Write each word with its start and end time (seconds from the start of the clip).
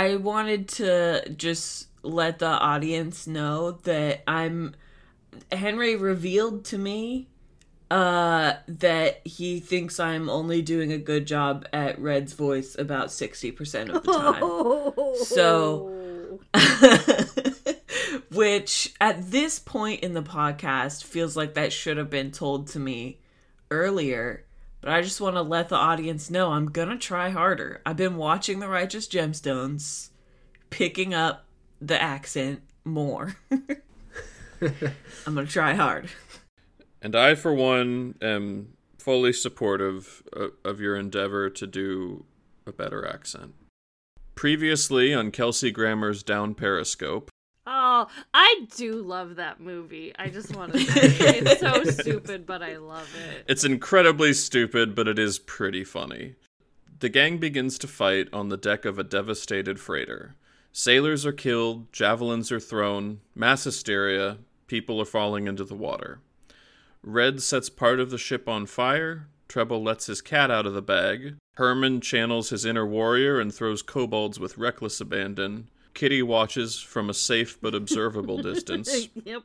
I 0.00 0.16
wanted 0.16 0.66
to 0.68 1.28
just 1.36 1.88
let 2.02 2.38
the 2.38 2.46
audience 2.46 3.26
know 3.26 3.72
that 3.82 4.22
I'm 4.26 4.74
Henry 5.52 5.94
revealed 5.94 6.64
to 6.66 6.78
me 6.78 7.28
uh 7.90 8.54
that 8.66 9.20
he 9.26 9.60
thinks 9.60 10.00
I'm 10.00 10.30
only 10.30 10.62
doing 10.62 10.90
a 10.90 10.96
good 10.96 11.26
job 11.26 11.66
at 11.74 12.00
Red's 12.00 12.32
voice 12.32 12.78
about 12.78 13.08
60% 13.08 13.94
of 13.94 14.02
the 14.02 14.12
time. 14.12 15.14
So 15.16 16.38
which 18.30 18.94
at 19.02 19.30
this 19.30 19.58
point 19.58 20.00
in 20.00 20.14
the 20.14 20.22
podcast 20.22 21.04
feels 21.04 21.36
like 21.36 21.52
that 21.54 21.74
should 21.74 21.98
have 21.98 22.08
been 22.08 22.30
told 22.30 22.68
to 22.68 22.78
me 22.78 23.20
earlier. 23.70 24.46
But 24.80 24.92
I 24.92 25.02
just 25.02 25.20
want 25.20 25.36
to 25.36 25.42
let 25.42 25.68
the 25.68 25.76
audience 25.76 26.30
know 26.30 26.52
I'm 26.52 26.66
going 26.66 26.88
to 26.88 26.96
try 26.96 27.30
harder. 27.30 27.82
I've 27.84 27.96
been 27.96 28.16
watching 28.16 28.60
The 28.60 28.68
Righteous 28.68 29.06
Gemstones, 29.06 30.08
picking 30.70 31.12
up 31.12 31.44
the 31.80 32.00
accent 32.00 32.62
more. 32.84 33.36
I'm 33.50 35.34
going 35.34 35.46
to 35.46 35.52
try 35.52 35.74
hard. 35.74 36.08
And 37.02 37.14
I, 37.14 37.34
for 37.34 37.52
one, 37.52 38.14
am 38.22 38.74
fully 38.98 39.32
supportive 39.32 40.22
of, 40.64 40.80
your 40.80 40.96
endeavor 40.96 41.50
to 41.50 41.66
do 41.66 42.24
a 42.66 42.72
better 42.72 43.06
accent. 43.06 43.54
Previously 44.34 45.12
on 45.12 45.30
Kelsey 45.30 45.70
Grammer's 45.70 46.22
Down 46.22 46.54
Periscope, 46.54 47.30
Oh, 48.00 48.06
I 48.32 48.66
do 48.76 48.94
love 48.94 49.36
that 49.36 49.60
movie. 49.60 50.14
I 50.18 50.28
just 50.30 50.56
want 50.56 50.72
to 50.72 50.78
say 50.78 51.38
it's 51.38 51.60
so 51.60 51.84
stupid, 52.02 52.46
but 52.46 52.62
I 52.62 52.78
love 52.78 53.14
it. 53.14 53.44
It's 53.46 53.64
incredibly 53.64 54.32
stupid, 54.32 54.94
but 54.94 55.06
it 55.06 55.18
is 55.18 55.38
pretty 55.38 55.84
funny. 55.84 56.36
The 57.00 57.10
gang 57.10 57.36
begins 57.36 57.78
to 57.78 57.86
fight 57.86 58.28
on 58.32 58.48
the 58.48 58.56
deck 58.56 58.86
of 58.86 58.98
a 58.98 59.04
devastated 59.04 59.78
freighter. 59.78 60.34
Sailors 60.72 61.26
are 61.26 61.32
killed, 61.32 61.92
javelins 61.92 62.50
are 62.50 62.60
thrown, 62.60 63.20
mass 63.34 63.64
hysteria, 63.64 64.38
people 64.66 64.98
are 65.00 65.06
falling 65.06 65.46
into 65.46 65.64
the 65.64 65.74
water. 65.74 66.20
Red 67.02 67.42
sets 67.42 67.68
part 67.68 68.00
of 68.00 68.10
the 68.10 68.18
ship 68.18 68.48
on 68.48 68.64
fire, 68.64 69.26
Treble 69.48 69.82
lets 69.82 70.06
his 70.06 70.22
cat 70.22 70.50
out 70.50 70.64
of 70.64 70.72
the 70.74 70.82
bag, 70.82 71.34
Herman 71.56 72.00
channels 72.00 72.48
his 72.48 72.64
inner 72.64 72.86
warrior 72.86 73.40
and 73.40 73.52
throws 73.52 73.82
kobolds 73.82 74.40
with 74.40 74.56
reckless 74.56 75.00
abandon. 75.00 75.68
Kitty 76.00 76.22
watches 76.22 76.80
from 76.80 77.10
a 77.10 77.12
safe 77.12 77.60
but 77.60 77.74
observable 77.74 78.38
distance. 78.42 79.10
yep. 79.22 79.42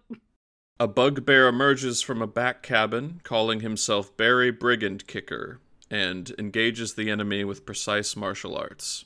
A 0.80 0.88
bugbear 0.88 1.50
emerges 1.50 2.02
from 2.02 2.22
a 2.22 2.28
back 2.28 2.64
cabin, 2.64 3.20
calling 3.24 3.60
himself 3.60 4.16
Barry 4.16 4.52
Brigand 4.52 5.06
Kicker, 5.06 5.60
and 5.92 6.34
engages 6.40 6.94
the 6.94 7.12
enemy 7.12 7.44
with 7.44 7.66
precise 7.66 8.16
martial 8.16 8.56
arts. 8.56 9.04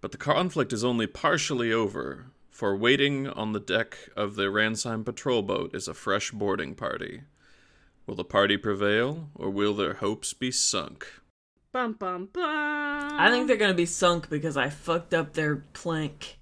But 0.00 0.12
the 0.12 0.16
conflict 0.16 0.72
is 0.72 0.82
only 0.82 1.06
partially 1.06 1.70
over, 1.70 2.28
for 2.48 2.74
waiting 2.74 3.28
on 3.28 3.52
the 3.52 3.60
deck 3.60 3.98
of 4.16 4.34
the 4.36 4.44
Ransheim 4.44 5.04
patrol 5.04 5.42
boat 5.42 5.74
is 5.74 5.86
a 5.86 5.92
fresh 5.92 6.30
boarding 6.30 6.74
party. 6.74 7.24
Will 8.06 8.14
the 8.14 8.24
party 8.24 8.56
prevail, 8.56 9.28
or 9.34 9.50
will 9.50 9.74
their 9.74 9.96
hopes 9.96 10.32
be 10.32 10.50
sunk? 10.50 11.20
Bum 11.72 11.92
bum 11.92 12.30
bum. 12.32 12.42
I 12.42 13.28
think 13.28 13.48
they're 13.48 13.58
going 13.58 13.70
to 13.70 13.76
be 13.76 13.84
sunk 13.84 14.30
because 14.30 14.56
I 14.56 14.70
fucked 14.70 15.12
up 15.12 15.34
their 15.34 15.56
plank. 15.56 16.38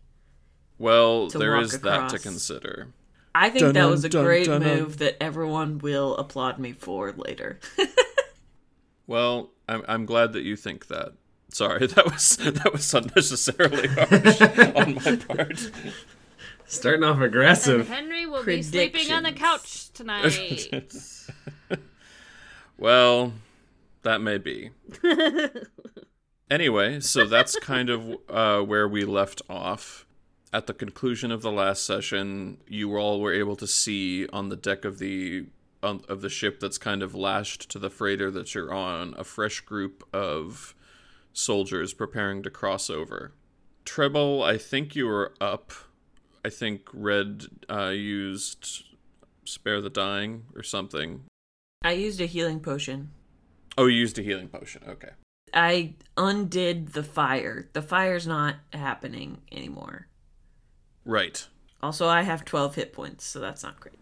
Well, 0.79 1.29
there 1.29 1.29
is 1.29 1.41
there 1.41 1.55
walk 1.55 1.65
is 1.65 1.81
that 1.81 2.09
to 2.11 2.19
consider. 2.19 2.89
I 3.35 3.49
think 3.49 3.61
that 3.61 3.73
Dun-dun, 3.73 3.91
was 3.91 4.05
a 4.05 4.09
dun, 4.09 4.25
great 4.25 4.47
dun-dun. 4.47 4.77
move 4.79 4.99
that 4.99 5.17
everyone 5.23 5.79
will 5.79 6.17
applaud 6.17 6.59
me 6.59 6.73
for 6.73 7.13
later. 7.13 7.59
Well, 9.07 9.51
I'm 9.69 9.83
I'm 9.89 10.07
glad 10.07 10.33
that 10.33 10.43
you 10.43 10.57
think 10.57 10.87
that. 10.87 11.13
Sorry, 11.51 11.87
that 11.89 12.05
was 12.07 12.37
that 12.37 12.73
was 12.73 12.95
unnecessarily 12.95 13.89
harsh 13.89 14.41
on 14.77 14.95
my 14.95 15.17
part. 15.17 15.71
Starting 16.67 17.03
off 17.05 17.17
And 17.17 17.25
aggressive. 17.25 17.89
Henry 17.89 18.27
will 18.27 18.45
be 18.45 18.63
sleeping 18.63 19.13
on 19.13 19.25
the 19.25 19.33
couch 19.33 19.91
tonight. 19.93 20.69
Well, 22.79 23.35
that 24.03 24.21
may 24.21 24.39
be. 24.39 24.71
anyway, 26.51 27.01
so 27.01 27.27
that's 27.27 27.59
kind 27.59 27.91
of 27.91 28.17
uh, 28.29 28.61
where 28.61 28.89
we 28.89 29.05
left 29.05 29.43
off. 29.51 30.07
At 30.53 30.67
the 30.67 30.75
conclusion 30.75 31.31
of 31.31 31.41
the 31.41 31.51
last 31.51 31.85
session, 31.85 32.59
you 32.69 32.97
all 32.97 33.21
were 33.21 33.33
able 33.33 33.57
to 33.57 33.67
see 33.67 34.27
on 34.29 34.51
the 34.51 34.57
deck 34.57 34.85
of 34.85 34.99
the 34.99 35.47
on, 35.83 36.03
of 36.09 36.21
the 36.21 36.29
ship 36.29 36.61
that's 36.61 36.79
kind 36.79 37.03
of 37.03 37.15
lashed 37.15 37.71
to 37.71 37.79
the 37.79 37.91
freighter 37.91 38.31
that 38.31 38.55
you're 38.55 38.73
on 38.73 39.15
a 39.19 39.25
fresh 39.25 39.61
group 39.61 40.07
of 40.13 40.75
soldiers 41.33 41.93
preparing 41.95 42.43
to 42.43 42.51
cross 42.51 42.91
over. 42.91 43.33
Treble, 43.85 44.43
I 44.43 44.59
think 44.59 44.95
you 44.95 45.07
were 45.07 45.33
up. 45.41 45.73
I 46.45 46.51
think 46.51 46.83
Red 46.93 47.47
uh, 47.71 47.89
used 47.89 48.85
spare 49.45 49.81
the 49.81 49.91
dying 49.91 50.45
or 50.55 50.63
something. 50.63 51.23
I 51.83 51.93
used 51.93 52.21
a 52.21 52.27
healing 52.27 52.61
potion. 52.61 53.11
Oh, 53.77 53.87
you 53.87 53.99
used 53.99 54.19
a 54.19 54.23
healing 54.23 54.49
potion. 54.49 54.83
Okay. 54.87 55.11
I 55.55 55.95
undid 56.17 56.89
the 56.89 57.03
fire. 57.03 57.69
The 57.73 57.83
fire's 57.83 58.27
not 58.27 58.57
happening 58.73 59.43
anymore. 59.51 60.07
Right. 61.05 61.47
Also, 61.83 62.07
I 62.09 62.23
have 62.23 62.45
12 62.45 62.77
hit 62.77 62.93
points, 62.93 63.25
so 63.25 63.41
that's 63.41 63.63
not 63.63 63.81
great. 63.81 63.95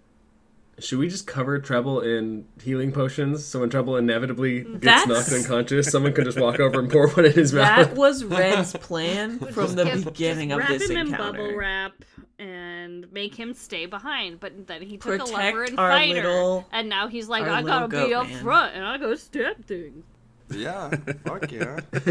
Should 0.78 0.99
we 0.99 1.09
just 1.09 1.27
cover 1.27 1.59
Treble 1.59 2.00
in 2.00 2.47
healing 2.62 2.91
potions 2.91 3.44
so 3.44 3.61
when 3.61 3.69
Treble 3.69 3.97
inevitably 3.99 4.61
gets 4.62 4.69
mm, 4.71 4.81
That's- 4.81 5.09
knocked 5.09 5.33
unconscious, 5.33 5.91
someone 5.91 6.15
can 6.15 6.25
just 6.25 6.41
walk 6.41 6.59
over 6.59 6.78
and 6.81 6.91
pour 6.91 7.09
one 7.11 7.27
in 7.27 7.33
his 7.33 7.53
mouth. 7.53 7.65
That 7.65 7.88
mouth? 7.91 7.99
was 7.99 8.25
Red's 8.25 8.72
plan 8.75 9.38
from 9.38 9.75
the 9.75 9.84
Just- 9.84 10.05
beginning 10.06 10.49
just 10.50 10.61
of 10.62 10.69
wrap 10.71 10.78
this 10.78 10.88
him 10.91 10.97
in 10.97 11.06
encounter. 11.09 11.38
bubble 11.43 11.55
wrap 11.56 11.93
and 12.38 13.12
make 13.12 13.34
him 13.34 13.53
stay 13.53 13.84
behind. 13.84 14.41
But 14.41 14.67
then 14.67 14.81
he 14.81 14.97
took 14.97 15.19
Protect 15.21 15.28
a 15.31 15.37
lever 15.37 15.65
and 15.65 15.78
our 15.78 15.91
fighter, 15.91 16.15
little- 16.22 16.67
and 16.72 16.88
now 16.88 17.09
he's 17.09 17.28
like, 17.28 17.43
our 17.43 17.50
I 17.50 17.62
gotta 17.62 17.87
little 17.87 18.09
be 18.09 18.15
up 18.15 18.28
man." 18.28 18.43
front 18.43 18.75
and 18.75 18.82
I 18.84 18.97
gotta 18.97 19.19
stab 19.19 19.62
things. 19.67 20.05
Yeah, 20.50 20.88
fuck 21.27 21.53
yeah. 21.53 21.78
I'm 21.93 22.09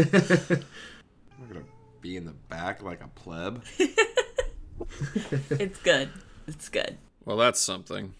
not 1.40 1.48
gonna 1.48 1.64
be 2.00 2.16
in 2.16 2.24
the 2.24 2.34
back 2.48 2.82
like 2.84 3.02
a 3.02 3.08
pleb. 3.08 3.64
It's 5.50 5.78
good. 5.80 6.10
It's 6.46 6.68
good. 6.68 6.98
Well, 7.24 7.36
that's 7.36 7.60
something. 7.60 8.14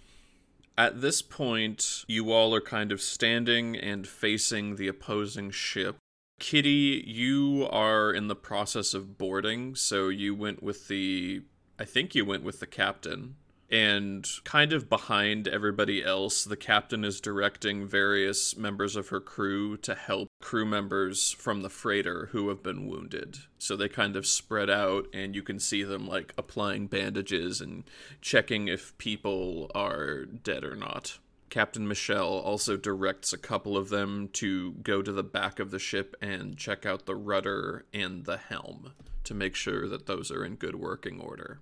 At 0.76 1.00
this 1.00 1.20
point, 1.20 2.04
you 2.08 2.32
all 2.32 2.54
are 2.54 2.60
kind 2.60 2.92
of 2.92 3.02
standing 3.02 3.76
and 3.76 4.06
facing 4.06 4.76
the 4.76 4.88
opposing 4.88 5.50
ship. 5.50 5.96
Kitty, 6.38 7.04
you 7.06 7.68
are 7.70 8.12
in 8.12 8.28
the 8.28 8.36
process 8.36 8.94
of 8.94 9.18
boarding, 9.18 9.74
so 9.74 10.08
you 10.08 10.34
went 10.34 10.62
with 10.62 10.88
the. 10.88 11.42
I 11.78 11.84
think 11.84 12.14
you 12.14 12.24
went 12.24 12.44
with 12.44 12.60
the 12.60 12.66
captain. 12.66 13.36
And 13.70 14.28
kind 14.42 14.72
of 14.72 14.88
behind 14.88 15.46
everybody 15.46 16.04
else, 16.04 16.42
the 16.42 16.56
captain 16.56 17.04
is 17.04 17.20
directing 17.20 17.86
various 17.86 18.56
members 18.56 18.96
of 18.96 19.08
her 19.08 19.20
crew 19.20 19.76
to 19.78 19.94
help 19.94 20.28
crew 20.40 20.64
members 20.64 21.30
from 21.30 21.62
the 21.62 21.70
freighter 21.70 22.30
who 22.32 22.48
have 22.48 22.64
been 22.64 22.88
wounded. 22.88 23.38
So 23.58 23.76
they 23.76 23.88
kind 23.88 24.16
of 24.16 24.26
spread 24.26 24.70
out, 24.70 25.06
and 25.14 25.36
you 25.36 25.42
can 25.42 25.60
see 25.60 25.84
them 25.84 26.08
like 26.08 26.34
applying 26.36 26.88
bandages 26.88 27.60
and 27.60 27.84
checking 28.20 28.66
if 28.66 28.98
people 28.98 29.70
are 29.72 30.24
dead 30.24 30.64
or 30.64 30.74
not. 30.74 31.18
Captain 31.48 31.86
Michelle 31.86 32.38
also 32.38 32.76
directs 32.76 33.32
a 33.32 33.38
couple 33.38 33.76
of 33.76 33.88
them 33.88 34.28
to 34.32 34.72
go 34.82 35.02
to 35.02 35.12
the 35.12 35.24
back 35.24 35.58
of 35.60 35.70
the 35.70 35.80
ship 35.80 36.16
and 36.20 36.56
check 36.56 36.86
out 36.86 37.06
the 37.06 37.16
rudder 37.16 37.84
and 37.92 38.24
the 38.24 38.36
helm 38.36 38.92
to 39.24 39.34
make 39.34 39.54
sure 39.54 39.88
that 39.88 40.06
those 40.06 40.30
are 40.30 40.44
in 40.44 40.54
good 40.54 40.76
working 40.76 41.20
order. 41.20 41.60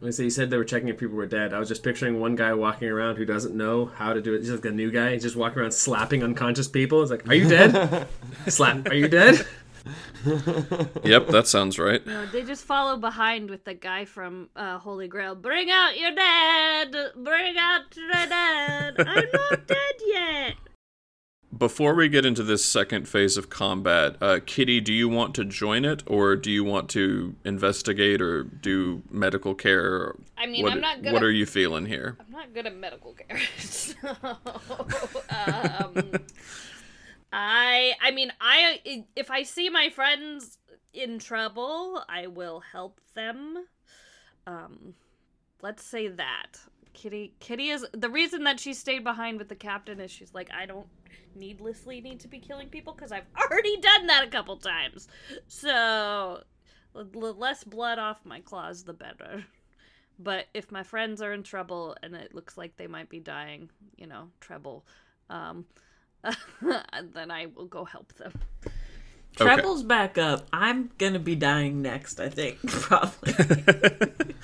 When 0.00 0.12
say 0.12 0.24
you 0.24 0.30
said 0.30 0.50
they 0.50 0.58
were 0.58 0.64
checking 0.64 0.88
if 0.88 0.98
people 0.98 1.16
were 1.16 1.24
dead, 1.24 1.54
I 1.54 1.58
was 1.58 1.68
just 1.68 1.82
picturing 1.82 2.20
one 2.20 2.34
guy 2.36 2.52
walking 2.52 2.88
around 2.88 3.16
who 3.16 3.24
doesn't 3.24 3.54
know 3.54 3.86
how 3.86 4.12
to 4.12 4.20
do 4.20 4.34
it. 4.34 4.40
He's 4.40 4.50
like 4.50 4.66
a 4.66 4.70
new 4.70 4.90
guy. 4.90 5.14
He's 5.14 5.22
just 5.22 5.36
walking 5.36 5.60
around 5.60 5.70
slapping 5.70 6.22
unconscious 6.22 6.68
people. 6.68 7.00
It's 7.00 7.10
like, 7.10 7.26
are 7.26 7.32
you 7.32 7.48
dead? 7.48 8.06
Slap. 8.46 8.88
Are 8.88 8.94
you 8.94 9.08
dead? 9.08 9.46
Yep, 11.04 11.28
that 11.28 11.46
sounds 11.46 11.78
right. 11.78 12.04
No, 12.04 12.26
they 12.26 12.42
just 12.42 12.64
follow 12.64 12.96
behind 12.96 13.48
with 13.48 13.62
the 13.62 13.74
guy 13.74 14.04
from 14.04 14.48
uh, 14.56 14.78
Holy 14.78 15.06
Grail. 15.06 15.36
Bring 15.36 15.70
out 15.70 15.96
your 15.96 16.10
dead! 16.12 17.12
Bring 17.14 17.56
out 17.56 17.82
your 17.96 18.10
dead! 18.10 18.94
I'm 18.98 19.28
not 19.32 19.66
dead 19.68 19.94
yet! 20.04 20.54
Before 21.56 21.94
we 21.94 22.08
get 22.08 22.26
into 22.26 22.42
this 22.42 22.64
second 22.64 23.08
phase 23.08 23.36
of 23.36 23.48
combat, 23.48 24.16
uh, 24.20 24.40
Kitty, 24.44 24.80
do 24.80 24.92
you 24.92 25.08
want 25.08 25.34
to 25.36 25.44
join 25.44 25.84
it, 25.84 26.02
or 26.06 26.34
do 26.36 26.50
you 26.50 26.64
want 26.64 26.88
to 26.90 27.36
investigate 27.44 28.20
or 28.20 28.42
do 28.44 29.02
medical 29.10 29.54
care? 29.54 30.16
I 30.36 30.46
mean, 30.46 30.64
what, 30.64 30.72
I'm 30.72 30.80
not 30.80 30.96
good 31.02 31.12
What 31.12 31.20
gonna- 31.20 31.26
are 31.26 31.30
you 31.30 31.46
feeling 31.46 31.86
here? 31.86 32.16
I'm 32.20 32.30
not 32.32 32.52
good 32.52 32.66
at 32.66 32.76
medical 32.76 33.14
care. 33.14 33.38
So, 33.58 33.94
um, 35.30 36.12
I 37.32 37.92
I 38.02 38.10
mean, 38.12 38.32
I 38.40 39.04
if 39.14 39.30
I 39.30 39.42
see 39.44 39.70
my 39.70 39.88
friends 39.90 40.58
in 40.92 41.18
trouble, 41.18 42.02
I 42.08 42.26
will 42.26 42.60
help 42.60 43.00
them. 43.14 43.64
Um, 44.46 44.94
let's 45.62 45.82
say 45.84 46.08
that. 46.08 46.58
Kitty 46.92 47.34
Kitty 47.40 47.68
is 47.70 47.86
the 47.92 48.08
reason 48.10 48.44
that 48.44 48.58
she 48.60 48.74
stayed 48.74 49.04
behind 49.04 49.38
with 49.38 49.48
the 49.48 49.54
captain 49.54 50.00
is 50.00 50.10
she's 50.10 50.32
like 50.34 50.50
I 50.52 50.66
don't 50.66 50.86
needlessly 51.36 52.00
need 52.00 52.20
to 52.20 52.28
be 52.28 52.38
killing 52.38 52.68
people 52.68 52.92
cuz 52.94 53.12
I've 53.12 53.26
already 53.40 53.76
done 53.80 54.06
that 54.08 54.24
a 54.24 54.30
couple 54.30 54.56
times. 54.56 55.06
So 55.46 56.42
The 56.94 57.06
l- 57.14 57.34
less 57.34 57.62
blood 57.64 57.98
off 57.98 58.24
my 58.24 58.40
claws, 58.40 58.84
the 58.84 58.92
better. 58.94 59.44
But 60.18 60.46
if 60.54 60.72
my 60.72 60.82
friends 60.82 61.20
are 61.20 61.34
in 61.34 61.42
trouble 61.42 61.94
and 62.02 62.14
it 62.14 62.34
looks 62.34 62.56
like 62.56 62.78
they 62.78 62.86
might 62.86 63.10
be 63.10 63.20
dying, 63.20 63.68
you 63.98 64.06
know, 64.06 64.30
treble, 64.40 64.86
um, 65.28 65.66
then 66.62 67.30
I 67.30 67.46
will 67.54 67.66
go 67.66 67.84
help 67.84 68.14
them. 68.14 68.32
Treble's 69.36 69.82
back 69.82 70.16
up. 70.16 70.46
I'm 70.54 70.90
gonna 70.96 71.18
be 71.18 71.34
dying 71.36 71.82
next. 71.82 72.18
I 72.18 72.30
think 72.30 72.66
probably. 72.66 73.34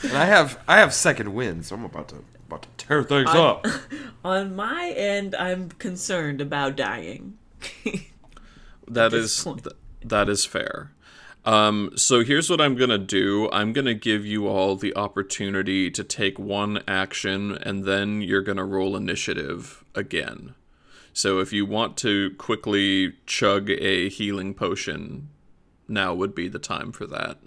And 0.02 0.12
I 0.12 0.26
have 0.26 0.58
I 0.68 0.80
have 0.80 0.92
second 0.92 1.32
wind, 1.32 1.64
so 1.64 1.74
I'm 1.74 1.86
about 1.86 2.08
to 2.08 2.16
about 2.52 2.62
to 2.62 2.86
tear 2.86 3.02
things 3.02 3.30
I- 3.30 3.38
up. 3.38 3.66
On 4.24 4.54
my 4.54 4.90
end, 4.90 5.34
I'm 5.34 5.70
concerned 5.70 6.40
about 6.40 6.76
dying. 6.76 7.38
That 8.88 9.14
is 9.14 9.44
th- 9.44 9.76
that 10.04 10.28
is 10.28 10.44
fair. 10.44 10.92
Um, 11.46 11.92
so 11.96 12.22
here's 12.22 12.50
what 12.50 12.60
I'm 12.60 12.74
gonna 12.74 12.98
do. 12.98 13.48
I'm 13.50 13.72
gonna 13.72 13.94
give 13.94 14.26
you 14.26 14.48
all 14.48 14.76
the 14.76 14.94
opportunity 14.96 15.90
to 15.90 16.04
take 16.04 16.38
one 16.38 16.82
action, 16.86 17.52
and 17.62 17.84
then 17.84 18.20
you're 18.20 18.42
gonna 18.42 18.66
roll 18.66 18.96
initiative 18.96 19.82
again. 19.94 20.54
So 21.14 21.38
if 21.38 21.52
you 21.52 21.64
want 21.64 21.96
to 21.98 22.32
quickly 22.38 23.14
chug 23.24 23.70
a 23.70 24.08
healing 24.10 24.52
potion, 24.52 25.28
now 25.88 26.12
would 26.12 26.34
be 26.34 26.48
the 26.48 26.58
time 26.58 26.92
for 26.92 27.06
that. 27.06 27.38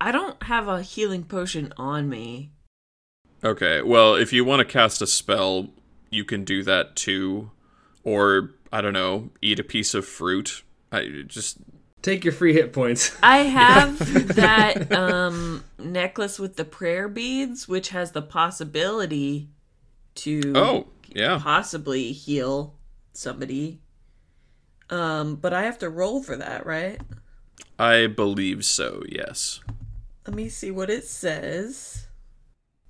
I 0.00 0.12
don't 0.12 0.42
have 0.44 0.66
a 0.66 0.82
healing 0.82 1.24
potion 1.24 1.74
on 1.76 2.08
me. 2.08 2.52
Okay. 3.44 3.82
Well, 3.82 4.14
if 4.14 4.32
you 4.32 4.44
want 4.44 4.60
to 4.60 4.64
cast 4.64 5.00
a 5.02 5.06
spell, 5.06 5.68
you 6.10 6.24
can 6.24 6.44
do 6.44 6.62
that 6.64 6.96
too, 6.96 7.50
or 8.04 8.50
I 8.72 8.80
don't 8.80 8.92
know, 8.92 9.30
eat 9.40 9.58
a 9.58 9.64
piece 9.64 9.94
of 9.94 10.06
fruit. 10.06 10.62
I 10.92 11.22
just 11.26 11.58
Take 12.02 12.24
your 12.24 12.32
free 12.32 12.54
hit 12.54 12.72
points. 12.72 13.16
I 13.22 13.38
have 13.38 13.98
that 14.36 14.90
um, 14.92 15.64
necklace 15.78 16.38
with 16.38 16.56
the 16.56 16.64
prayer 16.64 17.08
beads, 17.08 17.68
which 17.68 17.90
has 17.90 18.12
the 18.12 18.22
possibility 18.22 19.48
to 20.16 20.52
oh 20.54 20.88
yeah. 21.08 21.38
possibly 21.40 22.12
heal 22.12 22.74
somebody. 23.12 23.80
Um, 24.88 25.36
but 25.36 25.52
I 25.52 25.62
have 25.62 25.78
to 25.80 25.88
roll 25.88 26.22
for 26.22 26.36
that, 26.36 26.66
right? 26.66 27.00
I 27.78 28.06
believe 28.08 28.64
so. 28.64 29.02
Yes. 29.08 29.60
Let 30.26 30.34
me 30.34 30.48
see 30.48 30.70
what 30.70 30.90
it 30.90 31.04
says. 31.04 32.06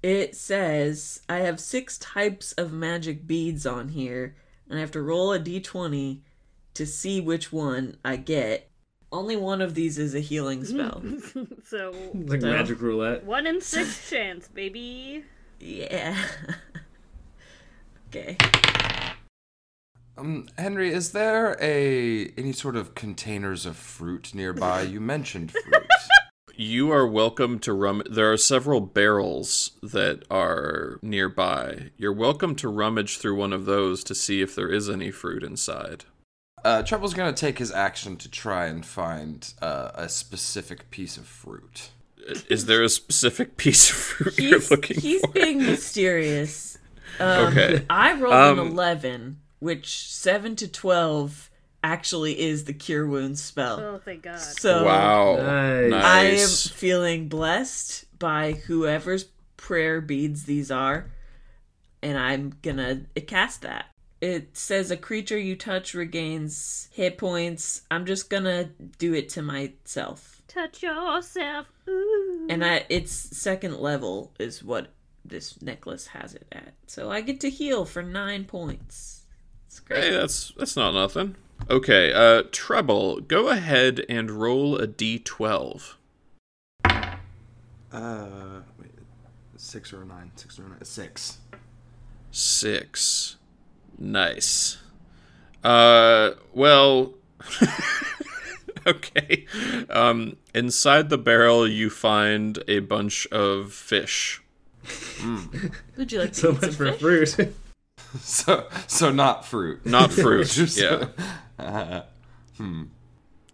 It 0.02 0.35
says 0.35 1.20
I 1.29 1.38
have 1.38 1.61
six 1.61 1.99
types 1.99 2.52
of 2.52 2.73
magic 2.73 3.26
beads 3.26 3.67
on 3.67 3.88
here, 3.88 4.35
and 4.69 4.79
I 4.79 4.81
have 4.81 4.91
to 4.93 5.02
roll 5.02 5.32
a 5.32 5.38
d20 5.38 6.20
to 6.75 6.87
see 6.87 7.20
which 7.20 7.52
one 7.52 7.97
I 8.05 8.17
get. 8.17 8.70
Only 9.12 9.37
one 9.37 9.61
of 9.61 9.75
these 9.75 9.99
is 9.99 10.14
a 10.14 10.20
healing 10.20 10.64
spell. 10.64 11.02
so 11.64 11.93
like 12.14 12.41
So- 12.41 12.47
magic 12.50 12.81
roulette. 12.81 13.25
one 13.25 13.47
in 13.47 13.61
six 13.61 14.08
chance, 14.08 14.49
baby. 14.49 15.25
yeah. 15.58 16.17
okay. 18.08 18.37
Um, 20.17 20.49
Henry, 20.58 20.93
is 20.93 21.12
there 21.12 21.56
a 21.61 22.26
any 22.37 22.52
sort 22.52 22.76
of 22.76 22.94
containers 22.94 23.67
of 23.67 23.76
fruit 23.76 24.35
nearby? 24.35 24.82
You 24.82 25.00
mentioned 25.00 25.50
fruit. 25.52 25.87
You 26.62 26.93
are 26.93 27.07
welcome 27.07 27.59
to 27.61 27.73
rum. 27.73 28.03
There 28.11 28.31
are 28.31 28.37
several 28.37 28.83
barrels 28.83 29.71
that 29.83 30.25
are 30.31 30.99
nearby. 31.01 31.89
You're 31.97 32.12
welcome 32.12 32.55
to 32.57 32.69
rummage 32.69 33.17
through 33.17 33.37
one 33.37 33.55
of 33.55 33.65
those 33.65 34.05
to 34.05 34.15
see 34.15 34.43
if 34.43 34.55
there 34.55 34.69
is 34.69 34.91
any 34.91 35.11
fruit 35.11 35.43
inside. 35.43 36.05
Uh, 36.62 36.83
Treble's 36.83 37.15
gonna 37.15 37.33
take 37.33 37.59
his 37.61 37.73
action 37.73 38.19
to 38.19 38.31
try 38.31 38.67
and 38.67 38.85
find 38.85 39.55
uh, 39.62 39.93
a 39.95 40.11
specific 40.11 40.91
piece 40.91 41.17
of 41.17 41.25
fruit. 41.27 41.89
Is 42.51 42.67
there 42.67 42.83
a 42.83 42.91
specific 42.91 43.57
piece 43.57 43.89
of 43.89 43.97
fruit 43.97 44.39
you're 44.39 44.59
He's, 44.59 44.71
looking 44.71 45.01
he's 45.01 45.23
for? 45.23 45.29
being 45.33 45.59
mysterious. 45.65 46.77
Um, 47.19 47.49
Okay. 47.49 47.85
I 47.91 48.12
rolled 48.15 48.35
an 48.35 48.59
Um, 48.61 48.69
11, 48.69 49.41
which 49.59 50.09
7 50.12 50.55
to 50.57 50.69
12 50.69 51.50
actually 51.82 52.38
is 52.41 52.65
the 52.65 52.73
cure 52.73 53.06
wounds 53.06 53.43
spell. 53.43 53.81
Oh, 53.81 54.00
thank 54.05 54.23
God. 54.23 54.38
So 54.38 54.85
wow. 54.85 55.37
Nice. 55.37 56.05
I 56.05 56.23
am 56.25 56.49
feeling 56.49 57.29
blessed 57.29 58.06
by 58.19 58.53
whoever's 58.53 59.27
prayer 59.56 60.00
beads 60.00 60.44
these 60.44 60.71
are, 60.71 61.11
and 62.03 62.19
I'm 62.19 62.55
gonna 62.62 63.03
cast 63.27 63.62
that. 63.62 63.87
It 64.21 64.56
says 64.56 64.91
a 64.91 64.97
creature 64.99 65.38
you 65.38 65.56
touch 65.56 65.94
regains 65.94 66.88
hit 66.93 67.17
points. 67.17 67.83
I'm 67.91 68.05
just 68.05 68.29
gonna 68.29 68.71
do 68.99 69.15
it 69.15 69.29
to 69.31 69.43
myself, 69.43 70.43
Touch 70.47 70.83
yourself. 70.83 71.67
Ooh. 71.88 72.47
and 72.50 72.65
I, 72.65 72.85
its 72.88 73.12
second 73.12 73.79
level 73.79 74.33
is 74.38 74.62
what 74.62 74.88
this 75.25 75.61
necklace 75.62 76.09
has 76.09 76.35
it 76.35 76.47
at. 76.53 76.75
So 76.87 77.11
I 77.11 77.21
get 77.21 77.41
to 77.41 77.50
heal 77.50 77.85
for 77.85 78.03
nine 78.03 78.44
points. 78.44 79.23
It's 79.67 79.81
great. 79.81 80.05
Hey, 80.05 80.11
that's 80.11 80.53
that's 80.56 80.76
not 80.76 80.93
nothing. 80.93 81.37
Okay, 81.69 82.12
uh, 82.12 82.43
treble. 82.51 83.21
Go 83.21 83.49
ahead 83.49 84.05
and 84.09 84.31
roll 84.31 84.77
a 84.77 84.87
d12. 84.89 85.95
Uh, 87.93 88.61
wait, 88.79 88.91
six 89.57 89.93
or 89.93 90.03
a 90.03 90.07
nine? 90.07 90.31
Six 90.37 90.59
or 90.59 90.67
a 90.67 90.69
nine? 90.69 90.85
Six. 90.85 91.39
Six. 92.31 93.37
Nice. 93.99 94.79
Uh, 95.62 96.31
well. 96.53 97.15
okay. 98.87 99.47
Um, 99.89 100.37
inside 100.55 101.09
the 101.09 101.19
barrel, 101.19 101.69
you 101.69 101.89
find 101.91 102.62
a 102.67 102.81
bunch 102.81 103.27
of 103.29 103.73
fish. 103.73 104.43
Would 105.97 106.11
you 106.11 106.21
like 106.21 106.33
to 106.33 106.41
So 106.41 106.49
eat 106.51 106.55
much 106.55 106.62
some 106.62 106.73
for 106.73 106.93
fish? 106.93 107.35
fruit. 107.35 107.55
So, 108.23 108.67
so 108.89 109.12
not 109.12 109.45
fruit. 109.47 109.87
Not 109.87 110.11
fruit. 110.12 110.49
Just- 110.49 110.77
yeah. 110.77 111.07
Uh, 111.61 112.03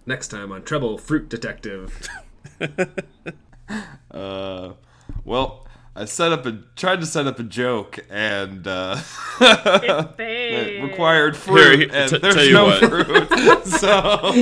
Next 0.06 0.29
time 0.29 0.53
on 0.53 0.62
Treble 0.62 0.99
Fruit 0.99 1.29
Detective. 1.29 2.08
uh, 4.11 4.73
well, 5.25 5.67
I 5.94 6.05
set 6.05 6.32
up 6.32 6.47
a 6.47 6.62
tried 6.76 7.00
to 7.00 7.06
set 7.06 7.26
up 7.26 7.38
a 7.38 7.43
joke 7.43 7.99
and 8.11 8.67
uh, 8.67 9.00
It 9.41 10.14
it 10.20 10.82
required 10.82 11.37
fruit, 11.37 11.81
Here, 11.81 11.88
and 11.93 12.11
t- 12.11 12.19
there's 12.19 12.35
tell 12.35 12.44
you 12.44 12.53
no 12.53 12.64
what. 12.67 12.79
fruit. 12.81 13.67
so 13.67 14.32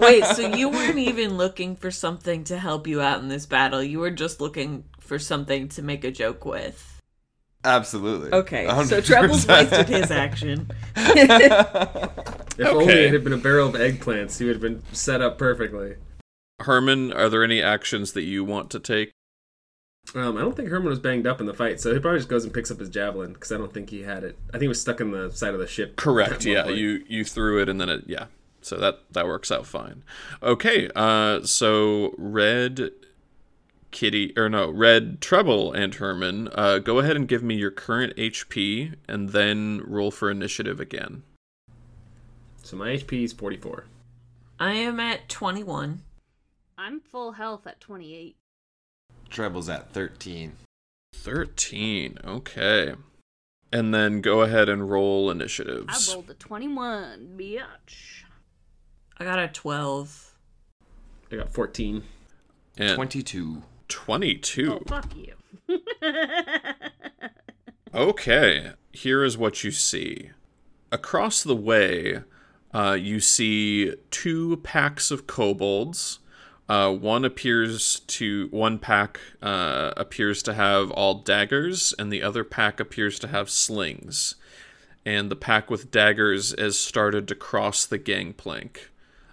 Wait, 0.00 0.24
so 0.24 0.46
you 0.54 0.68
weren't 0.70 0.98
even 0.98 1.36
looking 1.36 1.76
for 1.76 1.90
something 1.90 2.44
to 2.44 2.58
help 2.58 2.86
you 2.86 3.00
out 3.00 3.20
in 3.20 3.28
this 3.28 3.46
battle. 3.46 3.82
You 3.82 4.00
were 4.00 4.10
just 4.10 4.40
looking 4.40 4.84
for 4.98 5.18
something 5.18 5.68
to 5.70 5.82
make 5.82 6.04
a 6.04 6.10
joke 6.10 6.44
with. 6.44 6.99
Absolutely. 7.64 8.32
Okay, 8.32 8.66
so 8.66 9.00
100%. 9.00 9.04
Treble's 9.04 9.46
wasted 9.46 9.88
his 9.88 10.10
action. 10.10 10.70
If 12.60 12.68
only 12.68 12.92
it 12.92 13.12
had 13.14 13.24
been 13.24 13.32
a 13.32 13.38
barrel 13.38 13.68
of 13.68 13.74
eggplants, 13.74 14.38
he 14.38 14.44
would 14.44 14.56
have 14.56 14.60
been 14.60 14.82
set 14.92 15.22
up 15.22 15.38
perfectly. 15.38 15.94
Herman, 16.60 17.10
are 17.10 17.30
there 17.30 17.42
any 17.42 17.62
actions 17.62 18.12
that 18.12 18.24
you 18.24 18.44
want 18.44 18.70
to 18.72 18.78
take? 18.78 19.12
Um, 20.14 20.36
I 20.36 20.40
don't 20.40 20.56
think 20.56 20.68
Herman 20.68 20.88
was 20.88 20.98
banged 20.98 21.26
up 21.26 21.40
in 21.40 21.46
the 21.46 21.54
fight, 21.54 21.80
so 21.80 21.94
he 21.94 22.00
probably 22.00 22.18
just 22.18 22.28
goes 22.28 22.44
and 22.44 22.52
picks 22.52 22.70
up 22.70 22.78
his 22.78 22.90
javelin 22.90 23.32
because 23.32 23.52
I 23.52 23.56
don't 23.56 23.72
think 23.72 23.90
he 23.90 24.02
had 24.02 24.24
it. 24.24 24.36
I 24.48 24.52
think 24.52 24.64
it 24.64 24.68
was 24.68 24.80
stuck 24.80 25.00
in 25.00 25.10
the 25.10 25.30
side 25.30 25.54
of 25.54 25.60
the 25.60 25.66
ship. 25.66 25.96
Correct. 25.96 26.44
Yeah, 26.44 26.64
point. 26.64 26.76
you 26.76 27.04
you 27.08 27.24
threw 27.24 27.62
it 27.62 27.68
and 27.68 27.80
then 27.80 27.88
it 27.88 28.04
yeah. 28.06 28.26
So 28.60 28.76
that 28.76 29.00
that 29.12 29.26
works 29.26 29.50
out 29.50 29.66
fine. 29.66 30.02
Okay. 30.42 30.90
Uh 30.94 31.42
so 31.44 32.14
red 32.18 32.90
kitty 33.90 34.32
or 34.36 34.48
no, 34.48 34.70
red 34.70 35.20
treble 35.20 35.72
and 35.72 35.94
Herman, 35.94 36.48
uh 36.54 36.78
go 36.78 36.98
ahead 36.98 37.16
and 37.16 37.28
give 37.28 37.42
me 37.42 37.54
your 37.54 37.70
current 37.70 38.16
HP 38.16 38.94
and 39.08 39.30
then 39.30 39.82
roll 39.84 40.10
for 40.10 40.30
initiative 40.30 40.80
again. 40.80 41.22
So 42.62 42.76
my 42.76 42.90
HP 42.90 43.24
is 43.24 43.32
44. 43.32 43.84
I 44.58 44.72
am 44.74 45.00
at 45.00 45.28
21. 45.28 46.02
I'm 46.76 47.00
full 47.00 47.32
health 47.32 47.66
at 47.66 47.80
28. 47.80 48.36
Treble's 49.30 49.68
at 49.68 49.92
thirteen. 49.92 50.52
13. 51.14 52.18
Okay. 52.24 52.94
And 53.72 53.94
then 53.94 54.20
go 54.20 54.40
ahead 54.40 54.68
and 54.68 54.90
roll 54.90 55.30
initiatives. 55.30 56.10
I 56.10 56.14
rolled 56.14 56.30
a 56.30 56.34
21, 56.34 57.34
bitch. 57.36 58.24
I 59.18 59.24
got 59.24 59.38
a 59.38 59.48
12. 59.48 60.34
I 61.30 61.36
got 61.36 61.52
14. 61.52 62.02
And 62.78 62.94
Twenty-two. 62.94 63.62
22. 63.90 64.72
Oh, 64.72 64.82
fuck 64.86 65.12
you. 65.14 65.34
Okay, 67.92 68.70
here 68.92 69.24
is 69.24 69.36
what 69.36 69.64
you 69.64 69.72
see. 69.72 70.30
Across 70.92 71.42
the 71.42 71.56
way, 71.56 72.20
uh, 72.72 72.96
you 73.00 73.18
see 73.18 73.94
two 74.12 74.58
packs 74.58 75.10
of 75.10 75.26
kobolds. 75.26 76.20
Uh, 76.68 76.92
one 76.92 77.24
appears 77.24 77.98
to 78.06 78.46
one 78.52 78.78
pack 78.78 79.18
uh, 79.42 79.90
appears 79.96 80.40
to 80.44 80.54
have 80.54 80.92
all 80.92 81.14
daggers, 81.14 81.92
and 81.98 82.12
the 82.12 82.22
other 82.22 82.44
pack 82.44 82.78
appears 82.78 83.18
to 83.18 83.26
have 83.26 83.50
slings. 83.50 84.36
And 85.04 85.28
the 85.28 85.34
pack 85.36 85.68
with 85.68 85.90
daggers 85.90 86.54
has 86.60 86.78
started 86.78 87.26
to 87.26 87.34
cross 87.34 87.84
the 87.86 87.98
gangplank, 87.98 88.90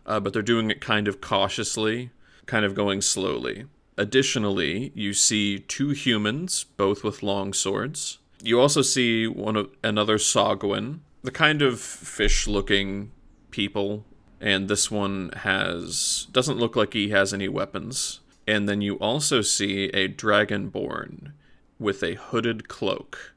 uh, 0.07 0.19
but 0.19 0.33
they're 0.33 0.41
doing 0.41 0.71
it 0.71 0.81
kind 0.81 1.07
of 1.07 1.21
cautiously. 1.21 2.09
kind 2.47 2.65
of 2.65 2.73
going 2.73 3.01
slowly. 3.01 3.65
Additionally, 3.97 4.91
you 4.93 5.13
see 5.13 5.59
two 5.59 5.89
humans, 5.89 6.65
both 6.77 7.03
with 7.03 7.23
long 7.23 7.51
swords. 7.51 8.19
You 8.43 8.61
also 8.61 8.83
see 8.83 9.25
one 9.25 9.55
of 9.55 9.71
another 9.83 10.17
Sahuagin, 10.17 10.99
the 11.23 11.31
kind 11.31 11.63
of 11.63 11.79
fish-looking 11.79 13.11
people, 13.49 14.05
and 14.39 14.67
this 14.67 14.91
one 14.91 15.31
has 15.37 16.27
doesn't 16.31 16.59
look 16.59 16.75
like 16.75 16.93
he 16.93 17.09
has 17.09 17.33
any 17.33 17.47
weapons. 17.47 18.19
And 18.47 18.69
then 18.69 18.81
you 18.81 18.95
also 18.97 19.41
see 19.41 19.85
a 19.85 20.07
dragonborn 20.07 21.33
with 21.79 22.03
a 22.03 22.13
hooded 22.13 22.67
cloak. 22.67 23.33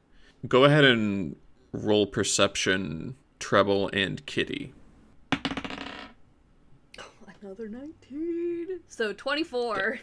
Go 0.47 0.63
ahead 0.63 0.85
and 0.85 1.35
roll 1.71 2.05
perception, 2.05 3.15
treble, 3.39 3.89
and 3.89 4.25
kitty. 4.25 4.73
Another 7.41 7.67
19. 7.67 8.81
So 8.87 9.13
24. 9.13 9.99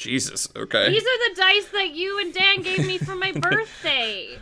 Jesus. 0.00 0.48
Okay. 0.56 0.90
These 0.90 1.02
are 1.02 1.28
the 1.28 1.34
dice 1.36 1.68
that 1.72 1.90
you 1.90 2.18
and 2.20 2.32
Dan 2.32 2.62
gave 2.62 2.86
me 2.86 2.96
for 2.96 3.14
my 3.14 3.32
birthday. 3.36 4.38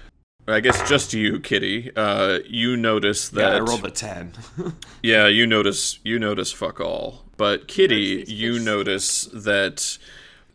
I 0.46 0.60
guess 0.60 0.88
just 0.88 1.12
you, 1.12 1.40
Kitty. 1.40 1.90
Uh, 1.96 2.38
you 2.46 2.76
notice 2.76 3.28
that. 3.30 3.52
Yeah, 3.52 3.56
I 3.56 3.60
rolled 3.60 3.84
a 3.84 3.90
ten. 3.90 4.32
Yeah, 5.02 5.26
you 5.26 5.46
notice. 5.46 5.98
You 6.04 6.18
notice 6.20 6.52
fuck 6.52 6.80
all. 6.80 7.24
But 7.36 7.66
Kitty, 7.66 8.24
you 8.28 8.58
notice 8.60 9.24
that 9.34 9.98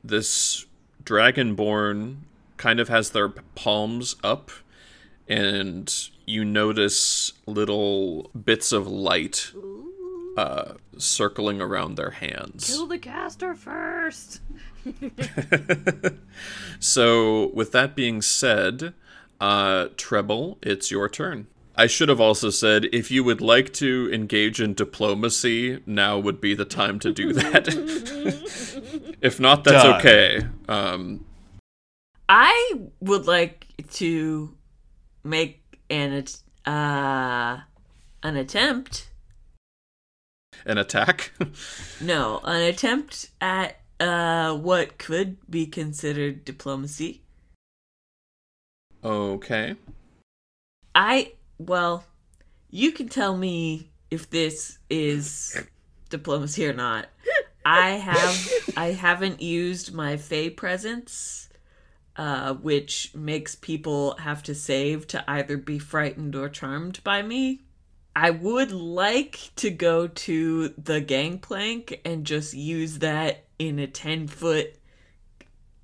this 0.03 0.65
dragonborn 1.03 2.19
kind 2.55 2.79
of 2.79 2.87
has 2.87 3.11
their 3.11 3.29
palms 3.29 4.15
up, 4.23 4.51
and 5.27 5.93
you 6.25 6.45
notice 6.45 7.33
little 7.45 8.31
bits 8.31 8.71
of 8.71 8.87
light 8.87 9.51
uh, 10.37 10.73
circling 10.97 11.61
around 11.61 11.95
their 11.95 12.11
hands. 12.11 12.67
Kill 12.67 12.87
the 12.87 12.97
caster 12.97 13.53
first. 13.53 14.41
So, 16.79 17.47
with 17.53 17.71
that 17.71 17.95
being 17.95 18.21
said, 18.21 18.93
uh, 19.39 19.87
Treble, 19.95 20.57
it's 20.61 20.91
your 20.91 21.07
turn. 21.07 21.47
I 21.77 21.87
should 21.87 22.09
have 22.09 22.19
also 22.19 22.49
said 22.49 22.85
if 22.91 23.09
you 23.09 23.23
would 23.23 23.39
like 23.39 23.71
to 23.75 24.09
engage 24.11 24.61
in 24.61 24.73
diplomacy, 24.73 25.81
now 25.85 26.19
would 26.19 26.41
be 26.41 26.53
the 26.53 26.65
time 26.65 26.99
to 26.99 27.13
do 27.13 27.31
that. 27.33 27.69
if 29.21 29.39
not, 29.39 29.63
that's 29.63 29.83
Done. 29.83 29.99
okay. 29.99 30.41
Um, 30.67 31.25
I 32.27 32.73
would 32.99 33.25
like 33.27 33.67
to 33.93 34.53
make 35.23 35.61
an 35.89 36.25
uh 36.65 37.59
an 38.23 38.35
attempt. 38.35 39.09
an 40.65 40.77
attack. 40.77 41.31
No, 42.01 42.39
an 42.43 42.61
attempt 42.63 43.29
at 43.39 43.77
uh 44.03 44.55
what 44.55 44.97
could 44.97 45.37
be 45.49 45.65
considered 45.65 46.45
diplomacy. 46.45 47.23
okay. 49.03 49.75
I 50.95 51.33
well, 51.57 52.05
you 52.69 52.91
can 52.91 53.09
tell 53.09 53.37
me 53.37 53.91
if 54.11 54.29
this 54.29 54.77
is 54.89 55.59
diplomacy 56.09 56.67
or 56.67 56.73
not. 56.73 57.07
I 57.65 57.91
have 57.91 58.49
I 58.77 58.91
haven't 58.91 59.41
used 59.41 59.93
my 59.93 60.17
Fey 60.17 60.49
presence, 60.49 61.49
uh, 62.15 62.53
which 62.55 63.13
makes 63.15 63.55
people 63.55 64.15
have 64.17 64.43
to 64.43 64.55
save 64.55 65.07
to 65.07 65.23
either 65.29 65.57
be 65.57 65.79
frightened 65.79 66.35
or 66.35 66.49
charmed 66.49 67.03
by 67.03 67.21
me. 67.21 67.61
I 68.15 68.29
would 68.29 68.71
like 68.71 69.51
to 69.55 69.71
go 69.71 70.07
to 70.07 70.69
the 70.77 71.01
gangplank 71.01 71.99
and 72.05 72.25
just 72.25 72.53
use 72.53 72.99
that 72.99 73.45
in 73.67 73.79
a 73.79 73.87
ten 73.87 74.27
foot 74.27 74.75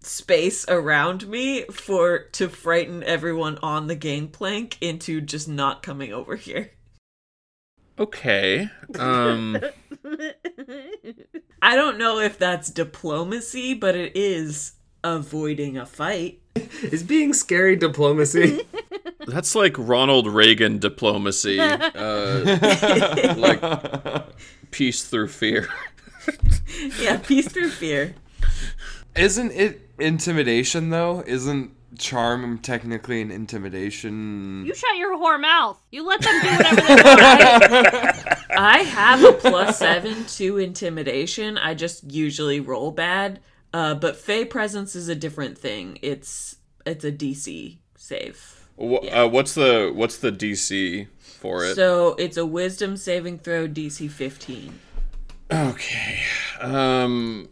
space 0.02 0.66
around 0.68 1.28
me 1.28 1.64
for 1.66 2.20
to 2.20 2.50
frighten 2.50 3.04
everyone 3.04 3.58
on 3.62 3.88
the 3.88 3.96
gangplank 3.96 4.78
into 4.82 5.22
just 5.22 5.48
not 5.48 5.84
coming 5.84 6.14
over 6.14 6.36
here. 6.36 6.72
Okay. 7.98 8.70
Um, 8.98 9.58
I 11.62 11.76
don't 11.76 11.98
know 11.98 12.20
if 12.20 12.40
that's 12.40 12.70
diplomacy, 12.70 13.74
but 13.74 13.96
it 13.96 14.16
is 14.16 14.74
avoiding 15.04 15.78
a 15.78 15.86
fight. 15.86 16.42
Is 16.84 17.04
being 17.04 17.34
scary 17.34 17.76
diplomacy? 17.76 18.62
that's 19.28 19.56
like 19.56 19.76
Ronald 19.78 20.28
Reagan 20.28 20.80
diplomacy. 20.80 21.60
Uh, 21.60 22.58
like 23.38 24.26
peace 24.72 25.06
through 25.06 25.28
fear. 25.28 25.70
Yeah, 27.02 27.18
peace 27.18 27.48
through 27.50 27.70
fear. 27.72 28.16
Isn't 29.16 29.52
it 29.52 29.90
intimidation 30.00 30.92
though? 30.92 31.24
Isn't 31.28 31.72
charm 31.98 32.60
technically 32.60 33.22
an 33.22 33.32
intimidation? 33.32 34.66
You 34.66 34.74
shut 34.74 34.96
your 34.98 35.18
whore 35.18 35.40
mouth. 35.40 35.82
You 35.92 36.06
let 36.06 36.22
them 36.22 36.42
do 36.42 36.48
whatever 36.48 36.82
they 36.82 37.04
want. 37.04 38.38
I 38.58 38.78
have 38.80 39.24
a 39.24 39.34
plus 39.34 39.78
seven 39.80 40.26
to 40.26 40.58
intimidation. 40.58 41.58
I 41.58 41.74
just 41.74 42.10
usually 42.12 42.60
roll 42.60 42.92
bad. 42.92 43.40
Uh, 43.74 43.96
but 43.96 44.16
Fey 44.16 44.46
presence 44.46 44.96
is 44.96 45.10
a 45.10 45.16
different 45.16 45.58
thing. 45.58 46.00
It's 46.02 46.58
it's 46.86 47.04
a 47.04 47.12
DC 47.12 47.78
save. 47.98 48.68
Wh- 48.78 49.06
uh, 49.12 49.28
what's 49.28 49.54
the 49.54 49.92
what's 49.94 50.18
the 50.18 50.32
DC 50.32 51.08
for 51.20 51.66
it? 51.66 51.76
So 51.76 52.16
it's 52.18 52.38
a 52.38 52.46
wisdom 52.46 52.98
saving 52.98 53.40
throw 53.40 53.68
DC 53.68 54.10
15. 54.10 54.80
Okay. 55.52 56.20
Um, 56.62 57.50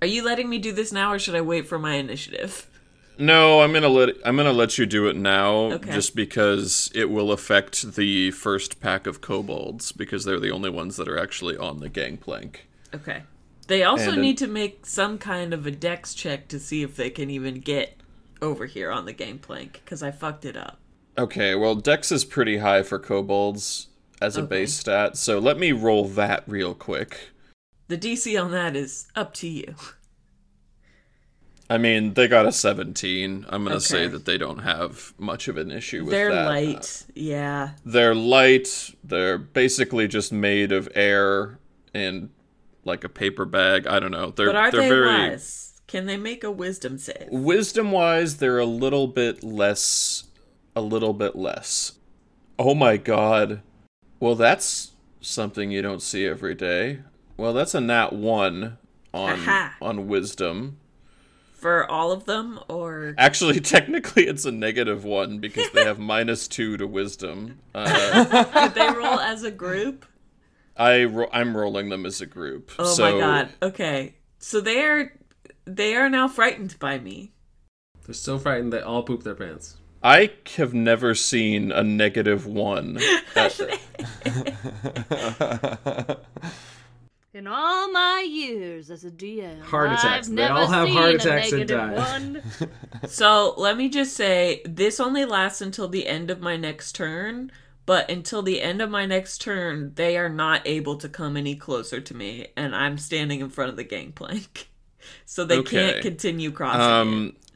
Are 0.00 0.06
you 0.06 0.24
letting 0.24 0.48
me 0.48 0.58
do 0.58 0.72
this 0.72 0.92
now 0.92 1.12
or 1.12 1.18
should 1.18 1.34
I 1.34 1.40
wait 1.40 1.66
for 1.66 1.78
my 1.78 1.94
initiative? 1.94 2.68
No, 3.18 3.60
I'm 3.60 3.72
gonna 3.72 3.88
let 3.88 4.16
I'm 4.24 4.36
gonna 4.36 4.52
let 4.52 4.78
you 4.78 4.86
do 4.86 5.06
it 5.06 5.16
now, 5.16 5.72
Okay. 5.74 5.92
just 5.92 6.16
because 6.16 6.90
it 6.94 7.10
will 7.10 7.30
affect 7.30 7.94
the 7.94 8.30
first 8.30 8.80
pack 8.80 9.06
of 9.06 9.20
kobolds 9.20 9.92
because 9.92 10.24
they're 10.24 10.40
the 10.40 10.50
only 10.50 10.70
ones 10.70 10.96
that 10.96 11.08
are 11.08 11.18
actually 11.18 11.56
on 11.56 11.80
the 11.80 11.88
gangplank. 11.90 12.66
Okay. 12.94 13.22
They 13.68 13.84
also 13.84 14.06
And 14.08 14.14
an- 14.14 14.22
need 14.22 14.38
to 14.38 14.46
make 14.48 14.86
some 14.86 15.18
kind 15.18 15.52
of 15.54 15.66
a 15.66 15.70
dex 15.70 16.14
check 16.14 16.48
to 16.48 16.58
see 16.58 16.82
if 16.82 16.96
they 16.96 17.10
can 17.10 17.30
even 17.30 17.60
get 17.60 17.96
over 18.40 18.66
here 18.66 18.90
on 18.90 19.04
the 19.04 19.12
gangplank 19.12 19.82
because 19.84 20.02
I 20.02 20.10
fucked 20.10 20.44
it 20.44 20.56
up. 20.56 20.78
Okay, 21.16 21.54
well, 21.54 21.74
Dex 21.74 22.10
is 22.10 22.24
pretty 22.24 22.56
high 22.58 22.82
for 22.82 22.98
kobolds 22.98 23.88
as 24.22 24.36
a 24.36 24.42
base 24.42 24.74
stat, 24.74 25.16
so 25.16 25.38
let 25.38 25.58
me 25.58 25.72
roll 25.72 26.06
that 26.08 26.44
real 26.46 26.74
quick. 26.74 27.30
The 27.88 27.98
DC 27.98 28.42
on 28.42 28.52
that 28.52 28.76
is 28.76 29.08
up 29.14 29.34
to 29.34 29.48
you. 29.48 29.74
I 31.68 31.78
mean, 31.78 32.14
they 32.14 32.28
got 32.28 32.46
a 32.46 32.52
17. 32.52 33.46
I'm 33.48 33.64
gonna 33.64 33.80
say 33.80 34.06
that 34.06 34.24
they 34.24 34.36
don't 34.36 34.58
have 34.58 35.14
much 35.18 35.48
of 35.48 35.56
an 35.56 35.70
issue 35.70 36.04
with 36.04 36.10
that. 36.10 36.16
They're 36.16 36.32
that. 36.32 36.46
light. 36.46 37.06
Yeah. 37.14 37.70
They're 37.84 38.14
light. 38.14 38.94
They're 39.02 39.38
basically 39.38 40.06
just 40.06 40.32
made 40.32 40.70
of 40.70 40.88
air 40.94 41.58
and 41.94 42.30
like 42.84 43.04
a 43.04 43.08
paper 43.08 43.44
bag. 43.44 43.86
I 43.86 44.00
don't 44.00 44.10
know. 44.10 44.30
They're 44.30 44.46
But 44.46 44.56
are 44.56 44.70
they're 44.70 44.82
they 44.82 44.88
very 44.88 45.30
wise? 45.30 45.80
Can 45.86 46.06
they 46.06 46.16
make 46.16 46.42
a 46.44 46.50
wisdom 46.50 46.96
save? 46.98 47.28
wisdom 47.30 47.90
wise 47.90 48.38
they're 48.38 48.58
a 48.58 48.64
little 48.64 49.06
bit 49.06 49.44
less 49.44 50.24
a 50.74 50.80
little 50.80 51.12
bit 51.12 51.36
less 51.36 51.92
oh 52.58 52.74
my 52.74 52.96
god 52.96 53.60
well 54.22 54.36
that's 54.36 54.92
something 55.20 55.72
you 55.72 55.82
don't 55.82 56.00
see 56.00 56.24
every 56.26 56.54
day 56.54 57.00
well 57.36 57.52
that's 57.52 57.74
a 57.74 57.80
nat 57.80 58.12
1 58.12 58.78
on 59.12 59.30
Aha. 59.30 59.74
on 59.82 60.06
wisdom 60.06 60.78
For 61.54 61.90
all 61.90 62.12
of 62.12 62.24
them 62.24 62.60
or 62.68 63.14
actually 63.18 63.58
technically 63.74 64.28
it's 64.28 64.44
a 64.44 64.52
negative 64.52 65.04
1 65.04 65.40
because 65.40 65.68
they 65.72 65.84
have 65.84 65.98
minus 66.14 66.46
2 66.46 66.76
to 66.76 66.86
wisdom 66.86 67.58
uh, 67.74 68.68
did 68.68 68.74
they 68.74 68.86
roll 68.96 69.18
as 69.18 69.42
a 69.42 69.50
group? 69.50 70.06
I 70.76 71.04
ro- 71.04 71.28
I'm 71.32 71.56
rolling 71.56 71.88
them 71.88 72.06
as 72.06 72.20
a 72.20 72.26
group 72.26 72.70
Oh 72.78 72.94
so 72.94 73.02
my 73.12 73.20
god. 73.20 73.48
Okay. 73.60 74.14
So 74.38 74.60
they 74.60 74.82
are 74.82 75.12
they 75.64 75.94
are 75.96 76.08
now 76.08 76.28
frightened 76.28 76.78
by 76.78 76.98
me. 76.98 77.32
They're 78.06 78.14
so 78.14 78.38
frightened 78.38 78.72
they 78.72 78.80
all 78.80 79.02
poop 79.02 79.22
their 79.22 79.34
pants. 79.34 79.76
I 80.02 80.30
have 80.56 80.74
never 80.74 81.14
seen 81.14 81.70
a 81.72 81.82
negative 81.82 82.46
1 82.46 82.98
at- 83.36 83.78
In 87.34 87.46
all 87.46 87.90
my 87.90 88.26
years 88.28 88.90
as 88.90 89.04
a 89.06 89.10
DM, 89.10 89.62
Heart 89.62 89.92
attacks. 89.92 90.04
I've 90.28 90.34
They 90.36 90.42
never 90.42 90.52
all 90.54 90.66
have 90.66 90.86
seen 90.88 90.96
heart 90.96 91.12
a 91.12 91.14
attacks 91.16 91.52
and 91.52 91.60
negative 91.60 91.78
die. 91.78 91.94
one. 91.94 92.42
So 93.08 93.54
let 93.56 93.76
me 93.78 93.88
just 93.88 94.14
say 94.14 94.60
this 94.66 95.00
only 95.00 95.24
lasts 95.24 95.62
until 95.62 95.88
the 95.88 96.06
end 96.06 96.30
of 96.30 96.40
my 96.40 96.56
next 96.58 96.92
turn, 96.94 97.50
but 97.86 98.10
until 98.10 98.42
the 98.42 98.60
end 98.60 98.82
of 98.82 98.90
my 98.90 99.06
next 99.06 99.38
turn, 99.40 99.92
they 99.94 100.18
are 100.18 100.28
not 100.28 100.60
able 100.66 100.96
to 100.96 101.08
come 101.08 101.36
any 101.38 101.54
closer 101.56 102.00
to 102.02 102.14
me, 102.14 102.48
and 102.56 102.76
I'm 102.76 102.98
standing 102.98 103.40
in 103.40 103.48
front 103.48 103.70
of 103.70 103.76
the 103.76 103.84
gangplank. 103.84 104.68
So 105.24 105.44
they 105.44 105.58
Okay. 105.58 105.90
can't 105.94 106.02
continue 106.02 106.52
crossing. 106.52 106.80
Um, 106.80 107.26
it. 107.36 107.51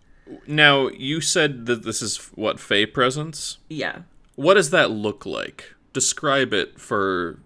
Now 0.47 0.88
you 0.88 1.21
said 1.21 1.66
that 1.66 1.85
this 1.85 2.02
is 2.02 2.16
what 2.35 2.61
Fey 2.61 2.87
presence 2.87 3.59
Yeah. 3.68 4.00
What 4.35 4.54
does 4.54 4.71
that 4.71 4.90
look 4.90 5.25
like? 5.25 5.75
Describe 5.92 6.52
it 6.52 6.78
for 6.80 7.40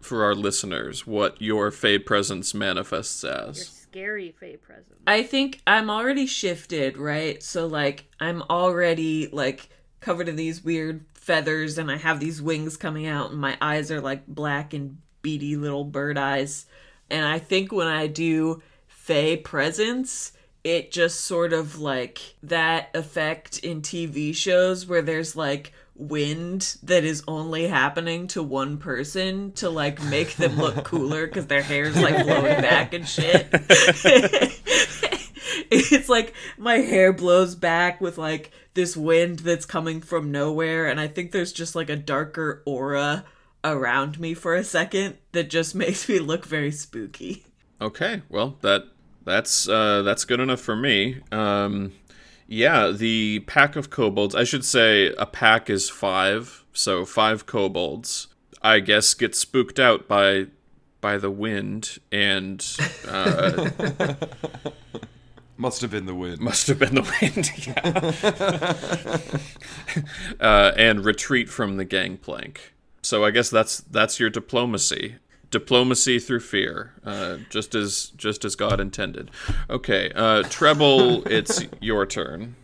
for 0.00 0.24
our 0.24 0.34
listeners 0.34 1.06
what 1.06 1.40
your 1.42 1.70
Fey 1.70 1.98
presence 1.98 2.54
manifests 2.54 3.24
as. 3.24 3.32
Your 3.32 3.48
as. 3.48 3.68
scary 3.68 4.34
Fey 4.38 4.56
presence. 4.56 5.00
I 5.06 5.22
think 5.22 5.60
I'm 5.66 5.90
already 5.90 6.26
shifted, 6.26 6.96
right? 6.96 7.42
So 7.42 7.66
like 7.66 8.04
I'm 8.20 8.42
already 8.42 9.28
like 9.28 9.68
covered 10.00 10.28
in 10.28 10.36
these 10.36 10.62
weird 10.62 11.04
feathers 11.14 11.78
and 11.78 11.90
I 11.90 11.96
have 11.96 12.20
these 12.20 12.40
wings 12.40 12.76
coming 12.76 13.06
out 13.06 13.32
and 13.32 13.40
my 13.40 13.56
eyes 13.60 13.90
are 13.90 14.00
like 14.00 14.26
black 14.26 14.72
and 14.72 14.98
beady 15.22 15.56
little 15.56 15.84
bird 15.84 16.18
eyes. 16.18 16.66
And 17.10 17.24
I 17.24 17.38
think 17.38 17.72
when 17.72 17.88
I 17.88 18.06
do 18.06 18.62
Fey 18.86 19.36
presence, 19.36 20.32
it 20.66 20.90
just 20.90 21.20
sort 21.20 21.52
of 21.52 21.78
like 21.78 22.34
that 22.42 22.90
effect 22.92 23.60
in 23.60 23.80
TV 23.82 24.34
shows 24.34 24.84
where 24.84 25.00
there's 25.00 25.36
like 25.36 25.72
wind 25.94 26.76
that 26.82 27.04
is 27.04 27.22
only 27.28 27.68
happening 27.68 28.26
to 28.26 28.42
one 28.42 28.76
person 28.76 29.52
to 29.52 29.70
like 29.70 30.02
make 30.02 30.34
them 30.34 30.56
look 30.56 30.84
cooler 30.84 31.28
because 31.28 31.46
their 31.46 31.62
hair's 31.62 31.96
like 31.96 32.24
blowing 32.24 32.60
back 32.60 32.92
and 32.92 33.06
shit. 33.06 33.46
it's 35.70 36.08
like 36.08 36.34
my 36.58 36.78
hair 36.78 37.12
blows 37.12 37.54
back 37.54 38.00
with 38.00 38.18
like 38.18 38.50
this 38.74 38.96
wind 38.96 39.38
that's 39.38 39.66
coming 39.66 40.00
from 40.00 40.32
nowhere 40.32 40.88
and 40.88 40.98
I 40.98 41.06
think 41.06 41.30
there's 41.30 41.52
just 41.52 41.76
like 41.76 41.90
a 41.90 41.94
darker 41.94 42.64
aura 42.66 43.24
around 43.62 44.18
me 44.18 44.34
for 44.34 44.56
a 44.56 44.64
second 44.64 45.16
that 45.30 45.48
just 45.48 45.74
makes 45.76 46.08
me 46.08 46.18
look 46.18 46.44
very 46.44 46.72
spooky. 46.72 47.44
Okay, 47.80 48.22
well 48.28 48.58
that 48.62 48.88
that's 49.26 49.68
uh, 49.68 50.02
that's 50.02 50.24
good 50.24 50.40
enough 50.40 50.60
for 50.60 50.74
me. 50.74 51.20
Um, 51.30 51.92
yeah, 52.46 52.90
the 52.90 53.40
pack 53.40 53.76
of 53.76 53.90
kobolds. 53.90 54.34
I 54.34 54.44
should 54.44 54.64
say 54.64 55.12
a 55.18 55.26
pack 55.26 55.68
is 55.68 55.90
five, 55.90 56.64
so 56.72 57.04
five 57.04 57.44
kobolds. 57.44 58.28
I 58.62 58.80
guess 58.80 59.12
get 59.12 59.34
spooked 59.34 59.78
out 59.78 60.08
by 60.08 60.46
by 61.00 61.18
the 61.18 61.30
wind 61.30 61.98
and 62.10 62.66
uh, 63.06 63.70
Must 65.58 65.80
have 65.80 65.90
been 65.90 66.04
the 66.04 66.14
wind. 66.14 66.40
must 66.40 66.66
have 66.66 66.78
been 66.78 66.94
the 66.94 67.18
wind. 67.20 67.50
yeah, 70.40 70.40
uh, 70.46 70.72
and 70.76 71.04
retreat 71.04 71.48
from 71.48 71.78
the 71.78 71.84
gangplank. 71.84 72.74
So 73.02 73.24
I 73.24 73.30
guess 73.30 73.48
that's 73.48 73.78
that's 73.78 74.20
your 74.20 74.28
diplomacy. 74.28 75.16
Diplomacy 75.60 76.18
through 76.18 76.40
fear, 76.40 76.92
uh, 77.02 77.38
just 77.48 77.74
as 77.74 78.12
just 78.18 78.44
as 78.44 78.54
God 78.56 78.78
intended. 78.78 79.30
Okay, 79.70 80.12
uh, 80.14 80.42
treble, 80.50 81.26
it's 81.26 81.64
your 81.80 82.04
turn. 82.04 82.56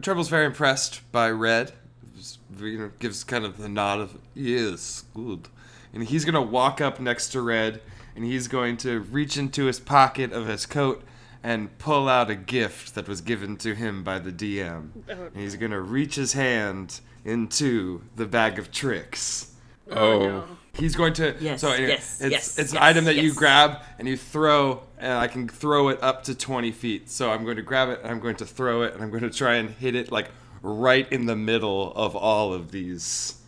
Treble's 0.00 0.28
very 0.28 0.46
impressed 0.46 1.00
by 1.10 1.28
Red. 1.30 1.72
Just, 2.16 2.38
You 2.60 2.78
know, 2.78 2.90
gives 3.00 3.24
kind 3.24 3.44
of 3.44 3.58
the 3.58 3.68
nod 3.68 3.98
of 3.98 4.18
yes, 4.34 5.02
good, 5.14 5.48
and 5.92 6.04
he's 6.04 6.24
gonna 6.24 6.40
walk 6.40 6.80
up 6.80 7.00
next 7.00 7.30
to 7.30 7.40
Red, 7.40 7.80
and 8.14 8.24
he's 8.24 8.46
going 8.46 8.76
to 8.78 9.00
reach 9.00 9.36
into 9.36 9.64
his 9.64 9.80
pocket 9.80 10.32
of 10.32 10.46
his 10.46 10.64
coat 10.64 11.02
and 11.42 11.76
pull 11.78 12.08
out 12.08 12.30
a 12.30 12.36
gift 12.36 12.94
that 12.94 13.08
was 13.08 13.20
given 13.20 13.56
to 13.56 13.74
him 13.74 14.04
by 14.04 14.20
the 14.20 14.30
DM. 14.30 14.90
And 15.08 15.30
he's 15.34 15.56
gonna 15.56 15.80
reach 15.80 16.14
his 16.14 16.34
hand 16.34 17.00
into 17.24 18.02
the 18.14 18.26
bag 18.26 18.60
of 18.60 18.70
tricks. 18.70 19.54
Oh, 19.90 20.18
no. 20.20 20.44
He's 20.78 20.94
going 20.94 21.12
to. 21.14 21.34
Yes, 21.40 21.60
so 21.60 21.70
anyway, 21.70 21.88
yes, 21.90 22.20
it's 22.20 22.30
yes, 22.30 22.58
it's 22.58 22.70
an 22.72 22.76
yes, 22.76 22.82
item 22.84 23.04
that 23.06 23.16
you 23.16 23.28
yes. 23.28 23.36
grab 23.36 23.78
and 23.98 24.06
you 24.06 24.16
throw, 24.16 24.82
and 24.98 25.12
I 25.12 25.26
can 25.26 25.48
throw 25.48 25.88
it 25.88 26.02
up 26.02 26.24
to 26.24 26.34
twenty 26.34 26.70
feet. 26.72 27.10
So 27.10 27.30
I'm 27.30 27.44
going 27.44 27.56
to 27.56 27.62
grab 27.62 27.88
it 27.88 28.00
and 28.02 28.10
I'm 28.10 28.20
going 28.20 28.36
to 28.36 28.46
throw 28.46 28.82
it 28.82 28.92
and 28.94 29.02
I'm 29.02 29.10
going 29.10 29.22
to 29.22 29.30
try 29.30 29.54
and 29.56 29.70
hit 29.70 29.94
it 29.94 30.12
like 30.12 30.30
right 30.62 31.10
in 31.12 31.26
the 31.26 31.36
middle 31.36 31.92
of 31.94 32.14
all 32.16 32.52
of 32.52 32.72
these, 32.72 33.40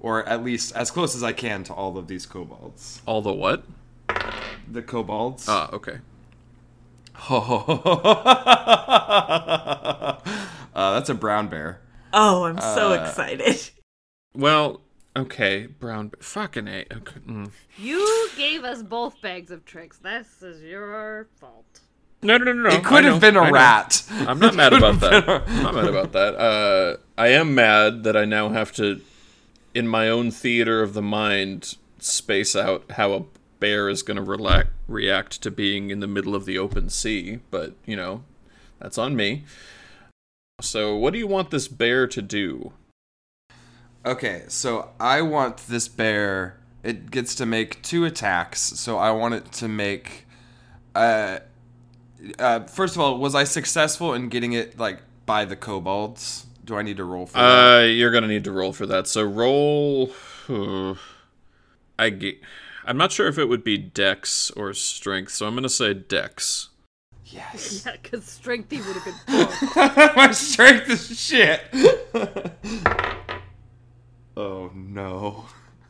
or 0.00 0.28
at 0.28 0.42
least 0.44 0.74
as 0.76 0.90
close 0.90 1.14
as 1.16 1.22
I 1.22 1.32
can 1.32 1.64
to 1.64 1.72
all 1.72 1.96
of 1.98 2.06
these 2.08 2.26
kobolds. 2.26 3.02
all 3.06 3.22
the 3.22 3.32
what? 3.32 3.64
The 4.70 4.82
kobolds. 4.82 5.46
Ah, 5.48 5.70
okay. 5.72 5.98
uh, 10.74 10.92
that's 10.94 11.08
a 11.08 11.14
brown 11.14 11.48
bear. 11.48 11.80
Oh, 12.12 12.44
I'm 12.44 12.58
so 12.60 12.92
Uh, 12.92 13.04
excited. 13.04 13.70
Well, 14.34 14.80
okay, 15.16 15.66
brown. 15.66 16.12
Fucking 16.20 16.68
a. 16.68 16.84
Okay, 16.92 17.20
mm. 17.26 17.50
You 17.76 18.28
gave 18.36 18.64
us 18.64 18.82
both 18.82 19.20
bags 19.20 19.50
of 19.50 19.64
tricks. 19.64 19.98
This 19.98 20.42
is 20.42 20.62
your 20.62 21.28
fault. 21.40 21.80
No, 22.20 22.36
no, 22.36 22.52
no, 22.52 22.68
no. 22.68 22.70
it 22.70 22.84
could 22.84 23.04
I 23.04 23.08
have 23.08 23.14
know, 23.14 23.20
been 23.20 23.36
a 23.36 23.40
I 23.42 23.46
know. 23.46 23.52
rat. 23.52 24.02
I'm 24.10 24.38
not 24.40 24.54
mad 24.56 24.72
about 24.72 25.00
that. 25.00 25.28
I'm 25.28 25.62
not 25.62 25.74
mad 25.74 25.86
about 25.86 26.12
that. 26.12 26.34
Uh, 26.34 26.96
I 27.16 27.28
am 27.28 27.54
mad 27.54 28.02
that 28.04 28.16
I 28.16 28.24
now 28.24 28.48
have 28.48 28.72
to, 28.72 29.00
in 29.72 29.86
my 29.86 30.08
own 30.08 30.32
theater 30.32 30.82
of 30.82 30.94
the 30.94 31.02
mind, 31.02 31.76
space 32.00 32.56
out 32.56 32.90
how 32.92 33.12
a 33.12 33.24
bear 33.60 33.88
is 33.88 34.02
going 34.02 34.16
to 34.16 34.22
relac- 34.22 34.68
react 34.88 35.40
to 35.42 35.50
being 35.50 35.90
in 35.90 36.00
the 36.00 36.06
middle 36.08 36.34
of 36.34 36.44
the 36.44 36.58
open 36.58 36.90
sea. 36.90 37.38
But 37.52 37.74
you 37.86 37.94
know, 37.96 38.24
that's 38.80 38.98
on 38.98 39.14
me. 39.14 39.44
So, 40.60 40.96
what 40.96 41.12
do 41.12 41.20
you 41.20 41.28
want 41.28 41.50
this 41.50 41.68
bear 41.68 42.08
to 42.08 42.20
do? 42.20 42.72
Okay, 44.06 44.44
so 44.48 44.90
I 45.00 45.22
want 45.22 45.58
this 45.68 45.88
bear. 45.88 46.58
It 46.82 47.10
gets 47.10 47.34
to 47.36 47.46
make 47.46 47.82
two 47.82 48.04
attacks, 48.04 48.60
so 48.60 48.96
I 48.98 49.10
want 49.10 49.34
it 49.34 49.52
to 49.52 49.68
make. 49.68 50.26
Uh, 50.94 51.40
uh, 52.38 52.60
first 52.64 52.94
of 52.94 53.00
all, 53.00 53.18
was 53.18 53.34
I 53.34 53.44
successful 53.44 54.14
in 54.14 54.28
getting 54.28 54.52
it 54.52 54.78
like 54.78 55.02
by 55.26 55.44
the 55.44 55.56
kobolds? 55.56 56.46
Do 56.64 56.76
I 56.76 56.82
need 56.82 56.98
to 56.98 57.04
roll 57.04 57.26
for 57.26 57.38
that? 57.38 57.80
Uh, 57.80 57.84
you're 57.84 58.10
gonna 58.10 58.28
need 58.28 58.44
to 58.44 58.52
roll 58.52 58.72
for 58.72 58.86
that. 58.86 59.06
So 59.06 59.22
roll. 59.22 60.12
I 61.98 62.10
ge- 62.10 62.40
I'm 62.84 62.96
not 62.96 63.10
sure 63.12 63.26
if 63.26 63.38
it 63.38 63.46
would 63.46 63.64
be 63.64 63.76
Dex 63.76 64.50
or 64.52 64.72
Strength, 64.72 65.32
so 65.32 65.46
I'm 65.46 65.54
gonna 65.54 65.68
say 65.68 65.94
Dex. 65.94 66.68
Yes. 67.26 67.84
Yeah, 67.86 67.96
because 68.02 68.24
Strength 68.24 68.70
would 68.70 68.96
have 68.96 69.26
been. 69.26 70.12
My 70.16 70.30
strength 70.30 70.88
is 70.88 71.18
shit. 71.18 71.60
oh 74.38 74.70
no. 74.74 75.44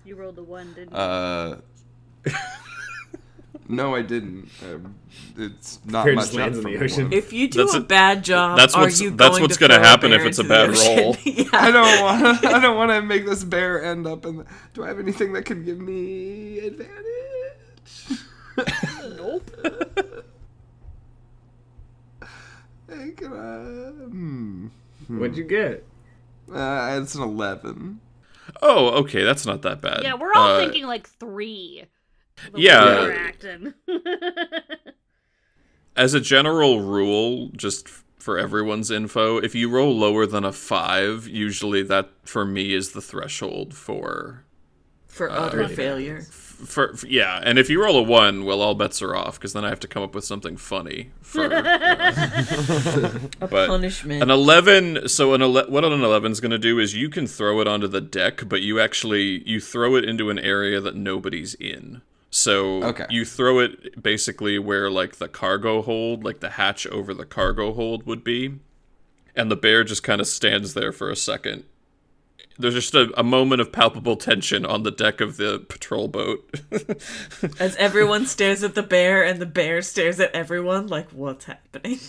You 0.04 0.16
rolled 0.16 0.38
a 0.38 0.42
one, 0.42 0.72
didn't 0.74 0.90
you? 0.92 0.96
Uh. 0.96 1.58
no, 3.68 3.94
I 3.94 4.02
didn't. 4.02 4.48
Um, 4.64 4.94
it's 5.36 5.80
not 5.84 6.04
Bear 6.06 6.14
much 6.14 6.24
just 6.26 6.34
lands 6.34 6.58
up 6.58 6.64
in 6.64 6.72
the 6.72 6.84
ocean. 6.84 7.12
If 7.12 7.32
you 7.32 7.48
do 7.48 7.58
That's 7.60 7.74
a 7.74 7.78
a- 7.78 7.82
bad 7.82 8.24
job, 8.24 8.56
that's 8.58 8.74
are 8.74 8.82
what's- 8.84 9.00
you 9.00 9.10
that's 9.10 9.30
going 9.32 9.42
what's 9.42 9.56
to 9.56 9.60
gonna 9.60 9.74
throw 9.74 9.82
a 9.82 9.86
happen 9.86 10.12
if 10.12 10.18
bear 10.18 10.26
it's 10.28 10.38
a 10.38 10.42
into 10.42 10.48
the 10.48 10.54
bad 10.54 10.70
ocean? 10.70 10.98
roll. 10.98 11.16
yeah. 11.24 11.48
I 11.52 11.70
don't 11.70 12.02
want 12.02 12.42
to. 12.42 12.48
I 12.48 12.60
don't 12.60 12.76
want 12.76 12.90
to 12.90 13.02
make 13.02 13.26
this 13.26 13.44
bear 13.44 13.84
end 13.84 14.06
up 14.06 14.24
in. 14.26 14.38
The, 14.38 14.46
do 14.74 14.84
I 14.84 14.88
have 14.88 14.98
anything 14.98 15.32
that 15.34 15.44
can 15.44 15.64
give 15.64 15.78
me 15.78 16.58
advantage? 16.60 16.94
nope. 19.16 19.50
Hey, 22.88 23.10
can 23.10 23.32
I? 23.32 24.08
Hmm. 24.08 24.68
What'd 25.08 25.36
you 25.36 25.44
get? 25.44 25.84
Uh, 26.52 26.98
it's 27.02 27.14
an 27.14 27.22
eleven. 27.22 28.00
Oh, 28.62 28.88
okay, 29.02 29.24
that's 29.24 29.46
not 29.46 29.62
that 29.62 29.80
bad. 29.80 30.02
Yeah, 30.02 30.14
we're 30.14 30.32
all 30.34 30.52
Uh, 30.52 30.58
thinking 30.58 30.86
like 30.86 31.08
three. 31.08 31.84
Yeah. 32.54 32.84
way 32.84 33.00
we're 33.08 33.12
acting. 33.14 33.74
As 35.96 36.14
a 36.14 36.20
general 36.20 36.80
rule, 36.80 37.50
just 37.56 37.88
f- 37.88 38.04
for 38.18 38.38
everyone's 38.38 38.90
info, 38.90 39.38
if 39.38 39.54
you 39.54 39.68
roll 39.68 39.96
lower 39.96 40.26
than 40.26 40.44
a 40.44 40.52
five, 40.52 41.26
usually 41.26 41.82
that 41.84 42.10
for 42.24 42.44
me 42.44 42.72
is 42.74 42.92
the 42.92 43.00
threshold 43.00 43.74
for 43.74 44.44
For 45.08 45.30
utter 45.30 45.66
failure. 45.68 46.22
For, 46.66 46.94
for 46.96 47.06
yeah. 47.06 47.40
And 47.44 47.58
if 47.58 47.70
you 47.70 47.82
roll 47.82 47.96
a 47.98 48.02
one, 48.02 48.44
well, 48.44 48.60
all 48.60 48.74
bets 48.74 49.00
are 49.02 49.14
off 49.14 49.38
because 49.38 49.52
then 49.52 49.64
I 49.64 49.68
have 49.68 49.80
to 49.80 49.88
come 49.88 50.02
up 50.02 50.14
with 50.14 50.24
something 50.24 50.56
funny 50.56 51.10
for. 51.22 51.44
A 53.40 53.46
but 53.48 53.68
punishment. 53.68 54.22
An 54.22 54.30
eleven. 54.30 55.08
So 55.08 55.34
an 55.34 55.42
ele- 55.42 55.68
what 55.70 55.84
an 55.84 55.92
eleven 55.92 56.32
is 56.32 56.40
going 56.40 56.50
to 56.50 56.58
do 56.58 56.78
is 56.78 56.94
you 56.94 57.08
can 57.08 57.26
throw 57.26 57.60
it 57.60 57.68
onto 57.68 57.86
the 57.88 58.00
deck, 58.00 58.42
but 58.48 58.62
you 58.62 58.80
actually 58.80 59.42
you 59.48 59.60
throw 59.60 59.94
it 59.96 60.04
into 60.04 60.30
an 60.30 60.38
area 60.38 60.80
that 60.80 60.94
nobody's 60.96 61.54
in. 61.54 62.02
So 62.30 62.82
Okay. 62.84 63.06
you 63.08 63.24
throw 63.24 63.58
it 63.60 64.02
basically 64.02 64.58
where 64.58 64.90
like 64.90 65.16
the 65.16 65.28
cargo 65.28 65.82
hold, 65.82 66.24
like 66.24 66.40
the 66.40 66.50
hatch 66.50 66.86
over 66.88 67.14
the 67.14 67.24
cargo 67.24 67.72
hold 67.72 68.06
would 68.06 68.22
be, 68.22 68.56
and 69.34 69.50
the 69.50 69.56
bear 69.56 69.84
just 69.84 70.02
kind 70.02 70.20
of 70.20 70.26
stands 70.26 70.74
there 70.74 70.92
for 70.92 71.10
a 71.10 71.16
second. 71.16 71.64
There's 72.58 72.74
just 72.74 72.94
a, 72.94 73.12
a 73.16 73.22
moment 73.22 73.60
of 73.60 73.70
palpable 73.70 74.16
tension 74.16 74.66
on 74.66 74.82
the 74.82 74.90
deck 74.90 75.20
of 75.20 75.36
the 75.36 75.60
patrol 75.68 76.08
boat. 76.08 76.60
As 77.60 77.76
everyone 77.76 78.26
stares 78.26 78.64
at 78.64 78.74
the 78.74 78.82
bear 78.82 79.24
and 79.24 79.40
the 79.40 79.46
bear 79.46 79.80
stares 79.80 80.18
at 80.18 80.34
everyone, 80.34 80.88
like, 80.88 81.10
what's 81.10 81.44
happening? 81.44 82.00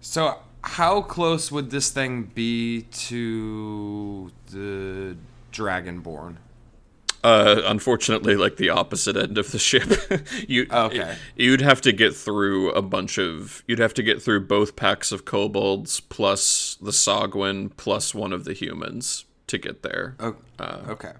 So, 0.00 0.40
how 0.64 1.02
close 1.02 1.52
would 1.52 1.70
this 1.70 1.90
thing 1.90 2.24
be 2.34 2.82
to 2.82 4.32
the 4.50 5.16
Dragonborn? 5.52 6.38
Uh, 7.24 7.62
unfortunately, 7.66 8.34
like 8.34 8.56
the 8.56 8.68
opposite 8.70 9.16
end 9.16 9.38
of 9.38 9.52
the 9.52 9.58
ship. 9.58 9.88
you 10.48 10.66
Okay. 10.70 11.16
You'd 11.36 11.60
have 11.60 11.80
to 11.82 11.92
get 11.92 12.16
through 12.16 12.70
a 12.72 12.82
bunch 12.82 13.18
of. 13.18 13.62
You'd 13.68 13.78
have 13.78 13.94
to 13.94 14.02
get 14.02 14.20
through 14.20 14.46
both 14.46 14.74
packs 14.74 15.12
of 15.12 15.24
kobolds 15.24 16.00
plus 16.00 16.76
the 16.82 16.90
Sahuagin 16.90 17.70
plus 17.76 18.14
one 18.14 18.32
of 18.32 18.44
the 18.44 18.52
humans 18.52 19.24
to 19.46 19.58
get 19.58 19.82
there. 19.82 20.16
Oh, 20.18 20.36
okay. 20.60 21.12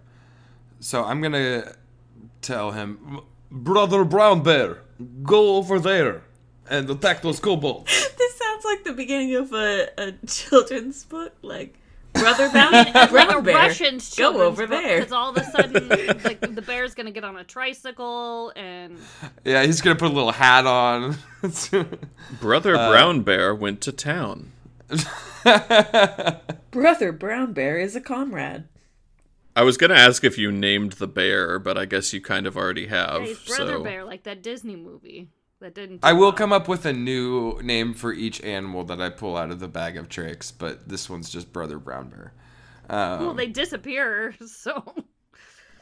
so 0.80 1.04
I'm 1.04 1.20
gonna 1.20 1.74
tell 2.40 2.72
him, 2.72 3.20
brother 3.50 4.04
Brown 4.04 4.42
Bear, 4.42 4.78
go 5.22 5.56
over 5.56 5.78
there 5.78 6.22
and 6.68 6.88
attack 6.90 7.22
those 7.22 7.38
kobolds. 7.38 8.08
This 8.18 8.38
sounds 8.38 8.64
like 8.64 8.84
the 8.84 8.92
beginning 8.92 9.34
of 9.34 9.52
a, 9.52 9.88
a 9.98 10.12
children's 10.26 11.04
book, 11.04 11.32
like 11.42 11.78
Brother 12.22 12.48
Brown, 12.50 12.72
like 12.72 13.10
Brown 13.10 13.38
a 13.38 13.42
Bear. 13.42 13.54
Russian 13.56 13.98
Go 14.16 14.42
over 14.42 14.66
there. 14.66 14.98
because 14.98 15.12
all 15.12 15.30
of 15.30 15.36
a 15.36 15.44
sudden, 15.44 15.88
like 16.24 16.40
the 16.40 16.62
bear's 16.62 16.94
gonna 16.94 17.10
get 17.10 17.24
on 17.24 17.36
a 17.36 17.44
tricycle 17.44 18.52
and 18.56 18.98
Yeah, 19.44 19.64
he's 19.64 19.80
gonna 19.80 19.96
put 19.96 20.10
a 20.10 20.14
little 20.14 20.32
hat 20.32 20.66
on. 20.66 21.16
Brother 22.40 22.76
uh, 22.76 22.90
Brown 22.90 23.22
Bear 23.22 23.54
went 23.54 23.80
to 23.82 23.92
town. 23.92 24.52
Brother 26.70 27.12
Brown 27.12 27.52
Bear 27.52 27.78
is 27.78 27.96
a 27.96 28.00
comrade. 28.00 28.64
I 29.54 29.62
was 29.64 29.76
gonna 29.76 29.94
ask 29.94 30.24
if 30.24 30.38
you 30.38 30.50
named 30.50 30.92
the 30.92 31.06
bear, 31.08 31.58
but 31.58 31.76
I 31.76 31.84
guess 31.84 32.12
you 32.12 32.20
kind 32.20 32.46
of 32.46 32.56
already 32.56 32.86
have. 32.86 33.22
hey, 33.22 33.34
brother 33.46 33.72
so 33.74 33.82
bear, 33.82 34.04
like 34.04 34.22
that 34.22 34.42
Disney 34.42 34.76
movie 34.76 35.28
that 35.62 35.74
didn't. 35.74 36.00
I 36.02 36.12
will 36.12 36.20
well. 36.20 36.32
come 36.32 36.52
up 36.52 36.68
with 36.68 36.84
a 36.86 36.92
new 36.92 37.58
name 37.62 37.94
for 37.94 38.12
each 38.12 38.40
animal 38.42 38.84
that 38.84 39.00
I 39.00 39.08
pull 39.08 39.36
out 39.36 39.50
of 39.50 39.58
the 39.60 39.68
bag 39.68 39.96
of 39.96 40.08
tricks, 40.08 40.50
but 40.52 40.88
this 40.88 41.08
one's 41.10 41.30
just 41.30 41.52
Brother 41.52 41.78
Brown 41.78 42.10
Bear. 42.10 42.32
Um, 42.90 43.20
Well, 43.26 43.34
they 43.34 43.46
disappear, 43.46 44.34
so 44.46 44.84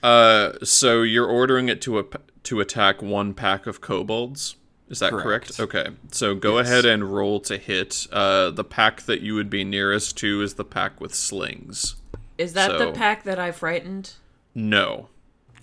Uh, 0.02 0.52
so 0.62 1.02
you're 1.02 1.26
ordering 1.26 1.68
it 1.68 1.80
to 1.82 1.98
a 1.98 2.04
to 2.44 2.60
attack 2.60 3.02
one 3.02 3.34
pack 3.34 3.66
of 3.66 3.80
kobolds. 3.80 4.56
Is 4.88 4.98
that 5.00 5.10
correct? 5.10 5.56
Correct. 5.56 5.60
Okay. 5.60 5.86
So 6.10 6.34
go 6.34 6.58
Yes. 6.58 6.68
ahead 6.68 6.84
and 6.86 7.12
roll 7.14 7.38
to 7.40 7.58
hit. 7.58 8.06
Uh, 8.10 8.50
the 8.50 8.64
pack 8.64 9.02
that 9.02 9.20
you 9.20 9.34
would 9.34 9.50
be 9.50 9.62
nearest 9.62 10.16
to 10.18 10.40
is 10.42 10.54
the 10.54 10.64
pack 10.64 11.00
with 11.00 11.14
slings. 11.14 11.96
Is 12.38 12.54
that 12.54 12.78
the 12.78 12.90
pack 12.92 13.24
that 13.24 13.38
I 13.38 13.52
frightened? 13.52 14.14
No. 14.54 15.08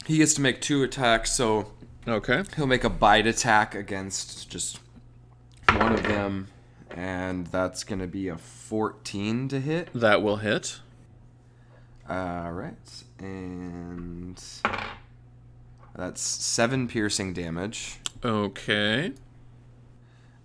he 0.06 0.19
gets 0.19 0.36
to 0.36 0.41
make 0.41 0.62
two 0.62 0.84
attacks, 0.84 1.32
so 1.34 1.71
Okay. 2.07 2.43
he'll 2.55 2.67
make 2.67 2.83
a 2.83 2.89
bite 2.89 3.27
attack 3.27 3.75
against 3.75 4.49
just 4.49 4.79
one 5.73 5.93
of 5.93 6.03
them, 6.03 6.47
and 6.91 7.47
that's 7.47 7.83
gonna 7.83 8.07
be 8.07 8.29
a 8.29 8.37
14 8.37 9.47
to 9.49 9.59
hit. 9.59 9.89
That 9.93 10.21
will 10.23 10.37
hit. 10.37 10.79
All 12.09 12.53
right, 12.53 13.03
and 13.19 14.41
that's 15.93 16.21
seven 16.21 16.87
piercing 16.87 17.33
damage, 17.33 17.99
Okay. 18.23 19.11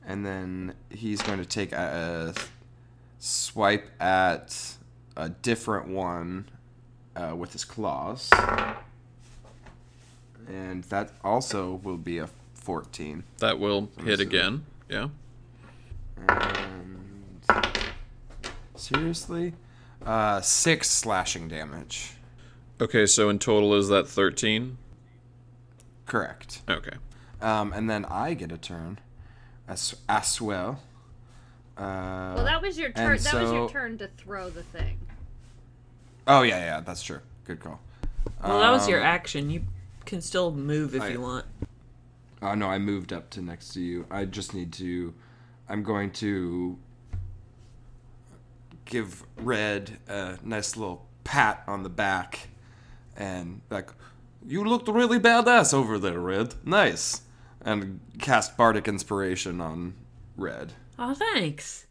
and 0.05 0.27
then 0.27 0.75
he's 0.91 1.23
going 1.23 1.39
to 1.39 1.45
take 1.47 1.71
a, 1.71 2.35
a 2.37 2.41
swipe 3.21 3.89
at 4.01 4.75
a 5.17 5.29
different 5.29 5.87
one 5.87 6.49
uh, 7.15 7.37
with 7.37 7.53
his 7.53 7.65
claws, 7.65 8.29
and 10.53 10.85
that 10.85 11.13
also 11.25 11.81
will 11.83 11.97
be 11.97 12.19
a 12.19 12.29
14. 12.55 13.25
That 13.39 13.59
will 13.59 13.89
hit 14.05 14.19
see. 14.19 14.23
again. 14.25 14.65
Yeah. 14.89 15.09
And 16.29 17.43
seriously, 18.77 19.55
uh, 20.05 20.41
six 20.41 20.91
slashing 20.91 21.49
damage. 21.49 22.13
Okay, 22.81 23.07
so 23.07 23.29
in 23.29 23.39
total 23.39 23.75
is 23.75 23.89
that 23.89 24.09
13? 24.09 24.77
Correct. 26.07 26.63
Okay. 26.69 26.97
Um, 27.41 27.73
and 27.73 27.89
then 27.89 28.05
I 28.05 28.35
get 28.35 28.53
a 28.53 28.59
turn 28.59 28.99
as, 29.69 29.95
as 30.09 30.41
well. 30.41 30.81
Uh, 31.77 32.35
well, 32.37 32.45
that 32.45 32.61
was 32.61 32.79
your 32.79 32.91
turn. 32.91 33.13
and 33.13 33.21
That 33.21 33.35
was 33.43 33.53
your 33.53 33.69
turn 33.69 33.99
to 33.99 34.09
throw 34.09 34.51
the 34.51 34.63
thing. 34.63 34.99
oh 36.27 36.43
yeah, 36.43 36.59
yeah, 36.59 36.81
that's 36.81 37.03
true. 37.03 37.21
Good 37.45 37.61
call. 37.61 37.81
Well, 38.45 38.61
that 38.61 38.71
was 38.71 38.89
your 38.89 39.01
Um, 39.01 39.07
action. 39.07 39.51
You 39.51 39.63
can 40.13 40.21
still 40.21 40.53
move 40.53 40.95
if 40.95 41.01
I- 41.03 41.09
you 41.09 41.21
want. 41.23 41.47
Oh 42.43 42.55
no, 42.55 42.69
I 42.69 42.79
moved 42.79 43.13
up 43.13 43.31
to 43.31 43.41
next 43.41 43.69
to 43.75 43.81
you. 43.81 44.05
I 44.11 44.25
just 44.27 44.53
need 44.53 44.73
to. 44.75 45.15
I'm 45.69 45.83
going 45.83 46.11
to 46.15 46.77
give 48.85 49.25
Red 49.37 49.99
a 50.09 50.39
nice 50.43 50.77
little 50.77 51.07
pat 51.25 51.63
on 51.67 51.83
the 51.83 51.89
back, 51.89 52.49
and 53.17 53.61
like, 53.71 53.91
you 54.47 54.65
looked 54.65 54.89
really 54.89 55.19
badass 55.21 55.73
over 55.73 55.99
there, 55.99 56.19
Red. 56.21 56.55
Nice, 56.65 57.23
and 57.65 58.01
cast 58.19 58.57
bardic 58.57 58.89
inspiration 58.89 59.61
on 59.61 59.95
Red. 60.37 60.73
Oh, 60.99 61.15
thanks. 61.15 61.87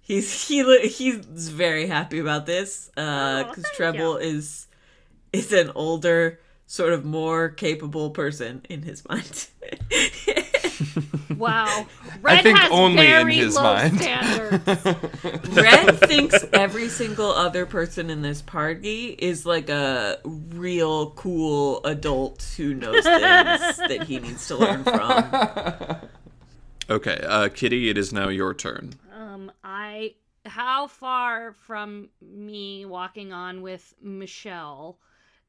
He's 0.00 0.48
he 0.48 0.62
he's 0.88 1.48
very 1.48 1.86
happy 1.86 2.18
about 2.18 2.46
this 2.46 2.90
uh, 2.96 3.44
Oh, 3.46 3.48
because 3.48 3.64
thank 3.64 3.76
Treble 3.76 4.20
you. 4.20 4.28
is 4.38 4.66
is 5.32 5.52
an 5.52 5.70
older, 5.74 6.40
sort 6.66 6.92
of 6.92 7.04
more 7.04 7.48
capable 7.48 8.10
person 8.10 8.62
in 8.68 8.82
his 8.82 9.06
mind. 9.08 9.46
Wow, 11.36 11.86
Red 12.22 12.42
think 12.42 12.58
has 12.58 12.70
only 12.72 13.06
in 13.06 13.28
his 13.28 13.56
low 13.56 13.62
mind. 13.62 14.00
standards. 14.00 14.66
Red 15.56 15.98
thinks 16.00 16.44
every 16.52 16.88
single 16.88 17.30
other 17.30 17.66
person 17.66 18.10
in 18.10 18.22
this 18.22 18.42
party 18.42 19.14
is 19.18 19.44
like 19.46 19.68
a 19.68 20.18
real 20.24 21.10
cool 21.10 21.84
adult 21.84 22.42
who 22.56 22.74
knows 22.74 23.04
things 23.04 23.04
that 23.88 24.04
he 24.06 24.20
needs 24.20 24.46
to 24.48 24.56
learn 24.56 24.84
from. 24.84 26.08
Okay, 26.90 27.18
uh, 27.26 27.48
Kitty, 27.48 27.88
it 27.88 27.98
is 27.98 28.12
now 28.12 28.28
your 28.28 28.54
turn. 28.54 28.94
um, 29.14 29.50
I. 29.62 30.14
How 30.46 30.88
far 30.88 31.54
from 31.54 32.10
me 32.20 32.84
walking 32.84 33.32
on 33.32 33.62
with 33.62 33.94
Michelle 34.02 34.98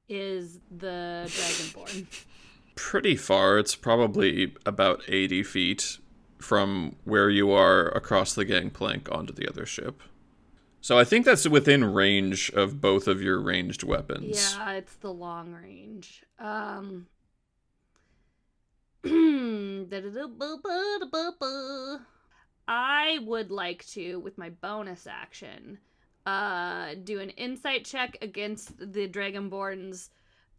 is 0.09 0.59
the 0.75 1.23
Dragonborn? 1.27 2.07
Pretty 2.75 3.15
far. 3.15 3.57
It's 3.57 3.75
probably 3.75 4.53
about 4.65 5.01
80 5.07 5.43
feet 5.43 5.97
from 6.39 6.95
where 7.05 7.29
you 7.29 7.51
are 7.51 7.87
across 7.87 8.33
the 8.33 8.45
gangplank 8.45 9.09
onto 9.11 9.33
the 9.33 9.47
other 9.47 9.65
ship. 9.65 10.01
So 10.81 10.99
I 10.99 11.03
think 11.03 11.25
that's 11.25 11.47
within 11.47 11.83
range 11.83 12.51
of 12.51 12.79
both 12.79 13.07
of 13.07 13.21
your 13.21 13.41
ranged 13.41 13.81
weapons. 13.81 14.55
Yeah, 14.55 14.73
it's 14.73 14.95
the 14.97 15.11
long 15.11 15.51
range. 15.51 16.23
Um. 16.37 17.07
I 22.67 23.19
would 23.21 23.51
like 23.51 23.85
to, 23.89 24.19
with 24.19 24.37
my 24.37 24.49
bonus 24.49 25.07
action, 25.07 25.79
uh, 26.25 26.95
do 27.03 27.19
an 27.19 27.29
insight 27.31 27.85
check 27.85 28.17
against 28.21 28.77
the 28.77 29.07
Dragonborn's 29.07 30.09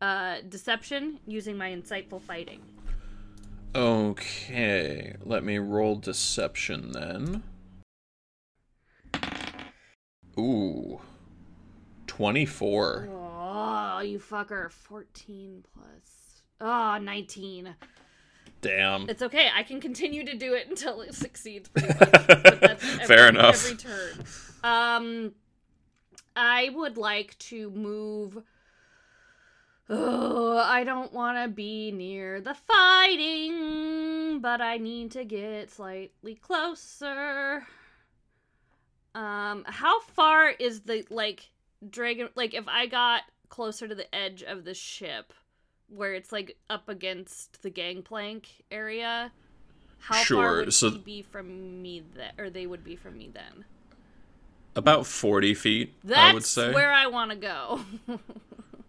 uh, 0.00 0.36
deception 0.48 1.18
using 1.26 1.56
my 1.56 1.70
insightful 1.70 2.20
fighting. 2.20 2.62
Okay, 3.74 5.16
let 5.24 5.44
me 5.44 5.58
roll 5.58 5.96
deception 5.96 6.92
then. 6.92 7.42
Ooh. 10.38 11.00
24. 12.06 13.08
Oh, 13.10 14.00
you 14.00 14.18
fucker. 14.18 14.70
14 14.70 15.64
plus. 15.74 16.42
Oh, 16.60 16.98
19. 16.98 17.74
Damn. 18.62 19.08
It's 19.08 19.22
okay. 19.22 19.50
I 19.54 19.62
can 19.62 19.80
continue 19.80 20.24
to 20.24 20.36
do 20.36 20.54
it 20.54 20.66
until 20.70 21.00
it 21.02 21.14
succeeds. 21.14 21.68
Pretty 21.68 21.88
much. 21.88 21.98
But 21.98 22.60
that's 22.60 22.84
every, 22.94 23.06
Fair 23.06 23.28
enough. 23.28 23.64
Every 23.64 23.76
turn. 23.76 24.24
Um, 24.64 25.32
I 26.36 26.68
would 26.68 26.96
like 26.98 27.36
to 27.38 27.70
move. 27.70 28.42
Oh, 29.88 30.58
I 30.58 30.84
don't 30.84 31.12
want 31.12 31.38
to 31.38 31.48
be 31.48 31.90
near 31.92 32.40
the 32.40 32.54
fighting, 32.54 34.40
but 34.40 34.60
I 34.60 34.78
need 34.78 35.12
to 35.12 35.24
get 35.24 35.70
slightly 35.70 36.34
closer. 36.34 37.66
Um, 39.14 39.64
how 39.66 40.00
far 40.00 40.50
is 40.50 40.80
the 40.80 41.06
like 41.08 41.48
dragon? 41.88 42.28
Like, 42.34 42.52
if 42.52 42.66
I 42.68 42.86
got 42.86 43.22
closer 43.48 43.88
to 43.88 43.94
the 43.94 44.12
edge 44.14 44.42
of 44.42 44.64
the 44.64 44.74
ship, 44.74 45.32
where 45.88 46.14
it's 46.14 46.32
like 46.32 46.56
up 46.68 46.88
against 46.88 47.62
the 47.62 47.70
gangplank 47.70 48.48
area, 48.70 49.30
how 50.00 50.16
Sure, 50.22 50.42
far 50.42 50.56
would 50.56 50.74
so- 50.74 50.90
he 50.90 50.98
be 50.98 51.22
from 51.22 51.80
me 51.80 52.02
then, 52.14 52.32
or 52.38 52.50
they 52.50 52.66
would 52.66 52.84
be 52.84 52.96
from 52.96 53.16
me 53.16 53.30
then? 53.32 53.64
About 54.76 55.06
40 55.06 55.54
feet, 55.54 55.94
That's 56.04 56.20
I 56.20 56.32
would 56.34 56.44
say. 56.44 56.72
where 56.72 56.92
I 56.92 57.06
want 57.08 57.30
to 57.32 57.36
go. 57.36 57.80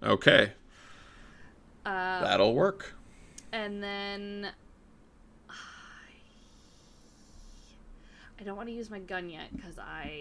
Okay, 0.03 0.51
uh, 1.85 2.21
that'll 2.21 2.53
work. 2.53 2.93
and 3.51 3.81
then 3.81 4.51
I 8.39 8.43
don't 8.43 8.55
want 8.55 8.69
to 8.69 8.75
use 8.75 8.89
my 8.91 8.99
gun 8.99 9.27
yet 9.29 9.47
because 9.55 9.79
I 9.79 10.11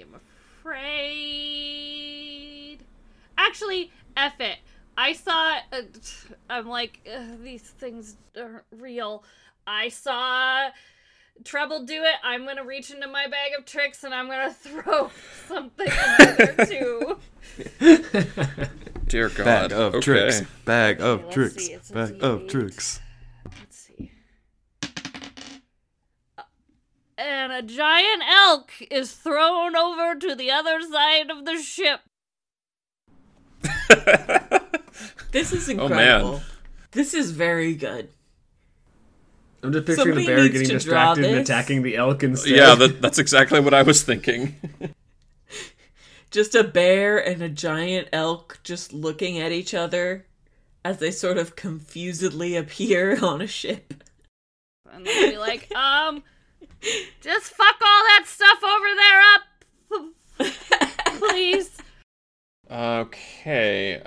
am 0.00 0.14
afraid. 0.60 0.78
Actually, 3.36 3.92
F 4.16 4.40
it. 4.40 4.56
I 4.96 5.12
saw. 5.12 5.58
Uh, 5.72 5.82
I'm 6.48 6.68
like 6.68 7.06
these 7.42 7.62
things 7.62 8.16
aren't 8.36 8.64
real. 8.70 9.24
I 9.66 9.88
saw 9.90 10.70
Treble 11.44 11.84
do 11.84 12.02
it. 12.02 12.14
I'm 12.22 12.44
gonna 12.46 12.64
reach 12.64 12.90
into 12.90 13.08
my 13.08 13.26
bag 13.26 13.52
of 13.58 13.64
tricks 13.64 14.04
and 14.04 14.12
I'm 14.14 14.26
gonna 14.28 14.52
throw 14.54 15.10
something 15.46 15.86
in 15.86 16.36
there 16.36 16.66
too. 16.66 17.18
dear 19.06 19.28
God. 19.30 19.44
Bag 19.44 19.72
of 19.72 19.94
okay. 19.96 20.00
tricks. 20.00 20.42
Bag 20.64 21.00
of 21.00 21.24
Okay, 21.24 21.24
let's 21.24 21.34
tricks. 21.34 21.64
see, 21.88 21.94
Bag 21.94 22.10
of 22.22 22.40
D8. 22.42 22.48
tricks. 22.50 23.00
Let's 23.58 23.76
see. 23.76 24.12
Uh, 26.38 26.42
And 27.18 27.52
a 27.52 27.62
giant 27.62 28.22
elk 28.28 28.72
is 28.90 29.12
thrown 29.12 29.74
over 29.76 30.14
to 30.14 30.34
the 30.34 30.50
other 30.50 30.80
side 30.82 31.30
of 31.30 31.44
the 31.46 31.56
ship. 31.60 32.00
This 35.32 35.52
is 35.52 35.68
incredible. 35.68 35.94
Oh, 35.96 35.98
incredible. 35.98 36.32
man. 36.32 36.40
This 36.92 37.14
is 37.14 37.30
very 37.30 37.74
good. 37.74 38.08
I'm 39.62 39.72
just 39.72 39.86
picturing 39.86 40.14
Somebody 40.14 40.26
the 40.26 40.34
bear 40.34 40.48
getting 40.48 40.68
distracted 40.68 41.24
and 41.24 41.36
attacking 41.36 41.82
the 41.82 41.96
elk 41.96 42.22
instead. 42.22 42.56
Yeah, 42.56 42.74
that, 42.76 43.02
that's 43.02 43.18
exactly 43.18 43.60
what 43.60 43.74
I 43.74 43.82
was 43.82 44.02
thinking. 44.02 44.54
Just 46.30 46.54
a 46.54 46.62
bear 46.62 47.18
and 47.18 47.42
a 47.42 47.48
giant 47.48 48.08
elk 48.12 48.60
just 48.62 48.92
looking 48.92 49.40
at 49.40 49.50
each 49.50 49.74
other 49.74 50.26
as 50.84 50.98
they 50.98 51.10
sort 51.10 51.38
of 51.38 51.56
confusedly 51.56 52.54
appear 52.54 53.18
on 53.24 53.40
a 53.40 53.48
ship. 53.48 54.04
And 54.92 55.04
they'll 55.04 55.30
be 55.30 55.38
like, 55.38 55.74
um, 55.74 56.22
just 57.20 57.46
fuck 57.52 57.76
all 57.82 58.02
that 58.04 58.24
stuff 58.26 58.62
over 58.62 58.88
there 58.94 59.20
up. 59.34 61.18
Please. 61.18 61.78
Okay. 62.70 64.00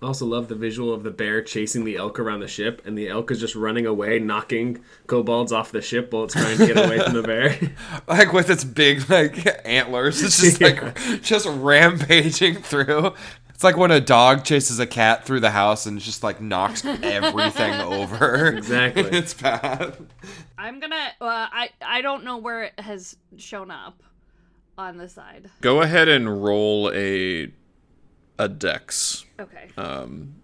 I 0.00 0.06
also 0.06 0.26
love 0.26 0.46
the 0.46 0.54
visual 0.54 0.94
of 0.94 1.02
the 1.02 1.10
bear 1.10 1.42
chasing 1.42 1.84
the 1.84 1.96
elk 1.96 2.20
around 2.20 2.40
the 2.40 2.48
ship, 2.48 2.82
and 2.84 2.96
the 2.96 3.08
elk 3.08 3.32
is 3.32 3.40
just 3.40 3.56
running 3.56 3.84
away, 3.84 4.20
knocking 4.20 4.84
kobolds 5.08 5.50
off 5.50 5.72
the 5.72 5.82
ship 5.82 6.12
while 6.12 6.24
it's 6.24 6.34
trying 6.34 6.56
to 6.56 6.66
get 6.66 6.76
away 6.76 7.00
from 7.00 7.14
the 7.14 7.22
bear. 7.22 7.58
Like 8.06 8.32
with 8.32 8.48
its 8.48 8.64
big 8.64 9.08
like 9.10 9.46
antlers, 9.66 10.22
it's 10.22 10.40
just 10.40 10.60
like 10.60 11.22
just 11.22 11.46
rampaging 11.46 12.56
through. 12.56 13.12
It's 13.50 13.64
like 13.64 13.76
when 13.76 13.90
a 13.90 14.00
dog 14.00 14.44
chases 14.44 14.78
a 14.78 14.86
cat 14.86 15.24
through 15.24 15.40
the 15.40 15.50
house 15.50 15.86
and 15.86 15.98
just 15.98 16.22
like 16.22 16.40
knocks 16.40 16.84
everything 16.84 17.72
over. 17.80 18.46
Exactly. 18.56 19.02
its 19.02 19.34
bad. 19.34 19.96
I'm 20.56 20.78
gonna, 20.78 20.94
uh, 21.20 21.46
I, 21.50 21.70
I 21.82 22.02
don't 22.02 22.22
know 22.22 22.36
where 22.36 22.62
it 22.64 22.78
has 22.78 23.16
shown 23.36 23.72
up 23.72 24.00
on 24.76 24.96
the 24.96 25.08
side. 25.08 25.50
Go 25.60 25.82
ahead 25.82 26.06
and 26.08 26.42
roll 26.42 26.92
a 26.94 27.52
a 28.38 28.48
dex. 28.48 29.24
Okay. 29.40 29.68
Um, 29.76 30.34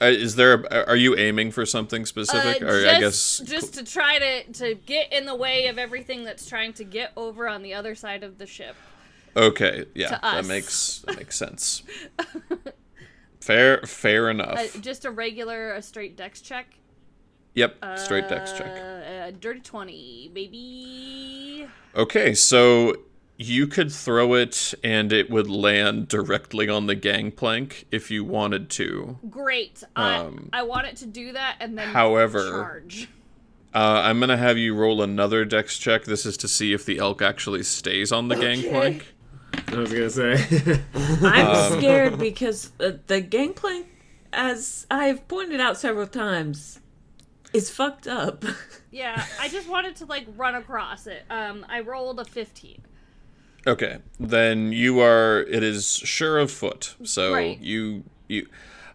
uh, 0.00 0.06
is 0.06 0.36
there? 0.36 0.54
A, 0.70 0.86
are 0.88 0.96
you 0.96 1.16
aiming 1.16 1.50
for 1.52 1.64
something 1.64 2.04
specific? 2.04 2.62
Uh, 2.62 2.66
or 2.66 2.80
just, 2.82 2.94
I 2.96 3.00
guess 3.00 3.38
just 3.44 3.74
to 3.74 3.84
try 3.84 4.18
to 4.18 4.52
to 4.54 4.74
get 4.74 5.12
in 5.12 5.24
the 5.24 5.34
way 5.34 5.68
of 5.68 5.78
everything 5.78 6.24
that's 6.24 6.46
trying 6.46 6.72
to 6.74 6.84
get 6.84 7.12
over 7.16 7.48
on 7.48 7.62
the 7.62 7.74
other 7.74 7.94
side 7.94 8.22
of 8.22 8.38
the 8.38 8.46
ship. 8.46 8.76
okay. 9.36 9.86
Yeah, 9.94 10.18
that 10.22 10.44
makes 10.46 10.98
that 11.06 11.16
makes 11.16 11.36
sense. 11.36 11.82
fair, 13.40 13.80
fair 13.82 14.28
enough. 14.30 14.58
Uh, 14.58 14.78
just 14.80 15.04
a 15.04 15.10
regular, 15.10 15.72
a 15.74 15.82
straight 15.82 16.16
dex 16.16 16.40
check. 16.40 16.66
yep, 17.54 17.76
straight 17.96 18.28
dex 18.28 18.52
Uh, 18.52 18.58
check. 18.58 18.76
uh, 19.34 19.36
dirty 19.40 19.60
twenty, 19.60 20.30
baby. 20.34 21.66
Okay, 21.94 22.34
so 22.34 22.94
you 23.38 23.66
could 23.66 23.92
throw 23.92 24.34
it 24.34 24.72
and 24.82 25.12
it 25.12 25.28
would 25.30 25.48
land 25.50 26.08
directly 26.08 26.68
on 26.68 26.86
the 26.86 26.94
gangplank 26.94 27.86
if 27.90 28.10
you 28.10 28.24
wanted 28.24 28.70
to. 28.70 29.18
Great. 29.28 29.82
Um, 29.94 30.48
I 30.52 30.60
I 30.60 30.62
want 30.62 30.86
it 30.86 30.96
to 30.98 31.06
do 31.06 31.32
that 31.32 31.56
and 31.60 31.76
then 31.76 31.88
however- 31.88 32.50
charge. 32.50 33.08
Uh, 33.74 34.00
I'm 34.04 34.20
gonna 34.20 34.38
have 34.38 34.56
you 34.56 34.74
roll 34.74 35.02
another 35.02 35.44
dex 35.44 35.76
check. 35.76 36.04
This 36.04 36.24
is 36.24 36.38
to 36.38 36.48
see 36.48 36.72
if 36.72 36.86
the 36.86 36.96
elk 36.98 37.20
actually 37.20 37.62
stays 37.62 38.10
on 38.10 38.28
the 38.28 38.34
gangplank. 38.36 39.04
I 39.68 39.74
was 39.76 39.92
gonna 39.92 40.08
say. 40.08 40.80
I'm 40.94 41.46
Um, 41.74 41.78
scared 41.78 42.18
because 42.18 42.72
uh, 42.80 42.92
the 43.06 43.20
gangplank, 43.20 43.86
as 44.32 44.86
I've 44.90 45.28
pointed 45.28 45.60
out 45.60 45.76
several 45.76 46.06
times, 46.06 46.80
is 47.52 47.68
fucked 47.70 48.06
up. 48.06 48.44
Yeah, 48.92 49.22
I 49.38 49.48
just 49.48 49.68
wanted 49.68 49.96
to 49.96 50.06
like 50.06 50.26
run 50.38 50.54
across 50.54 51.06
it. 51.06 51.24
Um, 51.28 51.66
I 51.68 51.80
rolled 51.80 52.18
a 52.18 52.24
fifteen. 52.24 52.80
Okay, 53.66 53.98
then 54.20 54.72
you 54.72 55.00
are. 55.00 55.40
It 55.40 55.62
is 55.62 55.96
sure 55.96 56.38
of 56.38 56.50
foot. 56.50 56.94
So 57.04 57.32
Right. 57.32 57.58
you 57.60 58.04
you. 58.28 58.46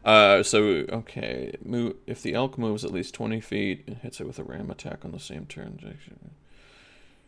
Uh, 0.05 0.41
so 0.41 0.63
okay, 0.89 1.53
move 1.63 1.95
if 2.07 2.21
the 2.23 2.33
elk 2.33 2.57
moves 2.57 2.83
at 2.85 2.91
least 2.91 3.13
twenty 3.13 3.41
feet 3.41 3.83
and 3.85 3.97
hits 3.97 4.19
it 4.19 4.27
with 4.27 4.39
a 4.39 4.43
ram 4.43 4.71
attack 4.71 5.03
on 5.05 5.11
the 5.11 5.19
same 5.19 5.45
turn. 5.45 5.77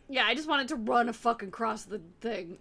Yeah, 0.08 0.26
I 0.26 0.34
just 0.34 0.48
wanted 0.48 0.68
to 0.68 0.76
run 0.76 1.08
a 1.08 1.12
fucking 1.12 1.48
across 1.48 1.84
the 1.84 2.00
thing, 2.20 2.58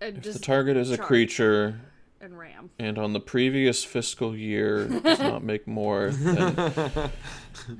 and 0.00 0.16
If 0.18 0.22
just 0.24 0.40
the 0.40 0.44
target 0.44 0.76
is 0.76 0.90
a 0.90 0.98
creature 0.98 1.80
and 2.20 2.38
ram. 2.38 2.70
and 2.78 2.98
on 2.98 3.12
the 3.12 3.20
previous 3.20 3.84
fiscal 3.84 4.36
year 4.36 4.86
does 4.86 5.18
not 5.20 5.42
make 5.44 5.66
more 5.66 6.10
than 6.10 7.10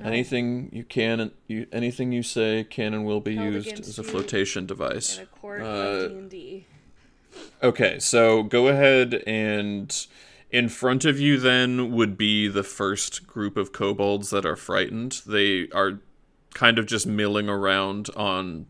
anything 0.03 0.69
you 0.71 0.83
can 0.83 1.31
you 1.47 1.67
anything 1.71 2.11
you 2.11 2.23
say 2.23 2.63
can 2.63 2.93
and 2.93 3.05
will 3.05 3.19
be 3.21 3.35
Held 3.35 3.53
used 3.53 3.79
as 3.79 3.99
a 3.99 4.03
flotation 4.03 4.65
device. 4.65 5.17
In 5.17 5.23
a 5.23 5.27
court 5.27 5.61
Uh, 5.61 6.07
D 6.07 6.13
and 6.15 6.29
D. 6.29 6.65
Okay, 7.61 7.99
so 7.99 8.43
go 8.43 8.67
ahead 8.69 9.23
and 9.27 10.07
in 10.51 10.67
front 10.67 11.05
of 11.05 11.19
you 11.19 11.37
then 11.39 11.91
would 11.91 12.17
be 12.17 12.47
the 12.47 12.63
first 12.63 13.27
group 13.27 13.55
of 13.55 13.71
kobolds 13.71 14.31
that 14.31 14.45
are 14.45 14.55
frightened. 14.55 15.21
They 15.27 15.67
are 15.73 15.99
kind 16.53 16.79
of 16.79 16.87
just 16.87 17.05
milling 17.05 17.47
around 17.47 18.09
on 18.15 18.65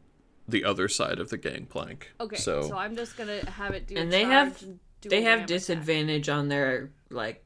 the 0.47 0.65
other 0.65 0.87
side 0.89 1.19
of 1.19 1.29
the 1.29 1.37
gangplank. 1.37 2.11
Okay, 2.19 2.35
so, 2.35 2.63
so, 2.63 2.75
I'm 2.75 2.95
just 2.97 3.15
gonna 3.15 3.49
have 3.51 3.73
it 3.73 3.87
do. 3.87 3.95
a 3.95 3.99
And 3.99 4.11
they 4.11 4.23
charge 4.23 4.31
have- 4.33 4.61
and 4.63 4.79
do 4.79 4.79
they 5.01 5.21
have 5.21 5.25
ram 5.25 5.37
attack. 5.39 5.47
disadvantage 5.47 6.29
on 6.29 6.47
their 6.49 6.91
like 7.09 7.43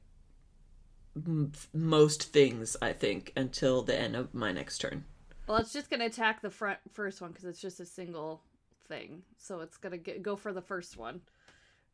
m- 1.16 1.52
most 1.74 2.32
things, 2.34 2.76
I 2.82 2.94
think, 2.94 3.32
until 3.36 3.82
the 3.84 3.98
end 4.00 4.16
of 4.16 4.34
my 4.34 4.52
next 4.52 4.80
turn. 4.80 5.06
Well, 5.48 5.58
it's 5.58 5.74
just 5.74 5.90
gonna 5.90 6.06
attack 6.06 6.42
the 6.42 6.50
front 6.50 6.80
first 6.94 7.22
one 7.22 7.32
because 7.32 7.46
it's 7.46 7.60
just 7.62 7.80
a 7.80 7.86
single 7.86 8.42
thing. 8.88 9.22
So 9.38 9.60
it's 9.60 9.78
gonna 9.78 9.98
get, 9.98 10.24
go 10.24 10.36
for 10.36 10.54
the 10.54 10.62
first 10.62 10.98
one, 10.98 11.22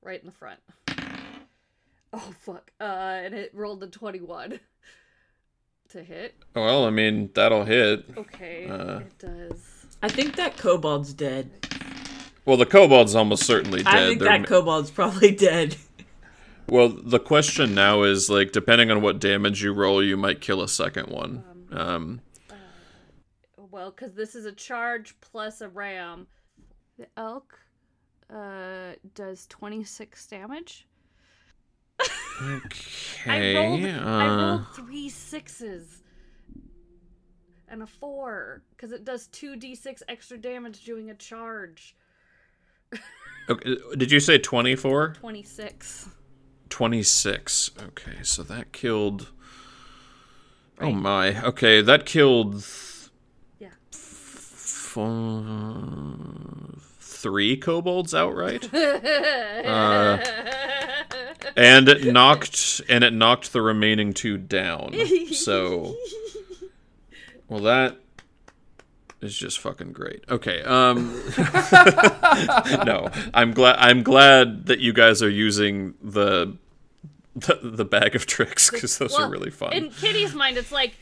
right 0.02 0.20
in 0.20 0.26
the 0.28 0.32
front. 0.32 0.60
Oh 2.12 2.34
fuck! 2.40 2.72
Uh, 2.80 2.84
and 3.24 3.34
it 3.36 3.52
rolled 3.54 3.84
a 3.84 3.88
twenty-one 3.88 4.60
to 5.90 6.04
hit. 6.04 6.36
well, 6.56 6.86
I 6.86 6.90
mean, 6.90 7.30
that'll 7.36 7.66
hit. 7.66 8.06
Okay, 8.18 8.68
Uh. 8.68 9.00
it 9.00 9.18
does. 9.20 9.86
I 10.02 10.08
think 10.10 10.36
that 10.38 10.58
kobold's 10.58 11.14
dead. 11.14 11.52
Well, 12.50 12.58
the 12.58 12.66
kobold's 12.66 13.14
almost 13.14 13.44
certainly 13.44 13.84
dead. 13.84 13.94
I 13.94 14.08
think 14.08 14.22
They're 14.22 14.40
that 14.40 14.48
kobold's 14.48 14.90
probably 14.90 15.32
dead. 15.32 15.76
Well, 16.68 16.90
the 16.90 17.20
question 17.20 17.74
now 17.74 18.04
is 18.04 18.30
like, 18.30 18.52
depending 18.52 18.92
on 18.92 19.02
what 19.02 19.18
damage 19.18 19.64
you 19.64 19.74
roll, 19.74 20.04
you 20.04 20.16
might 20.16 20.40
kill 20.40 20.62
a 20.62 20.68
second 20.68 21.08
one. 21.08 21.44
Um, 21.72 22.22
Well, 23.58 23.90
because 23.90 24.14
this 24.14 24.36
is 24.36 24.46
a 24.46 24.52
charge 24.52 25.16
plus 25.20 25.62
a 25.62 25.70
ram. 25.70 26.28
The 27.00 27.08
elk 27.18 27.58
uh 28.32 28.94
does 29.16 29.48
twenty-six 29.48 30.28
damage. 30.28 30.88
okay. 32.40 33.26
I 33.26 33.56
rolled, 33.56 33.84
I 33.84 34.28
uh, 34.28 34.38
rolled 34.38 34.68
three 34.76 35.10
sixes 35.10 36.04
and 37.68 37.82
a 37.82 37.88
four 37.88 38.62
because 38.76 38.92
it 38.92 39.06
does 39.06 39.26
two 39.28 39.56
d6 39.56 40.04
extra 40.08 40.38
damage 40.38 40.84
doing 40.84 41.10
a 41.10 41.16
charge. 41.16 41.96
Okay. 43.50 43.78
Did 43.98 44.12
you 44.12 44.20
say 44.20 44.38
twenty-four? 44.38 45.14
Twenty-six. 45.20 46.10
26. 46.70 47.72
Okay, 47.82 48.18
so 48.22 48.44
that 48.44 48.72
killed. 48.72 49.32
Oh 50.80 50.92
my. 50.92 51.44
Okay, 51.44 51.82
that 51.82 52.06
killed. 52.06 52.64
Yeah. 53.58 53.70
F- 53.92 54.98
three 57.00 57.58
kobolds 57.58 58.14
outright. 58.14 58.70
Uh, 59.60 60.18
and 61.58 61.90
it 61.90 62.06
knocked 62.06 62.82
and 62.88 63.04
it 63.04 63.12
knocked 63.14 63.52
the 63.52 63.62
remaining 63.62 64.14
two 64.14 64.38
down. 64.38 64.96
So 65.34 65.96
well 67.50 67.60
that 67.62 67.98
is 69.22 69.38
just 69.38 69.60
fucking 69.60 69.92
great. 69.94 70.24
Okay. 70.30 70.62
Um 70.64 71.14
No. 72.86 73.10
I'm 73.34 73.52
glad 73.54 73.76
I'm 73.80 74.04
glad 74.04 74.66
that 74.68 74.80
you 74.80 74.94
guys 74.94 75.22
are 75.22 75.30
using 75.30 75.96
the 76.02 76.58
the, 77.36 77.60
the 77.62 77.86
bag 77.86 78.16
of 78.16 78.26
tricks 78.26 78.70
cuz 78.70 78.98
those 78.98 79.12
Well, 79.12 79.28
are 79.28 79.30
really 79.30 79.52
fun. 79.52 79.74
In 79.74 79.90
Kitty's 79.92 80.34
mind, 80.34 80.58
it's 80.58 80.72
like, 80.72 80.96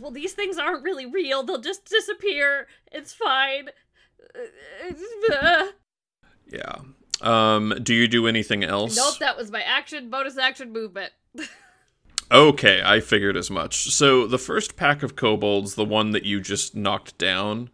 well, 0.00 0.10
these 0.10 0.32
things 0.32 0.58
aren't 0.58 0.82
really 0.82 1.06
real. 1.06 1.42
They'll 1.42 1.60
just 1.60 1.84
disappear. 1.86 2.66
It's 2.92 3.12
fine. 3.12 3.68
Yeah. 6.50 6.76
Um 7.20 7.74
do 7.82 7.92
you 7.94 8.08
do 8.08 8.26
anything 8.26 8.64
else? 8.64 8.96
Nope, 8.96 9.18
that 9.18 9.36
was 9.36 9.50
my 9.50 9.62
action, 9.62 10.08
bonus 10.10 10.38
action 10.38 10.72
movement. 10.72 11.12
Okay, 12.30 12.82
I 12.84 13.00
figured 13.00 13.36
as 13.36 13.50
much. 13.50 13.90
So 13.90 14.26
the 14.26 14.38
first 14.38 14.76
pack 14.76 15.02
of 15.02 15.16
kobolds, 15.16 15.74
the 15.76 15.84
one 15.84 16.10
that 16.10 16.24
you 16.24 16.40
just 16.40 16.76
knocked 16.76 17.16
down, 17.16 17.70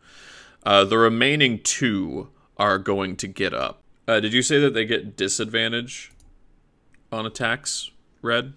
uh, 0.64 0.85
the 0.85 0.99
remaining 0.99 1.59
two 1.59 2.29
are 2.57 2.79
going 2.79 3.17
to 3.17 3.27
get 3.27 3.53
up. 3.53 3.83
Uh, 4.07 4.21
did 4.21 4.33
you 4.33 4.43
say 4.43 4.61
that 4.61 4.73
they 4.75 4.85
get 4.85 5.17
disadvantage 5.17 6.12
on 7.11 7.27
attacks? 7.27 7.90
Red? 8.23 8.55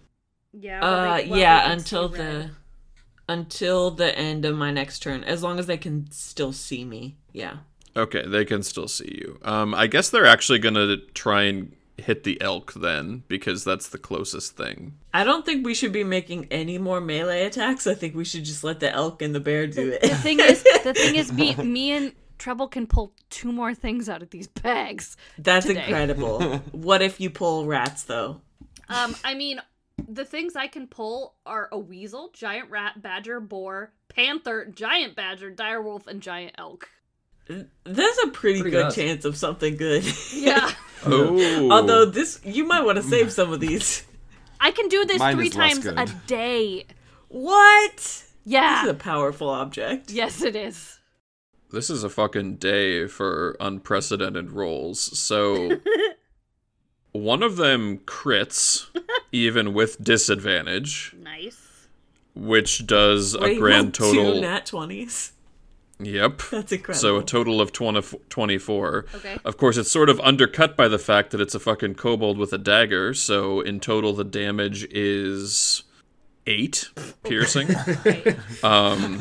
Yeah. 0.53 0.81
while 0.81 0.93
Uh, 0.93 1.17
they- 1.17 1.27
while 1.29 1.39
yeah, 1.39 1.71
until 1.71 2.09
the 2.09 2.17
red. 2.17 2.51
until 3.29 3.91
the 3.91 4.17
end 4.17 4.45
of 4.45 4.55
my 4.55 4.71
next 4.71 4.99
turn, 4.99 5.23
as 5.23 5.41
long 5.43 5.57
as 5.59 5.65
they 5.65 5.77
can 5.77 6.09
still 6.11 6.53
see 6.53 6.85
me. 6.85 7.17
Yeah. 7.33 7.57
Okay, 7.95 8.23
they 8.27 8.45
can 8.45 8.61
still 8.63 8.87
see 8.87 9.17
you. 9.19 9.39
Um, 9.41 9.73
I 9.73 9.87
guess 9.87 10.09
they're 10.09 10.25
actually 10.27 10.59
gonna 10.59 10.97
try 11.13 11.43
and 11.43 11.73
hit 11.97 12.23
the 12.23 12.39
elk 12.41 12.73
then, 12.73 13.23
because 13.27 13.63
that's 13.63 13.89
the 13.89 13.97
closest 13.97 14.55
thing. 14.55 14.97
I 15.13 15.23
don't 15.23 15.45
think 15.45 15.65
we 15.65 15.73
should 15.73 15.91
be 15.91 16.03
making 16.03 16.47
any 16.51 16.77
more 16.77 17.01
melee 17.01 17.45
attacks. 17.45 17.87
I 17.87 17.95
think 17.95 18.15
we 18.15 18.23
should 18.23 18.45
just 18.45 18.63
let 18.63 18.79
the 18.79 18.91
elk 18.91 19.21
and 19.21 19.33
the 19.33 19.39
bear 19.39 19.67
do 19.67 19.91
it. 19.91 20.01
The 20.01 20.15
thing 20.15 20.39
is, 20.39 20.63
the 20.83 20.93
thing 20.93 21.15
is, 21.15 21.31
me, 21.31 21.55
me 21.55 21.91
and 21.91 22.13
Treble 22.37 22.67
can 22.67 22.87
pull 22.87 23.13
two 23.29 23.51
more 23.51 23.73
things 23.73 24.09
out 24.09 24.21
of 24.21 24.29
these 24.29 24.47
bags. 24.47 25.17
That's 25.37 25.65
today. 25.65 25.83
incredible. 25.83 26.57
what 26.71 27.01
if 27.01 27.19
you 27.19 27.29
pull 27.29 27.65
rats 27.65 28.03
though? 28.03 28.41
Um, 28.89 29.15
I 29.23 29.33
mean, 29.33 29.59
the 30.07 30.25
things 30.25 30.55
I 30.55 30.67
can 30.67 30.87
pull 30.87 31.35
are 31.45 31.67
a 31.71 31.79
weasel, 31.79 32.29
giant 32.33 32.69
rat, 32.69 33.01
badger, 33.01 33.39
boar, 33.39 33.91
panther, 34.09 34.65
giant 34.65 35.15
badger, 35.15 35.51
direwolf, 35.51 36.07
and 36.07 36.21
giant 36.21 36.55
elk. 36.57 36.89
There's 37.47 38.17
a 38.25 38.27
pretty, 38.29 38.61
Pretty 38.61 38.71
good 38.75 38.87
good. 38.87 38.93
chance 38.95 39.25
of 39.25 39.37
something 39.37 39.77
good. 39.77 40.03
Yeah, 40.33 40.71
Oh, 41.05 41.69
Although 41.71 42.05
this, 42.05 42.39
you 42.43 42.65
might 42.65 42.83
want 42.83 42.97
to 42.97 43.03
mm. 43.03 43.09
save 43.09 43.31
some 43.31 43.53
of 43.53 43.59
these. 43.59 44.05
I 44.59 44.71
can 44.71 44.87
do 44.89 45.05
this 45.05 45.19
Mine 45.19 45.35
three 45.35 45.47
is 45.47 45.55
less 45.55 45.79
times 45.79 45.85
a 45.85 46.27
day. 46.27 46.85
What? 47.29 47.95
This 47.97 48.33
Yeah. 48.43 48.83
is 48.83 48.89
a 48.89 48.93
powerful 48.95 49.49
object. 49.49 50.09
yes, 50.11 50.41
it 50.41 50.55
is. 50.55 50.99
this 51.71 51.89
is 51.89 52.03
a 52.03 52.09
fucking 52.09 52.55
day 52.57 53.07
for 53.07 53.55
unprecedented 53.59 54.51
rolls. 54.51 54.99
So 55.19 55.79
one 57.11 57.43
of 57.43 57.57
them 57.57 57.99
crits, 57.99 58.87
even 59.31 59.73
with 59.73 60.03
disadvantage, 60.03 61.15
Nice. 61.21 61.87
which 62.35 62.85
does 62.87 63.37
Wait, 63.37 63.57
a 63.57 63.59
grand 63.59 63.99
rolled 63.99 64.13
Two 64.15 64.23
total. 64.23 64.41
nat 64.41 64.65
twenties. 64.65 65.33
Yep. 65.99 66.41
That's 66.51 66.71
incredible. 66.71 66.93
So 67.01 67.17
a 67.17 67.23
total 67.23 67.59
of 67.59 67.71
20, 67.71 68.01
24. 68.29 69.05
Okay. 69.15 69.37
Of 69.43 69.57
course, 69.57 69.77
it's 69.77 69.91
sort 69.91 70.09
of 70.09 70.19
undercut 70.19 70.77
by 70.77 70.87
the 70.87 70.99
fact 70.99 71.31
that 71.31 71.41
it's 71.41 71.55
a 71.55 71.59
fucking 71.59 71.95
kobold 71.95 72.37
with 72.37 72.53
a 72.53 72.57
dagger. 72.59 73.13
So 73.15 73.61
in 73.61 73.79
total, 73.79 74.13
the 74.13 74.23
damage 74.23 74.83
is 74.91 75.83
eight 76.45 76.89
piercing. 77.23 77.67
Right. 78.05 78.37
Um, 78.63 79.17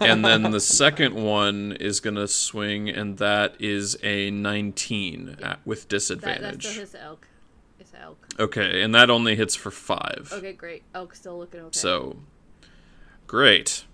and 0.00 0.24
then 0.24 0.50
the 0.50 0.60
second 0.60 1.14
one 1.14 1.72
is 1.72 2.00
gonna 2.00 2.28
swing, 2.28 2.88
and 2.90 3.16
that 3.18 3.54
is 3.58 3.96
a 4.02 4.30
19 4.30 5.36
at, 5.42 5.60
with 5.64 5.82
That, 5.88 5.88
that's 5.88 6.08
disadvantage. 6.08 6.66
his 6.76 6.94
elk. 6.94 7.28
It's 7.80 7.92
elk. 7.98 8.26
okay, 8.38 8.82
and 8.82 8.94
that 8.94 9.08
only 9.10 9.36
hits 9.36 9.54
for 9.54 9.70
five. 9.70 10.30
Okay, 10.34 10.52
great. 10.52 10.82
Elk 10.94 11.14
still 11.14 11.38
looking 11.38 11.60
okay. 11.60 11.78
So 11.78 12.16
great. 13.26 13.84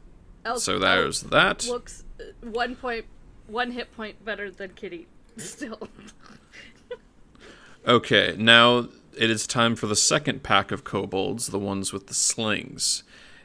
So 0.56 0.78
there's 0.78 1.22
that. 1.22 1.66
looks 1.66 2.04
uh, 2.18 2.24
one 2.48 2.76
point, 2.76 3.06
one 3.46 3.72
hit 3.72 3.94
point 3.94 4.24
better 4.24 4.50
than 4.50 4.70
Kitty. 4.70 5.06
Still. 5.36 5.88
Okay, 7.86 8.34
now 8.38 8.88
it 9.16 9.30
is 9.30 9.46
time 9.46 9.74
for 9.74 9.86
the 9.86 9.96
second 9.96 10.42
pack 10.42 10.70
of 10.70 10.84
kobolds, 10.84 11.48
the 11.48 11.58
ones 11.58 11.92
with 11.92 12.06
the 12.06 12.14
slings. 12.14 13.02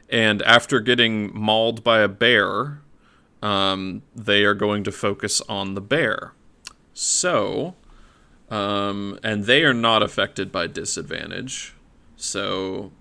And 0.08 0.42
after 0.42 0.80
getting 0.80 1.34
mauled 1.36 1.82
by 1.82 2.00
a 2.00 2.08
bear, 2.08 2.80
um, 3.42 4.02
they 4.14 4.44
are 4.44 4.54
going 4.54 4.84
to 4.84 4.92
focus 4.92 5.40
on 5.48 5.74
the 5.74 5.80
bear. 5.80 6.32
So, 6.94 7.74
um, 8.50 9.18
and 9.22 9.44
they 9.44 9.64
are 9.64 9.74
not 9.74 10.02
affected 10.02 10.52
by 10.52 10.66
disadvantage. 10.66 11.74
So, 12.16 12.92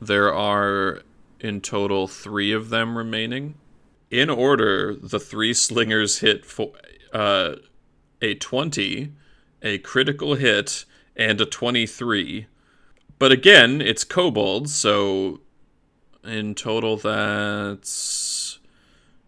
there 0.00 0.32
are 0.32 1.02
in 1.44 1.60
total 1.60 2.08
three 2.08 2.52
of 2.52 2.70
them 2.70 2.96
remaining. 2.96 3.54
In 4.10 4.30
order, 4.30 4.94
the 4.94 5.20
three 5.20 5.52
slingers 5.52 6.20
hit 6.20 6.46
for 6.46 6.72
uh, 7.12 7.56
a 8.22 8.34
20, 8.34 9.12
a 9.62 9.78
critical 9.78 10.36
hit, 10.36 10.86
and 11.14 11.38
a 11.40 11.44
23. 11.44 12.46
But 13.18 13.30
again, 13.30 13.82
it's 13.82 14.04
kobolds, 14.04 14.74
so 14.74 15.40
in 16.24 16.54
total 16.54 16.96
that's 16.96 18.58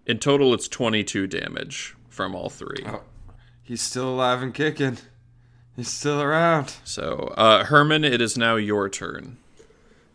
in 0.06 0.18
total 0.18 0.54
it's 0.54 0.68
22 0.68 1.26
damage 1.26 1.94
from 2.08 2.34
all 2.34 2.48
three. 2.48 2.82
Oh, 2.86 3.02
he's 3.62 3.82
still 3.82 4.08
alive 4.08 4.40
and 4.40 4.54
kicking. 4.54 4.96
He's 5.76 5.88
still 5.88 6.22
around. 6.22 6.76
So, 6.84 7.34
uh, 7.36 7.64
Herman, 7.64 8.04
it 8.04 8.22
is 8.22 8.38
now 8.38 8.56
your 8.56 8.88
turn. 8.88 9.36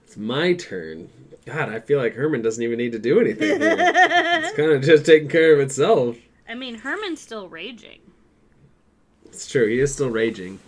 It's 0.04 0.18
my 0.18 0.54
turn. 0.54 1.10
God, 1.46 1.70
I 1.70 1.80
feel 1.80 1.98
like 2.00 2.14
Herman 2.16 2.42
doesn't 2.42 2.64
even 2.64 2.78
need 2.78 2.92
to 2.92 3.00
do 3.00 3.20
anything. 3.20 3.60
Here. 3.60 3.76
it's 3.80 4.56
kind 4.56 4.72
of 4.72 4.82
just 4.84 5.06
taking 5.06 5.28
care 5.30 5.54
of 5.54 5.60
itself. 5.60 6.18
I 6.48 6.54
mean, 6.56 6.76
Herman's 6.76 7.20
still 7.22 7.50
raging. 7.50 8.00
It's 9.26 9.50
true. 9.50 9.68
He 9.68 9.80
is 9.80 9.94
still 9.94 10.10
raging. 10.10 10.60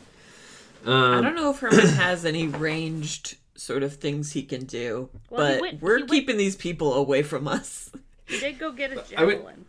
I 0.86 0.90
Um, 1.18 1.24
don't 1.24 1.36
know 1.36 1.50
if 1.52 1.60
Herman 1.60 1.88
has 1.88 2.26
any 2.26 2.48
ranged 2.48 3.38
sort 3.56 3.84
of 3.84 3.96
things 3.96 4.32
he 4.34 4.44
can 4.44 4.66
do, 4.66 5.10
Well, 5.30 5.54
but 5.56 5.62
went- 5.62 5.82
we're 5.82 5.98
he 5.98 6.02
went- 6.04 6.12
keeping 6.12 6.38
these 6.38 6.56
people 6.56 6.94
away 6.94 7.24
from 7.24 7.48
us. 7.48 7.92
He 8.26 8.40
did 8.40 8.58
go 8.60 8.72
get 8.72 8.92
a 8.92 9.04
I 9.20 9.24
would- 9.26 9.36
javelin. 9.38 9.66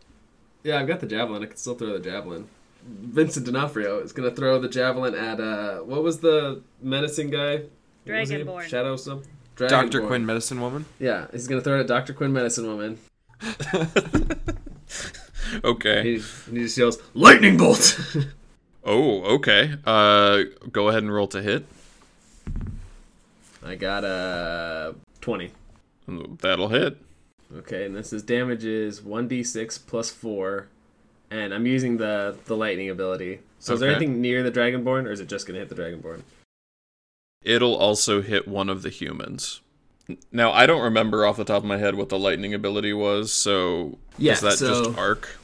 yeah, 0.63 0.79
I've 0.79 0.87
got 0.87 1.01
the 1.01 1.07
javelin. 1.07 1.43
I 1.43 1.45
can 1.45 1.57
still 1.57 1.75
throw 1.75 1.93
the 1.93 1.99
javelin. 1.99 2.47
Vincent 2.87 3.45
D'Onofrio 3.45 3.99
is 3.99 4.11
going 4.13 4.29
to 4.29 4.35
throw 4.35 4.59
the 4.59 4.69
javelin 4.69 5.15
at 5.15 5.39
uh, 5.39 5.79
what 5.79 6.03
was 6.03 6.19
the 6.19 6.61
menacing 6.81 7.29
guy? 7.31 7.63
What 8.05 8.19
was 8.19 8.29
he? 8.29 8.37
Dragonborn. 8.37 8.63
Shadow 8.63 8.95
some. 8.95 9.23
Dr. 9.55 10.01
Dragonborn. 10.01 10.07
Quinn, 10.07 10.25
medicine 10.25 10.61
woman. 10.61 10.85
Yeah, 10.99 11.27
he's 11.31 11.47
going 11.47 11.59
to 11.61 11.63
throw 11.63 11.77
it 11.77 11.81
at 11.81 11.87
Dr. 11.87 12.13
Quinn, 12.13 12.33
medicine 12.33 12.67
woman. 12.67 12.97
Okay. 15.63 16.03
He, 16.03 16.23
he 16.51 16.57
just 16.63 16.77
yells, 16.77 16.97
"Lightning 17.13 17.57
bolt!" 17.57 17.99
Oh, 18.87 19.23
okay. 19.37 19.73
Uh, 19.83 20.43
go 20.71 20.89
ahead 20.89 21.01
and 21.01 21.11
roll 21.11 21.27
to 21.29 21.41
hit. 21.41 21.65
I 23.63 23.73
got 23.73 24.03
a 24.03 24.93
twenty. 25.21 25.51
That'll 26.07 26.67
hit. 26.67 26.97
Okay, 27.57 27.85
and 27.85 27.95
this 27.95 28.13
is 28.13 28.21
damage 28.21 28.63
is 28.63 29.01
one 29.01 29.27
d 29.27 29.43
six 29.43 29.79
plus 29.79 30.11
four, 30.11 30.67
and 31.31 31.51
I'm 31.51 31.65
using 31.65 31.97
the 31.97 32.37
the 32.45 32.55
lightning 32.55 32.91
ability. 32.91 33.39
So 33.57 33.73
is 33.73 33.79
there 33.79 33.89
anything 33.89 34.21
near 34.21 34.43
the 34.43 34.51
dragonborn, 34.51 35.05
or 35.05 35.11
is 35.11 35.19
it 35.19 35.29
just 35.29 35.47
gonna 35.47 35.57
hit 35.59 35.69
the 35.69 35.75
dragonborn? 35.75 36.21
It'll 37.45 37.75
also 37.75 38.21
hit 38.21 38.47
one 38.47 38.69
of 38.69 38.81
the 38.81 38.89
humans. 38.89 39.61
Now, 40.31 40.51
I 40.51 40.65
don't 40.65 40.81
remember 40.81 41.25
off 41.25 41.37
the 41.37 41.45
top 41.45 41.57
of 41.57 41.65
my 41.65 41.77
head 41.77 41.95
what 41.95 42.09
the 42.09 42.19
lightning 42.19 42.53
ability 42.53 42.93
was, 42.93 43.31
so 43.31 43.97
Yeah, 44.17 44.33
is 44.33 44.41
that 44.41 44.53
so- 44.53 44.85
just 44.85 44.97
arc? 44.97 45.37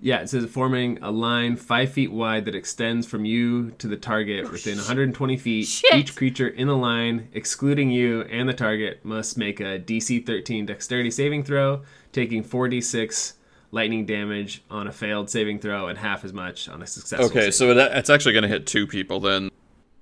Yeah, 0.00 0.18
it 0.18 0.28
says 0.28 0.44
forming 0.50 0.98
a 1.00 1.10
line 1.10 1.56
five 1.56 1.90
feet 1.90 2.12
wide 2.12 2.44
that 2.44 2.54
extends 2.54 3.06
from 3.06 3.24
you 3.24 3.70
to 3.78 3.88
the 3.88 3.96
target 3.96 4.44
oh, 4.46 4.50
within 4.50 4.76
120 4.76 5.36
feet. 5.38 5.66
Shit. 5.66 5.94
Each 5.94 6.14
creature 6.14 6.48
in 6.48 6.68
the 6.68 6.76
line, 6.76 7.28
excluding 7.32 7.90
you 7.90 8.20
and 8.22 8.46
the 8.46 8.52
target, 8.52 9.02
must 9.02 9.38
make 9.38 9.60
a 9.60 9.78
DC 9.78 10.26
13 10.26 10.66
Dexterity 10.66 11.10
saving 11.10 11.44
throw, 11.44 11.82
taking 12.12 12.44
4d6 12.44 13.34
lightning 13.70 14.04
damage 14.04 14.62
on 14.70 14.86
a 14.86 14.92
failed 14.92 15.30
saving 15.30 15.58
throw 15.58 15.88
and 15.88 15.98
half 15.98 16.22
as 16.22 16.34
much 16.34 16.68
on 16.68 16.82
a 16.82 16.86
successful. 16.86 17.26
Okay, 17.26 17.50
saving 17.50 17.52
so 17.52 17.74
that, 17.74 17.96
it's 17.96 18.10
actually 18.10 18.32
going 18.32 18.42
to 18.42 18.48
hit 18.48 18.66
two 18.66 18.86
people 18.86 19.20
then. 19.20 19.50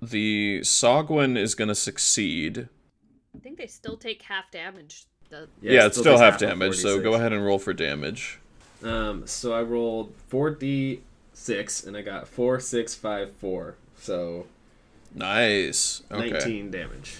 The 0.03 0.61
Sahuagin 0.63 1.39
is 1.39 1.55
going 1.55 1.69
to 1.69 1.77
succeed. 1.77 2.69
I 3.35 3.39
think 3.39 3.57
they 3.57 3.69
still 3.69 3.97
take 3.97 4.23
half 4.23 4.51
damage. 4.51 5.07
The, 5.31 5.49
Yeah, 5.61 5.85
it 5.85 5.87
it's 5.87 5.99
still 5.99 6.15
takes 6.15 6.21
half 6.21 6.35
of 6.35 6.41
damage, 6.41 6.77
so 6.77 7.01
go 7.01 7.15
ahead 7.15 7.33
and 7.33 7.45
roll 7.45 7.61
for 7.61 7.73
damage. 7.73 8.41
Um, 8.83 9.27
so 9.29 9.55
I 9.55 9.63
rolled 9.63 10.13
4d6 10.29 11.87
and 11.87 11.97
I 11.97 12.03
got 12.03 12.27
4, 12.27 12.59
6, 12.59 12.95
5, 12.97 13.33
4. 13.33 13.77
So 14.01 14.47
Nice. 15.15 16.03
Okay. 16.11 16.31
19 16.31 16.71
damage. 16.71 17.17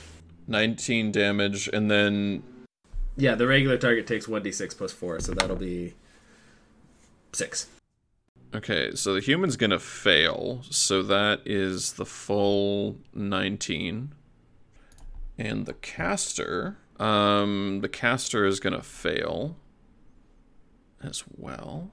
19 0.49 1.13
damage, 1.13 1.69
and 1.69 1.89
then 1.89 2.43
Yeah, 3.17 3.37
the 3.37 3.47
regular 3.47 3.79
target 3.79 4.09
takes 4.09 4.27
1d6 4.27 4.77
plus 4.77 4.93
4, 4.93 5.21
so 5.21 5.35
that'll 5.35 5.55
be 5.57 5.95
6. 7.33 7.69
Okay, 8.55 8.95
so 8.95 9.15
the 9.15 9.21
human's 9.21 9.57
gonna 9.57 9.79
fail, 9.79 10.63
so 10.69 11.03
that 11.03 11.41
is 11.47 11.95
the 11.95 12.05
full 12.05 12.99
19. 13.15 14.15
And 15.39 15.65
the 15.65 15.73
caster, 15.73 16.77
um, 16.99 17.81
the 17.81 17.89
caster 17.89 18.45
is 18.45 18.61
gonna 18.61 18.83
fail 18.83 19.57
as 21.03 21.25
well. 21.37 21.93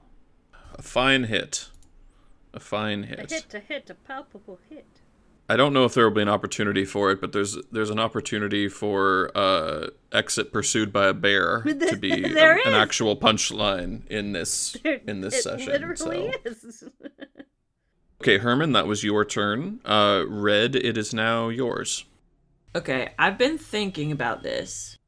A 0.74 0.82
fine 0.82 1.24
hit. 1.24 1.70
A 2.52 2.60
fine 2.60 3.04
hit. 3.04 3.18
a 3.18 3.22
hit. 3.22 3.30
hit, 3.30 3.54
a 3.54 3.60
hit, 3.60 3.90
a 3.90 3.94
palpable 3.94 4.58
hit. 4.68 4.86
I 5.50 5.56
don't 5.56 5.72
know 5.72 5.84
if 5.84 5.94
there 5.94 6.04
will 6.04 6.14
be 6.14 6.22
an 6.22 6.28
opportunity 6.28 6.84
for 6.84 7.10
it, 7.10 7.20
but 7.20 7.32
there's 7.32 7.58
there's 7.72 7.90
an 7.90 7.98
opportunity 7.98 8.68
for 8.68 9.32
uh, 9.36 9.88
exit 10.12 10.52
pursued 10.52 10.92
by 10.92 11.08
a 11.08 11.12
bear 11.12 11.62
to 11.64 11.96
be 11.96 12.12
a- 12.24 12.52
an 12.66 12.72
actual 12.72 13.16
punchline 13.16 14.06
in 14.06 14.30
this 14.30 14.76
in 14.84 15.22
this 15.22 15.34
it 15.38 15.42
session. 15.42 15.66
literally 15.72 16.32
so. 16.44 16.50
is. 16.50 16.84
Okay, 18.22 18.36
Herman, 18.36 18.72
that 18.72 18.86
was 18.86 19.02
your 19.02 19.24
turn. 19.24 19.80
Uh, 19.82 20.24
Red, 20.28 20.76
it 20.76 20.98
is 20.98 21.14
now 21.14 21.48
yours. 21.48 22.04
Okay, 22.76 23.14
I've 23.18 23.38
been 23.38 23.56
thinking 23.56 24.12
about 24.12 24.42
this. 24.42 24.98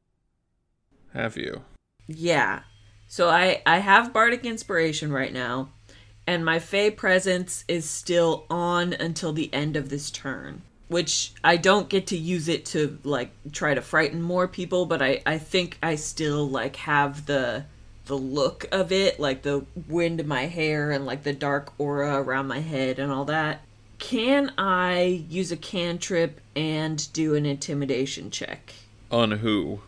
Have 1.13 1.37
you? 1.37 1.61
Yeah. 2.07 2.63
So 3.07 3.29
I 3.29 3.61
I 3.67 3.77
have 3.77 4.11
bardic 4.13 4.45
inspiration 4.45 5.13
right 5.13 5.31
now, 5.31 5.69
and 6.27 6.45
my 6.45 6.59
fey 6.59 6.91
presence 6.91 7.63
is 7.67 7.89
still 7.89 8.45
on 8.49 8.93
until 8.93 9.33
the 9.33 9.53
end 9.53 9.75
of 9.75 9.89
this 9.89 10.09
turn, 10.11 10.61
which 10.87 11.33
I 11.43 11.57
don't 11.57 11.89
get 11.89 12.07
to 12.07 12.17
use 12.17 12.47
it 12.47 12.65
to 12.67 12.97
like 13.03 13.31
try 13.51 13.73
to 13.73 13.81
frighten 13.81 14.21
more 14.21 14.47
people, 14.47 14.85
but 14.85 15.01
I 15.01 15.21
I 15.25 15.37
think 15.37 15.77
I 15.83 15.95
still 15.95 16.47
like 16.47 16.77
have 16.77 17.25
the 17.25 17.65
the 18.05 18.17
look 18.17 18.65
of 18.71 18.91
it, 18.91 19.19
like 19.19 19.43
the 19.43 19.65
wind 19.87 20.19
in 20.19 20.27
my 20.27 20.45
hair 20.45 20.91
and 20.91 21.05
like 21.05 21.23
the 21.23 21.33
dark 21.33 21.73
aura 21.77 22.21
around 22.21 22.47
my 22.47 22.59
head 22.59 22.99
and 22.99 23.11
all 23.11 23.25
that. 23.25 23.61
Can 23.99 24.51
I 24.57 25.23
use 25.29 25.51
a 25.51 25.57
cantrip 25.57 26.41
and 26.55 27.11
do 27.13 27.35
an 27.35 27.45
intimidation 27.45 28.29
check? 28.29 28.73
On 29.09 29.31
who? 29.31 29.79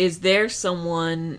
is 0.00 0.20
there 0.20 0.48
someone 0.48 1.38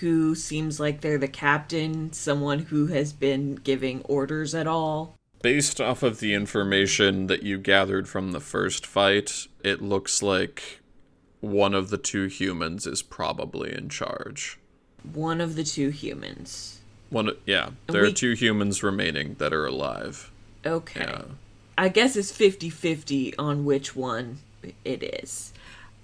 who 0.00 0.34
seems 0.34 0.78
like 0.80 1.00
they're 1.00 1.18
the 1.18 1.28
captain, 1.28 2.12
someone 2.12 2.60
who 2.60 2.86
has 2.88 3.12
been 3.12 3.56
giving 3.56 4.02
orders 4.02 4.54
at 4.54 4.66
all? 4.66 5.16
Based 5.42 5.80
off 5.80 6.02
of 6.02 6.20
the 6.20 6.34
information 6.34 7.26
that 7.26 7.42
you 7.42 7.58
gathered 7.58 8.08
from 8.08 8.32
the 8.32 8.40
first 8.40 8.86
fight, 8.86 9.48
it 9.64 9.82
looks 9.82 10.22
like 10.22 10.80
one 11.40 11.74
of 11.74 11.90
the 11.90 11.98
two 11.98 12.26
humans 12.26 12.86
is 12.86 13.02
probably 13.02 13.72
in 13.74 13.88
charge. 13.88 14.58
One 15.12 15.40
of 15.40 15.56
the 15.56 15.64
two 15.64 15.88
humans. 15.88 16.78
One, 17.10 17.30
yeah, 17.44 17.70
there 17.88 18.02
we- 18.02 18.08
are 18.08 18.12
two 18.12 18.32
humans 18.32 18.82
remaining 18.82 19.34
that 19.38 19.52
are 19.52 19.66
alive. 19.66 20.30
Okay. 20.64 21.00
Yeah. 21.00 21.22
I 21.76 21.88
guess 21.88 22.14
it's 22.16 22.30
50 22.30 22.70
50 22.70 23.36
on 23.36 23.64
which 23.64 23.96
one 23.96 24.38
it 24.84 25.02
is. 25.02 25.51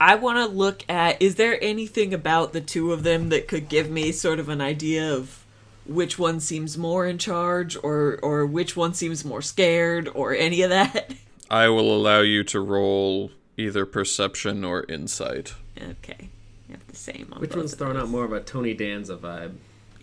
I 0.01 0.15
want 0.15 0.39
to 0.39 0.47
look 0.47 0.85
at 0.89 1.21
is 1.21 1.35
there 1.37 1.59
anything 1.63 2.15
about 2.15 2.53
the 2.53 2.61
two 2.61 2.93
of 2.93 3.03
them 3.03 3.29
that 3.31 3.49
could 3.49 3.69
give 3.69 3.91
me 3.91 4.13
sort 4.13 4.39
of 4.39 4.49
an 4.49 4.61
idea 4.61 5.13
of 5.15 5.45
which 5.87 6.19
one 6.19 6.39
seems 6.41 6.77
more 6.79 7.07
in 7.07 7.19
charge 7.19 7.77
or 7.83 8.19
or 8.23 8.47
which 8.47 8.77
one 8.77 8.95
seems 8.95 9.25
more 9.25 9.43
scared 9.43 10.09
or 10.15 10.35
any 10.35 10.63
of 10.63 10.71
that? 10.71 11.13
I 11.51 11.69
will 11.69 11.95
allow 11.97 12.21
you 12.21 12.45
to 12.45 12.61
roll 12.61 13.31
either 13.57 13.87
perception 13.87 14.65
or 14.65 14.85
insight. 14.89 15.55
Okay. 15.77 16.29
You 16.69 16.75
have 16.75 16.87
the 16.87 16.97
same 16.97 17.29
on 17.33 17.41
Which 17.41 17.51
both 17.51 17.59
one's 17.59 17.73
of 17.73 17.79
throwing 17.79 17.95
those. 17.95 18.03
out 18.05 18.09
more 18.11 18.25
of 18.25 18.33
a 18.33 18.41
Tony 18.41 18.75
Danza 18.75 19.17
vibe? 19.17 19.55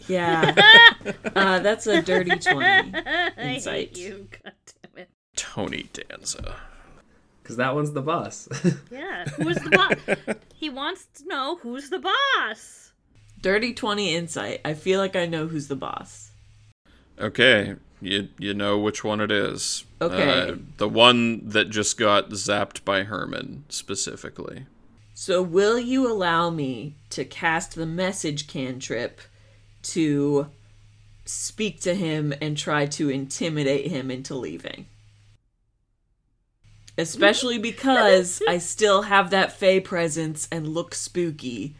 Yeah. 0.07 0.55
uh, 1.35 1.59
that's 1.59 1.87
a 1.87 2.01
dirty 2.01 2.35
20. 2.37 2.59
I 2.95 3.31
Insight. 3.37 3.89
hate 3.89 3.97
you. 3.97 4.27
God 4.43 4.53
damn 4.83 5.03
it. 5.03 5.09
Tony 5.35 5.89
Danza. 5.93 6.55
Because 7.45 7.57
that 7.57 7.75
one's 7.75 7.91
the 7.91 8.01
boss. 8.01 8.49
Yeah, 8.91 9.25
who's 9.37 9.57
the 9.57 9.69
boss? 9.69 10.35
he 10.55 10.67
wants 10.67 11.05
to 11.19 11.27
know 11.27 11.57
who's 11.57 11.91
the 11.91 11.99
boss. 11.99 12.91
Dirty 13.39 13.71
20 13.71 14.15
insight. 14.15 14.61
I 14.65 14.73
feel 14.73 14.99
like 14.99 15.15
I 15.15 15.27
know 15.27 15.45
who's 15.45 15.67
the 15.67 15.75
boss. 15.75 16.31
Okay, 17.19 17.75
you 18.01 18.29
you 18.39 18.55
know 18.55 18.79
which 18.79 19.03
one 19.03 19.21
it 19.21 19.31
is. 19.31 19.85
Okay. 20.01 20.49
Uh, 20.49 20.55
the 20.77 20.89
one 20.89 21.47
that 21.47 21.69
just 21.69 21.99
got 21.99 22.31
zapped 22.31 22.83
by 22.83 23.03
Herman 23.03 23.65
specifically. 23.69 24.65
So, 25.13 25.43
will 25.43 25.77
you 25.77 26.11
allow 26.11 26.49
me 26.49 26.95
to 27.11 27.23
cast 27.25 27.75
the 27.75 27.85
message 27.85 28.47
cantrip 28.47 29.21
to 29.83 30.47
speak 31.25 31.79
to 31.81 31.93
him 31.93 32.33
and 32.41 32.57
try 32.57 32.87
to 32.87 33.09
intimidate 33.09 33.91
him 33.91 34.09
into 34.09 34.33
leaving? 34.33 34.87
Especially 36.97 37.57
because 37.57 38.41
I 38.47 38.57
still 38.57 39.03
have 39.03 39.29
that 39.29 39.51
Fey 39.51 39.79
presence 39.79 40.47
and 40.51 40.67
look 40.67 40.95
spooky. 40.95 41.75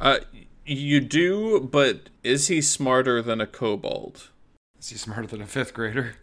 Uh, 0.00 0.20
you 0.64 1.00
do, 1.00 1.60
but 1.60 2.08
is 2.22 2.48
he 2.48 2.60
smarter 2.60 3.22
than 3.22 3.40
a 3.40 3.46
kobold? 3.46 4.30
Is 4.78 4.88
he 4.88 4.96
smarter 4.96 5.26
than 5.26 5.42
a 5.42 5.46
fifth 5.46 5.74
grader? 5.74 6.16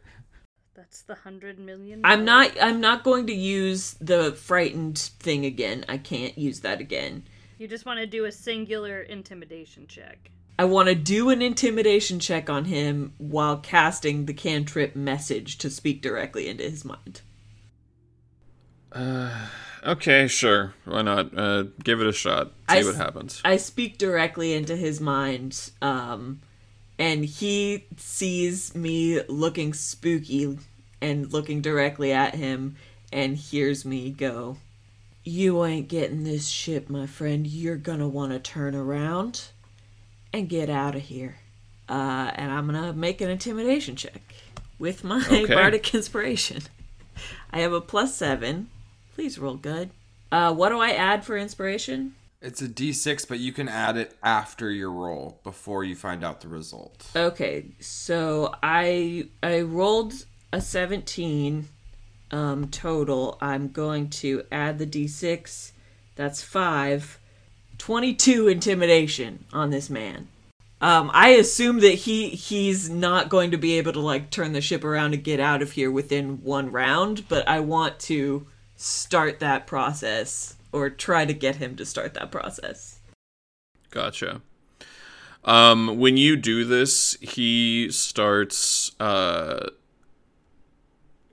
That's 0.75 1.01
the 1.01 1.15
hundred 1.15 1.59
million. 1.59 2.01
I'm 2.03 2.25
not 2.25 2.51
I'm 2.61 2.79
not 2.81 3.03
going 3.03 3.25
to 3.27 3.33
use 3.33 3.95
the 3.99 4.31
frightened 4.33 4.97
thing 4.97 5.45
again. 5.45 5.85
I 5.87 5.97
can't 5.97 6.37
use 6.37 6.59
that 6.59 6.79
again. 6.79 7.23
You 7.57 7.67
just 7.67 7.85
want 7.85 7.99
to 7.99 8.05
do 8.05 8.25
a 8.25 8.31
singular 8.31 9.01
intimidation 9.01 9.87
check. 9.87 10.29
I 10.59 10.65
want 10.65 10.89
to 10.89 10.95
do 10.95 11.29
an 11.29 11.41
intimidation 11.41 12.19
check 12.19 12.49
on 12.49 12.65
him 12.65 13.13
while 13.17 13.57
casting 13.57 14.25
the 14.25 14.33
cantrip 14.33 14.95
message 14.95 15.57
to 15.59 15.69
speak 15.69 16.01
directly 16.01 16.47
into 16.47 16.63
his 16.63 16.85
mind. 16.85 17.21
Okay, 19.85 20.27
sure. 20.27 20.73
Why 20.85 21.01
not? 21.01 21.37
Uh, 21.37 21.63
give 21.83 21.99
it 21.99 22.07
a 22.07 22.13
shot. 22.13 22.47
See 22.69 22.79
I 22.79 22.83
what 22.83 22.95
happens. 22.95 23.41
I 23.43 23.57
speak 23.57 23.97
directly 23.97 24.53
into 24.53 24.75
his 24.75 25.01
mind, 25.01 25.71
um, 25.81 26.39
and 26.97 27.25
he 27.25 27.85
sees 27.97 28.73
me 28.75 29.21
looking 29.27 29.73
spooky 29.73 30.57
and 31.01 31.33
looking 31.33 31.61
directly 31.61 32.13
at 32.13 32.35
him 32.35 32.75
and 33.11 33.35
hears 33.35 33.83
me 33.83 34.09
go, 34.09 34.57
You 35.25 35.65
ain't 35.65 35.89
getting 35.89 36.23
this 36.23 36.47
ship, 36.47 36.89
my 36.89 37.05
friend. 37.05 37.45
You're 37.45 37.75
gonna 37.75 38.07
want 38.07 38.31
to 38.31 38.39
turn 38.39 38.75
around 38.75 39.49
and 40.31 40.47
get 40.47 40.69
out 40.69 40.95
of 40.95 41.01
here. 41.01 41.37
Uh, 41.89 42.31
and 42.35 42.51
I'm 42.51 42.65
gonna 42.67 42.93
make 42.93 43.19
an 43.19 43.29
intimidation 43.29 43.97
check 43.97 44.33
with 44.79 45.03
my 45.03 45.17
Okay. 45.31 45.53
bardic 45.53 45.93
inspiration. 45.93 46.61
I 47.51 47.59
have 47.59 47.73
a 47.73 47.81
plus 47.81 48.15
seven. 48.15 48.69
Please 49.15 49.37
roll 49.37 49.55
good. 49.55 49.91
Uh, 50.31 50.53
what 50.53 50.69
do 50.69 50.79
I 50.79 50.91
add 50.91 51.23
for 51.23 51.37
inspiration? 51.37 52.15
It's 52.41 52.61
a 52.61 52.67
d6, 52.67 53.27
but 53.27 53.39
you 53.39 53.53
can 53.53 53.69
add 53.69 53.95
it 53.95 54.17
after 54.21 54.69
your 54.69 54.91
roll 54.91 55.39
before 55.43 55.85
you 55.85 55.95
find 55.95 56.25
out 56.25 56.41
the 56.41 56.49
result. 56.49 57.07
Okay, 57.15 57.67
so 57.79 58.53
I 58.61 59.27
I 59.41 59.61
rolled 59.61 60.25
a 60.51 60.59
17 60.59 61.69
um 62.31 62.67
total. 62.67 63.37
I'm 63.39 63.69
going 63.69 64.09
to 64.09 64.43
add 64.51 64.77
the 64.77 64.85
d6. 64.85 65.71
That's 66.15 66.41
5. 66.41 67.19
22 67.77 68.47
intimidation 68.49 69.45
on 69.53 69.69
this 69.69 69.89
man. 69.89 70.27
Um 70.81 71.11
I 71.13 71.29
assume 71.29 71.79
that 71.79 71.93
he 71.93 72.29
he's 72.29 72.89
not 72.89 73.29
going 73.29 73.51
to 73.51 73.57
be 73.57 73.77
able 73.77 73.93
to 73.93 74.01
like 74.01 74.31
turn 74.31 74.51
the 74.51 74.59
ship 74.59 74.83
around 74.83 75.13
and 75.13 75.23
get 75.23 75.39
out 75.39 75.61
of 75.61 75.71
here 75.71 75.89
within 75.89 76.43
one 76.43 76.73
round, 76.73 77.29
but 77.29 77.47
I 77.47 77.61
want 77.61 78.01
to 78.01 78.47
start 78.75 79.39
that 79.39 79.67
process 79.67 80.55
or 80.71 80.89
try 80.89 81.25
to 81.25 81.33
get 81.33 81.57
him 81.57 81.75
to 81.75 81.85
start 81.85 82.13
that 82.15 82.31
process. 82.31 82.99
Gotcha. 83.91 84.41
Um, 85.45 85.99
when 85.99 86.17
you 86.17 86.35
do 86.35 86.63
this, 86.63 87.17
he 87.21 87.91
starts 87.91 88.91
uh, 88.99 89.69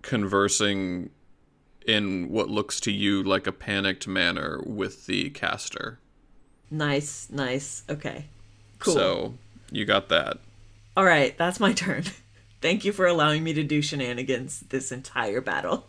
conversing 0.03 1.11
in 1.87 2.29
what 2.29 2.51
looks 2.51 2.81
to 2.81 2.93
you 2.93 3.23
like 3.23 3.47
a 3.47 3.53
panicked 3.53 4.07
manner 4.07 4.61
with 4.65 5.07
the 5.07 5.31
caster. 5.31 5.99
Nice, 6.71 7.29
nice. 7.31 7.83
Okay. 7.89 8.27
Cool. 8.79 8.95
So 8.95 9.35
you 9.71 9.85
got 9.85 10.09
that. 10.09 10.39
All 10.97 11.05
right, 11.05 11.37
that's 11.39 11.61
my 11.61 11.73
turn. 11.73 12.05
Thank 12.61 12.85
you 12.85 12.93
for 12.93 13.07
allowing 13.07 13.43
me 13.43 13.55
to 13.55 13.63
do 13.63 13.81
shenanigans 13.81 14.61
this 14.69 14.93
entire 14.93 15.41
battle. 15.41 15.87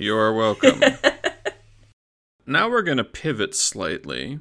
You're 0.00 0.32
welcome. 0.32 0.80
now 2.46 2.70
we're 2.70 2.80
going 2.80 2.96
to 2.96 3.04
pivot 3.04 3.54
slightly 3.54 4.38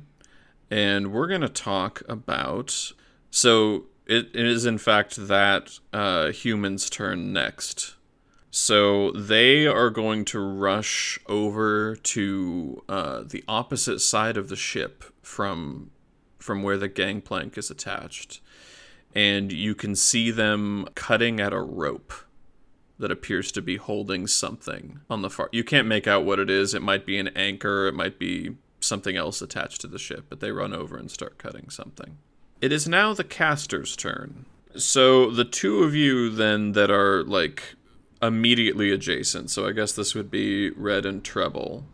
and 0.72 1.12
we're 1.12 1.28
going 1.28 1.42
to 1.42 1.50
talk 1.50 2.02
about. 2.08 2.94
So 3.30 3.88
it, 4.06 4.30
it 4.34 4.46
is, 4.46 4.66
in 4.66 4.78
fact, 4.78 5.18
that 5.28 5.78
uh, 5.92 6.28
human's 6.32 6.90
turn 6.90 7.34
next. 7.34 7.96
So 8.50 9.12
they 9.12 9.68
are 9.68 9.90
going 9.90 10.24
to 10.26 10.40
rush 10.40 11.20
over 11.28 11.98
to 11.98 12.82
uh, 12.88 13.24
the 13.26 13.44
opposite 13.46 14.00
side 14.00 14.38
of 14.38 14.48
the 14.48 14.56
ship 14.56 15.04
from 15.22 15.92
from 16.38 16.64
where 16.64 16.78
the 16.78 16.88
gangplank 16.88 17.58
is 17.58 17.70
attached, 17.70 18.40
and 19.14 19.52
you 19.52 19.76
can 19.76 19.94
see 19.94 20.32
them 20.32 20.88
cutting 20.96 21.42
at 21.42 21.52
a 21.52 21.60
rope 21.60 22.14
that 23.00 23.12
appears 23.12 23.52
to 23.54 23.62
be 23.62 23.78
holding 23.78 24.28
something 24.28 25.00
on 25.10 25.22
the 25.22 25.30
far. 25.30 25.50
You 25.52 25.64
can't 25.64 25.88
make 25.88 26.08
out 26.08 26.26
what 26.26 26.40
it 26.40 26.50
is. 26.50 26.74
It 26.74 26.82
might 26.82 27.06
be 27.06 27.18
an 27.18 27.30
anchor. 27.30 27.88
It 27.88 27.96
might 27.96 28.20
be 28.20 28.56
something 28.82 29.16
else 29.16 29.42
attached 29.42 29.82
to 29.82 29.88
the 29.88 29.98
ship. 29.98 30.26
But 30.30 30.42
they 30.42 30.52
run 30.52 30.74
over 30.74 30.98
and 30.98 31.10
start 31.10 31.38
cutting 31.38 31.70
something. 31.70 32.18
It 32.62 32.74
is 32.74 32.88
now 32.88 33.14
the 33.14 33.24
caster's 33.24 33.96
turn. 33.96 34.46
So 34.76 35.32
the 35.32 35.46
two 35.46 35.84
of 35.84 35.96
you 35.96 36.30
then 36.30 36.74
that 36.74 36.92
are 36.92 37.24
like 37.24 37.76
immediately 38.22 38.92
adjacent. 38.92 39.50
So 39.50 39.66
I 39.66 39.72
guess 39.72 39.94
this 39.94 40.14
would 40.14 40.30
be 40.30 40.72
red 40.72 41.06
and 41.06 41.24
treble. 41.24 41.86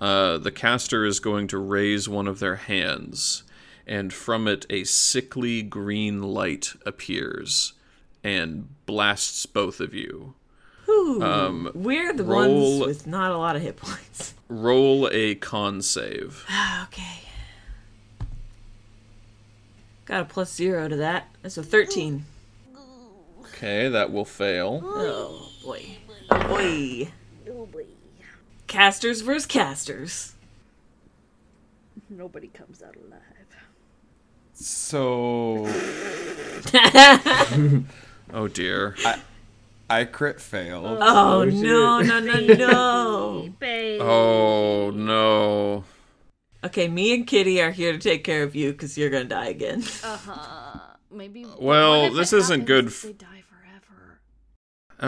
Uh, 0.00 0.38
the 0.38 0.50
caster 0.50 1.04
is 1.04 1.20
going 1.20 1.46
to 1.46 1.58
raise 1.58 2.08
one 2.08 2.26
of 2.26 2.40
their 2.40 2.56
hands, 2.56 3.44
and 3.86 4.12
from 4.12 4.48
it 4.48 4.66
a 4.68 4.82
sickly 4.82 5.62
green 5.62 6.22
light 6.22 6.72
appears 6.84 7.74
and 8.24 8.68
blasts 8.86 9.46
both 9.46 9.80
of 9.80 9.94
you. 9.94 10.34
Whew. 10.86 11.22
Um, 11.22 11.70
We're 11.74 12.12
the 12.12 12.24
roll- 12.24 12.80
ones 12.80 12.86
with 12.86 13.06
not 13.06 13.30
a 13.32 13.36
lot 13.38 13.56
of 13.56 13.62
hit 13.62 13.76
points. 13.76 14.34
Roll 14.48 15.08
a 15.12 15.34
con 15.36 15.80
save. 15.80 16.44
okay. 16.84 17.20
Got 20.04 20.20
a 20.20 20.24
plus 20.26 20.52
zero 20.54 20.88
to 20.88 20.96
that. 20.96 21.28
That's 21.40 21.56
a 21.56 21.62
13. 21.62 22.26
Okay, 23.40 23.88
that 23.88 24.12
will 24.12 24.26
fail. 24.26 24.82
Oh, 24.84 25.48
boy. 25.64 25.96
Oh, 26.30 26.48
boy. 26.48 27.08
Oh 27.48 27.64
boy. 27.66 27.86
Casters 28.66 29.22
versus 29.22 29.46
casters. 29.46 30.34
Nobody 32.10 32.48
comes 32.48 32.82
out 32.82 32.96
alive. 32.96 33.20
So 34.52 35.64
Oh 38.32 38.48
dear. 38.48 38.96
I 39.04 39.20
I 39.90 40.04
crit 40.04 40.40
failed. 40.40 40.98
Oh, 41.00 41.44
shit. 41.44 41.54
no, 41.54 42.00
no, 42.00 42.18
no, 42.20 42.38
no. 42.54 43.48
Babe. 43.58 44.00
Oh 44.00 44.90
no. 44.94 45.84
Okay, 46.64 46.88
me 46.88 47.12
and 47.14 47.26
Kitty 47.26 47.60
are 47.60 47.72
here 47.72 47.92
to 47.92 47.98
take 47.98 48.22
care 48.24 48.42
of 48.42 48.54
you 48.54 48.72
because 48.72 48.96
you're 48.96 49.10
gonna 49.10 49.24
die 49.24 49.48
again. 49.48 49.82
Uh-huh. 50.04 50.78
Maybe. 51.10 51.44
Well, 51.58 52.10
this 52.12 52.32
isn't 52.32 52.60
happens 52.60 52.66
good 52.68 52.86
f- 52.86 53.02
They 53.02 53.12
die 53.12 53.42
forever. 53.50 54.20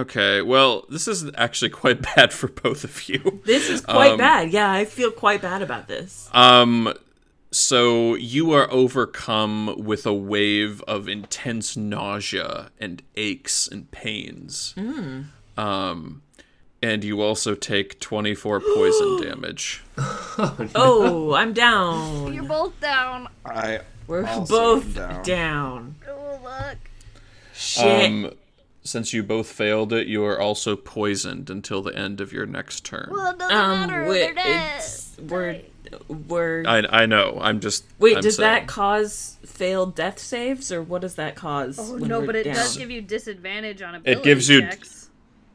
Okay, 0.03 0.43
well, 0.43 0.85
this 0.91 1.07
is 1.09 1.31
actually 1.37 1.71
quite 1.71 2.03
bad 2.17 2.33
for 2.33 2.49
both 2.49 2.85
of 2.85 3.09
you. 3.09 3.41
This 3.47 3.71
is 3.71 3.81
quite 3.81 4.13
Um, 4.13 4.19
bad. 4.19 4.51
Yeah, 4.53 4.71
I 4.71 4.85
feel 4.85 5.11
quite 5.13 5.41
bad 5.41 5.63
about 5.63 5.87
this. 5.89 6.29
Um 6.35 6.93
so 7.55 8.15
you 8.17 8.53
are 8.53 8.71
overcome 8.73 9.75
with 9.79 10.07
a 10.07 10.13
wave 10.15 10.83
of 10.83 11.09
intense 11.09 11.77
nausea 11.77 12.71
and 12.81 13.03
aches 13.17 13.69
and 13.69 13.91
pains. 13.91 14.75
Um 15.57 16.23
and 16.83 17.03
you 17.03 17.23
also 17.23 17.55
take 17.55 17.99
24 18.01 18.61
poison 18.75 19.23
damage. 19.23 19.83
Oh, 20.75 21.33
I'm 21.35 21.53
down. 21.53 22.35
You're 22.35 22.43
both 22.45 22.79
down. 22.81 23.29
I 23.47 23.81
We're 24.09 24.27
also 24.27 24.53
both 24.55 24.99
am 24.99 25.23
down. 25.23 25.23
down. 25.23 25.95
Oh 26.09 26.41
look. 26.43 26.79
Shit. 27.55 27.87
Um 28.11 28.31
since 28.83 29.15
you 29.15 29.23
both 29.23 29.47
failed 29.51 29.95
it, 29.95 30.09
you 30.09 30.23
are 30.27 30.39
also 30.39 30.77
poisoned 30.77 31.49
until 31.49 31.81
the 31.81 31.97
end 31.97 32.21
of 32.21 32.33
your 32.35 32.45
next 32.45 32.85
turn. 32.85 33.09
Well, 33.11 33.31
it 33.33 33.39
doesn't 33.39 33.57
um, 33.57 33.81
matter. 33.81 34.05
we- 34.07 34.19
They're 34.19 34.35
dead. 34.35 34.77
it's, 34.77 35.17
we're 35.27 35.61
we're. 36.09 36.65
I 36.67 36.83
I 37.03 37.07
know. 37.07 37.39
I'm 37.41 37.61
just 37.61 37.85
Wait, 37.99 38.17
I'm 38.17 38.23
does 38.23 38.37
saying. 38.37 38.49
that 38.49 38.67
cause 38.67 39.39
failed 39.45 39.95
death 39.95 40.19
saves, 40.19 40.73
or 40.73 40.83
what 40.83 41.03
does 41.03 41.15
that 41.17 41.35
cause? 41.37 41.79
Oh 41.79 41.95
when 41.99 42.09
no, 42.09 42.21
we're 42.21 42.27
but 42.27 42.37
it 42.37 42.45
down? 42.45 42.55
does 42.55 42.77
give 42.77 42.91
you 42.91 43.01
disadvantage 43.03 43.83
on 43.83 43.95
ability 43.95 44.21
It 44.21 44.25
gives 44.25 44.49
you- 44.49 44.61
checks. 44.63 45.01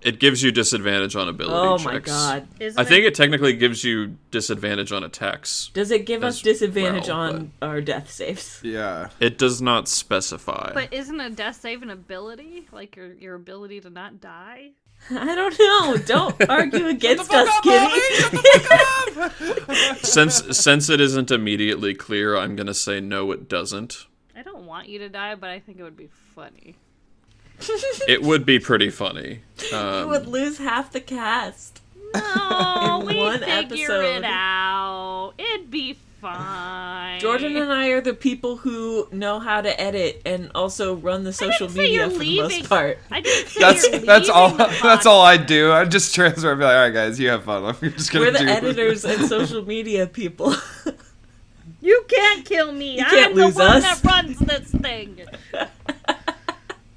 It 0.01 0.17
gives 0.21 0.41
you 0.41 0.53
disadvantage 0.53 1.17
on 1.17 1.27
ability 1.27 1.53
Oh 1.57 1.77
checks. 1.77 1.83
my 1.85 1.99
god! 1.99 2.47
Isn't 2.61 2.79
I 2.79 2.85
think 2.85 3.03
it 3.03 3.13
technically 3.15 3.51
gives 3.51 3.83
you 3.83 4.15
disadvantage 4.31 4.93
on 4.93 5.03
attacks. 5.03 5.71
Does 5.73 5.91
it 5.91 6.05
give 6.05 6.23
us 6.23 6.41
disadvantage 6.41 7.09
well, 7.09 7.17
on 7.19 7.51
our 7.61 7.81
death 7.81 8.09
saves? 8.09 8.61
Yeah. 8.63 9.09
It 9.19 9.37
does 9.37 9.61
not 9.61 9.89
specify. 9.89 10.71
But 10.73 10.93
isn't 10.93 11.19
a 11.19 11.29
death 11.29 11.59
save 11.59 11.81
an 11.83 11.89
ability? 11.89 12.69
Like 12.71 12.95
your 12.95 13.11
your 13.13 13.35
ability 13.35 13.81
to 13.81 13.89
not 13.89 14.21
die? 14.21 14.71
I 15.11 15.33
don't 15.35 15.57
know. 15.59 15.97
Don't 15.97 16.35
argue 16.49 16.87
against 16.87 17.31
us, 17.33 17.49
Kitty. 17.61 18.01
since 20.03 20.57
since 20.57 20.89
it 20.89 21.01
isn't 21.01 21.31
immediately 21.31 21.93
clear, 21.93 22.35
I'm 22.37 22.55
gonna 22.55 22.73
say 22.73 22.99
no. 22.99 23.31
It 23.31 23.47
doesn't. 23.49 24.05
I 24.35 24.43
don't 24.43 24.65
want 24.65 24.87
you 24.87 24.99
to 24.99 25.09
die, 25.09 25.35
but 25.35 25.49
I 25.49 25.59
think 25.59 25.79
it 25.79 25.83
would 25.83 25.97
be 25.97 26.09
funny. 26.35 26.75
It 28.07 28.21
would 28.21 28.45
be 28.45 28.57
pretty 28.59 28.89
funny. 28.89 29.41
we 29.71 29.77
Um, 29.77 30.09
would 30.09 30.27
lose 30.27 30.57
half 30.59 30.91
the 30.93 31.01
cast. 31.01 31.81
No, 32.15 33.03
we 33.05 33.13
figure 33.13 33.45
episode. 33.47 34.05
it 34.05 34.23
out. 34.23 35.33
It'd 35.37 35.69
be 35.69 35.97
fine. 36.21 37.19
Jordan 37.19 37.57
and 37.57 37.71
I 37.71 37.87
are 37.89 38.01
the 38.01 38.13
people 38.13 38.57
who 38.57 39.07
know 39.11 39.39
how 39.39 39.61
to 39.61 39.79
edit 39.81 40.21
and 40.25 40.51
also 40.55 40.95
run 40.95 41.23
the 41.23 41.33
social 41.33 41.67
media 41.69 42.07
you're 42.07 42.09
for 42.09 42.19
the 42.19 42.41
most 42.41 42.69
part. 42.69 42.99
I 43.11 43.21
didn't 43.21 43.47
say 43.49 43.59
That's 43.59 43.89
you're 43.89 43.99
that's 44.01 44.29
all 44.29 44.49
that's 44.83 45.05
all 45.05 45.21
I 45.21 45.37
do. 45.37 45.71
I 45.71 45.85
just 45.85 46.13
transfer 46.15 46.51
and 46.51 46.59
be 46.59 46.65
like, 46.65 46.75
all 46.75 46.81
right 46.81 46.93
guys, 46.93 47.19
you 47.19 47.29
have 47.29 47.43
fun. 47.43 47.63
I'm 47.81 47.91
just 47.93 48.11
gonna 48.11 48.25
We're 48.25 48.31
the 48.33 48.39
do 48.39 48.47
editors 48.47 49.05
and 49.05 49.25
social 49.27 49.65
media 49.65 50.07
people. 50.07 50.53
You 51.81 52.03
can't 52.09 52.45
kill 52.45 52.71
me. 52.73 52.97
You 52.97 53.05
can't 53.05 53.31
I'm 53.31 53.37
lose 53.37 53.55
the 53.55 53.63
one 53.63 53.77
us. 53.77 54.01
that 54.01 54.03
runs 54.11 54.37
this 54.39 54.69
thing. 54.71 55.21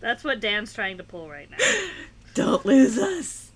That's 0.00 0.24
what 0.24 0.40
Dan's 0.40 0.72
trying 0.74 0.96
to 0.98 1.04
pull 1.04 1.28
right 1.30 1.48
now. 1.48 1.56
Don't 2.34 2.66
lose 2.66 2.98
us. 2.98 3.50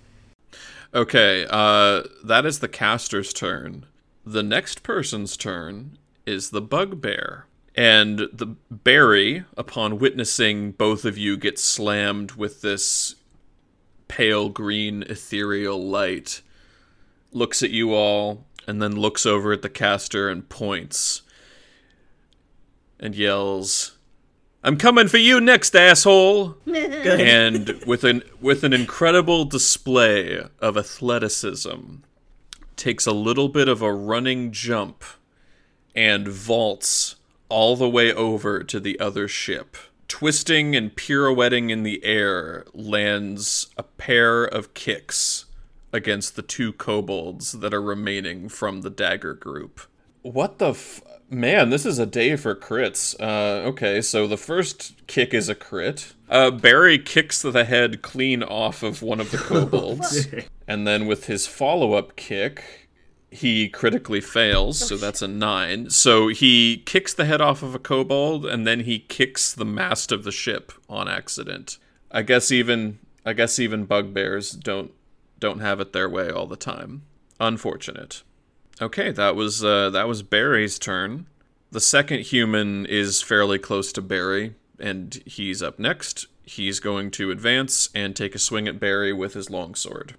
okay, 0.93 1.45
uh, 1.49 2.03
that 2.23 2.45
is 2.45 2.59
the 2.59 2.69
caster's 2.69 3.33
turn. 3.33 3.85
The 4.29 4.43
next 4.43 4.83
person's 4.83 5.37
turn 5.37 5.97
is 6.25 6.49
the 6.49 6.59
bugbear. 6.59 7.45
And 7.75 8.27
the 8.33 8.57
Barry, 8.69 9.45
upon 9.55 9.99
witnessing 9.99 10.73
both 10.73 11.05
of 11.05 11.17
you 11.17 11.37
get 11.37 11.57
slammed 11.57 12.33
with 12.33 12.61
this 12.61 13.15
pale 14.09 14.49
green 14.49 15.03
ethereal 15.03 15.81
light, 15.81 16.41
looks 17.31 17.63
at 17.63 17.69
you 17.69 17.93
all 17.93 18.43
and 18.67 18.81
then 18.81 18.97
looks 18.97 19.25
over 19.25 19.53
at 19.53 19.61
the 19.61 19.69
caster 19.69 20.27
and 20.27 20.49
points 20.49 21.21
and 22.99 23.15
yells, 23.15 23.97
"I'm 24.61 24.75
coming 24.75 25.07
for 25.07 25.19
you 25.19 25.39
next, 25.39 25.73
asshole!" 25.73 26.57
And 26.65 27.81
with 27.87 28.03
an 28.03 28.23
with 28.41 28.65
an 28.65 28.73
incredible 28.73 29.45
display 29.45 30.43
of 30.59 30.75
athleticism, 30.75 31.99
takes 32.77 33.05
a 33.05 33.11
little 33.11 33.49
bit 33.49 33.67
of 33.67 33.81
a 33.81 33.93
running 33.93 34.51
jump 34.51 35.03
and 35.95 36.27
vaults 36.27 37.15
all 37.49 37.75
the 37.75 37.89
way 37.89 38.13
over 38.13 38.63
to 38.63 38.79
the 38.79 38.99
other 38.99 39.27
ship. 39.27 39.75
Twisting 40.07 40.75
and 40.75 40.95
pirouetting 40.95 41.69
in 41.69 41.83
the 41.83 42.03
air, 42.03 42.65
lands 42.73 43.67
a 43.77 43.83
pair 43.83 44.45
of 44.45 44.73
kicks 44.73 45.45
against 45.91 46.35
the 46.35 46.41
two 46.41 46.71
kobolds 46.73 47.53
that 47.53 47.73
are 47.73 47.81
remaining 47.81 48.47
from 48.47 48.81
the 48.81 48.89
dagger 48.89 49.33
group. 49.33 49.81
What 50.21 50.59
the 50.59 50.69
f- 50.69 51.01
man? 51.29 51.69
This 51.69 51.85
is 51.85 51.99
a 51.99 52.05
day 52.05 52.35
for 52.35 52.55
crits. 52.55 53.15
Uh, 53.19 53.67
okay, 53.67 54.01
so 54.01 54.27
the 54.27 54.37
first 54.37 55.07
kick 55.07 55.33
is 55.33 55.49
a 55.49 55.55
crit. 55.55 56.13
Uh, 56.29 56.51
Barry 56.51 56.99
kicks 56.99 57.41
the 57.41 57.65
head 57.65 58.01
clean 58.01 58.43
off 58.43 58.83
of 58.83 59.01
one 59.01 59.19
of 59.19 59.31
the 59.31 59.37
kobolds, 59.37 60.27
and 60.67 60.87
then 60.87 61.05
with 61.05 61.27
his 61.27 61.47
follow-up 61.47 62.15
kick, 62.15 62.89
he 63.29 63.67
critically 63.69 64.21
fails, 64.21 64.79
so 64.79 64.95
that's 64.97 65.21
a 65.21 65.27
nine. 65.27 65.89
So 65.89 66.29
he 66.29 66.77
kicks 66.85 67.13
the 67.13 67.25
head 67.25 67.41
off 67.41 67.61
of 67.61 67.75
a 67.75 67.79
kobold, 67.79 68.45
and 68.45 68.65
then 68.65 68.81
he 68.81 68.99
kicks 68.99 69.53
the 69.53 69.65
mast 69.65 70.11
of 70.11 70.23
the 70.23 70.31
ship 70.31 70.71
on 70.89 71.07
accident. 71.07 71.77
I 72.11 72.21
guess 72.21 72.51
even 72.51 72.99
I 73.25 73.33
guess 73.33 73.59
even 73.59 73.85
bugbears 73.85 74.51
don't 74.51 74.91
don't 75.39 75.59
have 75.59 75.79
it 75.79 75.93
their 75.93 76.09
way 76.09 76.29
all 76.29 76.47
the 76.47 76.55
time. 76.55 77.03
Unfortunate. 77.39 78.23
Okay, 78.79 79.11
that 79.11 79.35
was 79.35 79.63
uh, 79.63 79.89
that 79.89 80.07
was 80.07 80.21
Barry's 80.21 80.77
turn. 80.77 81.25
The 81.71 81.81
second 81.81 82.21
human 82.21 82.85
is 82.85 83.21
fairly 83.21 83.57
close 83.57 83.91
to 83.93 84.01
Barry, 84.01 84.55
and 84.79 85.21
he's 85.25 85.63
up 85.63 85.79
next. 85.79 86.27
He's 86.43 86.79
going 86.79 87.11
to 87.11 87.31
advance 87.31 87.89
and 87.93 88.15
take 88.15 88.35
a 88.35 88.39
swing 88.39 88.67
at 88.67 88.79
Barry 88.79 89.11
with 89.11 89.33
his 89.33 89.49
longsword. 89.49 90.15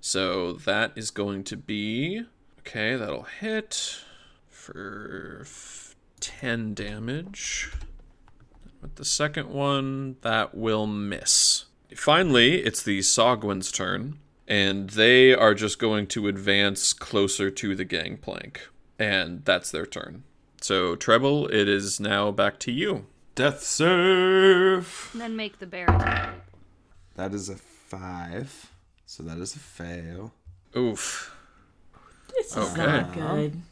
So 0.00 0.52
that 0.52 0.92
is 0.96 1.10
going 1.10 1.44
to 1.44 1.56
be 1.56 2.24
okay. 2.60 2.96
That'll 2.96 3.22
hit 3.22 4.00
for 4.48 5.38
f- 5.42 5.94
ten 6.20 6.74
damage. 6.74 7.70
With 8.82 8.96
the 8.96 9.04
second 9.04 9.48
one, 9.48 10.16
that 10.22 10.54
will 10.54 10.86
miss. 10.86 11.64
Finally, 11.96 12.62
it's 12.62 12.82
the 12.82 13.00
Sahuagin's 13.00 13.72
turn, 13.72 14.18
and 14.48 14.90
they 14.90 15.32
are 15.34 15.54
just 15.54 15.78
going 15.78 16.06
to 16.08 16.26
advance 16.26 16.92
closer 16.92 17.50
to 17.50 17.76
the 17.76 17.84
gangplank, 17.84 18.66
and 18.98 19.44
that's 19.44 19.70
their 19.70 19.86
turn. 19.86 20.24
So, 20.60 20.96
Treble, 20.96 21.46
it 21.52 21.68
is 21.68 22.00
now 22.00 22.32
back 22.32 22.58
to 22.60 22.72
you. 22.72 23.06
Death 23.36 23.62
save. 23.62 25.10
And 25.12 25.20
then 25.20 25.36
make 25.36 25.60
the 25.60 25.66
bear 25.66 25.84
attack. 25.84 26.34
That 27.14 27.32
is 27.32 27.48
a 27.48 27.56
five. 27.56 28.72
So 29.06 29.22
that 29.22 29.38
is 29.38 29.54
a 29.54 29.58
fail. 29.60 30.32
Oof. 30.76 31.34
This 32.36 32.48
is 32.50 32.56
Okay. 32.56 32.84
not 32.86 33.14
good. 33.14 33.62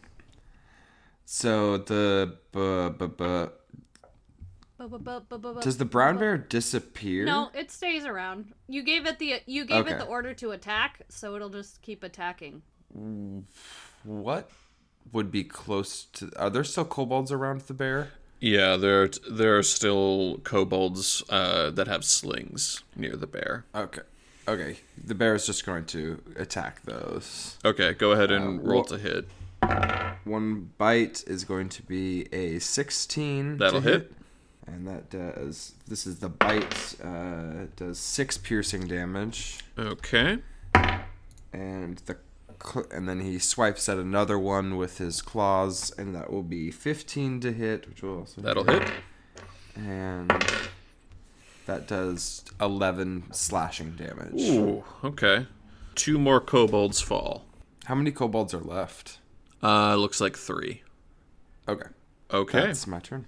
So 1.24 1.78
the 1.78 2.36
bu- 2.52 2.90
bu- 2.90 3.08
bu- 3.08 3.50
does 5.60 5.78
the 5.78 5.84
brown 5.84 6.18
bear 6.18 6.36
disappear? 6.38 7.24
No, 7.24 7.50
it 7.54 7.70
stays 7.70 8.04
around. 8.04 8.52
You 8.68 8.82
gave 8.82 9.06
it 9.06 9.18
the 9.18 9.40
you 9.46 9.64
gave 9.64 9.86
it 9.86 9.98
the 9.98 10.04
order 10.06 10.34
to 10.34 10.50
attack, 10.52 11.02
so 11.08 11.34
it'll 11.36 11.48
just 11.50 11.82
keep 11.82 12.02
attacking. 12.02 12.62
What 14.04 14.50
would 15.12 15.30
be 15.30 15.44
close 15.44 16.04
to? 16.14 16.30
Are 16.36 16.50
there 16.50 16.64
still 16.64 16.84
kobolds 16.84 17.30
around 17.32 17.62
the 17.62 17.74
bear? 17.74 18.10
Yeah, 18.40 18.76
there 18.76 19.08
there 19.30 19.56
are 19.58 19.62
still 19.62 20.40
kobolds 20.44 21.22
uh, 21.30 21.70
that 21.70 21.88
have 21.88 22.04
slings 22.04 22.82
near 22.94 23.16
the 23.16 23.26
bear. 23.26 23.64
Okay. 23.74 24.02
Okay, 24.48 24.78
the 25.04 25.14
bear 25.16 25.34
is 25.34 25.44
just 25.46 25.66
going 25.66 25.86
to 25.86 26.22
attack 26.36 26.82
those. 26.82 27.56
Okay, 27.64 27.94
go 27.94 28.12
ahead 28.12 28.30
and 28.30 28.60
Uh, 28.60 28.62
roll 28.62 28.82
wha- 28.82 28.96
to 28.96 28.98
hit. 28.98 29.28
One 30.24 30.70
bite 30.78 31.24
is 31.26 31.42
going 31.44 31.68
to 31.70 31.82
be 31.82 32.28
a 32.32 32.60
16. 32.60 33.58
That'll 33.58 33.80
hit. 33.80 34.12
And 34.66 34.86
that 34.88 35.10
does. 35.10 35.74
This 35.86 36.06
is 36.06 36.18
the 36.18 36.28
bite. 36.28 36.96
Uh, 37.02 37.62
it 37.64 37.76
does 37.76 37.98
six 37.98 38.36
piercing 38.36 38.88
damage, 38.88 39.60
Okay. 39.78 40.38
and 41.52 41.98
the 42.06 42.16
cl- 42.64 42.86
and 42.90 43.08
then 43.08 43.20
he 43.20 43.38
swipes 43.38 43.88
at 43.88 43.96
another 43.98 44.38
one 44.38 44.76
with 44.76 44.98
his 44.98 45.22
claws, 45.22 45.92
and 45.96 46.14
that 46.16 46.32
will 46.32 46.42
be 46.42 46.70
15 46.70 47.40
to 47.40 47.52
hit, 47.52 47.88
which 47.88 48.02
will 48.02 48.18
also 48.20 48.40
That'll 48.40 48.64
hit. 48.64 48.90
and 49.76 50.30
that 51.66 51.86
does 51.86 52.44
11 52.60 53.32
slashing 53.32 53.92
damage. 53.92 54.40
Ooh, 54.40 54.84
okay. 55.04 55.46
Two 55.94 56.18
more 56.18 56.40
kobolds 56.40 57.00
fall. 57.00 57.46
How 57.84 57.94
many 57.94 58.10
kobolds 58.10 58.52
are 58.52 58.60
left? 58.60 59.18
Uh, 59.62 59.94
looks 59.94 60.20
like 60.20 60.36
three. 60.36 60.82
Okay, 61.68 61.88
Okay. 62.32 62.60
that's 62.66 62.86
my 62.86 62.98
turn. 62.98 63.26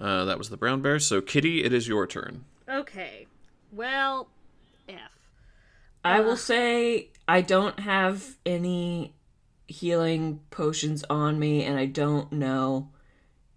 Uh, 0.00 0.24
that 0.24 0.38
was 0.38 0.48
the 0.50 0.56
brown 0.56 0.80
bear. 0.80 0.98
So, 0.98 1.20
Kitty, 1.20 1.62
it 1.62 1.72
is 1.72 1.86
your 1.86 2.06
turn. 2.06 2.44
Okay. 2.68 3.26
Well, 3.72 4.28
F. 4.88 4.98
I 6.04 6.20
will 6.20 6.36
say 6.36 7.10
I 7.28 7.42
don't 7.42 7.78
have 7.80 8.36
any 8.46 9.14
healing 9.66 10.40
potions 10.50 11.04
on 11.10 11.38
me, 11.38 11.62
and 11.64 11.78
I 11.78 11.84
don't 11.86 12.32
know 12.32 12.90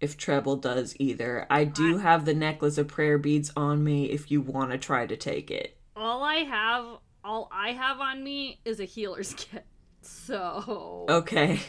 if 0.00 0.16
Treble 0.18 0.56
does 0.56 0.94
either. 0.98 1.46
I 1.48 1.64
do 1.64 1.98
have 1.98 2.24
the 2.26 2.34
necklace 2.34 2.76
of 2.76 2.88
prayer 2.88 3.16
beads 3.16 3.50
on 3.56 3.82
me 3.82 4.10
if 4.10 4.30
you 4.30 4.40
want 4.42 4.70
to 4.72 4.78
try 4.78 5.06
to 5.06 5.16
take 5.16 5.50
it. 5.50 5.78
All 5.96 6.22
I 6.22 6.36
have, 6.36 6.84
all 7.24 7.48
I 7.50 7.72
have 7.72 8.00
on 8.00 8.22
me 8.22 8.60
is 8.66 8.80
a 8.80 8.84
healer's 8.84 9.32
kit. 9.38 9.64
So, 10.02 11.06
Okay. 11.08 11.60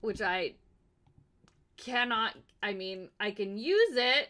which 0.00 0.22
I 0.22 0.54
cannot. 1.78 2.34
I 2.62 2.74
mean, 2.74 3.08
I 3.18 3.30
can 3.30 3.56
use 3.56 3.96
it. 3.96 4.28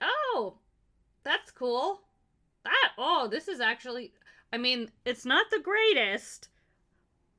Oh, 0.00 0.54
that's 1.24 1.50
cool. 1.50 2.02
That 2.64 2.92
oh, 2.96 3.28
this 3.28 3.48
is 3.48 3.60
actually. 3.60 4.12
I 4.52 4.58
mean, 4.58 4.90
it's 5.04 5.24
not 5.24 5.50
the 5.50 5.58
greatest, 5.58 6.48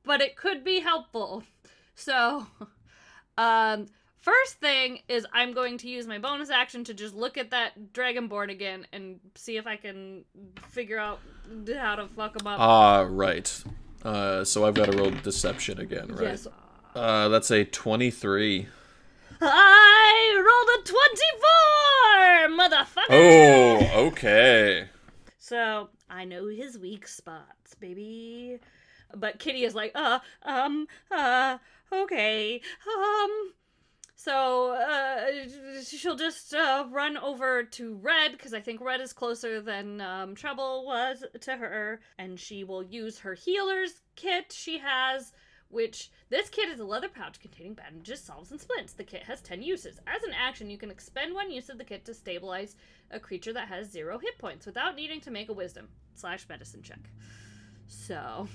but 0.04 0.20
it 0.20 0.36
could 0.36 0.62
be 0.62 0.80
helpful. 0.80 1.44
So, 1.98 2.46
um, 3.38 3.86
first 4.18 4.60
thing 4.60 4.98
is 5.08 5.26
I'm 5.32 5.54
going 5.54 5.78
to 5.78 5.88
use 5.88 6.06
my 6.06 6.18
bonus 6.18 6.50
action 6.50 6.84
to 6.84 6.92
just 6.92 7.14
look 7.14 7.38
at 7.38 7.52
that 7.52 7.94
dragonborn 7.94 8.50
again 8.50 8.86
and 8.92 9.18
see 9.34 9.56
if 9.56 9.66
I 9.66 9.76
can 9.76 10.26
figure 10.68 10.98
out 10.98 11.20
how 11.74 11.94
to 11.96 12.06
fuck 12.08 12.38
him 12.38 12.46
up. 12.46 12.60
Ah, 12.60 13.06
right. 13.08 13.64
Uh, 14.04 14.44
so 14.44 14.66
I've 14.66 14.74
got 14.74 14.92
to 14.92 14.98
roll 14.98 15.10
deception 15.10 15.80
again, 15.80 16.08
right? 16.08 16.22
Yes. 16.22 16.46
Uh, 16.94 17.28
that's 17.28 17.50
a 17.50 17.64
23. 17.64 18.68
I 19.40 20.42
rolled 20.46 20.68
a 20.78 20.92
24, 22.48 22.56
motherfucker! 22.56 23.04
Oh, 23.10 24.06
okay. 24.06 24.88
So 25.38 25.90
I 26.08 26.24
know 26.24 26.48
his 26.48 26.78
weak 26.78 27.06
spots, 27.06 27.74
baby. 27.78 28.58
But 29.14 29.38
Kitty 29.38 29.64
is 29.64 29.74
like, 29.74 29.92
uh, 29.94 30.20
um, 30.42 30.86
uh, 31.10 31.58
okay, 31.92 32.60
um. 32.86 33.52
So 34.18 34.72
uh, 34.72 35.82
she'll 35.84 36.16
just 36.16 36.52
uh, 36.52 36.86
run 36.90 37.16
over 37.16 37.62
to 37.62 37.94
Red 37.96 38.32
because 38.32 38.54
I 38.54 38.60
think 38.60 38.80
Red 38.80 39.00
is 39.00 39.12
closer 39.12 39.60
than 39.60 40.00
um, 40.00 40.34
Treble 40.34 40.84
was 40.86 41.22
to 41.42 41.56
her, 41.56 42.00
and 42.18 42.40
she 42.40 42.64
will 42.64 42.82
use 42.82 43.18
her 43.20 43.34
healer's 43.34 44.00
kit 44.16 44.52
she 44.52 44.78
has, 44.78 45.32
which 45.68 46.10
this 46.28 46.48
kit 46.48 46.68
is 46.68 46.80
a 46.80 46.84
leather 46.84 47.08
pouch 47.08 47.40
containing 47.40 47.74
bandages, 47.74 48.20
salves, 48.20 48.50
and 48.50 48.60
splints. 48.60 48.92
The 48.92 49.04
kit 49.04 49.24
has 49.24 49.40
10 49.40 49.62
uses. 49.62 49.98
As 50.06 50.22
an 50.22 50.32
action, 50.32 50.70
you 50.70 50.78
can 50.78 50.90
expend 50.90 51.34
one 51.34 51.50
use 51.50 51.68
of 51.68 51.78
the 51.78 51.84
kit 51.84 52.04
to 52.04 52.14
stabilize 52.14 52.76
a 53.10 53.18
creature 53.20 53.52
that 53.52 53.68
has 53.68 53.90
zero 53.90 54.18
hit 54.18 54.38
points 54.38 54.66
without 54.66 54.96
needing 54.96 55.20
to 55.22 55.30
make 55.30 55.48
a 55.48 55.52
wisdom 55.52 55.88
slash 56.14 56.48
medicine 56.48 56.82
check. 56.82 57.10
So. 57.88 58.48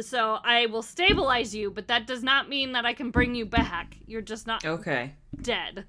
So 0.00 0.38
I 0.42 0.66
will 0.66 0.82
stabilize 0.82 1.54
you, 1.54 1.70
but 1.70 1.88
that 1.88 2.06
does 2.06 2.22
not 2.22 2.48
mean 2.48 2.72
that 2.72 2.86
I 2.86 2.94
can 2.94 3.10
bring 3.10 3.34
you 3.34 3.44
back. 3.44 3.96
You're 4.06 4.22
just 4.22 4.46
not 4.46 4.64
Okay. 4.64 5.12
dead. 5.40 5.84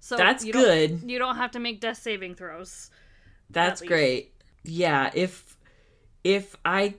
So 0.00 0.16
That's 0.16 0.44
you 0.44 0.52
good. 0.52 1.02
You 1.04 1.18
don't 1.18 1.36
have 1.36 1.52
to 1.52 1.60
make 1.60 1.80
death 1.80 1.98
saving 1.98 2.34
throws. 2.34 2.90
That's 3.50 3.82
great. 3.82 4.34
Yeah, 4.64 5.10
if 5.14 5.56
if 6.24 6.56
I 6.64 6.94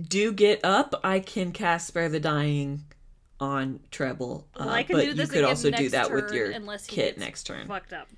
do 0.00 0.32
get 0.32 0.60
up, 0.64 0.94
I 1.04 1.20
can 1.20 1.52
cast 1.52 1.88
Spare 1.88 2.08
the 2.08 2.20
Dying 2.20 2.84
on 3.40 3.80
Treble. 3.90 4.46
Well, 4.58 4.68
uh, 4.68 4.72
I 4.72 4.82
can 4.84 4.96
but 4.96 5.04
do 5.04 5.14
this 5.14 5.28
you 5.28 5.32
could 5.32 5.38
again 5.40 5.48
also 5.50 5.70
do 5.70 5.88
that 5.90 6.12
with 6.12 6.32
your 6.32 6.50
unless 6.50 6.86
kit 6.86 7.18
next 7.18 7.44
turn. 7.44 7.66
Fucked 7.66 7.92
up. 7.92 8.08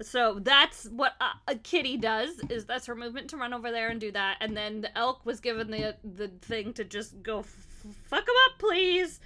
So 0.00 0.38
that's 0.40 0.86
what 0.86 1.14
uh, 1.20 1.32
a 1.48 1.56
kitty 1.56 1.96
does. 1.96 2.38
Is 2.48 2.64
that's 2.64 2.86
her 2.86 2.94
movement 2.94 3.28
to 3.30 3.36
run 3.36 3.52
over 3.52 3.70
there 3.70 3.88
and 3.88 4.00
do 4.00 4.12
that, 4.12 4.36
and 4.40 4.56
then 4.56 4.80
the 4.80 4.96
elk 4.96 5.26
was 5.26 5.40
given 5.40 5.70
the 5.70 5.96
the 6.02 6.28
thing 6.40 6.72
to 6.74 6.84
just 6.84 7.22
go 7.22 7.40
f- 7.40 7.66
fuck 8.04 8.22
him 8.22 8.34
up, 8.46 8.58
please. 8.58 9.20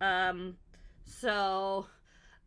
Um, 0.00 0.56
so, 1.04 1.86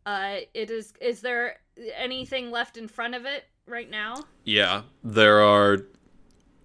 uh, 0.04 0.36
it 0.54 0.70
is. 0.70 0.94
Is 1.00 1.20
there 1.20 1.56
anything 1.94 2.50
left 2.50 2.76
in 2.76 2.88
front 2.88 3.14
of 3.14 3.24
it 3.24 3.44
right 3.66 3.90
now? 3.90 4.24
Yeah, 4.44 4.82
there 5.04 5.42
are. 5.42 5.86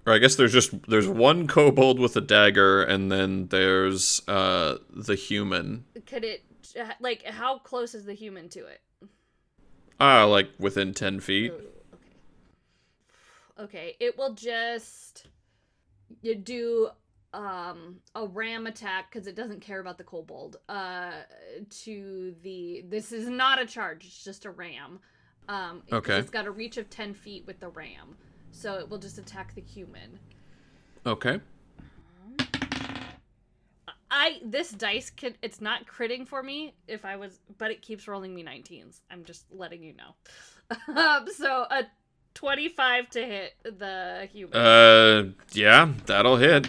Or 0.06 0.14
I 0.14 0.18
guess 0.18 0.36
there's 0.36 0.54
just 0.54 0.88
there's 0.88 1.08
one 1.08 1.48
kobold 1.48 2.00
with 2.00 2.16
a 2.16 2.22
dagger, 2.22 2.82
and 2.84 3.12
then 3.12 3.48
there's 3.48 4.28
uh 4.28 4.78
the 4.90 5.16
human. 5.16 5.86
Could 6.06 6.24
it 6.24 6.44
like 7.00 7.24
how 7.26 7.60
close 7.60 7.94
is 7.94 8.06
the 8.06 8.14
human 8.14 8.50
to 8.50 8.66
it? 8.66 8.82
Ah, 10.00 10.24
like 10.26 10.50
within 10.58 10.94
ten 10.94 11.20
feet. 11.20 11.54
Okay, 13.60 13.96
it 14.00 14.18
will 14.18 14.34
just 14.34 15.28
you 16.22 16.34
do 16.36 16.90
um 17.34 17.98
a 18.16 18.26
ram 18.26 18.66
attack 18.68 19.12
because 19.12 19.28
it 19.28 19.36
doesn't 19.36 19.62
care 19.62 19.80
about 19.80 19.98
the 20.00 20.04
kobold. 20.04 20.58
Uh, 20.68 21.12
to 21.70 22.34
the 22.42 22.84
this 22.90 23.12
is 23.12 23.28
not 23.30 23.62
a 23.62 23.66
charge; 23.68 24.06
it's 24.06 24.24
just 24.24 24.46
a 24.46 24.52
ram. 24.52 25.00
Um, 25.48 25.84
Okay. 25.92 26.18
It's 26.18 26.30
got 26.32 26.48
a 26.48 26.52
reach 26.52 26.78
of 26.78 26.90
ten 26.90 27.14
feet 27.14 27.46
with 27.46 27.60
the 27.60 27.70
ram, 27.70 28.18
so 28.52 28.76
it 28.76 28.90
will 28.90 28.98
just 28.98 29.18
attack 29.18 29.56
the 29.56 29.62
human. 29.62 30.20
Okay. 31.06 31.40
I 34.14 34.42
this 34.44 34.72
dice 34.72 35.10
can 35.10 35.36
it's 35.42 35.62
not 35.62 35.88
critting 35.88 36.28
for 36.28 36.44
me 36.44 36.74
if 36.88 37.06
I 37.06 37.16
was, 37.16 37.40
but 37.58 37.72
it 37.72 37.82
keeps 37.82 38.08
rolling 38.08 38.36
me 38.36 38.44
19s. 38.44 39.00
I'm 39.10 39.24
just 39.24 39.46
letting 39.52 39.84
you 39.84 39.94
know. 39.94 40.16
um, 41.02 41.28
so 41.34 41.66
a 41.72 41.86
25 42.34 43.10
to 43.12 43.26
hit 43.26 43.54
the 43.64 44.28
human. 44.32 44.56
Uh, 44.56 45.32
yeah, 45.54 45.92
that'll 46.06 46.38
hit. 46.38 46.68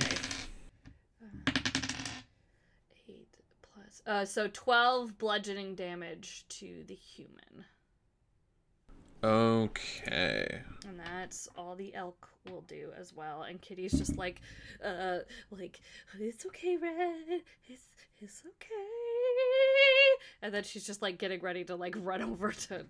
Eight 3.09 3.37
plus. 3.61 4.03
Uh, 4.07 4.25
so 4.25 4.49
12 4.53 5.19
bludgeoning 5.19 5.75
damage 5.75 6.45
to 6.49 6.85
the 6.87 6.95
human. 6.95 7.65
Okay. 9.25 10.61
And 10.89 10.99
that's 10.99 11.49
all 11.57 11.77
the 11.77 11.95
elk 11.95 12.29
will 12.51 12.63
do 12.63 12.91
as 12.99 13.15
well. 13.15 13.43
And 13.43 13.61
Kitty's 13.61 13.93
just 13.93 14.17
like, 14.17 14.41
uh, 14.85 15.19
like, 15.51 15.81
it's 16.19 16.45
okay, 16.47 16.77
Red. 16.77 17.43
It's, 17.69 17.83
it's 18.21 18.43
okay. 18.47 20.25
And 20.43 20.53
then 20.53 20.65
she's 20.65 20.85
just 20.85 21.03
like 21.03 21.19
getting 21.19 21.41
ready 21.41 21.63
to 21.65 21.77
like 21.77 21.95
run 22.01 22.21
over 22.31 22.53
to, 22.53 22.85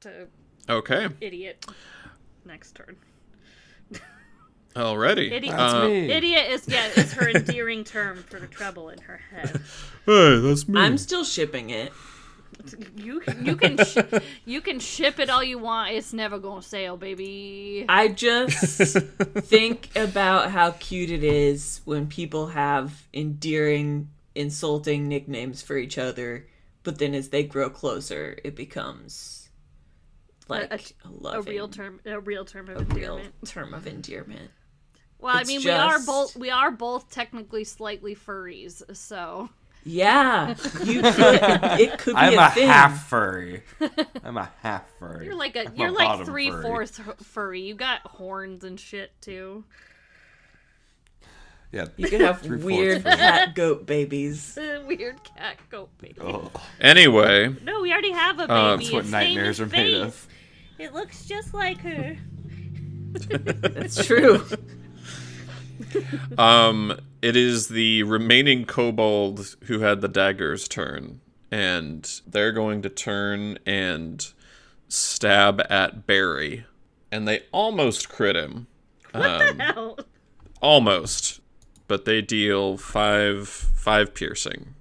to 0.00 0.28
Okay. 0.68 1.08
idiot 1.20 1.66
next 2.44 2.74
turn. 2.74 2.96
Already, 4.76 5.32
Idiot. 5.32 5.56
That's 5.56 5.74
Uh, 5.74 5.88
me. 5.88 6.10
Idiot 6.10 6.50
is, 6.50 6.68
yeah, 6.68 6.86
is 6.96 7.12
her 7.14 7.28
endearing 7.28 7.82
term 7.84 8.22
for 8.22 8.38
the 8.38 8.46
trouble 8.46 8.90
in 8.90 8.98
her 9.00 9.16
head. 9.16 9.60
Hey, 10.06 10.38
that's 10.38 10.68
me. 10.68 10.78
I'm 10.80 10.96
still 10.98 11.24
shipping 11.24 11.70
it. 11.70 11.92
You 12.96 13.22
you 13.42 13.56
can 13.56 13.78
sh- 13.84 13.98
you 14.44 14.60
can 14.60 14.80
ship 14.80 15.18
it 15.18 15.30
all 15.30 15.42
you 15.42 15.58
want. 15.58 15.92
It's 15.92 16.12
never 16.12 16.38
gonna 16.38 16.62
sail, 16.62 16.96
baby. 16.96 17.84
I 17.88 18.08
just 18.08 18.96
think 18.96 19.90
about 19.96 20.50
how 20.50 20.72
cute 20.72 21.10
it 21.10 21.24
is 21.24 21.80
when 21.84 22.06
people 22.08 22.48
have 22.48 23.06
endearing, 23.12 24.10
insulting 24.34 25.08
nicknames 25.08 25.62
for 25.62 25.76
each 25.76 25.98
other, 25.98 26.46
but 26.82 26.98
then 26.98 27.14
as 27.14 27.28
they 27.28 27.42
grow 27.42 27.70
closer, 27.70 28.38
it 28.44 28.56
becomes 28.56 29.48
like 30.48 30.72
a, 30.72 31.08
a 31.08 31.10
loving, 31.10 31.54
real 31.54 31.68
term, 31.68 32.00
a 32.04 32.20
real 32.20 32.44
term 32.44 32.68
of 32.68 32.76
a 32.76 32.94
real 32.94 33.16
endearment. 33.16 33.34
term 33.46 33.74
of 33.74 33.86
endearment. 33.86 34.50
Well, 35.20 35.36
I 35.36 35.40
it's 35.40 35.48
mean, 35.48 35.62
we 35.64 35.70
are 35.70 35.98
both 36.00 36.36
we 36.36 36.50
are 36.50 36.70
both 36.70 37.10
technically 37.10 37.64
slightly 37.64 38.14
furries, 38.14 38.82
so 38.96 39.48
Yeah, 39.90 40.54
you 40.84 41.00
could. 41.12 41.40
It 41.80 41.98
could 41.98 42.14
be 42.14 42.18
I'm 42.20 42.38
a, 42.38 42.46
a 42.46 42.50
thing. 42.50 42.68
half 42.68 43.08
furry. 43.08 43.62
I'm 44.22 44.36
a 44.36 44.50
half 44.62 44.84
furry. 44.98 45.24
You're 45.24 45.34
like 45.34 45.56
a 45.56 45.66
I'm 45.66 45.74
you're 45.76 45.90
like 45.90 46.26
three 46.26 46.50
furry. 46.50 46.62
fourths 46.62 47.00
furry. 47.22 47.62
You 47.62 47.74
got 47.74 48.00
horns 48.02 48.64
and 48.64 48.78
shit 48.78 49.12
too. 49.22 49.64
Yeah. 51.72 51.86
You 51.96 52.08
could 52.08 52.20
have 52.20 52.44
weird 52.64 53.04
cat 53.04 53.54
goat 53.54 53.86
babies. 53.86 54.58
Weird 54.86 55.22
cat 55.24 55.56
goat 55.70 55.90
baby. 55.98 56.16
Oh, 56.20 56.50
Anyway, 56.80 57.54
No, 57.62 57.80
we 57.80 57.92
already 57.92 58.12
have 58.12 58.36
a 58.36 58.46
baby. 58.48 58.52
Uh, 58.52 58.76
that's 58.76 58.92
what 58.92 59.02
Its 59.04 59.10
nightmares 59.10 59.60
are 59.60 59.64
is 59.64 59.72
made 59.72 59.92
Faith. 59.92 60.02
of. 60.06 60.26
It 60.78 60.94
looks 60.94 61.26
just 61.26 61.54
like 61.54 61.78
her. 61.80 62.16
It's 63.14 64.04
true. 64.06 64.44
um, 66.38 66.98
it 67.22 67.36
is 67.36 67.68
the 67.68 68.02
remaining 68.04 68.64
kobold 68.64 69.56
who 69.64 69.80
had 69.80 70.00
the 70.00 70.08
daggers 70.08 70.68
turn, 70.68 71.20
and 71.50 72.20
they're 72.26 72.52
going 72.52 72.82
to 72.82 72.88
turn 72.88 73.58
and 73.66 74.32
stab 74.88 75.60
at 75.70 76.06
Barry, 76.06 76.66
and 77.10 77.26
they 77.26 77.42
almost 77.52 78.08
crit 78.08 78.36
him. 78.36 78.66
Um, 79.14 79.60
Ow. 79.60 79.96
almost, 80.60 81.40
but 81.86 82.04
they 82.04 82.20
deal 82.22 82.76
five 82.76 83.48
five 83.48 84.14
piercing. 84.14 84.74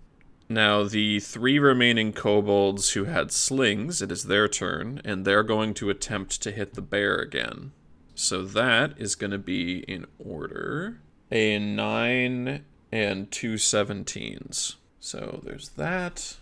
Now 0.50 0.84
the 0.84 1.20
three 1.20 1.60
remaining 1.60 2.14
kobolds 2.14 2.92
who 2.92 3.06
had 3.06 3.32
slings, 3.32 4.02
it 4.02 4.12
is 4.12 4.26
their 4.26 4.48
turn, 4.48 5.02
and 5.04 5.26
they're 5.26 5.44
going 5.44 5.74
to 5.76 5.90
attempt 5.90 6.42
to 6.42 6.52
hit 6.52 6.74
the 6.74 6.82
bear 6.82 7.16
again. 7.18 7.72
So 8.16 8.44
that 8.44 8.94
is 8.98 9.16
going 9.16 9.32
to 9.32 9.38
be 9.38 9.80
in 9.80 10.06
order 10.18 11.00
a 11.32 11.60
nine 11.60 12.66
and 12.92 13.30
two 13.32 13.54
17s. 13.56 14.76
So 15.00 15.42
there's 15.44 15.70
that. 15.70 16.38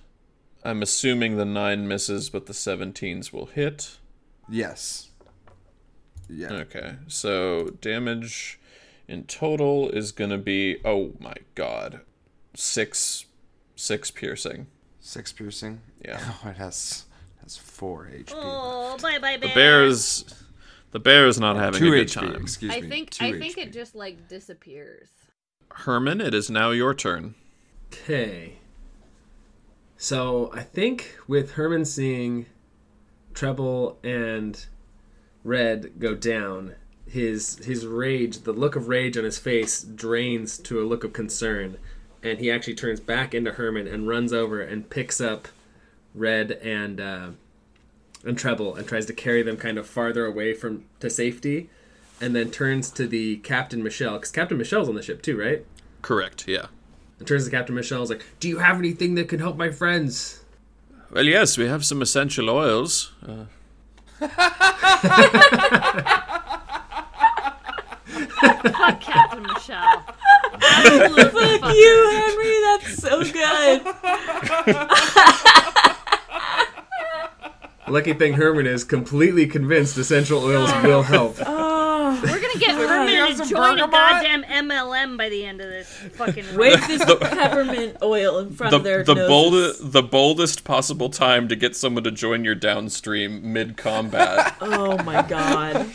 I'm 0.64 0.82
assuming 0.82 1.38
the 1.38 1.46
nine 1.46 1.88
misses, 1.88 2.30
but 2.30 2.48
the 2.48 2.54
17s 2.54 3.32
will 3.32 3.46
hit. 3.48 3.98
Yes. 4.50 5.10
Yeah. 6.28 6.54
Okay, 6.54 6.96
so 7.08 7.68
damage 7.82 8.60
in 9.08 9.26
total 9.26 9.90
is 9.90 10.12
gonna 10.12 10.40
be 10.40 10.78
oh 10.84 11.14
my 11.20 11.36
god, 11.54 12.02
six, 12.56 13.26
six 13.76 14.10
piercing. 14.10 14.66
Six 15.00 15.32
piercing. 15.32 15.82
Yeah, 16.04 16.20
Oh, 16.44 16.50
it 16.50 16.58
has 16.58 17.06
has 17.44 17.58
four 17.58 18.10
HP. 18.12 18.32
Oh, 18.34 18.98
bye 19.02 19.20
bye 19.20 19.38
bear. 19.38 19.50
the 19.50 19.54
bear's 19.54 20.26
the 20.96 21.00
bear 21.02 21.28
is 21.28 21.38
not 21.38 21.58
having 21.58 21.82
Two 21.82 21.88
a 21.92 21.98
good 21.98 22.08
HP. 22.08 22.14
time. 22.14 22.42
Excuse 22.42 22.74
I 22.74 22.80
me. 22.80 22.88
think 22.88 23.10
two 23.10 23.26
I 23.26 23.32
think 23.38 23.58
HP. 23.58 23.64
it 23.64 23.74
just 23.74 23.96
like 23.96 24.30
disappears. 24.30 25.10
Herman, 25.70 26.22
it 26.22 26.34
is 26.34 26.50
now 26.50 26.72
your 26.72 26.94
turn. 26.94 27.36
Okay. 27.92 28.54
So 29.98 30.50
I 30.54 30.64
think 30.64 31.18
with 31.28 31.56
Herman 31.56 31.84
seeing 31.84 32.46
Treble 33.34 33.98
and 34.06 34.66
Red 35.44 36.00
go 36.00 36.16
down, 36.16 36.76
his 37.06 37.58
his 37.66 37.86
rage, 37.86 38.44
the 38.44 38.54
look 38.54 38.78
of 38.78 38.88
rage 38.88 39.18
on 39.18 39.26
his 39.26 39.38
face 39.38 39.82
drains 39.84 40.58
to 40.60 40.80
a 40.82 40.86
look 40.86 41.04
of 41.04 41.12
concern, 41.12 41.76
and 42.24 42.40
he 42.40 42.50
actually 42.50 42.76
turns 42.76 43.02
back 43.02 43.34
into 43.36 43.52
Herman 43.52 43.86
and 43.86 44.08
runs 44.08 44.32
over 44.32 44.62
and 44.62 44.90
picks 44.90 45.20
up 45.20 45.50
Red 46.14 46.52
and 46.54 47.02
uh, 47.02 47.30
and 48.26 48.38
Treble 48.38 48.76
and 48.76 48.88
tries 48.88 49.06
to 49.08 49.14
carry 49.14 49.44
them 49.44 49.58
kind 49.58 49.78
of 49.78 49.88
farther 49.88 50.26
away 50.26 50.54
from 50.54 50.86
to 51.00 51.10
safety, 51.10 51.70
and 52.20 52.36
then 52.36 52.52
turns 52.52 52.90
to 52.92 53.08
the 53.08 53.38
Captain 53.38 53.84
Michelle 53.84 54.14
because 54.16 54.32
Captain 54.32 54.58
Michelle's 54.58 54.90
on 54.90 54.96
the 54.96 55.02
ship 55.04 55.22
too, 55.22 55.38
right? 55.40 55.66
Correct. 56.02 56.48
Yeah. 56.48 56.68
And 57.20 57.28
turns 57.28 57.46
to 57.46 57.52
Captain 57.52 57.76
Michelle. 57.76 58.04
Is 58.04 58.10
like, 58.10 58.26
"Do 58.40 58.48
you 58.50 58.58
have 58.60 58.78
anything 58.78 59.16
that 59.16 59.30
can 59.30 59.40
help 59.40 59.58
my 59.58 59.70
friends?" 59.70 60.42
Well, 61.12 61.24
yes, 61.26 61.58
we 61.58 61.68
have 61.68 61.86
some 61.86 62.02
essential 62.02 62.50
oils. 62.50 63.12
Uh, 63.26 63.46
Fuck 68.06 69.02
Captain 69.02 69.44
Michelle. 69.44 70.04
Absolutely 70.62 71.24
Fuck 71.24 71.62
fuck 71.62 71.74
you. 71.76 72.10
Henry. 72.12 72.62
That's 72.66 72.96
so 73.02 73.24
good. 73.24 73.82
Lucky 77.88 78.14
thing 78.14 78.34
Herman 78.34 78.66
is 78.66 78.84
completely 78.84 79.46
convinced 79.46 79.96
essential 79.98 80.44
oils 80.44 80.72
will 80.84 81.04
help. 81.04 81.38
Oh, 81.46 81.65
We're 83.06 83.26
gonna 83.28 83.36
get 83.38 83.50
you 83.50 83.58
Herman 83.58 83.78
have 83.78 83.88
to 83.88 83.88
some 83.88 83.88
join 83.88 83.90
a 83.90 83.92
goddamn 83.92 84.44
MLM 84.44 85.18
by 85.18 85.30
the 85.30 85.46
end 85.46 85.62
of 85.62 85.70
this 85.70 85.88
fucking. 86.16 86.46
run. 86.48 86.58
wave 86.58 86.88
this 86.88 87.04
peppermint 87.20 87.98
oil 88.02 88.40
in 88.40 88.52
front 88.52 88.72
the 88.72 88.78
of 88.78 88.84
their 88.84 89.04
the 89.04 89.16
noses. 89.16 89.28
bold 89.82 89.92
the 89.94 90.04
boldest 90.04 90.64
possible 90.64 91.10
time 91.10 91.48
to 91.48 91.56
get 91.56 91.76
someone 91.76 92.04
to 92.04 92.12
join 92.12 92.44
your 92.44 92.56
downstream 92.56 93.54
mid 93.54 93.78
combat. 93.78 94.56
Oh 94.62 95.02
my 95.04 95.22
god. 95.24 95.88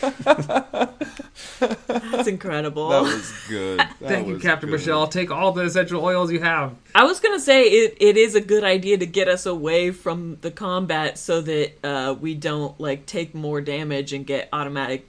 That's 1.59 2.29
incredible. 2.29 2.89
That 2.91 3.03
was 3.03 3.33
good. 3.49 3.79
That 4.01 4.09
Thank 4.09 4.29
you, 4.29 4.39
Captain 4.39 4.69
good. 4.71 4.79
Michelle. 4.79 5.07
Take 5.09 5.31
all 5.31 5.53
the 5.53 5.63
essential 5.63 6.03
oils 6.05 6.31
you 6.33 6.41
have. 6.41 6.75
I 6.95 7.05
was 7.05 7.21
gonna 7.21 7.41
say 7.41 7.65
it, 7.65 7.97
it 8.01 8.17
is 8.17 8.35
a 8.35 8.41
good 8.41 8.65
idea 8.65 8.97
to 8.99 9.07
get 9.07 9.29
us 9.29 9.47
away 9.47 9.91
from 9.91 10.37
the 10.41 10.51
combat 10.51 11.19
so 11.19 11.41
that 11.43 11.73
uh, 11.85 12.15
we 12.19 12.35
don't 12.35 12.79
like 12.81 13.07
take 13.07 13.35
more 13.35 13.61
damage 13.61 14.13
and 14.13 14.27
get 14.27 14.49
automatic 14.53 15.07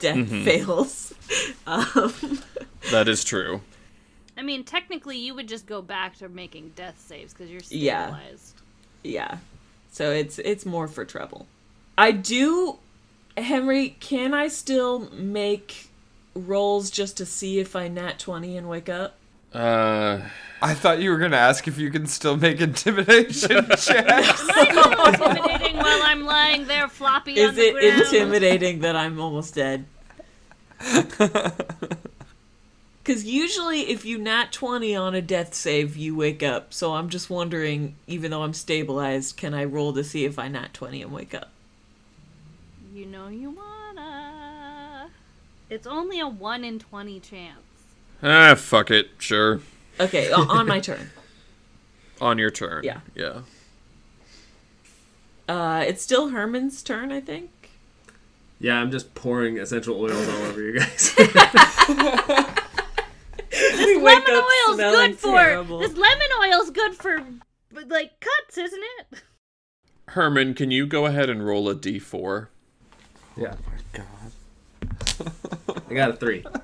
death 0.00 0.16
Mm-hmm. 0.16 0.44
fails. 0.44 1.14
Um, 1.66 2.12
that 2.90 3.06
is 3.06 3.22
true. 3.22 3.60
I 4.36 4.42
mean, 4.42 4.64
technically, 4.64 5.16
you 5.18 5.32
would 5.36 5.46
just 5.46 5.64
go 5.66 5.80
back 5.80 6.16
to 6.18 6.28
making 6.28 6.72
death 6.74 6.98
saves 7.06 7.32
because 7.32 7.48
you're 7.50 7.60
Yeah. 7.68 8.06
stabilized. 8.08 8.54
yeah, 9.04 9.38
so 9.92 10.10
it's 10.10 10.40
it's 10.40 10.66
more 10.66 10.88
for 10.88 11.04
trouble. 11.04 11.46
I 11.96 12.10
do, 12.10 12.78
Henry. 13.36 13.90
Can 14.00 14.34
I 14.34 14.48
still 14.48 15.08
make 15.12 15.88
rolls 16.34 16.90
just 16.90 17.16
to 17.18 17.26
see 17.26 17.60
if 17.60 17.76
I 17.76 17.86
nat 17.86 18.18
twenty 18.18 18.56
and 18.56 18.68
wake 18.68 18.88
up? 18.88 19.14
Uh, 19.52 20.20
I 20.62 20.74
thought 20.74 21.00
you 21.00 21.10
were 21.10 21.18
gonna 21.18 21.36
ask 21.36 21.66
if 21.66 21.78
you 21.78 21.90
can 21.90 22.06
still 22.06 22.36
make 22.36 22.60
intimidation 22.60 23.66
checks. 23.78 24.48
I'm 24.54 24.74
so 24.74 25.08
intimidating 25.08 25.76
while 25.76 26.02
I'm 26.02 26.24
lying 26.24 26.66
there 26.66 26.88
floppy 26.88 27.40
on 27.42 27.50
Is 27.50 27.56
the 27.56 27.62
it 27.68 27.72
ground. 27.72 28.00
intimidating 28.02 28.80
that 28.80 28.94
I'm 28.96 29.20
almost 29.20 29.54
dead? 29.54 29.86
Because 33.02 33.24
usually, 33.24 33.90
if 33.90 34.04
you 34.04 34.18
nat 34.18 34.52
20 34.52 34.94
on 34.94 35.14
a 35.14 35.22
death 35.22 35.54
save, 35.54 35.96
you 35.96 36.14
wake 36.14 36.42
up. 36.42 36.72
So 36.72 36.92
I'm 36.94 37.08
just 37.08 37.28
wondering, 37.30 37.96
even 38.06 38.30
though 38.30 38.42
I'm 38.42 38.52
stabilized, 38.52 39.36
can 39.38 39.54
I 39.54 39.64
roll 39.64 39.92
to 39.94 40.04
see 40.04 40.26
if 40.26 40.38
I 40.38 40.48
nat 40.48 40.74
20 40.74 41.02
and 41.02 41.10
wake 41.10 41.34
up? 41.34 41.48
You 42.94 43.06
know 43.06 43.28
you 43.28 43.50
wanna. 43.50 45.08
It's 45.70 45.86
only 45.86 46.20
a 46.20 46.28
one 46.28 46.62
in 46.62 46.78
twenty 46.78 47.18
chance. 47.18 47.62
Ah, 48.22 48.54
fuck 48.54 48.90
it. 48.90 49.10
Sure. 49.18 49.60
Okay, 49.98 50.30
on 50.32 50.66
my 50.66 50.80
turn. 50.80 51.10
On 52.20 52.36
your 52.36 52.50
turn. 52.50 52.84
Yeah. 52.84 53.00
Yeah. 53.14 53.40
Uh, 55.48 55.82
it's 55.86 56.02
still 56.02 56.28
Herman's 56.28 56.82
turn, 56.82 57.10
I 57.10 57.20
think. 57.22 57.50
Yeah, 58.58 58.74
I'm 58.78 58.90
just 58.90 59.14
pouring 59.14 59.56
essential 59.58 59.98
oils 59.98 60.28
all 60.28 60.42
over 60.42 60.60
you 60.60 60.78
guys. 60.80 61.14
We 63.52 63.96
Lemon 64.00 64.22
up 64.28 64.44
oil's 64.68 64.76
good 64.76 65.16
for. 65.18 65.36
terrible. 65.36 65.78
This 65.80 65.96
lemon 65.96 66.28
oil's 66.40 66.70
good 66.70 66.94
for, 66.94 67.24
like 67.88 68.20
cuts, 68.20 68.56
isn't 68.58 68.82
it? 69.00 69.22
Herman, 70.08 70.54
can 70.54 70.70
you 70.70 70.86
go 70.86 71.06
ahead 71.06 71.28
and 71.28 71.44
roll 71.44 71.68
a 71.68 71.74
d4? 71.74 72.46
yeah, 73.36 73.54
Oh 73.58 73.62
my 73.66 74.04
God. 75.22 75.84
I 75.90 75.94
got 75.94 76.10
a 76.10 76.16
three. 76.16 76.44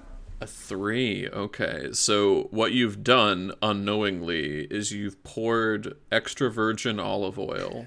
A 0.40 0.46
three. 0.46 1.28
Okay. 1.28 1.88
So 1.92 2.48
what 2.50 2.72
you've 2.72 3.02
done 3.02 3.52
unknowingly 3.62 4.64
is 4.70 4.92
you've 4.92 5.22
poured 5.24 5.96
extra 6.12 6.50
virgin 6.50 7.00
olive 7.00 7.38
oil 7.38 7.86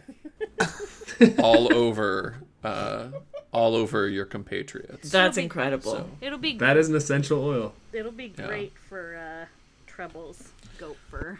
all 1.39 1.72
over, 1.74 2.38
uh, 2.64 3.10
all 3.52 3.76
over 3.76 4.08
your 4.08 4.26
compatriots. 4.26 5.12
That's 5.12 5.38
be- 5.38 5.43
incredible. 5.43 5.91
So- 5.91 6.10
It'll 6.22 6.39
be. 6.39 6.58
That 6.58 6.78
is 6.78 6.89
an 6.89 6.95
essential 6.95 7.43
oil. 7.43 7.74
It'll 7.93 8.12
be 8.12 8.34
Yeah. 8.38 8.47
great 8.47 8.74
for 8.88 9.16
uh, 9.18 9.45
trebles 9.86 10.50
goat 10.80 10.97
fur. 11.10 11.39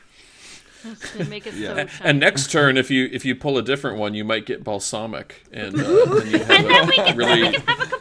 Make 1.28 1.45
it 1.45 1.55
Yeah. 1.55 1.76
so 1.76 1.88
shiny. 1.88 2.10
And 2.10 2.20
next 2.22 2.51
turn, 2.51 2.78
if 2.78 2.89
you 2.89 3.10
if 3.12 3.26
you 3.26 3.36
pull 3.36 3.57
a 3.57 3.62
different 3.62 3.97
one, 3.97 4.14
you 4.14 4.24
might 4.24 4.45
get 4.45 4.64
balsamic, 4.64 5.43
and 5.51 5.76
uh, 5.76 6.05
then 6.05 6.28
you 6.32 6.39
have 6.39 6.49
And 6.51 6.66
then 6.70 6.88
we 6.88 6.95
can, 6.95 7.18
really 7.18 7.41
we 7.41 7.51
can 7.51 7.62
have 7.68 7.82
a 7.82 7.86
caprese 7.86 7.97
salad. 7.97 7.99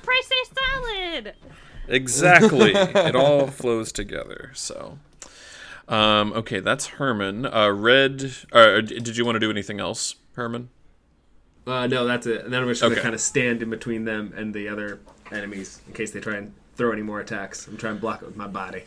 Exactly. 1.88 2.72
it 2.74 3.16
all 3.16 3.46
flows 3.48 3.92
together. 3.92 4.50
So, 4.54 4.98
um, 5.88 6.32
okay, 6.34 6.60
that's 6.60 6.86
Herman. 6.86 7.46
Uh, 7.46 7.70
Red. 7.70 8.32
Uh, 8.52 8.80
did 8.80 9.16
you 9.16 9.24
want 9.24 9.36
to 9.36 9.40
do 9.40 9.50
anything 9.50 9.80
else, 9.80 10.14
Herman? 10.34 10.68
Uh, 11.66 11.86
no, 11.86 12.06
that's 12.06 12.26
it. 12.26 12.44
And 12.44 12.52
then 12.52 12.62
I'm 12.62 12.68
just 12.68 12.80
gonna 12.80 12.94
Okay. 12.94 13.02
kind 13.02 13.14
of 13.14 13.20
stand 13.20 13.62
in 13.62 13.68
between 13.70 14.04
them 14.04 14.32
and 14.36 14.54
the 14.54 14.68
other 14.68 15.00
enemies 15.30 15.82
in 15.86 15.92
case 15.92 16.10
they 16.12 16.20
try 16.20 16.36
and 16.36 16.54
throw 16.76 16.92
any 16.92 17.02
more 17.02 17.20
attacks. 17.20 17.66
I'm 17.66 17.76
trying 17.76 17.96
to 17.96 18.00
block 18.00 18.22
it 18.22 18.26
with 18.26 18.36
my 18.36 18.46
body. 18.46 18.84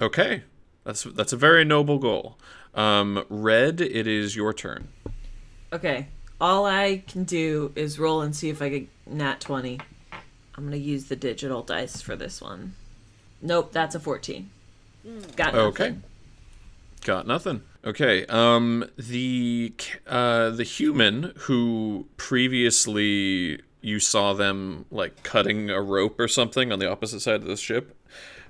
Okay, 0.00 0.42
that's 0.84 1.04
that's 1.04 1.32
a 1.32 1.36
very 1.36 1.64
noble 1.64 1.98
goal. 1.98 2.38
Um, 2.74 3.24
Red, 3.30 3.80
it 3.80 4.06
is 4.06 4.36
your 4.36 4.52
turn. 4.52 4.88
Okay. 5.72 6.08
All 6.40 6.66
I 6.66 7.02
can 7.08 7.24
do 7.24 7.72
is 7.74 7.98
roll 7.98 8.20
and 8.20 8.36
see 8.36 8.48
if 8.48 8.62
I 8.62 8.68
get 8.68 8.88
nat 9.06 9.40
20. 9.40 9.80
I'm 10.58 10.64
going 10.64 10.72
to 10.72 10.86
use 10.88 11.04
the 11.04 11.14
digital 11.14 11.62
dice 11.62 12.00
for 12.00 12.16
this 12.16 12.42
one. 12.42 12.74
Nope, 13.40 13.70
that's 13.70 13.94
a 13.94 14.00
14. 14.00 14.50
Got 15.36 15.54
nothing. 15.54 15.60
Okay. 15.60 15.94
Got 17.04 17.28
nothing. 17.28 17.62
Okay. 17.84 18.26
Um 18.26 18.84
the 18.98 19.72
uh 20.08 20.50
the 20.50 20.64
human 20.64 21.32
who 21.42 22.06
previously 22.16 23.60
you 23.80 24.00
saw 24.00 24.32
them 24.32 24.84
like 24.90 25.22
cutting 25.22 25.70
a 25.70 25.80
rope 25.80 26.18
or 26.18 26.26
something 26.26 26.72
on 26.72 26.80
the 26.80 26.90
opposite 26.90 27.20
side 27.20 27.36
of 27.36 27.46
the 27.46 27.56
ship. 27.56 27.96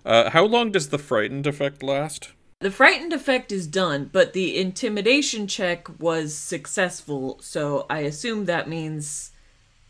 Uh 0.02 0.30
how 0.30 0.46
long 0.46 0.72
does 0.72 0.88
the 0.88 0.98
frightened 0.98 1.46
effect 1.46 1.82
last? 1.82 2.32
The 2.61 2.70
frightened 2.70 3.12
effect 3.12 3.52
is 3.52 3.66
done, 3.66 4.09
but 4.11 4.32
the 4.32 4.56
intimidation 4.56 5.46
check 5.46 6.00
was 6.00 6.34
successful, 6.34 7.38
so 7.42 7.84
I 7.90 7.98
assume 8.00 8.46
that 8.46 8.66
means 8.66 9.32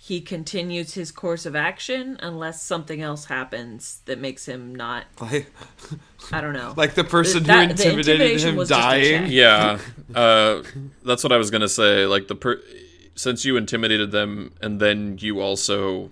he 0.09 0.21
continues 0.23 0.95
his 0.95 1.11
course 1.13 1.45
of 1.45 1.55
action 1.55 2.17
unless 2.21 2.63
something 2.63 3.03
else 3.03 3.27
happens 3.27 4.01
that 4.07 4.19
makes 4.19 4.47
him 4.47 4.75
not. 4.75 5.05
Like, 5.21 5.53
I 6.33 6.41
don't 6.41 6.55
know. 6.55 6.73
like 6.79 6.95
the 6.95 7.05
person 7.05 7.43
That- 7.45 7.69
who 7.69 7.75
the 7.75 7.85
intimidated 7.91 8.41
him 8.41 8.57
was 8.57 8.71
dying. 8.71 9.27
Yeah. 9.31 9.79
Uh 10.15 10.63
that's 11.05 11.23
what 11.23 11.33
I 11.33 11.37
was 11.37 11.51
going 11.51 11.61
to 11.61 11.69
say. 11.69 12.07
Like 12.07 12.29
the 12.29 12.35
per- 12.35 12.63
since 13.15 13.45
you 13.45 13.57
intimidated 13.59 14.11
them 14.11 14.53
and 14.63 14.81
then 14.81 15.19
you 15.21 15.41
also 15.41 16.11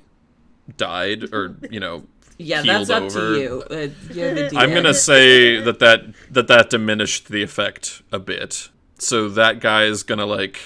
died 0.77 1.33
or, 1.33 1.57
you 1.71 1.81
know, 1.81 2.05
yeah, 2.39 2.61
that's 2.63 2.91
up 2.91 3.05
over. 3.05 3.35
to 3.35 3.41
you. 3.41 3.63
Uh, 3.71 3.89
you're 4.13 4.35
the 4.35 4.51
I'm 4.59 4.75
gonna 4.75 4.93
say 5.13 5.59
that 5.61 5.79
that 5.79 6.01
that 6.31 6.49
that 6.49 6.69
diminished 6.71 7.29
the 7.29 7.43
effect 7.43 8.03
a 8.13 8.19
bit. 8.19 8.69
So 8.99 9.29
that 9.31 9.61
guy 9.61 9.85
is 9.85 10.03
gonna 10.03 10.27
like 10.27 10.59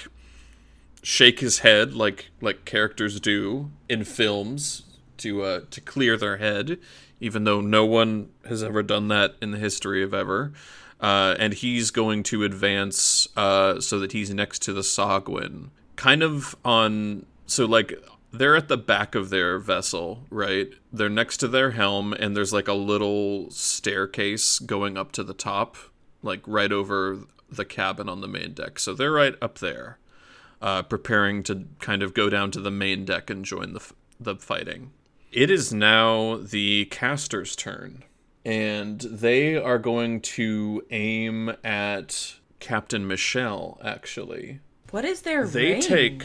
shake 1.01 1.39
his 1.39 1.59
head 1.59 1.93
like 1.93 2.29
like 2.41 2.63
characters 2.65 3.19
do 3.19 3.71
in 3.89 4.03
films 4.03 4.83
to 5.17 5.41
uh 5.43 5.61
to 5.71 5.81
clear 5.81 6.17
their 6.17 6.37
head, 6.37 6.79
even 7.19 7.43
though 7.43 7.61
no 7.61 7.85
one 7.85 8.29
has 8.47 8.63
ever 8.63 8.83
done 8.83 9.07
that 9.07 9.35
in 9.41 9.51
the 9.51 9.57
history 9.57 10.03
of 10.03 10.13
ever. 10.13 10.51
Uh, 10.99 11.35
and 11.39 11.53
he's 11.53 11.89
going 11.89 12.21
to 12.21 12.43
advance 12.43 13.27
uh, 13.35 13.79
so 13.79 13.97
that 13.97 14.11
he's 14.11 14.31
next 14.31 14.59
to 14.61 14.71
the 14.71 14.81
Sahuagin, 14.81 15.69
kind 15.95 16.21
of 16.21 16.55
on. 16.63 17.25
So 17.47 17.65
like 17.65 17.93
they're 18.31 18.55
at 18.55 18.67
the 18.67 18.77
back 18.77 19.15
of 19.15 19.29
their 19.29 19.57
vessel, 19.57 20.25
right? 20.29 20.69
They're 20.93 21.09
next 21.09 21.37
to 21.37 21.47
their 21.47 21.71
helm, 21.71 22.13
and 22.13 22.35
there's 22.35 22.53
like 22.53 22.67
a 22.67 22.73
little 22.73 23.49
staircase 23.49 24.59
going 24.59 24.97
up 24.97 25.11
to 25.13 25.23
the 25.23 25.33
top, 25.33 25.75
like 26.21 26.41
right 26.45 26.71
over 26.71 27.19
the 27.49 27.65
cabin 27.65 28.07
on 28.07 28.21
the 28.21 28.27
main 28.27 28.53
deck. 28.53 28.79
So 28.79 28.93
they're 28.93 29.11
right 29.11 29.35
up 29.41 29.57
there, 29.57 29.97
uh, 30.61 30.83
preparing 30.83 31.43
to 31.43 31.65
kind 31.79 32.03
of 32.03 32.13
go 32.13 32.29
down 32.29 32.51
to 32.51 32.59
the 32.61 32.71
main 32.71 33.05
deck 33.05 33.29
and 33.29 33.43
join 33.45 33.73
the 33.73 33.79
f- 33.79 33.93
the 34.19 34.35
fighting. 34.35 34.91
It 35.31 35.49
is 35.49 35.73
now 35.73 36.37
the 36.37 36.85
caster's 36.91 37.55
turn, 37.55 38.03
and 38.45 38.99
they 39.01 39.55
are 39.55 39.79
going 39.79 40.21
to 40.21 40.83
aim 40.91 41.53
at 41.63 42.35
Captain 42.59 43.07
Michelle. 43.07 43.79
Actually, 43.83 44.59
What 44.91 45.05
is 45.05 45.21
their 45.21 45.47
They 45.47 45.71
range? 45.73 45.87
take- 45.87 46.23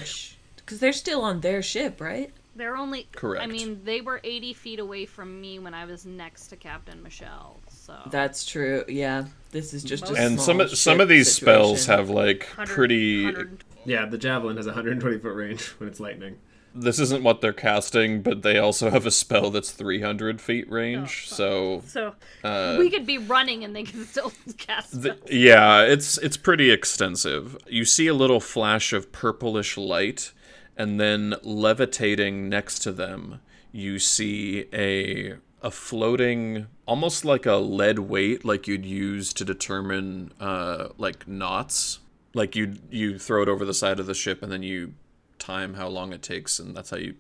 Because 0.57 0.81
they're 0.81 0.93
still 0.93 1.23
on 1.23 1.41
their 1.41 1.63
ship, 1.63 2.01
right? 2.01 2.33
They're 2.57 2.77
only 2.77 3.07
correct. 3.15 3.45
I 3.45 3.47
mean, 3.47 3.83
they 3.85 4.01
were 4.01 4.19
80 4.25 4.55
feet 4.55 4.79
away 4.81 5.05
from 5.07 5.41
me 5.41 5.59
when 5.59 5.75
I 5.75 5.85
was 5.85 6.05
next 6.07 6.49
to 6.49 6.57
Captain 6.57 7.03
Michelle. 7.03 7.61
So 7.71 7.95
That's 8.11 8.45
true. 8.47 8.83
Yeah, 8.89 9.27
this 9.53 9.73
is 9.75 9.85
just 9.85 10.05
a 10.05 10.09
Most- 10.13 10.19
and 10.19 10.41
some 10.41 10.61
of 10.61 10.77
some 10.77 11.01
of 11.01 11.09
these 11.09 11.31
spells 11.31 11.87
have 11.87 12.09
like 12.11 12.45
100 12.57 12.75
pretty 12.75 13.25
100 13.27 13.65
Yeah, 13.87 14.05
the 14.07 14.19
javelin 14.19 14.57
has 14.59 14.67
a 14.67 14.71
120 14.71 15.19
foot 15.19 15.35
range 15.35 15.63
when 15.79 15.89
it's 15.89 16.01
lightning. 16.01 16.37
this 16.75 16.99
isn't 16.99 17.23
what 17.23 17.41
they're 17.41 17.55
casting, 17.55 18.21
but 18.21 18.43
they 18.43 18.59
also 18.59 18.91
have 18.91 19.07
a 19.07 19.11
spell 19.11 19.51
that's 19.51 19.71
300 19.71 20.41
feet 20.43 20.71
range. 20.71 21.27
so, 21.29 21.83
So 21.87 22.15
uh, 22.45 22.77
we 22.79 22.91
could 22.91 23.07
be 23.07 23.17
running 23.17 23.65
and 23.65 23.75
they 23.75 23.85
can 23.85 24.05
still 24.13 24.31
cast 24.59 24.93
th- 25.03 25.15
spells. 25.17 25.31
yeah, 25.31 25.81
it's 25.83 26.19
it's 26.19 26.37
pretty 26.37 26.71
extensive. 26.71 27.57
You 27.67 27.85
see 27.87 28.09
a 28.09 28.15
little 28.15 28.41
flash 28.41 28.93
of 28.93 29.11
purplish 29.13 29.79
light, 29.79 30.33
and 30.77 31.01
then 31.01 31.35
levitating 31.43 32.49
next 32.51 32.81
to 32.81 32.93
them, 32.93 33.41
you 33.73 33.99
see 33.99 34.67
a 34.73 35.37
a 35.63 35.71
floating, 35.71 36.67
almost 36.87 37.25
like 37.25 37.47
a 37.47 37.57
lead 37.57 37.99
weight, 37.99 38.45
like 38.45 38.69
you'd 38.69 38.85
use 38.87 39.33
to 39.33 39.45
determine 39.45 40.33
uh, 40.39 40.89
like 40.99 41.27
knots. 41.27 42.01
Like 42.37 42.55
you 42.55 42.75
you 42.91 43.19
throw 43.19 43.43
it 43.43 43.49
over 43.49 43.65
the 43.65 43.73
side 43.73 43.99
of 43.99 44.05
the 44.05 44.13
ship, 44.13 44.43
and 44.43 44.53
then 44.53 44.63
you 44.63 44.93
time 45.39 45.73
how 45.75 45.89
long 45.89 46.13
it 46.13 46.21
takes, 46.21 46.59
and 46.59 46.77
that's 46.77 46.91
how 46.91 46.99
you 46.99 47.15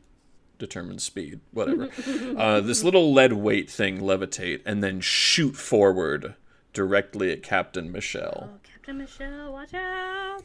determine 0.58 0.98
speed. 0.98 1.40
Whatever. 1.52 1.88
uh, 2.36 2.60
this 2.60 2.84
little 2.84 3.14
lead 3.14 3.32
weight 3.32 3.70
thing 3.70 4.00
levitate 4.02 4.60
and 4.66 4.84
then 4.84 5.00
shoot 5.00 5.56
forward 5.56 6.34
directly 6.74 7.32
at 7.32 7.42
Captain 7.42 7.90
Michelle. 7.90 8.50
Oh, 8.52 8.58
Captain 8.62 8.98
Michelle, 8.98 9.52
watch 9.54 9.72
out! 9.72 10.42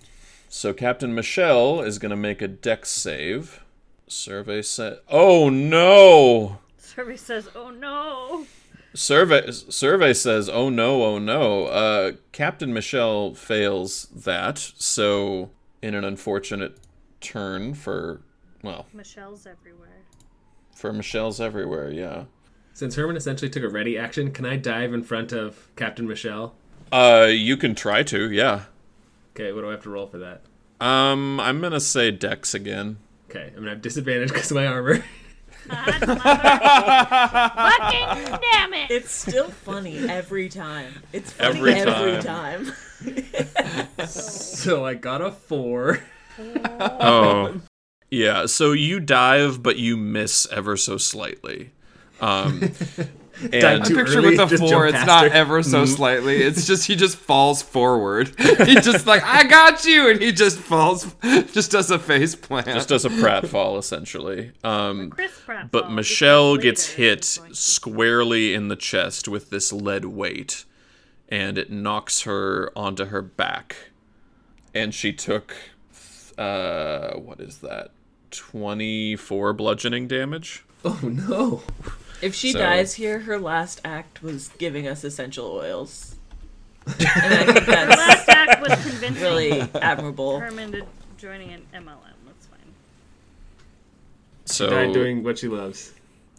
So 0.47 0.71
Captain 0.71 1.13
Michelle 1.13 1.81
is 1.81 1.99
gonna 1.99 2.15
make 2.15 2.41
a 2.41 2.47
dex 2.47 2.91
save. 2.91 3.65
Survey 4.07 4.61
said, 4.61 4.99
"Oh 5.09 5.49
no." 5.49 6.59
Survey 6.77 7.17
says, 7.17 7.49
"Oh 7.53 7.71
no." 7.71 8.45
Survey 8.93 9.49
survey 9.51 10.13
says, 10.13 10.49
"Oh 10.49 10.69
no, 10.69 11.03
oh 11.03 11.17
no." 11.19 11.65
Uh, 11.67 12.11
Captain 12.31 12.73
Michelle 12.73 13.33
fails 13.33 14.07
that. 14.15 14.57
So 14.57 15.51
in 15.81 15.95
an 15.95 16.03
unfortunate 16.03 16.77
turn 17.21 17.73
for 17.73 18.21
well 18.63 18.85
Michelle's 18.93 19.45
everywhere. 19.47 20.03
for 20.75 20.91
Michelle's 20.91 21.39
everywhere. 21.39 21.89
Yeah. 21.91 22.25
Since 22.73 22.95
Herman 22.95 23.15
essentially 23.17 23.49
took 23.49 23.63
a 23.63 23.69
ready 23.69 23.97
action, 23.97 24.31
can 24.31 24.45
I 24.45 24.55
dive 24.57 24.93
in 24.93 25.03
front 25.03 25.31
of 25.31 25.67
Captain 25.75 26.07
Michelle? 26.07 26.55
Uh, 26.91 27.27
you 27.29 27.55
can 27.57 27.75
try 27.75 28.03
to. 28.03 28.31
Yeah. 28.31 28.63
Okay, 29.35 29.51
what 29.53 29.61
do 29.61 29.67
I 29.69 29.71
have 29.71 29.83
to 29.83 29.89
roll 29.89 30.07
for 30.07 30.17
that? 30.17 30.41
Um, 30.85 31.39
I'm 31.39 31.61
gonna 31.61 31.79
say 31.79 32.11
Dex 32.11 32.53
again. 32.53 32.97
Okay, 33.29 33.47
I'm 33.49 33.55
gonna 33.55 33.69
have 33.69 33.81
disadvantage 33.81 34.29
because 34.29 34.51
of 34.51 34.55
my 34.55 34.67
armor. 34.67 35.03
God, 35.71 36.07
mother- 36.07 37.51
Fucking 37.55 38.39
damn 38.51 38.73
it! 38.73 38.91
It's 38.91 39.11
still 39.11 39.49
funny 39.49 39.97
every 40.09 40.49
time. 40.49 40.93
It's 41.13 41.31
funny 41.33 41.57
Every 41.59 41.73
every, 41.73 42.21
time. 42.21 42.65
time. 42.65 44.07
so 44.07 44.85
I 44.85 44.93
got 44.95 45.21
a 45.21 45.31
four. 45.31 45.99
Oh, 46.39 47.61
yeah. 48.09 48.45
So 48.45 48.71
you 48.71 48.99
dive, 48.99 49.61
but 49.61 49.77
you 49.77 49.97
miss 49.97 50.47
ever 50.51 50.77
so 50.77 50.97
slightly. 50.97 51.71
Um, 52.19 52.71
Dive 53.49 53.63
and 53.63 53.85
too 53.85 53.95
Picture 53.95 54.19
early, 54.19 54.37
with 54.37 54.49
the 54.49 54.57
four, 54.57 54.85
it's 54.87 55.05
not 55.05 55.23
her. 55.23 55.29
ever 55.29 55.63
so 55.63 55.85
slightly. 55.85 56.43
It's 56.43 56.67
just 56.67 56.85
he 56.87 56.95
just 56.95 57.17
falls 57.17 57.61
forward. 57.61 58.27
he 58.37 58.75
just 58.75 59.07
like 59.07 59.23
I 59.23 59.43
got 59.45 59.83
you, 59.85 60.09
and 60.09 60.21
he 60.21 60.31
just 60.31 60.59
falls, 60.59 61.15
just 61.23 61.71
does 61.71 61.89
a 61.89 61.97
face 61.97 62.35
plant. 62.35 62.67
just 62.67 62.89
does 62.89 63.05
a 63.05 63.09
prat 63.09 63.47
fall 63.47 63.77
essentially. 63.77 64.51
Um, 64.63 65.13
but 65.71 65.85
falls 65.85 65.91
Michelle 65.91 66.57
gets 66.57 66.85
hit 66.93 67.25
he's 67.25 67.37
going 67.39 67.49
to- 67.49 67.55
squarely 67.55 68.53
in 68.53 68.67
the 68.67 68.75
chest 68.75 69.27
with 69.27 69.49
this 69.49 69.73
lead 69.73 70.05
weight, 70.05 70.65
and 71.29 71.57
it 71.57 71.71
knocks 71.71 72.21
her 72.21 72.71
onto 72.75 73.05
her 73.05 73.21
back, 73.21 73.75
and 74.75 74.93
she 74.93 75.13
took, 75.13 75.55
uh, 76.37 77.13
what 77.15 77.39
is 77.39 77.57
that? 77.59 77.91
Twenty 78.29 79.15
four 79.15 79.51
bludgeoning 79.53 80.07
damage. 80.07 80.63
Oh 80.85 80.99
no! 81.03 81.63
If 82.21 82.35
she 82.35 82.51
So- 82.53 82.59
dies 82.59 82.93
here, 82.95 83.19
her 83.21 83.39
last 83.39 83.81
act 83.83 84.21
was 84.23 84.49
giving 84.57 84.87
us 84.87 85.03
essential 85.03 85.47
oils. 85.51 86.15
and 86.87 86.95
I 87.07 87.45
think 87.45 87.59
Her 87.59 87.71
that's 87.71 87.97
last 87.97 88.29
act 88.29 88.61
was 88.61 88.73
convincing 88.81 89.21
really 89.21 89.61
admirable. 89.81 90.39
Herman 90.39 90.71
to 90.71 90.85
joining 91.17 91.51
an 91.53 91.61
MLM. 91.73 92.15
That's 92.25 92.47
fine. 92.47 92.59
So 94.45 94.69
Died 94.69 94.93
doing 94.93 95.23
what 95.23 95.37
she 95.37 95.47
loves. 95.47 95.93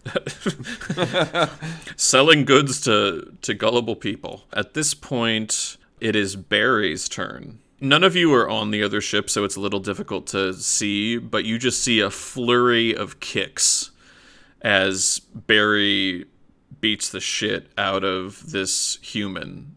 selling 1.97 2.45
goods 2.45 2.81
to 2.81 3.33
to 3.43 3.55
gullible 3.55 3.95
people. 3.95 4.43
At 4.53 4.75
this 4.75 4.95
point, 4.95 5.77
it 6.01 6.17
is 6.17 6.35
Barry's 6.35 7.09
turn. 7.09 7.61
None 7.81 8.03
of 8.03 8.17
you 8.17 8.35
are 8.35 8.49
on 8.49 8.73
the 8.73 8.83
other 8.83 9.01
ship, 9.01 9.31
so 9.31 9.45
it's 9.45 9.55
a 9.55 9.61
little 9.61 9.79
difficult 9.79 10.27
to 10.29 10.55
see, 10.55 11.19
but 11.19 11.45
you 11.45 11.57
just 11.57 11.83
see 11.83 12.01
a 12.01 12.11
flurry 12.11 12.95
of 12.97 13.21
kicks 13.21 13.92
as 14.63 15.21
Barry 15.35 16.25
beats 16.81 17.11
the 17.11 17.21
shit 17.21 17.71
out 17.77 18.05
of 18.05 18.51
this 18.51 18.99
human 19.03 19.75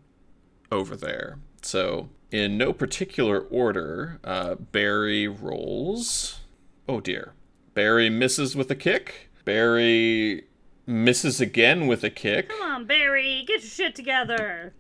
over 0.72 0.96
there. 0.96 1.40
So, 1.62 2.10
in 2.32 2.58
no 2.58 2.74
particular 2.74 3.40
order, 3.40 4.20
uh, 4.24 4.56
Barry 4.56 5.28
rolls. 5.28 6.40
Oh 6.88 7.00
dear. 7.00 7.34
Barry 7.74 8.10
misses 8.10 8.56
with 8.56 8.72
a 8.72 8.76
kick. 8.76 9.30
Barry 9.44 10.46
misses 10.88 11.42
again 11.42 11.88
with 11.88 12.04
a 12.04 12.10
kick. 12.10 12.50
Come 12.50 12.62
on, 12.62 12.86
Barry, 12.86 13.44
get 13.48 13.62
your 13.62 13.70
shit 13.70 13.96
together. 13.96 14.74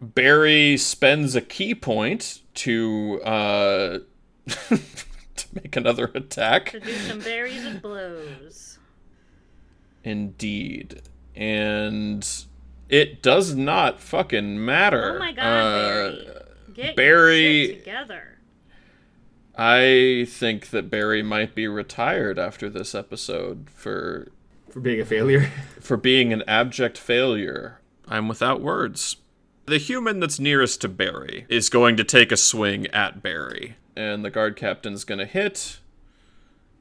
Barry 0.00 0.76
spends 0.76 1.36
a 1.36 1.40
ki 1.40 1.74
point 1.74 2.40
to 2.54 3.20
uh, 3.24 3.98
to 4.46 5.46
make 5.54 5.76
another 5.76 6.10
attack. 6.14 6.70
To 6.72 6.80
do 6.80 6.92
some 6.92 7.20
berries 7.20 7.64
and 7.64 7.80
blows. 7.80 8.71
Indeed. 10.04 11.02
And 11.34 12.26
it 12.88 13.22
does 13.22 13.54
not 13.54 14.00
fucking 14.00 14.64
matter. 14.64 15.16
Oh 15.16 15.18
my 15.18 15.32
god, 15.32 15.42
Uh, 15.44 16.10
Barry. 16.10 16.26
Get 16.74 16.96
Barry- 16.96 17.40
your 17.66 17.66
shit 17.74 17.78
together. 17.84 18.28
I 19.56 20.26
think 20.28 20.70
that 20.70 20.88
Barry 20.90 21.22
might 21.22 21.54
be 21.54 21.68
retired 21.68 22.38
after 22.38 22.70
this 22.70 22.94
episode 22.94 23.68
for 23.70 24.28
For 24.70 24.80
being 24.80 25.00
a 25.00 25.04
failure. 25.04 25.50
for 25.80 25.96
being 25.96 26.32
an 26.32 26.42
abject 26.48 26.96
failure. 26.96 27.78
I'm 28.08 28.28
without 28.28 28.60
words. 28.62 29.16
The 29.66 29.78
human 29.78 30.20
that's 30.20 30.40
nearest 30.40 30.80
to 30.80 30.88
Barry 30.88 31.46
is 31.48 31.68
going 31.68 31.96
to 31.98 32.04
take 32.04 32.32
a 32.32 32.36
swing 32.36 32.86
at 32.88 33.22
Barry, 33.22 33.76
and 33.94 34.24
the 34.24 34.30
guard 34.30 34.56
captain's 34.56 35.04
going 35.04 35.20
to 35.20 35.26
hit, 35.26 35.78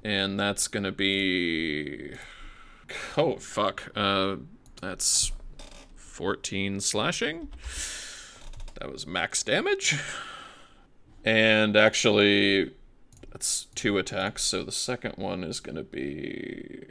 and 0.04 0.40
that's 0.40 0.68
going 0.68 0.84
to 0.84 0.92
be 0.92 2.14
oh 3.18 3.38
fuck. 3.38 3.92
Uh, 3.96 4.38
that's 4.82 5.32
14 5.96 6.80
slashing. 6.80 7.50
That 8.80 8.92
was 8.92 9.06
max 9.06 9.44
damage. 9.44 10.00
And 11.24 11.78
actually, 11.78 12.72
that's 13.32 13.68
two 13.76 13.98
attacks, 13.98 14.44
so 14.44 14.64
the 14.64 14.72
second 14.72 15.16
one 15.18 15.44
is 15.44 15.60
to 15.76 15.84
be. 15.84 16.84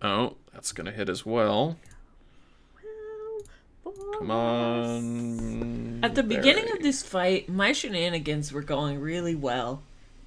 Oh, 0.00 0.36
that's 0.52 0.72
to 0.86 0.92
hit 0.92 1.08
as 1.08 1.26
well. 1.26 1.76
Come 4.18 4.30
on. 4.30 6.00
At 6.02 6.14
the 6.14 6.22
beginning 6.22 6.70
of 6.72 6.80
this 6.80 7.02
fight, 7.02 7.48
my 7.48 7.72
shenanigans 7.72 8.52
were 8.52 8.62
going 8.62 9.00
really 9.00 9.34
well. 9.34 9.82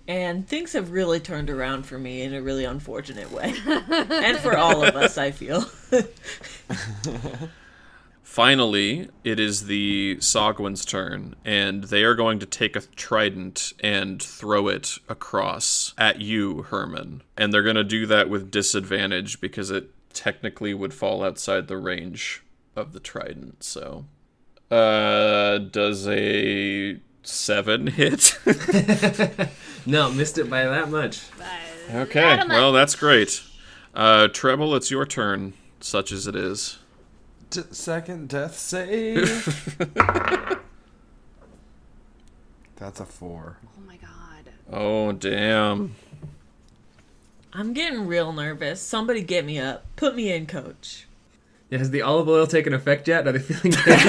And 0.07 0.47
things 0.47 0.73
have 0.73 0.91
really 0.91 1.19
turned 1.19 1.49
around 1.49 1.83
for 1.85 1.99
me 1.99 2.21
in 2.21 2.33
a 2.33 2.41
really 2.41 2.63
unfortunate 2.63 3.31
way. 3.31 3.53
and 3.65 4.37
for 4.37 4.57
all 4.57 4.83
of 4.83 4.95
us, 4.95 5.17
I 5.17 5.31
feel. 5.31 5.65
Finally, 8.23 9.09
it 9.23 9.39
is 9.39 9.65
the 9.65 10.15
Sahuagin's 10.19 10.85
turn, 10.85 11.35
and 11.43 11.85
they 11.85 12.03
are 12.03 12.13
going 12.13 12.37
to 12.39 12.45
take 12.45 12.75
a 12.75 12.81
trident 12.81 13.73
and 13.79 14.21
throw 14.21 14.67
it 14.67 14.99
across 15.09 15.93
at 15.97 16.21
you, 16.21 16.61
Herman. 16.61 17.23
And 17.35 17.51
they're 17.51 17.63
going 17.63 17.77
to 17.77 17.83
do 17.83 18.05
that 18.05 18.29
with 18.29 18.51
disadvantage 18.51 19.41
because 19.41 19.71
it 19.71 19.89
technically 20.13 20.73
would 20.73 20.93
fall 20.93 21.23
outside 21.23 21.67
the 21.67 21.77
range 21.77 22.43
of 22.75 22.93
the 22.93 22.99
trident. 22.99 23.63
So, 23.63 24.05
uh, 24.69 25.57
does 25.57 26.07
a 26.07 26.99
seven 27.27 27.87
hit? 27.87 28.37
no, 29.85 30.11
missed 30.11 30.37
it 30.37 30.49
by 30.49 30.65
that 30.65 30.89
much. 30.89 31.23
okay, 31.93 32.23
Adam, 32.23 32.49
well, 32.49 32.71
that's 32.71 32.95
great. 32.95 33.43
Uh, 33.93 34.27
Treble, 34.27 34.75
it's 34.75 34.91
your 34.91 35.05
turn, 35.05 35.53
such 35.79 36.11
as 36.11 36.27
it 36.27 36.35
is. 36.35 36.77
D- 37.49 37.61
second 37.71 38.29
death 38.29 38.57
save. 38.57 39.77
That's 42.75 42.99
a 42.99 43.05
four. 43.05 43.57
Oh 43.75 43.81
my 43.87 43.95
god. 43.97 44.51
Oh, 44.71 45.11
damn. 45.13 45.95
I'm 47.53 47.73
getting 47.73 48.05
real 48.05 48.31
nervous. 48.33 48.81
Somebody 48.81 49.23
get 49.23 49.45
me 49.45 49.57
up. 49.57 49.85
Put 49.95 50.15
me 50.15 50.31
in, 50.31 50.45
coach. 50.45 51.06
Yeah, 51.69 51.79
has 51.79 51.91
the 51.91 52.01
olive 52.01 52.29
oil 52.29 52.47
taken 52.47 52.73
effect 52.73 53.07
yet? 53.07 53.27
Are 53.27 53.31
they 53.33 53.39
feeling 53.39 53.71
good? 53.83 53.99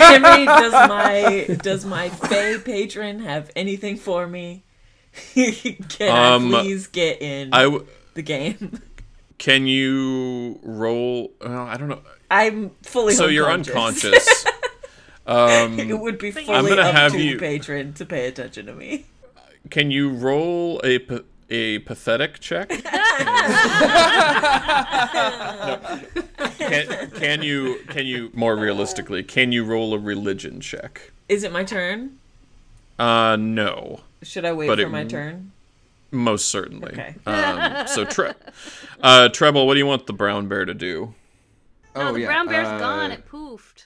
Henry, 0.00 0.46
does 0.46 0.72
my 0.72 1.58
does 1.62 1.84
my 1.84 2.08
Fey 2.08 2.58
patron 2.58 3.18
have 3.20 3.50
anything 3.54 3.96
for 3.96 4.26
me? 4.26 4.64
Can 5.34 6.10
Um, 6.10 6.54
I 6.54 6.60
please 6.62 6.86
get 6.86 7.20
in 7.20 7.52
I 7.52 7.64
w- 7.64 7.86
the 8.14 8.22
game? 8.22 8.80
Can 9.38 9.66
you 9.66 10.58
roll? 10.62 11.32
Well, 11.40 11.66
I 11.66 11.76
don't 11.76 11.88
know. 11.88 12.00
I'm 12.30 12.70
fully 12.82 13.14
So 13.14 13.26
you're 13.26 13.50
unconscious. 13.50 14.44
um, 15.26 15.78
It 15.78 15.98
would 15.98 16.18
be 16.18 16.30
fully 16.30 16.46
I'm 16.48 16.64
gonna 16.66 16.82
up 16.82 16.94
have 16.94 17.12
to 17.12 17.20
you- 17.20 17.32
the 17.34 17.38
patron 17.40 17.92
to 17.94 18.06
pay 18.06 18.26
attention 18.28 18.66
to 18.66 18.74
me. 18.74 19.06
can 19.70 19.90
you 19.90 20.10
roll 20.10 20.80
a 20.84 20.98
pa- 21.00 21.20
a 21.50 21.78
pathetic 21.80 22.38
check? 22.40 22.70
No. 25.20 26.00
Can, 26.58 27.10
can 27.12 27.42
you 27.42 27.80
can 27.88 28.06
you 28.06 28.30
more 28.34 28.56
realistically? 28.56 29.22
Can 29.22 29.52
you 29.52 29.64
roll 29.64 29.94
a 29.94 29.98
religion 29.98 30.60
check? 30.60 31.10
Is 31.28 31.42
it 31.44 31.52
my 31.52 31.64
turn? 31.64 32.18
Uh, 32.98 33.36
no, 33.36 34.00
Should 34.22 34.44
I 34.44 34.52
wait 34.52 34.66
But 34.68 34.78
for 34.78 34.86
it- 34.86 34.90
my 34.90 35.04
turn? 35.04 35.52
most 36.10 36.48
certainly. 36.48 36.92
Okay. 36.92 37.14
Um, 37.26 37.86
so 37.86 38.04
tre- 38.04 38.34
uh, 39.02 39.28
treble, 39.30 39.66
what 39.66 39.74
do 39.74 39.78
you 39.78 39.86
want 39.86 40.06
the 40.06 40.12
brown 40.12 40.48
bear 40.48 40.64
to 40.64 40.74
do? 40.74 41.14
No, 41.94 42.08
oh 42.08 42.12
the 42.12 42.20
yeah. 42.20 42.26
brown 42.26 42.48
bear's 42.48 42.68
uh, 42.68 42.78
gone. 42.78 43.10
It 43.12 43.26
poofed. 43.28 43.84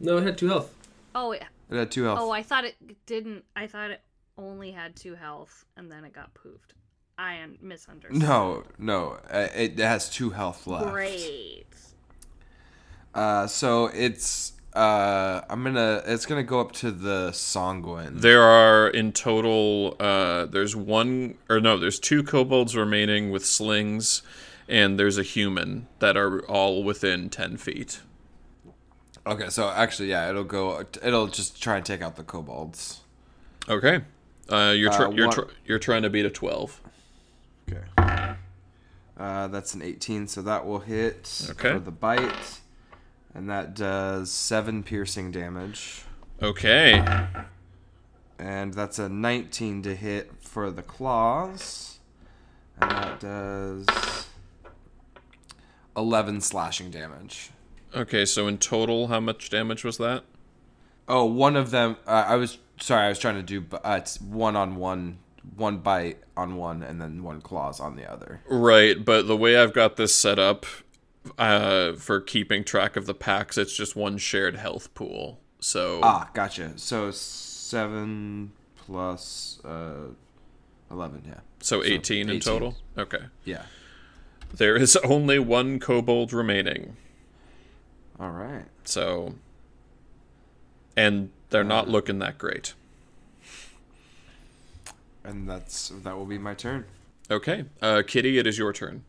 no, 0.00 0.18
it 0.18 0.24
had 0.24 0.36
two 0.38 0.48
health. 0.48 0.74
Oh, 1.14 1.32
it, 1.32 1.42
It 1.70 1.76
had 1.76 1.90
two 1.90 2.04
health. 2.04 2.18
oh, 2.20 2.30
I 2.30 2.42
thought 2.42 2.64
it 2.64 2.76
didn't. 3.06 3.44
I 3.56 3.66
thought 3.66 3.90
it 3.90 4.00
only 4.42 4.70
had 4.70 4.96
two 4.96 5.14
health, 5.14 5.64
and 5.76 5.90
then 5.90 6.04
it 6.04 6.12
got 6.12 6.34
poofed. 6.34 6.74
I 7.18 7.42
un- 7.42 7.58
misunderstood. 7.60 8.22
no, 8.22 8.64
no. 8.78 9.18
Uh, 9.30 9.48
it 9.54 9.78
has 9.78 10.08
two 10.08 10.30
health 10.30 10.66
left. 10.66 10.92
Great. 10.92 11.66
Uh, 13.14 13.46
so 13.46 13.86
it's 13.86 14.52
uh, 14.74 15.42
I'm 15.50 15.62
gonna 15.62 16.02
it's 16.06 16.24
gonna 16.24 16.42
go 16.42 16.60
up 16.60 16.72
to 16.72 16.90
the 16.90 17.30
Sahuagin. 17.32 18.20
There 18.20 18.42
are 18.42 18.88
in 18.88 19.12
total, 19.12 19.96
uh, 20.00 20.46
there's 20.46 20.74
one, 20.74 21.36
or 21.50 21.60
no, 21.60 21.78
there's 21.78 21.98
two 22.00 22.22
kobolds 22.22 22.74
remaining 22.74 23.30
with 23.30 23.44
slings, 23.44 24.22
and 24.68 24.98
there's 24.98 25.18
a 25.18 25.22
human 25.22 25.88
that 25.98 26.16
are 26.16 26.40
all 26.46 26.82
within 26.82 27.28
10 27.28 27.58
feet. 27.58 28.00
Okay, 29.26 29.50
so 29.50 29.68
actually, 29.68 30.08
yeah, 30.08 30.28
it'll 30.30 30.42
go. 30.42 30.84
It'll 31.02 31.26
just 31.28 31.62
try 31.62 31.76
and 31.76 31.84
take 31.84 32.00
out 32.00 32.16
the 32.16 32.24
kobolds. 32.24 33.02
Okay. 33.68 34.00
Uh, 34.50 34.74
you're, 34.76 34.90
tr- 34.92 35.04
Uh, 35.06 35.10
you're, 35.10 35.30
tr- 35.30 35.50
you're 35.64 35.78
trying 35.78 36.02
to 36.02 36.10
beat 36.10 36.24
a 36.26 36.30
12. 36.30 36.80
Okay. 37.70 38.34
Uh, 39.18 39.46
that's 39.48 39.74
an 39.74 39.82
18, 39.82 40.26
so 40.26 40.42
that 40.42 40.66
will 40.66 40.80
hit 40.80 41.46
Okay. 41.50 41.72
for 41.74 41.78
the 41.78 41.90
bite, 41.92 42.60
and 43.34 43.48
that 43.48 43.74
does 43.74 44.30
seven 44.32 44.82
piercing 44.82 45.30
damage, 45.30 46.02
Okay. 46.42 47.04
and 48.38 48.74
that's 48.74 48.98
a 48.98 49.08
19 49.08 49.82
to 49.82 49.94
hit 49.94 50.32
for 50.40 50.70
the 50.70 50.82
claws, 50.82 51.98
and 52.80 52.90
that 52.90 53.20
does 53.20 54.26
11 55.96 56.40
slashing 56.40 56.90
damage. 56.90 57.50
Okay, 57.94 58.24
so 58.24 58.48
in 58.48 58.58
total, 58.58 59.08
how 59.08 59.20
much 59.20 59.50
damage 59.50 59.84
was 59.84 59.98
that? 59.98 60.24
Oh, 61.06 61.24
one 61.26 61.56
of 61.56 61.70
them. 61.70 61.96
Uh, 62.06 62.24
I 62.26 62.36
was 62.36 62.58
sorry. 62.82 63.06
I 63.06 63.08
was 63.08 63.18
trying 63.18 63.36
to 63.36 63.42
do. 63.42 63.64
Uh, 63.72 63.96
it's 64.00 64.20
one 64.20 64.56
on 64.56 64.76
one, 64.76 65.18
one 65.56 65.78
bite 65.78 66.18
on 66.36 66.56
one, 66.56 66.82
and 66.82 67.00
then 67.00 67.22
one 67.22 67.40
claws 67.40 67.80
on 67.80 67.96
the 67.96 68.10
other. 68.10 68.40
Right, 68.48 69.02
but 69.02 69.26
the 69.26 69.36
way 69.36 69.56
I've 69.56 69.72
got 69.72 69.96
this 69.96 70.14
set 70.14 70.38
up 70.38 70.66
uh, 71.38 71.94
for 71.94 72.20
keeping 72.20 72.64
track 72.64 72.96
of 72.96 73.06
the 73.06 73.14
packs, 73.14 73.56
it's 73.56 73.74
just 73.74 73.96
one 73.96 74.18
shared 74.18 74.56
health 74.56 74.92
pool. 74.94 75.40
So 75.60 76.00
Ah, 76.02 76.28
gotcha. 76.34 76.76
So 76.76 77.10
seven 77.12 78.52
plus 78.76 79.60
uh, 79.64 80.08
eleven. 80.90 81.22
Yeah. 81.26 81.40
so 81.60 81.82
18 81.84 82.22
in 82.22 82.36
18. 82.36 82.40
total? 82.40 82.76
Okay. 82.98 83.26
Yeah. 83.44 83.62
There 84.54 84.76
is 84.76 84.96
only 84.96 85.38
one 85.38 85.78
kobold 85.78 86.32
remaining. 86.32 86.96
All 88.20 88.30
right. 88.32 88.64
So, 88.84 89.34
and 90.96 91.30
they're 91.52 91.62
not 91.62 91.88
looking 91.88 92.18
that 92.18 92.38
great. 92.38 92.74
And 95.24 95.48
that's 95.48 95.90
that 96.02 96.16
will 96.16 96.26
be 96.26 96.38
my 96.38 96.54
turn. 96.54 96.84
Okay, 97.30 97.66
uh, 97.80 98.02
Kitty, 98.04 98.38
it 98.38 98.46
is 98.46 98.58
your 98.58 98.72
turn. 98.72 99.04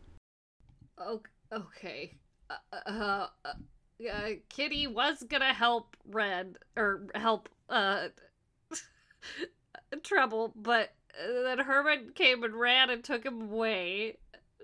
Okay. 1.52 2.14
Uh, 2.48 2.54
uh, 2.86 3.26
uh, 3.44 3.52
uh, 4.10 4.28
Kitty 4.48 4.86
was 4.86 5.24
gonna 5.28 5.52
help 5.52 5.96
Red 6.06 6.58
or 6.76 7.08
help 7.14 7.48
uh 7.68 8.08
Trouble, 10.02 10.52
but 10.54 10.92
uh, 11.18 11.42
then 11.42 11.58
Herman 11.58 12.10
came 12.14 12.44
and 12.44 12.54
ran 12.54 12.90
and 12.90 13.02
took 13.02 13.24
him 13.24 13.42
away. 13.42 14.18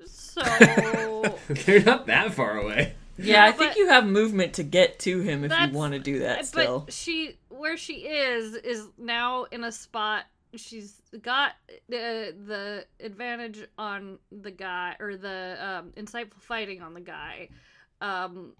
So 0.06 0.42
They're 1.48 1.82
not 1.82 2.06
that 2.06 2.34
far 2.34 2.58
away. 2.58 2.94
Yeah, 3.18 3.44
I 3.44 3.52
think 3.52 3.76
you 3.76 3.88
have 3.88 4.06
movement 4.06 4.54
to 4.54 4.62
get 4.62 4.98
to 5.00 5.20
him 5.20 5.44
if 5.44 5.52
you 5.52 5.70
want 5.76 5.92
to 5.92 5.98
do 5.98 6.20
that 6.20 6.38
but 6.38 6.46
still. 6.46 6.86
she 6.88 7.36
where 7.50 7.76
she 7.76 8.06
is 8.06 8.54
is 8.54 8.88
now 8.96 9.44
in 9.44 9.64
a 9.64 9.72
spot 9.72 10.24
she's 10.54 11.02
got 11.22 11.52
uh, 11.70 12.32
the 12.46 12.84
advantage 12.98 13.66
on 13.78 14.18
the 14.32 14.50
guy 14.50 14.96
or 14.98 15.16
the 15.16 15.56
um, 15.60 15.92
insightful 15.96 16.40
fighting 16.40 16.80
on 16.82 16.94
the 16.94 17.00
guy 17.00 17.48
um 18.00 18.52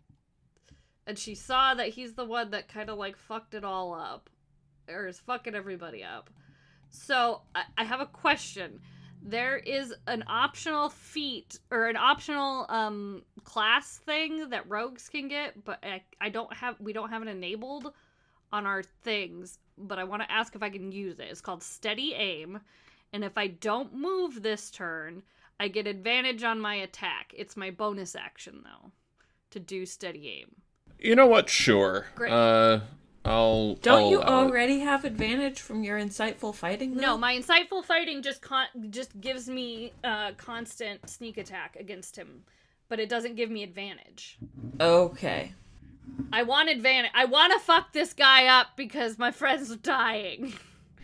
and 1.11 1.19
she 1.19 1.35
saw 1.35 1.75
that 1.75 1.89
he's 1.89 2.15
the 2.15 2.25
one 2.25 2.53
that 2.53 2.69
kind 2.69 2.89
of 2.89 2.97
like 2.97 3.17
fucked 3.17 3.55
it 3.55 3.65
all 3.65 3.93
up, 3.95 4.31
or 4.89 5.09
is 5.09 5.19
fucking 5.19 5.57
everybody 5.57 6.05
up. 6.05 6.31
So 6.91 7.43
I, 7.53 7.65
I 7.79 7.85
have 7.85 8.01
a 8.01 8.07
question. 8.07 8.81
There 9.21 9.59
is 9.59 9.93
an 10.07 10.23
optional 10.29 10.89
feat 10.89 11.59
or 11.71 11.89
an 11.89 11.97
optional 11.97 12.65
um 12.69 13.23
class 13.43 13.99
thing 13.99 14.51
that 14.51 14.69
rogues 14.69 15.09
can 15.09 15.27
get, 15.27 15.65
but 15.65 15.83
I, 15.83 16.03
I 16.21 16.29
don't 16.29 16.53
have 16.55 16.77
we 16.79 16.93
don't 16.93 17.11
have 17.11 17.23
it 17.23 17.29
enabled 17.29 17.93
on 18.53 18.67
our 18.67 18.83
things. 18.83 19.59
But 19.79 19.99
I 19.99 20.05
want 20.05 20.23
to 20.23 20.31
ask 20.31 20.55
if 20.55 20.63
I 20.63 20.71
can 20.71 20.93
use 20.93 21.19
it. 21.19 21.29
It's 21.31 21.41
called 21.41 21.63
Steady 21.63 22.15
Aim, 22.15 22.61
and 23.13 23.25
if 23.25 23.39
I 23.39 23.47
don't 23.47 23.95
move 23.95 24.43
this 24.43 24.71
turn, 24.71 25.23
I 25.59 25.69
get 25.69 25.87
advantage 25.87 26.43
on 26.43 26.61
my 26.61 26.75
attack. 26.75 27.33
It's 27.37 27.57
my 27.57 27.71
bonus 27.71 28.15
action 28.15 28.63
though 28.65 28.91
to 29.51 29.61
do 29.61 29.87
Steady 29.87 30.41
Aim. 30.41 30.57
You 30.99 31.17
know 31.17 31.27
what? 31.27 31.49
Sure. 31.49 32.07
Great. 32.15 32.31
Uh, 32.33 32.81
I'll. 33.25 33.75
Don't 33.77 34.03
I'll 34.03 34.11
you 34.11 34.19
allow 34.19 34.43
it. 34.43 34.49
already 34.49 34.81
have 34.81 35.05
advantage 35.05 35.61
from 35.61 35.83
your 35.83 35.99
insightful 35.99 36.55
fighting? 36.55 36.95
Though? 36.95 37.03
No, 37.03 37.19
my 37.19 37.35
insightful 37.37 37.85
fighting 37.85 38.23
just 38.23 38.43
con- 38.43 38.91
just 38.91 39.19
gives 39.21 39.49
me 39.49 39.93
uh, 40.05 40.33
constant 40.37 41.09
sneak 41.09 41.39
attack 41.39 41.77
against 41.79 42.17
him, 42.17 42.45
but 42.89 43.01
it 43.01 43.09
doesn't 43.09 43.37
give 43.37 43.51
me 43.51 43.63
advantage. 43.63 44.39
Okay. 44.81 45.53
I 46.33 46.43
want 46.45 46.69
advantage. 46.69 47.11
I 47.15 47.25
want 47.25 47.53
to 47.53 47.59
fuck 47.61 47.93
this 47.93 48.13
guy 48.13 48.47
up 48.47 48.69
because 48.77 49.19
my 49.19 49.31
friend's 49.31 49.71
are 49.73 49.77
dying 49.77 50.55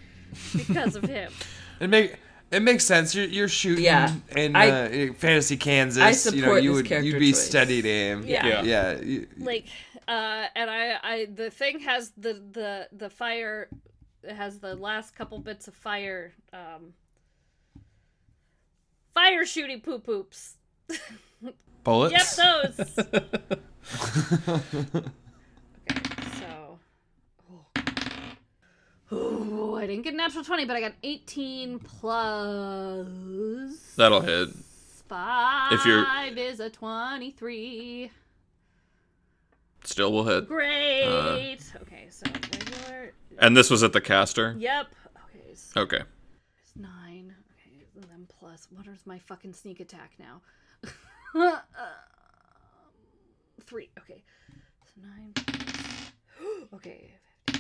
because 0.57 0.97
of 0.97 1.05
him. 1.05 1.33
It 1.79 1.91
make 1.91 2.17
it 2.51 2.63
makes 2.63 2.85
sense. 2.87 3.15
You're, 3.15 3.27
you're 3.27 3.49
shooting 3.49 3.85
Yeah, 3.85 4.15
in 4.35 4.57
I- 4.57 5.09
uh, 5.09 5.13
fantasy 5.13 5.59
Kansas. 5.59 6.03
I 6.03 6.07
you 6.07 6.41
know, 6.41 6.47
support 6.47 6.63
you 6.63 6.71
this 6.71 6.77
would 6.77 6.87
character 6.87 7.09
you'd 7.11 7.19
be 7.21 7.33
choice. 7.33 7.43
steady 7.47 7.83
to 7.83 7.89
aim. 7.89 8.25
Yeah. 8.27 8.63
Yeah. 8.63 9.01
yeah. 9.03 9.21
Like, 9.37 9.67
uh, 10.09 10.47
and 10.55 10.71
I, 10.71 10.97
I, 11.03 11.27
the 11.35 11.51
thing 11.51 11.81
has 11.81 12.13
the 12.17 12.33
the 12.53 12.89
the 12.93 13.11
fire, 13.11 13.69
it 14.23 14.35
has 14.35 14.59
the 14.61 14.75
last 14.75 15.15
couple 15.15 15.39
bits 15.41 15.69
of 15.69 15.75
fire, 15.75 16.33
um, 16.55 16.95
fire 19.13 19.45
shooting 19.45 19.81
poop 19.81 20.05
poops. 20.05 20.55
Bullets. 21.85 22.39
Yep, 22.39 22.77
those. 22.77 22.99
okay, 25.89 26.01
so. 26.41 26.79
Oh. 29.13 29.15
Ooh, 29.15 29.77
I 29.77 29.87
didn't 29.87 30.03
get 30.03 30.15
natural 30.15 30.43
20, 30.45 30.65
but 30.65 30.75
I 30.77 30.81
got 30.81 30.95
18 31.03 31.79
plus. 31.79 33.07
That'll 33.97 34.21
hit. 34.21 34.49
5 35.09 35.73
If 35.73 35.87
you're- 35.87 36.05
is 36.43 36.59
a 36.59 36.69
23. 36.71 38.11
Still 39.85 40.13
will 40.13 40.25
hit. 40.25 40.49
Great. 40.49 41.05
Uh, 41.05 41.39
okay, 41.83 42.09
so 42.11 42.27
regular. 42.33 43.13
And 43.39 43.57
this 43.57 43.71
was 43.71 43.85
at 43.85 43.93
the 43.93 44.01
caster. 44.01 44.57
Yep. 44.59 44.87
Okay, 45.17 45.55
so 45.55 45.83
Okay. 45.83 46.03
it's 46.61 46.75
9. 46.75 47.33
Okay, 47.53 47.87
and 47.95 48.03
then 48.11 48.27
plus. 48.41 48.67
What 48.73 48.89
is 48.89 49.07
my 49.07 49.21
fucking 49.21 49.53
sneak 49.53 49.79
attack 49.79 50.15
now? 50.19 50.41
Uh, 51.41 51.61
3. 53.65 53.91
Okay. 53.99 54.23
So 54.85 55.01
9. 55.03 55.35
okay. 56.75 57.11
plus 57.47 57.57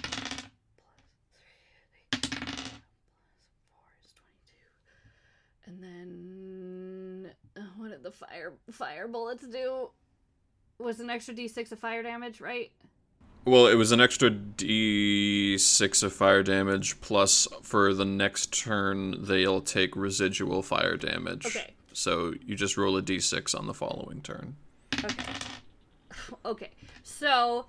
3 1.86 2.00
plus 3.26 3.62
4 3.72 3.82
is 4.04 4.12
22. 5.64 5.66
And 5.66 5.82
then 5.82 7.30
uh, 7.56 7.60
what 7.76 7.90
did 7.90 8.02
the 8.02 8.12
fire 8.12 8.54
fire 8.70 9.08
bullets 9.08 9.46
do? 9.46 9.90
Was 10.78 11.00
an 11.00 11.08
extra 11.08 11.34
d6 11.34 11.72
of 11.72 11.78
fire 11.78 12.02
damage, 12.02 12.40
right? 12.40 12.70
Well, 13.46 13.68
it 13.68 13.76
was 13.76 13.92
an 13.92 14.00
extra 14.00 14.28
d6 14.28 16.02
of 16.02 16.12
fire 16.12 16.42
damage, 16.42 17.00
plus 17.00 17.46
for 17.62 17.94
the 17.94 18.04
next 18.04 18.52
turn, 18.52 19.24
they'll 19.24 19.60
take 19.60 19.94
residual 19.94 20.62
fire 20.62 20.96
damage. 20.96 21.46
Okay. 21.46 21.75
So 21.96 22.34
you 22.44 22.56
just 22.56 22.76
roll 22.76 22.98
a 22.98 23.02
d6 23.02 23.58
on 23.58 23.66
the 23.66 23.72
following 23.72 24.20
turn. 24.20 24.56
Okay. 25.02 25.24
Okay. 26.44 26.70
So 27.04 27.66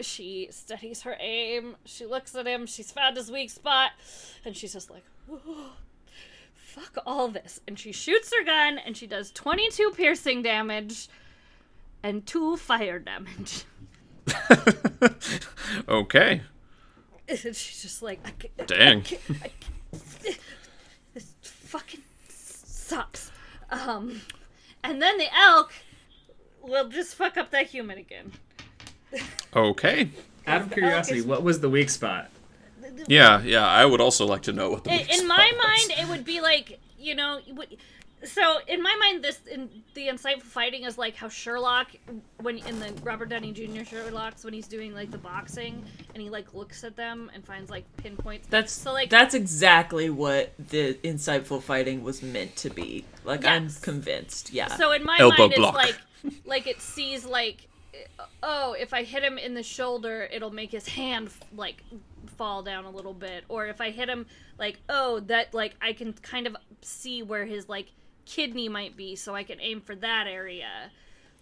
she 0.00 0.48
studies 0.50 1.02
her 1.02 1.16
aim. 1.20 1.76
She 1.84 2.06
looks 2.06 2.34
at 2.34 2.46
him. 2.46 2.64
She's 2.64 2.90
found 2.90 3.18
his 3.18 3.30
weak 3.30 3.50
spot, 3.50 3.90
and 4.46 4.56
she's 4.56 4.72
just 4.72 4.90
like, 4.90 5.04
"Oh, 5.30 5.72
"Fuck 6.54 6.96
all 7.04 7.28
this!" 7.28 7.60
And 7.68 7.78
she 7.78 7.92
shoots 7.92 8.32
her 8.34 8.42
gun, 8.44 8.78
and 8.78 8.96
she 8.96 9.06
does 9.06 9.30
twenty-two 9.30 9.92
piercing 9.94 10.42
damage 10.42 11.08
and 12.02 12.24
two 12.24 12.56
fire 12.56 12.98
damage. 12.98 13.64
okay. 15.88 16.42
And 17.28 17.38
she's 17.38 17.82
just 17.82 18.00
like, 18.02 18.20
I 18.24 18.30
can't, 18.30 18.68
Dang. 18.68 18.98
I 18.98 19.02
can't, 19.02 19.22
I 19.30 19.50
can't, 20.22 20.38
this 21.12 21.34
fucking 21.42 22.00
sucks. 22.92 23.30
Um, 23.70 24.20
and 24.84 25.00
then 25.00 25.16
the 25.18 25.26
elk 25.34 25.72
will 26.62 26.88
just 26.88 27.14
fuck 27.14 27.36
up 27.38 27.50
that 27.52 27.66
human 27.68 27.96
again. 27.98 28.32
Okay. 29.56 30.10
Out 30.46 30.62
of 30.62 30.70
curiosity, 30.72 31.18
is- 31.20 31.26
what 31.26 31.42
was 31.42 31.60
the 31.60 31.68
weak 31.70 31.88
spot? 31.90 32.30
Yeah, 33.06 33.40
yeah, 33.42 33.66
I 33.66 33.86
would 33.86 34.00
also 34.02 34.26
like 34.26 34.42
to 34.42 34.52
know 34.52 34.70
what 34.70 34.84
the 34.84 34.90
in, 34.90 34.98
weak 34.98 35.08
in 35.10 35.14
spot 35.20 35.28
my 35.28 35.52
was. 35.56 35.64
mind 35.88 36.00
it 36.00 36.08
would 36.10 36.24
be 36.24 36.40
like 36.42 36.78
you 36.98 37.14
know 37.14 37.40
you 37.46 37.54
would- 37.54 37.76
so 38.24 38.58
in 38.68 38.82
my 38.82 38.94
mind 39.00 39.22
this 39.22 39.40
in 39.50 39.68
the 39.94 40.08
insightful 40.08 40.42
fighting 40.42 40.84
is 40.84 40.96
like 40.96 41.16
how 41.16 41.28
sherlock 41.28 41.88
when 42.40 42.58
in 42.58 42.78
the 42.78 42.92
robert 43.02 43.28
downey 43.28 43.52
jr 43.52 43.84
sherlock's 43.84 44.44
when 44.44 44.52
he's 44.54 44.68
doing 44.68 44.94
like 44.94 45.10
the 45.10 45.18
boxing 45.18 45.84
and 46.14 46.22
he 46.22 46.30
like 46.30 46.54
looks 46.54 46.84
at 46.84 46.96
them 46.96 47.30
and 47.34 47.44
finds 47.44 47.70
like 47.70 47.84
pinpoints 47.96 48.46
That's 48.48 48.72
so 48.72 48.92
like 48.92 49.10
that's 49.10 49.34
exactly 49.34 50.10
what 50.10 50.52
the 50.58 50.94
insightful 51.02 51.62
fighting 51.62 52.02
was 52.02 52.22
meant 52.22 52.56
to 52.56 52.70
be. 52.70 53.04
Like 53.24 53.44
I'm 53.44 53.70
convinced. 53.70 54.52
Yeah. 54.52 54.74
so 54.76 54.92
in 54.92 55.04
my 55.04 55.16
Elbow 55.18 55.48
mind 55.48 55.54
block. 55.54 55.76
it's 55.88 56.24
like 56.24 56.34
like 56.44 56.66
it 56.66 56.80
sees 56.80 57.24
like 57.24 57.68
oh 58.42 58.74
if 58.78 58.94
i 58.94 59.02
hit 59.02 59.22
him 59.22 59.38
in 59.38 59.54
the 59.54 59.62
shoulder 59.62 60.28
it'll 60.32 60.50
make 60.50 60.70
his 60.70 60.86
hand 60.88 61.28
like 61.54 61.82
fall 62.38 62.62
down 62.62 62.84
a 62.84 62.90
little 62.90 63.12
bit 63.12 63.44
or 63.48 63.66
if 63.66 63.80
i 63.80 63.90
hit 63.90 64.08
him 64.08 64.26
like 64.58 64.78
oh 64.88 65.20
that 65.20 65.52
like 65.52 65.74
i 65.82 65.92
can 65.92 66.12
kind 66.14 66.46
of 66.46 66.56
see 66.80 67.22
where 67.22 67.44
his 67.44 67.68
like 67.68 67.92
kidney 68.24 68.68
might 68.68 68.96
be 68.96 69.16
so 69.16 69.34
i 69.34 69.42
can 69.42 69.60
aim 69.60 69.80
for 69.80 69.94
that 69.94 70.26
area 70.26 70.90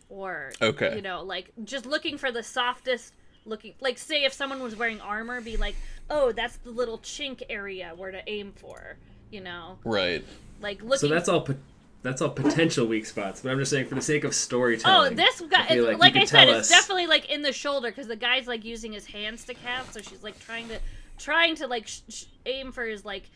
or 0.09 0.53
Okay. 0.61 0.97
you 0.97 1.03
know 1.03 1.23
like 1.23 1.51
just 1.65 1.87
looking 1.87 2.19
for 2.19 2.33
the 2.33 2.43
softest 2.43 3.15
looking 3.45 3.75
like 3.81 3.99
say 3.99 4.25
if 4.25 4.33
someone 4.33 4.63
was 4.63 4.77
wearing 4.77 5.01
armor 5.01 5.41
be 5.41 5.57
like 5.57 5.75
oh 6.11 6.33
that's 6.33 6.57
the 6.59 6.71
little 6.71 6.99
chink 6.99 7.43
area 7.49 7.93
where 7.97 8.11
to 8.11 8.21
aim 8.29 8.53
for 8.57 8.97
you 9.31 9.41
know 9.41 9.79
Right. 9.85 10.25
like 10.61 10.83
looking 10.83 10.99
So 10.99 11.09
that's 11.09 11.29
all. 11.29 11.43
po- 11.43 11.57
That's 12.03 12.23
all 12.23 12.31
potential 12.31 12.87
weak 12.87 13.05
spots. 13.05 13.43
But 13.43 13.53
I'm 13.53 13.59
just 13.59 13.71
saying, 13.71 13.87
for 13.87 13.95
the 13.95 14.01
sake 14.01 14.25
of 14.25 14.35
storytelling. 14.35 15.13
Oh, 15.13 15.15
this 15.15 15.43
guy, 15.43 15.67
feel 15.67 15.85
like, 15.85 15.99
like 15.99 16.17
I 16.17 16.21
could 16.21 16.29
said, 16.31 16.45
tell 16.47 16.55
it's 16.59 16.71
us- 16.73 16.79
definitely 16.79 17.07
like 17.07 17.29
in 17.31 17.43
the 17.43 17.53
shoulder 17.53 17.91
because 17.91 18.07
the 18.07 18.17
guy's 18.17 18.47
like 18.47 18.65
using 18.65 18.91
his 18.95 19.05
hands 19.05 19.45
to 19.45 19.53
cast, 19.55 19.93
so 19.93 20.01
she's 20.01 20.23
like 20.23 20.41
trying 20.41 20.67
to, 20.69 20.79
trying 21.19 21.57
to 21.57 21.67
like 21.67 21.87
sh- 21.89 22.01
sh- 22.09 22.25
aim 22.47 22.73
for 22.73 22.85
his 22.87 23.05
like 23.05 23.31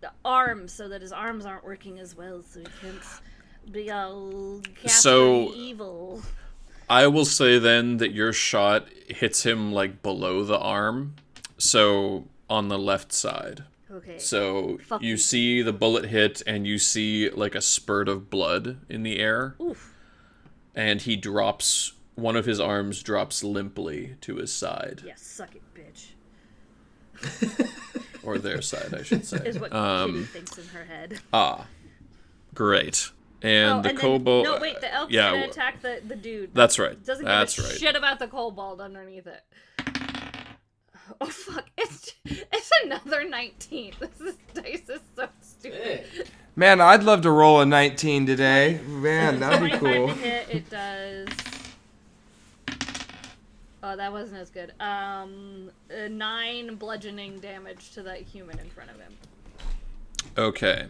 the 0.00 0.10
arms 0.24 0.72
so 0.72 0.88
that 0.88 1.00
his 1.02 1.12
arms 1.12 1.44
aren't 1.46 1.64
working 1.64 1.98
as 1.98 2.16
well, 2.16 2.42
so 2.42 2.60
he 2.60 2.66
can't 2.80 3.02
be 3.72 3.90
all 3.90 4.60
So- 4.86 5.52
evil. 5.54 6.22
I 6.88 7.06
will 7.06 7.24
say 7.24 7.58
then 7.60 7.98
that 7.98 8.10
your 8.12 8.32
shot 8.32 8.88
hits 9.08 9.44
him 9.44 9.72
like 9.72 10.02
below 10.02 10.42
the 10.42 10.58
arm, 10.58 11.14
so 11.56 12.26
on 12.48 12.66
the 12.68 12.78
left 12.78 13.12
side. 13.12 13.62
Okay. 13.92 14.18
So 14.18 14.78
Fuck 14.78 15.02
you 15.02 15.10
you. 15.10 15.16
see 15.16 15.62
the 15.62 15.72
bullet 15.72 16.06
hit, 16.06 16.42
and 16.46 16.66
you 16.66 16.78
see 16.78 17.28
like 17.30 17.54
a 17.54 17.60
spurt 17.60 18.08
of 18.08 18.28
blood 18.30 18.78
in 18.88 19.02
the 19.04 19.18
air, 19.20 19.54
Oof. 19.60 19.94
and 20.74 21.00
he 21.02 21.14
drops 21.16 21.92
one 22.16 22.34
of 22.36 22.44
his 22.44 22.58
arms 22.60 23.02
drops 23.02 23.42
limply 23.44 24.16
to 24.22 24.36
his 24.36 24.52
side, 24.52 25.02
Yeah, 25.06 25.14
suck 25.16 25.54
it, 25.54 25.62
bitch. 25.74 26.08
or 28.22 28.38
their 28.38 28.60
side, 28.62 28.94
I 28.94 29.02
should 29.02 29.24
say. 29.24 29.38
Is 29.44 29.58
what 29.58 29.72
Um, 29.72 30.12
Kitty 30.12 30.24
thinks 30.24 30.58
in 30.58 30.66
her 30.68 30.84
head. 30.84 31.20
ah, 31.32 31.66
great. 32.54 33.10
And 33.42 33.78
oh, 33.78 33.82
the 33.82 33.88
and 33.90 33.98
kobold. 33.98 34.44
Then, 34.46 34.54
no, 34.54 34.60
wait. 34.60 34.80
The 34.80 34.92
elk's 34.92 35.12
yeah, 35.12 35.30
gonna 35.30 35.36
w- 35.46 35.50
attack 35.50 35.80
the 35.80 36.00
the 36.06 36.16
dude. 36.16 36.54
That's 36.54 36.78
right. 36.78 37.02
Doesn't 37.04 37.24
That's 37.24 37.56
give 37.56 37.64
a 37.64 37.68
right. 37.68 37.78
shit 37.78 37.96
about 37.96 38.18
the 38.18 38.26
kobold 38.28 38.80
underneath 38.82 39.26
it. 39.26 39.42
Oh 41.20 41.26
fuck! 41.26 41.66
It's 41.78 42.12
it's 42.26 42.70
another 42.84 43.24
nineteen. 43.28 43.92
This 43.98 44.20
is, 44.20 44.34
dice 44.54 44.88
is 44.88 45.00
so 45.16 45.28
stupid. 45.40 46.04
Man, 46.56 46.80
I'd 46.80 47.02
love 47.04 47.22
to 47.22 47.30
roll 47.30 47.60
a 47.60 47.66
19 47.66 48.26
today. 48.26 48.80
Man, 48.86 49.40
that'd 49.40 49.70
be 49.70 49.76
cool. 49.78 50.08
to 50.08 50.14
hit. 50.14 50.48
It 50.50 50.68
does. 50.70 51.28
Oh, 53.82 53.96
that 53.96 54.12
wasn't 54.12 54.40
as 54.40 54.50
good. 54.50 54.72
Um, 54.80 55.70
uh, 55.90 56.08
nine 56.08 56.74
bludgeoning 56.76 57.40
damage 57.40 57.92
to 57.92 58.02
that 58.02 58.20
human 58.20 58.58
in 58.58 58.68
front 58.68 58.90
of 58.90 58.96
him. 58.96 59.12
Okay. 60.36 60.86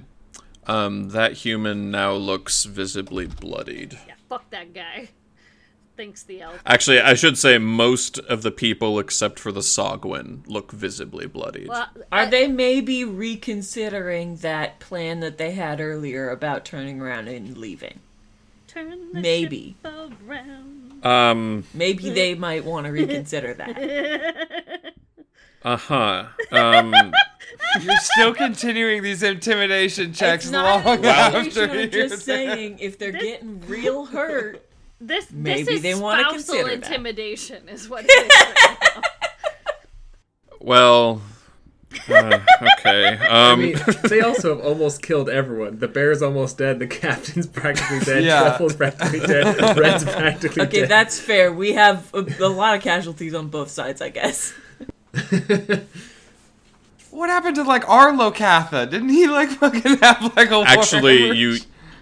Um, 0.66 1.10
that 1.10 1.34
human 1.34 1.90
now 1.90 2.12
looks 2.12 2.64
visibly 2.64 3.26
bloodied. 3.26 3.98
Yeah, 4.06 4.14
fuck 4.28 4.50
that 4.50 4.74
guy. 4.74 5.08
thinks 5.96 6.22
the 6.22 6.40
elf. 6.40 6.58
Actually, 6.64 7.00
I 7.00 7.12
should 7.12 7.36
say 7.36 7.58
most 7.58 8.18
of 8.20 8.42
the 8.42 8.50
people 8.50 8.98
except 8.98 9.38
for 9.38 9.52
the 9.52 9.60
Sahuagin 9.60 10.46
look 10.46 10.72
visibly 10.72 11.26
bloodied. 11.26 11.68
Well, 11.68 11.88
Are 12.10 12.22
uh, 12.22 12.26
they 12.26 12.48
maybe 12.48 13.04
reconsidering 13.04 14.36
that 14.36 14.80
plan 14.80 15.20
that 15.20 15.36
they 15.36 15.50
had 15.52 15.78
earlier 15.78 16.30
about 16.30 16.64
turning 16.64 17.00
around 17.02 17.28
and 17.28 17.56
leaving? 17.56 18.00
turn 18.66 19.12
the 19.12 19.20
maybe. 19.20 19.76
ship 19.82 20.12
around. 20.26 20.79
Um, 21.02 21.64
Maybe 21.74 22.10
they 22.10 22.34
might 22.34 22.64
want 22.64 22.86
to 22.86 22.92
reconsider 22.92 23.54
that. 23.54 24.92
uh-huh. 25.64 26.26
Um, 26.52 26.94
You're 27.82 27.96
still 27.98 28.34
continuing 28.34 29.02
these 29.02 29.22
intimidation 29.22 30.12
checks 30.12 30.44
It's 30.44 30.52
not 30.52 30.84
long 30.84 31.04
after 31.04 31.64
I'm 31.64 31.74
you're 31.74 31.86
just 31.86 32.26
there. 32.26 32.36
saying 32.56 32.78
if 32.80 32.98
they're 32.98 33.12
getting 33.12 33.60
real 33.66 34.06
hurt. 34.06 34.66
This 35.00 35.30
Maybe 35.30 35.62
this 35.62 35.74
is 35.76 35.82
they 35.82 35.94
wanna 35.94 36.20
spousal 36.22 36.36
consider 36.36 36.64
that. 36.64 36.72
intimidation, 36.90 37.68
is 37.70 37.88
what 37.88 38.04
it 38.06 38.10
is. 38.10 38.30
right 38.30 38.78
now. 38.96 39.02
well, 40.60 41.22
uh, 42.08 42.40
okay. 42.78 43.18
Um, 43.30 43.30
I 43.30 43.54
mean, 43.56 43.76
they 44.08 44.20
also 44.20 44.56
have 44.56 44.64
almost 44.64 45.02
killed 45.02 45.28
everyone. 45.28 45.78
The 45.78 45.88
bear's 45.88 46.22
almost 46.22 46.58
dead. 46.58 46.78
The 46.78 46.86
captain's 46.86 47.46
practically 47.46 48.00
dead. 48.00 48.24
Yeah. 48.24 48.40
Truffle's 48.42 48.76
practically 48.76 49.20
dead. 49.20 49.76
Red's 49.76 50.04
practically 50.16 50.62
Okay, 50.62 50.70
dead. 50.70 50.82
Okay, 50.82 50.86
that's 50.86 51.18
fair. 51.20 51.52
We 51.52 51.72
have 51.72 52.12
a, 52.14 52.26
a 52.40 52.48
lot 52.48 52.76
of 52.76 52.82
casualties 52.82 53.34
on 53.34 53.48
both 53.48 53.70
sides, 53.70 54.00
I 54.00 54.08
guess. 54.10 54.52
What 57.10 57.28
happened 57.28 57.56
to 57.56 57.64
like 57.64 57.88
our 57.88 58.12
Locathah? 58.12 58.88
Didn't 58.88 59.08
he 59.08 59.26
like 59.26 59.50
fucking 59.50 59.98
have 59.98 60.32
like 60.36 60.50
a 60.50 60.62
actually, 60.66 61.24
war? 61.24 61.34
you 61.34 61.58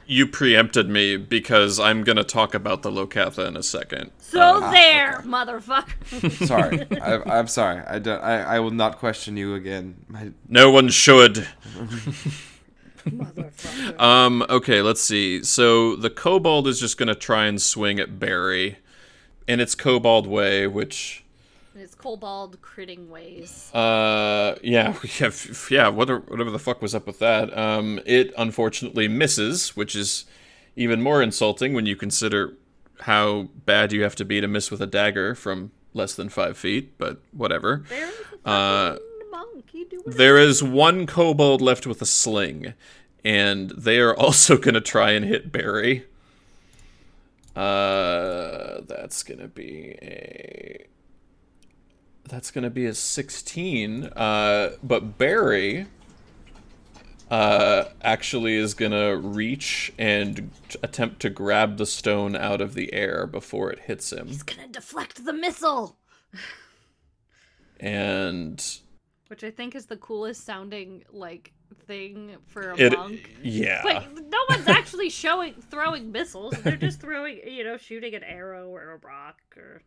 you 0.09 0.27
preempted 0.27 0.89
me 0.89 1.19
because 1.19 1.79
I'm 1.79 2.03
gonna 2.03 2.25
talk 2.25 2.55
about 2.55 2.83
the 2.83 2.91
Locathah 2.91 3.47
in 3.47 3.57
a 3.57 3.63
second. 3.63 4.11
So 4.19 4.61
there, 4.73 5.21
motherfucker. 5.25 6.47
sorry. 6.47 6.87
I, 7.01 7.39
I'm 7.39 7.47
sorry. 7.47 7.83
I 7.87 7.99
don't. 7.99 8.21
I, 8.21 8.57
I 8.57 8.61
will 8.61 8.71
not 8.71 8.99
question 8.99 9.37
you 9.37 9.55
again. 9.55 10.05
My, 10.09 10.31
No 10.49 10.71
one 10.71 10.89
should. 10.89 11.47
Um, 13.99 14.45
okay, 14.51 14.83
let's 14.83 15.01
see. 15.01 15.43
So 15.43 15.95
the 15.95 16.11
kobold 16.11 16.67
is 16.67 16.81
just 16.81 16.99
gonna 16.99 17.15
try 17.15 17.47
and 17.47 17.61
swing 17.61 18.01
at 18.01 18.19
Barry 18.19 18.79
in 19.47 19.61
its 19.61 19.75
kobold 19.75 20.27
way, 20.27 20.67
which 20.67 21.25
It's 21.81 21.95
kobold 21.95 22.61
critting 22.63 23.09
ways. 23.09 23.73
uh 23.75 24.57
yeah, 24.63 24.95
yeah, 25.21 25.31
yeah, 25.71 25.89
whatever 25.89 26.21
whatever 26.21 26.51
the 26.51 26.59
fuck 26.59 26.83
was 26.83 26.95
up 26.95 27.07
with 27.07 27.19
that. 27.21 27.57
Um 27.57 28.01
it 28.07 28.33
unfortunately 28.37 29.09
misses, 29.09 29.77
which 29.77 29.95
is 29.97 30.25
even 30.77 31.03
more 31.03 31.23
insulting 31.23 31.75
when 31.75 31.87
you 31.87 31.97
consider 31.97 32.55
how 33.03 33.49
bad 33.67 33.93
you 33.93 34.03
have 34.03 34.17
to 34.17 34.25
be 34.25 34.41
to 34.41 34.49
miss 34.49 34.71
with 34.71 34.81
a 34.81 34.87
dagger 34.87 35.35
from 35.35 35.71
less 35.95 36.15
than 36.15 36.29
five 36.29 36.57
feet, 36.57 36.97
but 36.99 37.21
whatever. 37.33 37.85
Uh. 38.45 38.97
You 39.73 39.85
do 39.85 39.97
whatever. 39.99 40.17
There 40.17 40.39
is 40.39 40.63
one 40.63 41.07
kobold 41.07 41.61
left 41.61 41.87
with 41.87 42.01
a 42.03 42.07
sling, 42.07 42.75
and 43.25 43.71
they 43.71 44.01
are 44.01 44.17
also 44.25 44.57
going 44.57 44.75
to 44.75 44.81
try 44.81 45.13
and 45.13 45.25
hit 45.25 45.53
Barry. 45.53 46.05
Uh, 47.55 48.81
that's 48.87 49.23
going 49.23 49.41
to 49.41 49.49
be 49.49 49.97
a. 50.03 50.87
That's 52.29 52.51
going 52.51 52.65
to 52.65 52.71
be 52.71 52.87
a 52.87 52.95
16. 52.95 54.05
Uh, 54.05 54.73
but 54.83 55.17
Barry 55.17 55.87
uh, 57.31 57.85
actually 58.03 58.57
is 58.57 58.75
going 58.75 58.93
to 58.93 59.17
reach 59.17 59.93
and 59.99 60.51
t- 60.69 60.79
attempt 60.83 61.21
to 61.21 61.31
grab 61.31 61.79
the 61.79 61.87
stone 61.87 62.37
out 62.37 62.61
of 62.61 62.75
the 62.75 62.93
air 62.93 63.27
before 63.27 63.71
it 63.71 63.81
hits 63.81 64.13
him. 64.13 64.27
He's 64.29 64.43
gonna 64.43 64.69
deflect 64.69 65.25
the 65.25 65.33
missile. 65.33 65.97
And 67.81 68.65
Which 69.29 69.45
I 69.45 69.51
think 69.51 69.75
is 69.75 69.87
the 69.87 69.97
coolest 69.97 70.45
sounding 70.45 71.05
like 71.13 71.53
thing 71.87 72.37
for 72.47 72.71
a 72.73 72.77
it. 72.77 72.93
monk. 72.93 73.31
Yeah. 73.43 73.81
But 73.83 74.15
no 74.25 74.39
one's 74.49 74.69
actually 74.69 75.11
showing 75.11 75.55
throwing 75.71 76.11
missiles. 76.13 76.55
They're 76.63 76.77
just 76.77 77.01
throwing, 77.01 77.41
you 77.47 77.63
know, 77.65 77.77
shooting 77.77 78.15
an 78.15 78.25
arrow 78.25 78.69
or 78.69 78.93
a 78.93 79.07
rock 79.07 79.39
or. 79.57 79.83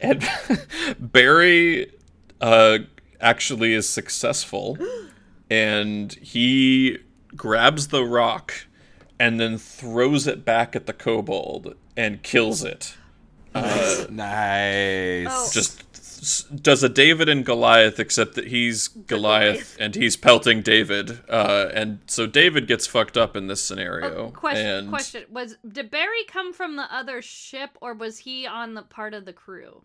And 0.00 0.22
Barry 0.98 1.92
uh, 2.40 2.78
actually 3.20 3.72
is 3.72 3.88
successful, 3.88 4.76
and 5.50 6.12
he 6.14 6.98
grabs 7.36 7.88
the 7.88 8.04
rock 8.04 8.52
and 9.18 9.38
then 9.38 9.56
throws 9.58 10.26
it 10.26 10.44
back 10.44 10.74
at 10.74 10.86
the 10.86 10.92
kobold 10.92 11.76
and 11.96 12.22
kills 12.22 12.64
it. 12.64 12.94
Uh, 13.54 14.06
nice. 14.10 15.26
Oh. 15.30 15.50
just 15.52 15.80
s- 15.80 15.91
does 16.54 16.82
a 16.82 16.88
David 16.88 17.28
and 17.28 17.44
Goliath, 17.44 17.98
except 17.98 18.34
that 18.34 18.46
he's 18.46 18.88
Goliath 18.88 19.76
and 19.80 19.94
he's 19.94 20.16
pelting 20.16 20.62
David, 20.62 21.20
uh, 21.28 21.68
and 21.74 21.98
so 22.06 22.26
David 22.26 22.68
gets 22.68 22.86
fucked 22.86 23.16
up 23.16 23.36
in 23.36 23.48
this 23.48 23.62
scenario. 23.62 24.26
Oh, 24.26 24.30
question. 24.30 24.66
and 24.66 24.88
Question. 24.88 25.24
Was 25.30 25.56
did 25.66 25.90
Barry 25.90 26.24
come 26.28 26.52
from 26.52 26.76
the 26.76 26.94
other 26.94 27.22
ship, 27.22 27.76
or 27.80 27.94
was 27.94 28.18
he 28.18 28.46
on 28.46 28.74
the 28.74 28.82
part 28.82 29.14
of 29.14 29.24
the 29.24 29.32
crew? 29.32 29.84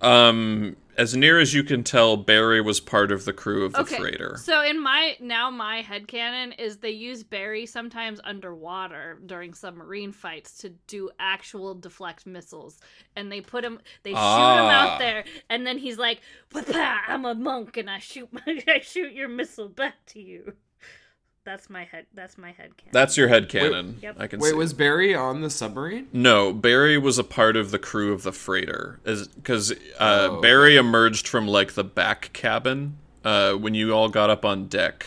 Um, 0.00 0.76
as 0.96 1.16
near 1.16 1.38
as 1.38 1.54
you 1.54 1.62
can 1.62 1.82
tell, 1.82 2.16
Barry 2.16 2.60
was 2.60 2.78
part 2.78 3.10
of 3.10 3.24
the 3.24 3.32
crew 3.32 3.64
of 3.64 3.72
the 3.72 3.84
freighter. 3.86 4.36
So 4.42 4.62
in 4.62 4.82
my 4.82 5.16
now 5.18 5.50
my 5.50 5.80
head 5.80 6.06
headcanon 6.06 6.58
is 6.58 6.78
they 6.78 6.90
use 6.90 7.22
Barry 7.22 7.64
sometimes 7.64 8.20
underwater 8.22 9.18
during 9.24 9.54
submarine 9.54 10.12
fights 10.12 10.58
to 10.58 10.70
do 10.88 11.10
actual 11.18 11.74
deflect 11.74 12.26
missiles. 12.26 12.80
And 13.16 13.32
they 13.32 13.40
put 13.40 13.64
him 13.64 13.80
they 14.02 14.10
shoot 14.10 14.16
him 14.16 14.20
Ah. 14.20 14.94
out 14.94 14.98
there 14.98 15.24
and 15.48 15.66
then 15.66 15.78
he's 15.78 15.96
like, 15.96 16.20
I'm 16.54 17.24
a 17.24 17.34
monk 17.34 17.76
and 17.76 17.88
I 17.88 17.98
shoot 17.98 18.28
my 18.32 18.42
I 18.68 18.80
shoot 18.80 19.12
your 19.12 19.28
missile 19.28 19.68
back 19.68 20.04
to 20.08 20.20
you." 20.20 20.54
That's 21.44 21.70
my 21.70 21.84
head 21.84 22.04
that's 22.14 22.36
my 22.36 22.50
head 22.52 22.76
canon. 22.76 22.92
That's 22.92 23.16
your 23.16 23.28
head 23.28 23.48
canon. 23.48 23.98
Yep. 24.02 24.16
I 24.18 24.26
can 24.26 24.40
Wait, 24.40 24.50
see. 24.50 24.54
was 24.56 24.74
Barry 24.74 25.14
on 25.14 25.40
the 25.40 25.48
submarine? 25.48 26.08
No, 26.12 26.52
Barry 26.52 26.98
was 26.98 27.18
a 27.18 27.24
part 27.24 27.56
of 27.56 27.70
the 27.70 27.78
crew 27.78 28.12
of 28.12 28.22
the 28.24 28.32
freighter, 28.32 29.00
because 29.04 29.72
uh, 29.98 30.28
Oh. 30.30 30.40
Barry 30.42 30.76
emerged 30.76 31.26
from 31.26 31.48
like 31.48 31.72
the 31.72 31.84
back 31.84 32.30
cabin 32.34 32.98
uh, 33.24 33.54
when 33.54 33.74
you 33.74 33.92
all 33.94 34.08
got 34.10 34.28
up 34.28 34.44
on 34.44 34.66
deck. 34.66 35.06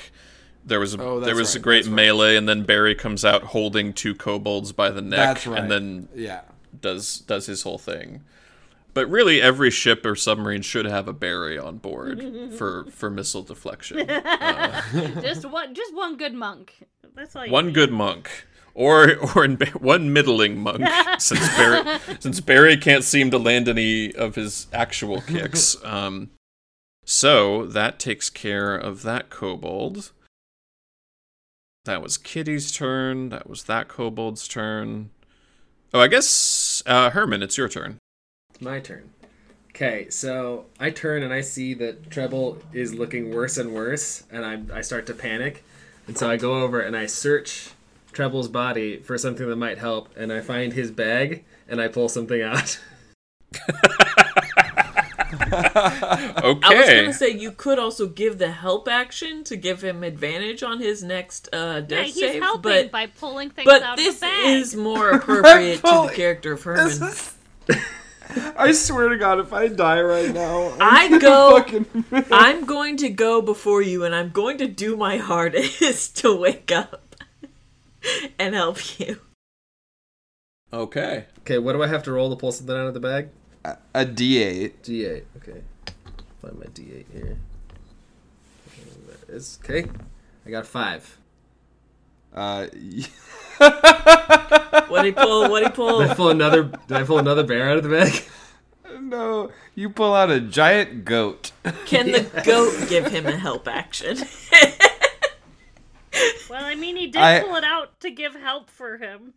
There 0.65 0.80
was 0.80 0.95
a, 0.95 1.01
Oh, 1.03 1.19
there 1.19 1.35
was 1.35 1.55
a 1.55 1.60
great 1.60 1.84
that's 1.84 1.88
right. 1.89 1.95
melee, 1.95 2.35
and 2.35 2.49
then 2.49 2.64
Barry 2.64 2.95
comes 2.95 3.23
out 3.23 3.43
holding 3.43 3.93
two 3.93 4.15
kobolds 4.15 4.72
by 4.72 4.89
the 4.89 5.01
neck, 5.01 5.19
That's 5.35 5.47
right. 5.47 5.60
and 5.60 5.69
then 5.69 6.07
Yeah. 6.15 6.41
does 6.81 7.19
does 7.19 7.45
his 7.45 7.61
whole 7.64 7.77
thing. 7.77 8.22
But 8.94 9.10
really, 9.10 9.41
every 9.41 9.72
ship 9.72 10.06
or 10.06 10.15
submarine 10.15 10.61
should 10.61 10.86
have 10.86 11.07
a 11.07 11.14
Barry 11.14 11.57
on 11.57 11.78
board 11.78 12.53
for 12.57 12.86
for 12.91 13.10
missile 13.10 13.44
deflection. 13.44 13.98
just 14.07 15.45
one 15.45 15.74
just 15.74 15.94
one 15.95 16.18
good 16.18 16.34
monk. 16.34 16.76
That's 17.15 17.36
all 17.36 17.45
you 17.45 17.52
one 17.52 17.68
need. 17.68 17.76
good 17.76 17.91
monk 17.91 18.45
or 18.74 19.15
or 19.36 19.45
in, 19.45 19.57
one 19.80 20.14
middling 20.14 20.57
monk 20.60 20.88
since 21.20 21.56
Barry 21.56 21.99
since 22.20 22.40
Barry 22.40 22.78
can't 22.78 23.03
seem 23.03 23.32
to 23.32 23.38
land 23.38 23.68
any 23.68 24.14
of 24.14 24.36
his 24.36 24.68
actual 24.74 25.22
kicks. 25.22 25.76
Um, 25.84 26.32
so 27.06 27.65
that 27.65 27.99
takes 27.99 28.30
care 28.30 28.76
of 28.76 29.03
that 29.03 29.30
kobold. 29.30 30.11
That 31.86 32.02
was 32.02 32.18
Kitty's 32.18 32.72
turn. 32.72 33.30
That 33.30 33.49
was 33.49 33.64
that 33.64 33.90
kobold's 33.90 34.48
turn. 34.48 35.10
Oh, 35.94 35.99
I 35.99 36.07
guess 36.07 36.82
uh, 36.86 37.10
Herman, 37.10 37.44
it's 37.44 37.57
your 37.57 37.68
turn. 37.68 37.98
It's 38.64 38.69
my 38.69 38.80
turn. 38.80 39.10
Okay, 39.72 40.10
so 40.10 40.68
I 40.80 40.90
turn 40.90 41.22
and 41.22 41.34
I 41.34 41.41
see 41.41 41.73
that 41.73 42.10
Treble 42.10 42.60
is 42.72 42.94
looking 42.94 43.35
worse 43.35 43.57
and 43.57 43.73
worse, 43.73 44.23
and 44.31 44.45
I, 44.45 44.77
I 44.77 44.80
start 44.80 45.06
to 45.07 45.14
panic. 45.14 45.65
And 46.07 46.18
so 46.18 46.30
I 46.30 46.38
go 46.38 46.61
over 46.61 46.80
and 46.80 46.95
I 46.95 47.07
search 47.07 47.72
Treble's 48.14 48.48
body 48.48 48.99
for 48.99 49.18
something 49.18 49.49
that 49.49 49.57
might 49.57 49.80
help, 49.80 50.15
and 50.15 50.31
I 50.31 50.40
find 50.40 50.72
his 50.72 50.91
bag 50.91 51.44
and 51.68 51.81
I 51.81 51.90
pull 51.90 52.07
something 52.07 52.41
out. 52.41 52.80
Okay. 53.53 53.73
I 55.52 56.53
was 56.53 56.90
gonna 56.90 57.14
say 57.14 57.31
you 57.31 57.52
could 57.52 57.80
also 57.80 58.07
give 58.07 58.38
the 58.38 58.52
help 58.52 58.88
action 58.88 59.44
to 59.45 59.57
give 59.57 59.84
him 59.84 60.03
advantage 60.03 60.64
on 60.64 60.80
his 60.80 61.03
next 61.03 61.49
uh, 61.52 61.57
Yeah, 61.57 61.80
death 61.81 62.06
he's 62.06 62.15
save, 62.15 62.41
helping 62.41 62.72
but 62.72 62.91
by 62.91 63.07
pulling 63.07 63.49
things 63.49 63.65
but 63.65 63.84
out 63.84 63.98
this 63.98 64.15
of 64.15 64.22
the 64.22 64.26
bag. 64.27 64.45
is 64.45 64.73
more 64.73 65.10
appropriate 65.15 65.77
to 65.77 66.07
the 66.07 66.14
character 66.15 66.53
of 66.53 66.64
Herman. 66.64 67.14
I 68.58 68.72
swear 68.72 69.10
to 69.10 69.18
God, 69.18 69.40
if 69.40 69.54
I 69.54 69.68
die 69.68 70.02
right 70.02 70.34
now, 70.34 70.76
I 70.80 71.18
go. 71.20 71.58
fucking. 71.58 72.06
I'm 72.32 72.66
going 72.66 72.98
to 72.98 73.10
go 73.10 73.41
before 73.41 73.82
you, 73.82 74.04
and 74.04 74.16
I'm 74.16 74.30
going 74.30 74.58
to 74.60 74.68
do 74.68 74.95
my 74.95 75.18
hardest 75.18 76.18
to 76.22 76.36
wake 76.36 76.72
up 76.72 77.16
and 78.40 78.56
help 78.56 79.00
you. 79.00 79.20
Okay. 80.72 81.26
Okay, 81.40 81.58
what 81.60 81.74
do 81.74 81.84
I 81.84 81.88
have 81.88 82.04
to 82.04 82.12
roll 82.12 82.30
to 82.30 82.36
pull 82.36 82.52
something 82.52 82.76
out 82.76 82.88
of 82.88 82.94
the 82.94 83.00
bag? 83.00 83.30
A, 83.66 83.78
a 83.94 84.06
D8. 84.06 84.74
D8. 84.84 85.24
Okay. 85.38 85.62
Find 86.41 86.60
my 86.60 86.66
D8 86.66 87.06
here. 87.12 87.38
It 89.28 89.30
is. 89.30 89.60
Okay. 89.64 89.90
I 90.45 90.50
got 90.50 90.66
five. 90.66 91.18
Uh, 92.34 92.68
What 94.88 95.05
he 95.05 95.11
pull? 95.11 95.49
What 95.49 95.64
he 95.64 95.69
pull? 95.69 95.99
Did 95.99 96.10
I 96.11 96.14
pull 96.15 96.30
another? 96.30 96.64
Did 96.64 96.97
I 96.97 97.03
pull 97.03 97.19
another 97.19 97.43
bear 97.43 97.69
out 97.69 97.77
of 97.77 97.84
the 97.84 97.89
bag? 97.89 98.23
No, 98.99 99.51
you 99.76 99.89
pull 99.89 100.14
out 100.14 100.30
a 100.31 100.39
giant 100.39 101.05
goat. 101.05 101.51
Can 101.85 102.11
the 102.11 102.22
goat 102.45 102.89
give 102.89 103.07
him 103.07 103.26
a 103.26 103.38
help 103.38 103.68
action? 103.68 104.18
Well, 106.47 106.64
I 106.64 106.76
mean, 106.76 106.95
he 106.95 107.07
did 107.07 107.19
I- 107.19 107.41
pull 107.41 107.55
it 107.55 107.64
out 107.64 107.99
to 108.01 108.11
give 108.11 108.35
help 108.35 108.69
for 108.69 108.97
him. 108.97 109.34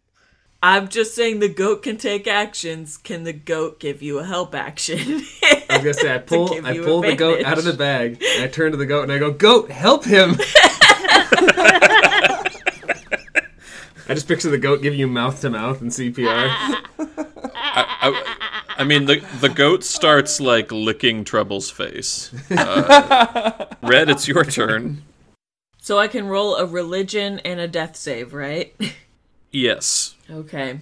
I'm 0.63 0.89
just 0.89 1.15
saying 1.15 1.39
the 1.41 1.49
goat 1.49 1.83
can 1.83 1.97
take 1.97 2.27
actions. 2.27 2.99
Can 2.99 3.25
the 3.25 3.33
goat 3.33 3.81
give 3.81 4.03
you 4.03 4.19
a 4.19 4.25
help 4.25 4.55
action? 4.55 4.99
I 5.01 5.65
was 5.71 5.79
gonna 5.79 5.95
say 5.95 6.15
I 6.15 6.19
pull 6.19 6.53
I 6.67 6.73
you 6.73 6.83
pull 6.83 7.01
the 7.01 7.17
goat 7.17 7.43
out 7.45 7.57
of 7.57 7.65
the 7.65 7.73
bag 7.73 8.23
and 8.23 8.45
I 8.45 8.49
turn 8.49 8.73
to 8.73 8.77
the 8.77 8.85
goat 8.85 9.05
and 9.05 9.13
I 9.13 9.19
go, 9.19 9.33
Goat, 9.33 9.71
help 9.71 10.05
him 10.05 10.33
I 14.09 14.15
just 14.15 14.29
picture 14.29 14.51
the 14.51 14.59
goat 14.59 14.83
giving 14.83 14.99
you 15.01 15.07
mouth 15.07 15.41
to 15.41 15.51
mouth 15.51 15.81
and 15.81 15.91
CPR. 15.91 16.49
I, 17.55 18.25
I 18.79 18.85
mean, 18.85 19.07
the 19.07 19.17
the 19.41 19.49
goat 19.49 19.83
starts 19.85 20.41
like 20.41 20.71
licking 20.71 21.25
Treble's 21.25 21.71
face. 21.71 22.33
Uh, 22.51 23.67
Red, 23.83 24.09
it's 24.11 24.29
your 24.29 24.45
turn. 24.45 25.03
so 25.81 25.99
I 25.99 26.09
can 26.09 26.27
roll 26.29 26.57
a 26.57 26.67
religion 26.67 27.41
and 27.41 27.59
a 27.61 27.67
death 27.69 27.97
save, 27.97 28.33
right? 28.35 28.75
Yes. 29.51 30.15
Okay. 30.31 30.81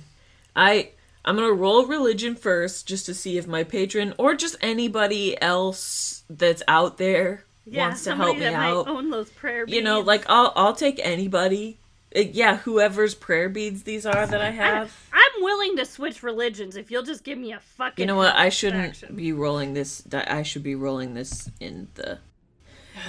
I 0.57 0.91
I'm 1.25 1.37
gonna 1.37 1.53
roll 1.53 1.87
religion 1.87 2.35
first 2.35 2.87
just 2.87 3.07
to 3.07 3.15
see 3.15 3.39
if 3.39 3.47
my 3.47 3.63
patron 3.65 4.15
or 4.19 4.35
just 4.35 4.57
anybody 4.61 5.41
else 5.41 6.25
that's 6.29 6.63
out 6.69 6.99
there 6.99 7.45
Yeah, 7.65 7.87
wants 7.89 8.05
to 8.05 8.17
help 8.17 8.37
me 8.37 8.41
that 8.45 8.55
out. 8.55 8.87
might 8.87 8.93
own 8.93 9.11
those 9.11 9.31
prayer 9.31 9.65
beads. 9.67 9.77
You 9.77 9.83
know, 9.83 10.01
like 10.01 10.25
I'll 10.29 10.53
I'll 10.57 10.75
take 10.75 11.01
anybody. 11.03 11.79
Yeah, 12.15 12.59
whoever's 12.59 13.15
prayer 13.15 13.49
beads 13.49 13.83
these 13.83 14.07
are 14.07 14.27
that 14.27 14.41
I 14.41 14.51
have. 14.51 14.97
I'm 15.13 15.43
willing 15.43 15.77
to 15.79 15.85
switch 15.85 16.23
religions 16.23 16.77
if 16.77 16.91
you'll 16.91 17.03
just 17.03 17.25
give 17.25 17.37
me 17.37 17.53
a 17.53 17.59
fucking. 17.59 18.03
You 18.03 18.07
know 18.07 18.17
what? 18.17 18.35
I 18.37 18.51
shouldn't 18.51 18.85
action. 18.85 19.17
be 19.17 19.33
rolling 19.33 19.75
this. 19.75 20.03
I 20.13 20.43
should 20.43 20.63
be 20.63 20.77
rolling 20.77 21.15
this 21.15 21.51
in 21.59 21.89
the. 21.95 22.19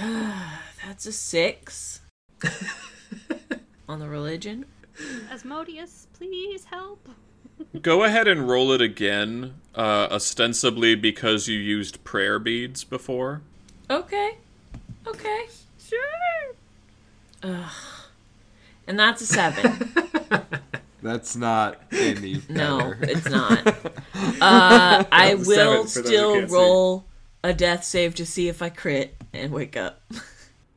That's 0.84 1.06
a 1.06 1.12
six. 1.12 2.00
On 3.88 4.00
the 4.00 4.08
religion. 4.08 4.64
Asmodeus, 5.30 6.08
please 6.12 6.64
help. 6.64 7.08
Go 7.80 8.04
ahead 8.04 8.26
and 8.26 8.48
roll 8.48 8.72
it 8.72 8.80
again, 8.80 9.54
uh, 9.74 10.08
ostensibly 10.10 10.94
because 10.94 11.48
you 11.48 11.58
used 11.58 12.02
prayer 12.04 12.38
beads 12.38 12.84
before. 12.84 13.42
Okay. 13.88 14.36
Okay. 15.06 15.46
Sure. 15.78 16.56
And 18.86 18.98
that's 18.98 19.20
a 19.22 19.26
seven. 19.26 19.92
That's 21.02 21.36
not 21.36 21.80
any 21.92 22.36
better. 22.38 22.52
No, 22.52 22.94
it's 23.00 23.28
not. 23.28 23.76
Uh, 24.40 25.04
I 25.12 25.34
will 25.36 25.44
seven, 25.44 25.86
for 25.86 25.92
those 25.92 25.94
who 25.94 26.02
still 26.04 26.34
can't 26.34 26.50
see. 26.50 26.54
roll 26.56 27.04
a 27.44 27.52
death 27.54 27.84
save 27.84 28.14
to 28.16 28.26
see 28.26 28.48
if 28.48 28.60
I 28.60 28.70
crit 28.70 29.14
and 29.32 29.52
wake 29.52 29.76
up. 29.76 30.00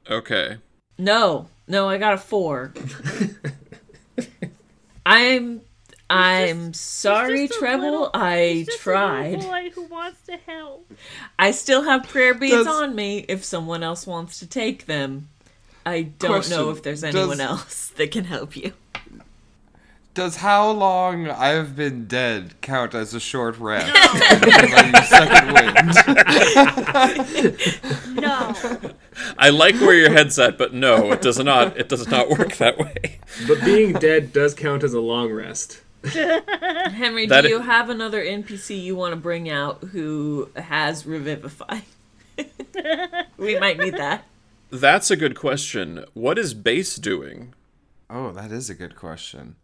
Okay. 0.10 0.58
No, 1.00 1.48
no, 1.68 1.90
I 1.90 1.98
got 1.98 2.14
a 2.14 2.18
four. 2.18 2.74
I'm, 5.06 5.62
I'm 6.10 6.74
sorry, 6.74 7.48
just 7.48 7.58
a 7.58 7.60
Treble. 7.66 7.82
little- 7.92 8.12
I 8.14 8.48
He's 8.50 8.68
just 8.68 8.86
a 8.86 8.90
little 8.92 9.08
tried. 9.08 9.40
boy 9.42 9.70
who 9.74 9.84
wants 9.84 10.22
to 10.28 10.38
help. 10.46 10.92
I 11.40 11.52
still 11.52 11.84
have 11.84 12.08
prayer 12.08 12.34
beads 12.34 12.54
Does- 12.54 12.68
on 12.68 12.96
me. 12.96 13.26
If 13.28 13.44
someone 13.44 13.84
else 13.84 14.06
wants 14.06 14.40
to 14.40 14.48
take 14.48 14.86
them, 14.86 15.30
I 15.90 16.04
don't 16.04 16.32
Question, 16.32 16.58
know 16.58 16.70
if 16.70 16.84
there's 16.84 17.02
does- 17.02 17.16
anyone 17.16 17.40
else 17.42 17.90
that 17.98 18.12
can 18.12 18.26
help 18.26 18.56
you. 18.56 18.74
Does 20.16 20.38
how 20.38 20.72
long 20.72 21.30
I've 21.30 21.76
been 21.78 22.06
dead 22.06 22.56
count 22.62 22.94
as 22.94 23.14
a 23.14 23.20
short 23.20 23.58
rest? 23.58 23.88
Like 23.96 24.94
your 24.94 25.04
second 25.04 25.54
wind. 25.54 25.96
No. 28.16 28.54
I 29.38 29.50
like 29.50 29.76
where 29.76 29.94
your 29.94 30.12
head's 30.12 30.38
at, 30.40 30.58
but 30.58 30.74
no, 30.74 31.12
it 31.12 31.22
does 31.22 31.40
not. 31.40 31.78
It 31.78 31.88
does 31.90 32.08
not 32.08 32.30
work 32.30 32.56
that 32.58 32.78
way. 32.78 33.20
But 33.48 33.64
being 33.64 33.94
dead 33.94 34.34
does 34.34 34.54
count 34.54 34.84
as 34.84 34.94
a 34.94 35.00
long 35.00 35.32
rest. 35.32 35.82
Henry, 36.04 37.26
That 37.28 37.42
do 37.42 37.48
i- 37.48 37.52
you 37.52 37.60
have 37.60 37.90
another 37.90 38.22
NPC 38.24 38.82
you 38.82 38.96
want 38.96 39.12
to 39.14 39.16
bring 39.20 39.50
out 39.50 39.84
who 39.92 40.50
has 40.56 41.06
revivify? 41.06 41.80
we 43.38 43.60
might 43.60 43.78
need 43.78 43.94
that. 43.96 44.24
That's 44.72 45.10
a 45.10 45.16
good 45.16 45.36
question. 45.36 46.06
What 46.14 46.38
is 46.38 46.54
base 46.54 46.96
doing? 46.98 47.54
Oh, 48.10 48.32
that 48.32 48.52
is 48.52 48.70
a 48.70 48.76
good 48.76 48.96
question. 48.96 49.56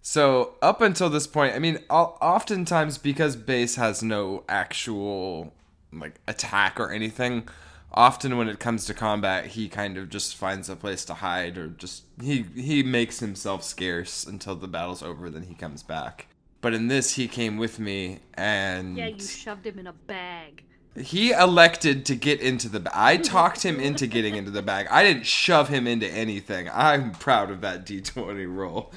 So 0.00 0.56
up 0.60 0.80
until 0.80 1.08
this 1.10 1.26
point, 1.26 1.54
I 1.54 1.58
mean, 1.58 1.78
o- 1.88 2.16
oftentimes 2.20 2.98
because 2.98 3.36
base 3.36 3.76
has 3.76 4.02
no 4.02 4.44
actual 4.48 5.52
like 5.92 6.20
attack 6.26 6.80
or 6.80 6.90
anything, 6.90 7.48
often 7.92 8.36
when 8.36 8.48
it 8.48 8.58
comes 8.58 8.84
to 8.86 8.94
combat, 8.94 9.46
he 9.46 9.68
kind 9.68 9.96
of 9.96 10.08
just 10.08 10.34
finds 10.36 10.68
a 10.68 10.76
place 10.76 11.04
to 11.04 11.14
hide 11.14 11.56
or 11.58 11.68
just 11.68 12.04
he 12.20 12.44
he 12.54 12.82
makes 12.82 13.20
himself 13.20 13.62
scarce 13.62 14.24
until 14.24 14.56
the 14.56 14.68
battle's 14.68 15.02
over. 15.02 15.30
Then 15.30 15.44
he 15.44 15.54
comes 15.54 15.82
back. 15.82 16.26
But 16.60 16.74
in 16.74 16.86
this, 16.88 17.14
he 17.14 17.26
came 17.26 17.56
with 17.56 17.80
me, 17.80 18.20
and 18.34 18.96
Yeah, 18.96 19.08
you 19.08 19.20
shoved 19.20 19.66
him 19.66 19.80
in 19.80 19.88
a 19.88 19.92
bag. 19.92 20.62
He 20.96 21.32
elected 21.32 22.04
to 22.06 22.14
get 22.14 22.40
into 22.40 22.68
the 22.68 22.80
bag. 22.80 22.92
I 22.94 23.16
talked 23.16 23.62
him 23.62 23.80
into 23.80 24.06
getting 24.06 24.36
into 24.36 24.50
the 24.50 24.62
bag. 24.62 24.86
I 24.90 25.02
didn't 25.02 25.26
shove 25.26 25.68
him 25.68 25.86
into 25.86 26.06
anything. 26.08 26.68
I'm 26.72 27.12
proud 27.12 27.50
of 27.50 27.60
that 27.62 27.86
D20 27.86 28.54
roll. 28.54 28.92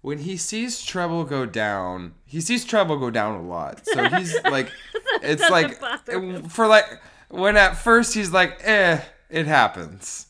When 0.00 0.18
he 0.18 0.36
sees 0.36 0.84
Treble 0.84 1.24
go 1.24 1.46
down, 1.46 2.14
he 2.26 2.40
sees 2.40 2.64
Treble 2.64 2.98
go 2.98 3.10
down 3.10 3.36
a 3.36 3.42
lot. 3.42 3.86
So 3.86 4.08
he's 4.10 4.34
like, 4.44 4.70
it's 5.22 5.48
like, 5.50 5.80
for 6.50 6.66
like, 6.66 6.84
when 7.30 7.56
at 7.56 7.76
first 7.76 8.14
he's 8.14 8.30
like, 8.30 8.60
eh, 8.62 9.00
it 9.30 9.46
happens. 9.46 10.26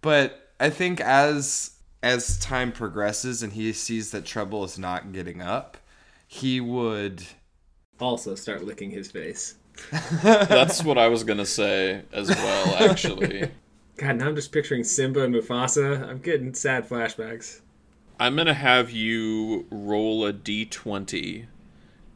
But 0.00 0.50
I 0.58 0.70
think 0.70 1.00
as 1.00 1.72
as 2.02 2.38
time 2.38 2.72
progresses 2.72 3.42
and 3.42 3.52
he 3.52 3.72
sees 3.72 4.12
that 4.12 4.24
Treble 4.24 4.64
is 4.64 4.78
not 4.78 5.12
getting 5.12 5.42
up, 5.42 5.76
he 6.26 6.60
would 6.60 7.22
Also, 8.00 8.34
start 8.34 8.64
licking 8.64 8.90
his 8.90 9.10
face. 9.10 9.56
That's 10.22 10.82
what 10.82 10.98
I 10.98 11.08
was 11.08 11.24
gonna 11.24 11.46
say 11.46 12.02
as 12.12 12.28
well. 12.28 12.90
Actually, 12.90 13.50
God, 13.96 14.16
now 14.16 14.28
I'm 14.28 14.36
just 14.36 14.52
picturing 14.52 14.84
Simba 14.84 15.24
and 15.24 15.34
Mufasa. 15.34 16.06
I'm 16.08 16.18
getting 16.18 16.54
sad 16.54 16.88
flashbacks. 16.88 17.60
I'm 18.20 18.36
gonna 18.36 18.54
have 18.54 18.90
you 18.90 19.66
roll 19.70 20.26
a 20.26 20.32
d20, 20.32 21.46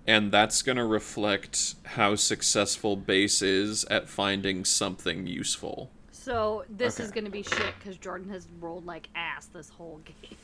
and 0.07 0.33
that's 0.33 0.63
gonna 0.63 0.87
reflect 0.87 1.75
how 1.85 2.15
successful 2.17 2.97
base 2.97 3.43
is 3.43 3.85
at 3.87 4.09
finding 4.09 4.65
something 4.65 5.27
useful. 5.27 5.91
So 6.11 6.65
this 6.69 7.01
is 7.01 7.11
gonna 7.11 7.31
be 7.31 7.43
shit 7.43 7.75
because 7.79 7.97
Jordan 7.97 8.31
has 8.31 8.47
rolled 8.61 8.87
like 8.87 9.09
ass 9.15 9.47
this 9.47 9.69
whole 9.69 10.01
game. 10.05 10.39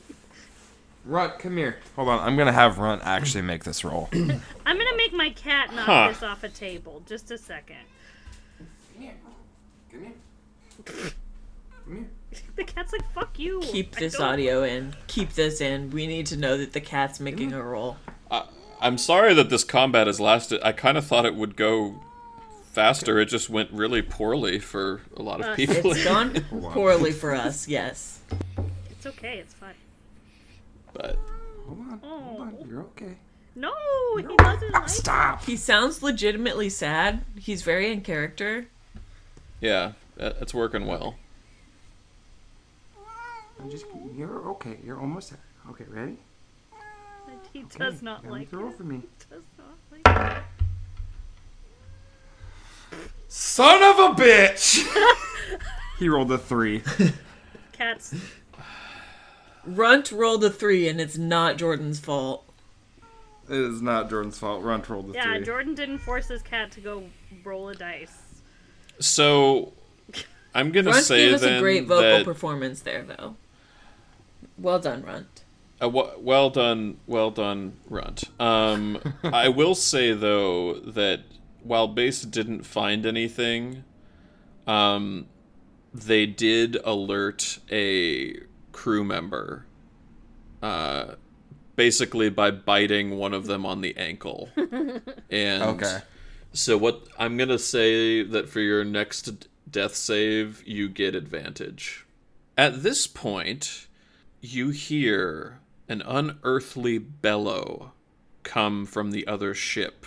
Runt, 1.05 1.39
come 1.39 1.57
here. 1.57 1.79
Hold 1.97 2.09
on, 2.09 2.21
I'm 2.21 2.37
gonna 2.37 2.53
have 2.53 2.79
Runt 2.79 3.03
actually 3.05 3.43
make 3.43 3.65
this 3.65 3.85
roll. 3.85 4.09
I'm 4.13 4.29
gonna 4.67 4.97
make 4.97 5.13
my 5.15 5.31
cat 5.31 5.73
knock 5.75 5.87
Huh. 5.87 6.09
this 6.09 6.23
off 6.23 6.43
a 6.45 6.49
table. 6.49 7.03
Just 7.07 7.31
a 7.31 7.39
second. 7.39 7.77
Come 8.93 9.03
here. 9.03 9.15
Come 9.91 10.01
here. 10.03 10.13
Come 10.85 10.97
here. 11.97 12.05
The 12.57 12.65
cat's 12.65 12.93
like, 12.93 13.11
"Fuck 13.15 13.39
you." 13.39 13.61
Keep 13.63 13.95
this 13.97 14.21
audio 14.21 14.63
in. 14.63 14.95
Keep 15.07 15.33
this 15.33 15.63
in. 15.63 15.89
We 15.91 16.07
need 16.07 16.27
to 16.27 16.37
know 16.37 16.59
that 16.59 16.75
the 16.75 16.81
cat's 16.81 17.21
making 17.21 17.55
a 17.55 17.63
roll. 17.63 17.97
I, 18.31 18.45
I'm 18.83 18.99
sorry 18.99 19.33
that 19.33 19.49
this 19.49 19.65
combat 19.65 20.07
has 20.09 20.21
lasted. 20.21 20.61
I 20.63 20.73
kind 20.73 20.99
of 20.99 21.07
thought 21.07 21.25
it 21.25 21.35
would 21.35 21.57
go 21.57 22.03
faster. 22.71 23.19
It 23.19 23.27
just 23.27 23.49
went 23.49 23.71
really 23.73 24.03
poorly 24.03 24.59
for 24.59 25.01
a 25.17 25.23
lot 25.23 25.41
of 25.41 25.47
Uh, 25.47 25.55
people. 25.55 25.93
It's 25.93 26.05
gone 26.05 26.35
poorly 26.73 27.13
for 27.13 27.35
us, 27.35 27.67
yes. 27.67 28.21
It's 28.91 29.07
okay. 29.07 29.39
It's 29.39 29.55
fine. 29.55 29.75
But 30.99 31.17
Hold 31.67 31.79
on. 31.81 32.01
Oh. 32.03 32.21
Hold 32.21 32.41
on. 32.41 32.57
You're 32.69 32.83
okay. 32.83 33.17
No, 33.55 33.73
he 34.17 34.23
doesn't 34.37 34.73
like. 34.73 34.89
Stop. 34.89 35.45
He 35.45 35.57
sounds 35.57 36.03
legitimately 36.03 36.69
sad. 36.69 37.25
He's 37.39 37.63
very 37.63 37.91
in 37.91 38.03
character. 38.03 38.67
yeah, 39.61 39.93
that- 40.17 40.37
it's 40.41 40.53
working 40.55 40.87
well. 40.87 41.17
I'm 43.61 43.71
just. 43.71 43.87
You're 44.17 44.49
okay. 44.51 44.77
You're 44.85 45.01
almost 45.01 45.31
there. 45.31 45.41
Okay, 45.71 45.85
ready? 45.89 46.13
it. 46.13 47.39
He 47.53 47.63
does 47.77 48.03
not 48.03 48.25
like 48.25 48.33
make 48.41 48.51
the 48.51 48.67
it. 48.69 48.77
for 48.77 48.85
me. 48.85 49.03
Does 49.31 49.43
not 49.59 49.77
like 49.91 50.37
it. 50.39 50.43
Son 53.27 53.83
of 53.83 53.99
a 54.13 54.23
bitch! 54.23 54.87
he 55.99 56.09
rolled 56.09 56.33
a 56.33 56.39
three. 56.39 56.83
Cats. 57.73 58.15
Runt 59.69 60.11
rolled 60.13 60.45
a 60.45 60.51
three, 60.51 60.89
and 60.89 61.01
it's 61.01 61.19
not 61.19 61.57
Jordan's 61.57 62.01
fault. 62.01 62.45
It 63.49 63.57
is 63.57 63.81
not 63.81 64.11
Jordan's 64.11 64.39
fault. 64.39 64.63
Runt 64.63 64.89
rolled 64.89 65.11
a 65.11 65.15
Yeah, 65.15 65.35
three. 65.37 65.45
Jordan 65.45 65.75
didn't 65.75 65.99
force 65.99 66.29
his 66.29 66.43
cat 66.43 66.71
to 66.73 66.81
go 66.81 67.05
roll 67.45 67.69
a 67.69 67.75
dice. 67.75 68.43
So 69.01 69.73
I'm 70.55 70.73
gonna 70.73 70.91
Runt 70.91 71.05
say 71.05 71.27
gave 71.27 71.35
us 71.35 71.43
a 71.43 71.61
great 71.61 71.87
vocal 71.87 72.03
that 72.03 72.25
performance 72.25 72.81
there, 72.81 73.03
though. 73.03 73.37
Well 74.59 74.79
done, 74.79 75.03
Runt. 75.03 75.45
Uh, 75.81 75.87
w- 75.87 76.11
well 76.19 76.51
done, 76.51 76.99
well 77.07 77.31
done, 77.31 77.75
Runt. 77.89 78.25
Um, 78.41 78.99
I 79.23 79.49
will 79.49 79.75
say 79.75 80.13
though 80.13 80.75
that 80.81 81.21
while 81.63 81.89
Base 81.89 82.23
didn't 82.23 82.65
find 82.65 83.07
anything, 83.07 83.85
um, 84.67 85.27
they 85.95 86.27
did 86.27 86.77
alert 86.85 87.61
a 87.71 88.41
crew 88.79 89.03
member, 89.03 89.67
uh, 90.63 91.15
basically 91.75 92.31
by 92.31 92.49
biting 92.53 93.19
one 93.19 93.35
of 93.35 93.47
them 93.47 93.67
on 93.67 93.81
the 93.81 93.97
ankle. 93.97 94.51
and 95.31 95.63
Okay. 95.63 95.99
so 96.53 96.79
what 96.79 97.09
I'm 97.19 97.37
gonna 97.37 97.59
say 97.59 98.23
that 98.23 98.49
for 98.49 98.61
your 98.61 98.85
next 98.85 99.49
death 99.69 99.97
save, 99.97 100.63
you 100.65 100.89
get 100.89 101.17
advantage. 101.17 102.07
At 102.57 102.85
this 102.85 103.09
point, 103.09 103.89
you 104.41 104.71
hear 104.71 105.59
an 105.89 106.01
unearthly 106.07 106.99
bellow 106.99 107.93
come 108.45 108.87
from 108.87 109.11
the 109.11 109.27
other 109.27 109.55
ship. 109.55 110.07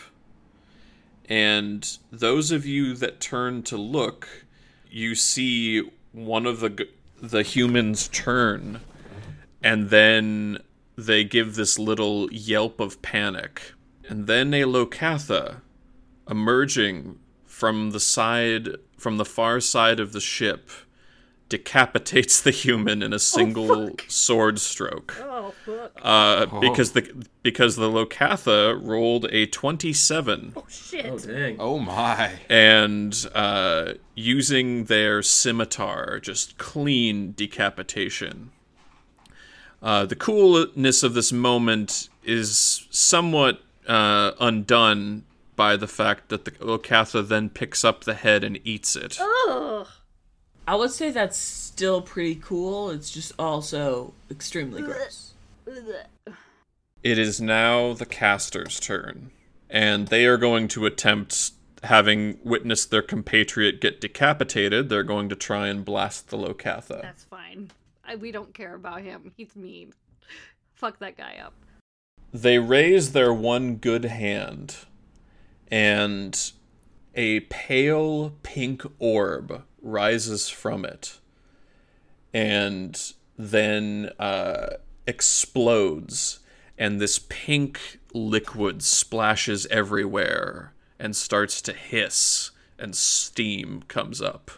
And 1.27 1.97
those 2.09 2.51
of 2.51 2.65
you 2.65 2.93
that 2.95 3.19
turn 3.19 3.63
to 3.63 3.75
look, 3.77 4.27
you 4.89 5.13
see 5.15 5.89
one 6.13 6.45
of 6.45 6.61
the 6.61 6.69
g- 6.69 6.89
the 7.21 7.43
humans 7.43 8.07
turn 8.07 8.81
and 9.63 9.89
then 9.89 10.57
they 10.97 11.23
give 11.23 11.55
this 11.55 11.77
little 11.77 12.31
yelp 12.31 12.79
of 12.79 13.01
panic. 13.01 13.73
And 14.09 14.27
then 14.27 14.53
a 14.53 14.63
Locathah 14.63 15.61
emerging 16.29 17.19
from 17.45 17.91
the 17.91 17.99
side 17.99 18.69
from 18.97 19.17
the 19.17 19.25
far 19.25 19.59
side 19.59 19.99
of 19.99 20.13
the 20.13 20.21
ship 20.21 20.69
decapitates 21.51 22.39
the 22.41 22.49
human 22.51 23.03
in 23.03 23.11
a 23.11 23.19
single 23.19 23.91
sword 24.07 24.57
stroke. 24.57 25.15
Oh, 25.19 25.53
fuck. 25.65 25.91
Uh, 26.01 26.45
because 26.61 26.93
the 26.93 27.25
because 27.43 27.75
the 27.75 27.89
Locathah 27.89 28.79
rolled 28.81 29.25
a 29.31 29.45
27 29.47 30.53
Oh, 30.55 30.63
shit. 30.69 31.05
Oh 31.05 31.17
dang. 31.17 31.57
Oh 31.59 31.77
my. 31.77 32.31
and 32.49 33.29
uh, 33.35 33.93
using 34.15 34.85
their 34.85 35.21
scimitar, 35.21 36.19
just 36.21 36.57
clean 36.57 37.33
decapitation. 37.35 38.51
Uh, 39.81 40.05
the 40.05 40.15
coolness 40.15 41.03
of 41.03 41.13
this 41.13 41.33
moment 41.33 42.07
is 42.23 42.87
somewhat 42.91 43.61
uh, 43.87 44.31
undone 44.39 45.25
by 45.57 45.75
the 45.75 45.87
fact 45.87 46.29
that 46.29 46.45
the 46.45 46.51
Locathah 46.51 47.27
then 47.27 47.49
picks 47.49 47.83
up 47.83 48.05
the 48.05 48.13
head 48.13 48.43
and 48.43 48.59
eats 48.63 48.95
it. 48.95 49.17
Ugh. 49.19 49.87
I 50.71 50.75
would 50.75 50.91
say 50.91 51.11
that's 51.11 51.37
still 51.37 52.01
pretty 52.01 52.35
cool. 52.35 52.91
It's 52.91 53.11
just 53.11 53.33
also 53.37 54.13
extremely 54.29 54.81
gross. 54.81 55.33
It 57.03 57.17
is 57.17 57.41
now 57.41 57.91
the 57.91 58.05
caster's 58.05 58.79
turn, 58.79 59.31
and 59.69 60.07
they 60.07 60.25
are 60.25 60.37
going 60.37 60.69
to 60.69 60.85
attempt, 60.85 61.51
having 61.83 62.39
witnessed 62.45 62.89
their 62.89 63.01
compatriot 63.01 63.81
get 63.81 63.99
decapitated, 63.99 64.87
they're 64.87 65.03
going 65.03 65.27
to 65.27 65.35
try 65.35 65.67
and 65.67 65.83
blast 65.83 66.29
the 66.29 66.37
Locathah. 66.37 67.01
That's 67.01 67.25
fine. 67.25 67.71
I, 68.05 68.15
we 68.15 68.31
don't 68.31 68.53
care 68.53 68.75
about 68.75 69.01
him. 69.01 69.33
He's 69.35 69.57
mean. 69.57 69.91
Fuck 70.73 70.99
that 70.99 71.17
guy 71.17 71.35
up. 71.43 71.53
They 72.33 72.59
raise 72.59 73.11
their 73.11 73.33
one 73.33 73.75
good 73.75 74.05
hand, 74.05 74.77
and 75.69 76.53
a 77.13 77.41
pale 77.41 78.37
pink 78.41 78.83
orb 78.99 79.63
rises 79.81 80.49
from 80.49 80.85
it, 80.85 81.19
and 82.33 83.13
then 83.37 84.11
uh, 84.19 84.75
explodes, 85.07 86.39
and 86.77 86.99
this 86.99 87.19
pink 87.19 87.99
liquid 88.13 88.83
splashes 88.83 89.65
everywhere 89.67 90.73
and 90.99 91.15
starts 91.15 91.61
to 91.63 91.73
hiss, 91.73 92.51
and 92.77 92.95
steam 92.95 93.83
comes 93.87 94.21
up. 94.21 94.51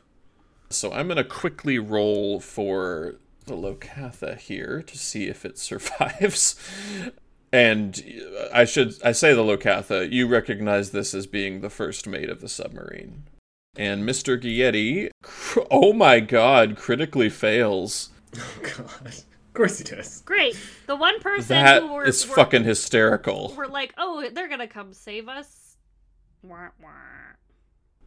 So 0.69 0.91
I'm 0.91 1.07
going 1.07 1.17
to 1.17 1.23
quickly 1.23 1.77
roll 1.79 2.39
for 2.39 3.15
the 3.45 3.55
Locathah 3.55 4.37
here 4.37 4.81
to 4.81 4.97
see 4.97 5.27
if 5.27 5.45
it 5.45 5.57
survives. 5.69 6.55
And 7.51 8.03
I 8.51 8.65
should 8.65 8.95
I 9.03 9.11
say 9.11 9.33
the 9.33 9.43
Locathah, 9.43 10.11
you 10.11 10.27
recognize 10.27 10.91
this 10.91 11.13
as 11.13 11.27
being 11.27 11.61
the 11.61 11.69
first 11.69 12.07
mate 12.07 12.29
of 12.29 12.41
the 12.41 12.49
submarine. 12.49 13.23
And 13.75 14.07
Mr. 14.07 14.39
Gietti, 14.39 15.09
cr- 15.23 15.61
oh 15.71 15.93
my 15.93 16.19
god, 16.19 16.77
critically 16.77 17.29
fails. 17.29 18.09
Oh 18.37 18.53
god. 18.61 19.07
Of 19.07 19.53
course 19.53 19.77
he 19.77 19.83
does. 19.83 20.21
Great. 20.21 20.57
The 20.87 20.95
one 20.95 21.19
person 21.19 21.57
That 21.57 21.83
who 21.83 21.93
were, 21.93 22.05
is 22.05 22.27
were, 22.27 22.35
fucking 22.35 22.63
hysterical. 22.63 23.53
We're 23.55 23.67
like, 23.67 23.93
oh, 23.97 24.27
they're 24.31 24.49
gonna 24.49 24.67
come 24.67 24.93
save 24.93 25.27
us. 25.27 25.77
Wah, 26.41 26.69
wah. 26.81 26.89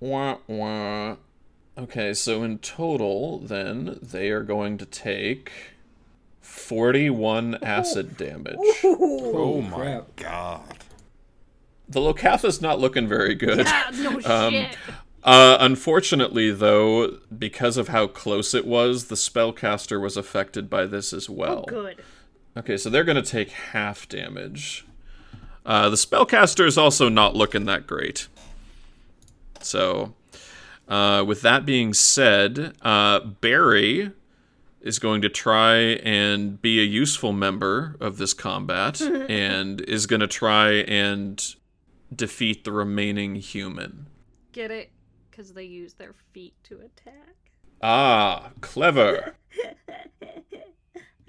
Wah, 0.01 0.39
wah. 0.47 1.17
Okay, 1.79 2.15
so 2.15 2.43
in 2.43 2.59
total, 2.59 3.39
then, 3.39 3.99
they 4.03 4.31
are 4.31 4.43
going 4.43 4.79
to 4.79 4.87
take 4.87 5.53
41 6.41 7.59
acid 7.63 8.17
damage. 8.17 8.57
Oh 8.83 9.61
my 9.61 10.03
god. 10.17 10.85
The 11.89 12.01
Locathah's 12.01 12.61
not 12.61 12.81
looking 12.81 13.07
very 13.07 13.35
good. 13.35 13.67
Yeah, 13.67 13.91
no 13.95 14.11
Um, 14.25 14.53
shit. 14.53 14.77
Uh, 15.27 15.57
unfortunately, 15.59 16.53
though, 16.53 17.19
because 17.37 17.77
of 17.77 17.89
how 17.89 18.07
close 18.07 18.55
it 18.55 18.65
was, 18.65 19.07
the 19.07 19.17
spellcaster 19.17 20.01
was 20.01 20.17
affected 20.17 20.71
by 20.71 20.87
this 20.87 21.13
as 21.13 21.29
well. 21.29 21.65
Oh, 21.67 21.71
good. 21.71 21.97
Okay, 22.57 22.77
so 22.77 22.89
they're 22.89 23.03
going 23.03 23.23
to 23.23 23.29
take 23.29 23.51
half 23.51 24.09
damage. 24.09 24.87
Uh, 25.67 25.91
the 25.91 25.97
spellcaster 25.97 26.65
is 26.65 26.79
also 26.79 27.09
not 27.09 27.35
looking 27.35 27.65
that 27.65 27.89
great. 27.89 28.29
So, 29.61 30.15
uh, 30.89 31.25
with 31.27 31.43
that 31.43 31.67
being 31.67 31.93
said, 31.93 32.77
uh, 32.83 33.19
Barry 33.19 34.13
is 34.81 35.01
going 35.01 35.23
to 35.23 35.29
try 35.29 35.75
and 35.75 36.63
be 36.63 36.79
a 36.79 36.85
useful 36.85 37.33
member 37.33 37.97
of 37.99 38.19
this 38.19 38.33
combat 38.33 39.01
and 39.29 39.81
is 39.81 40.07
going 40.07 40.21
to 40.21 40.29
try 40.29 40.71
and 40.71 41.57
defeat 42.15 42.63
the 42.63 42.71
remaining 42.71 43.35
human. 43.35 44.07
Get 44.53 44.71
it? 44.71 44.93
Because 45.37 45.53
they 45.53 45.65
use 45.65 45.93
their 45.95 46.15
feet 46.33 46.55
to 46.65 46.77
attack. 46.77 47.37
Ah, 47.83 48.53
clever. 48.63 49.35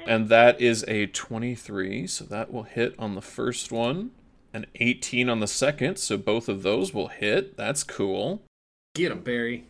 And 0.08 0.30
that 0.30 0.62
is 0.62 0.86
a 0.88 1.08
23, 1.08 2.08
so 2.08 2.24
that 2.24 2.50
will 2.50 2.64
hit 2.64 2.96
on 2.98 3.16
the 3.16 3.22
first 3.22 3.74
one. 3.74 4.12
An 4.54 4.66
18 4.76 5.28
on 5.28 5.42
the 5.42 5.48
second, 5.48 5.98
so 5.98 6.16
both 6.16 6.48
of 6.48 6.64
those 6.64 6.94
will 6.94 7.10
hit. 7.10 7.58
That's 7.58 7.84
cool. 7.84 8.42
Get 8.96 9.12
him, 9.12 9.20
Barry. 9.20 9.66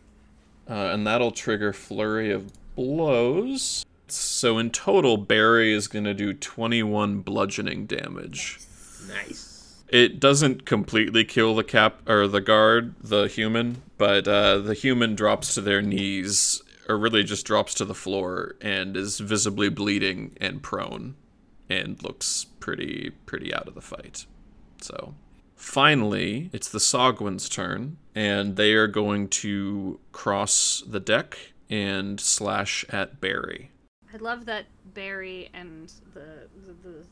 Uh, 0.70 0.90
and 0.92 1.04
that'll 1.04 1.32
trigger 1.32 1.72
Flurry 1.72 2.30
of 2.30 2.52
Blows. 2.76 3.84
So 4.06 4.58
in 4.58 4.70
total, 4.70 5.16
Barry 5.16 5.72
is 5.72 5.88
going 5.88 6.04
to 6.04 6.14
do 6.14 6.32
21 6.32 7.22
bludgeoning 7.22 7.86
damage. 7.86 8.60
Nice. 9.08 9.47
It 9.88 10.20
doesn't 10.20 10.66
completely 10.66 11.24
kill 11.24 11.54
the 11.54 11.64
cap 11.64 12.06
or 12.08 12.28
the 12.28 12.42
guard, 12.42 12.94
the 13.00 13.26
human, 13.26 13.82
but 13.96 14.28
uh, 14.28 14.58
the 14.58 14.74
human 14.74 15.14
drops 15.14 15.54
to 15.54 15.62
their 15.62 15.80
knees, 15.80 16.62
or 16.88 16.98
really 16.98 17.24
just 17.24 17.46
drops 17.46 17.72
to 17.74 17.86
the 17.86 17.94
floor, 17.94 18.56
and 18.60 18.96
is 18.96 19.18
visibly 19.18 19.70
bleeding 19.70 20.36
and 20.40 20.62
prone, 20.62 21.14
and 21.70 22.02
looks 22.02 22.44
pretty 22.60 23.10
pretty 23.24 23.52
out 23.54 23.66
of 23.66 23.74
the 23.74 23.80
fight. 23.80 24.26
So 24.82 25.14
finally, 25.56 26.50
it's 26.52 26.68
the 26.68 26.78
Sahuagin's 26.78 27.48
turn, 27.48 27.96
and 28.14 28.56
they 28.56 28.74
are 28.74 28.88
going 28.88 29.28
to 29.28 30.00
cross 30.12 30.82
the 30.86 31.00
deck 31.00 31.38
and 31.70 32.20
slash 32.20 32.84
at 32.90 33.20
Barry. 33.22 33.70
I 34.12 34.18
love 34.18 34.44
that 34.46 34.66
Barry 34.92 35.48
and 35.54 35.90
the 36.12 36.48
the, 36.66 36.74
the 36.82 37.04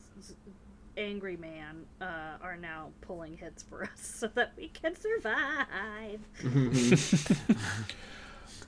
angry 0.97 1.37
man 1.37 1.85
uh, 2.01 2.37
are 2.41 2.57
now 2.57 2.89
pulling 3.01 3.37
hits 3.37 3.63
for 3.63 3.83
us 3.83 3.91
so 4.01 4.27
that 4.35 4.53
we 4.57 4.67
can 4.69 4.95
survive. 4.95 6.19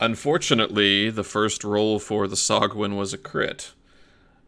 Unfortunately, 0.01 1.09
the 1.09 1.23
first 1.23 1.63
roll 1.63 1.99
for 1.99 2.27
the 2.27 2.35
Sahuagin 2.37 2.95
was 2.95 3.13
a 3.13 3.17
crit. 3.17 3.73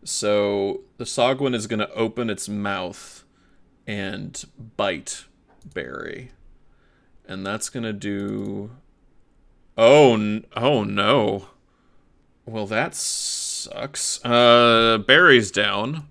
So 0.04 0.82
the 0.98 1.04
Sahuagin 1.04 1.54
is 1.54 1.68
going 1.68 1.80
to 1.80 1.92
open 1.94 2.30
its 2.30 2.48
mouth 2.48 3.24
and 3.86 4.44
bite 4.78 5.26
Barry. 5.66 6.32
And 7.28 7.46
that's 7.46 7.70
going 7.70 7.84
to 7.84 7.94
do. 7.94 8.72
Oh, 9.78 10.14
n- 10.16 10.46
oh 10.56 10.84
no. 10.84 11.48
Well, 12.46 12.66
that 12.68 12.96
sucks. 12.96 14.24
Uh, 14.26 14.98
Barry's 15.06 15.52
down. 15.52 16.08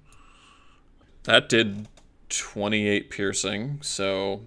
That 1.25 1.49
did 1.49 1.89
28 2.29 3.11
piercing, 3.11 3.79
so 3.83 4.43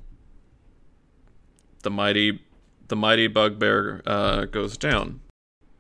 the 1.84 1.92
mighty 1.92 2.42
the 2.88 2.96
mighty 2.96 3.28
bugbear 3.28 4.02
uh, 4.06 4.46
goes 4.46 4.78
down. 4.78 5.22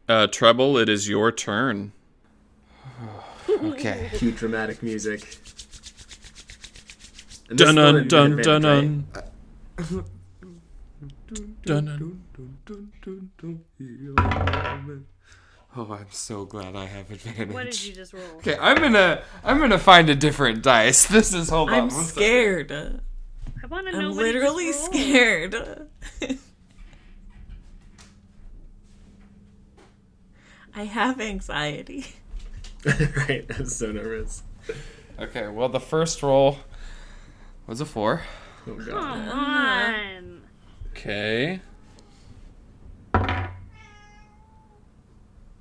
Uh, 0.07 0.27
Treble, 0.27 0.77
it 0.77 0.89
is 0.89 1.09
your 1.09 1.31
turn. 1.31 1.93
Okay. 3.49 4.09
Cue 4.15 4.31
dramatic 4.31 4.81
music. 4.81 5.37
And 7.49 7.57
Dun 7.57 7.75
one 7.75 8.07
dun 8.07 8.29
would 8.31 8.37
be 8.37 8.43
dun 8.43 8.61
dun 8.61 9.05
dun. 11.65 12.15
Dun 13.05 13.23
dun. 13.41 15.05
Oh, 15.75 15.91
I'm 15.91 16.11
so 16.11 16.45
glad 16.45 16.75
I 16.75 16.85
have 16.85 17.09
advantage. 17.09 17.49
What 17.53 17.65
did 17.65 17.83
you 17.83 17.93
just 17.93 18.13
roll? 18.13 18.23
Okay, 18.37 18.55
I'm 18.59 18.77
gonna 18.77 19.23
I'm 19.43 19.59
gonna 19.59 19.79
find 19.79 20.07
a 20.09 20.15
different 20.15 20.61
dice. 20.61 21.07
This 21.11 21.33
is 21.33 21.49
hold 21.49 21.69
on. 21.69 21.75
I'm 21.75 21.81
one 21.83 21.91
second. 21.91 22.11
scared. 22.13 22.71
I 22.71 23.65
want 23.67 23.87
to 23.87 23.93
know. 23.93 24.09
I'm 24.09 24.15
what 24.15 24.25
he 24.27 24.33
just 24.33 24.35
literally 24.35 24.71
scared. 24.71 25.55
I 30.75 30.85
have 30.85 31.19
anxiety. 31.21 32.07
right, 32.85 33.45
I'm 33.57 33.65
so 33.65 33.91
nervous. 33.91 34.43
Okay, 35.19 35.47
well 35.47 35.69
the 35.69 35.79
first 35.79 36.21
roll 36.21 36.57
was 37.65 37.81
a 37.81 37.85
four. 37.85 38.21
Oh 38.67 38.73
god. 38.73 38.87
Come 38.87 38.97
on. 38.97 39.19
Uh-huh. 39.19 40.21
Okay. 40.91 41.61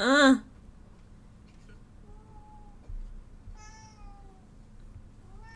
Uh. 0.02 0.34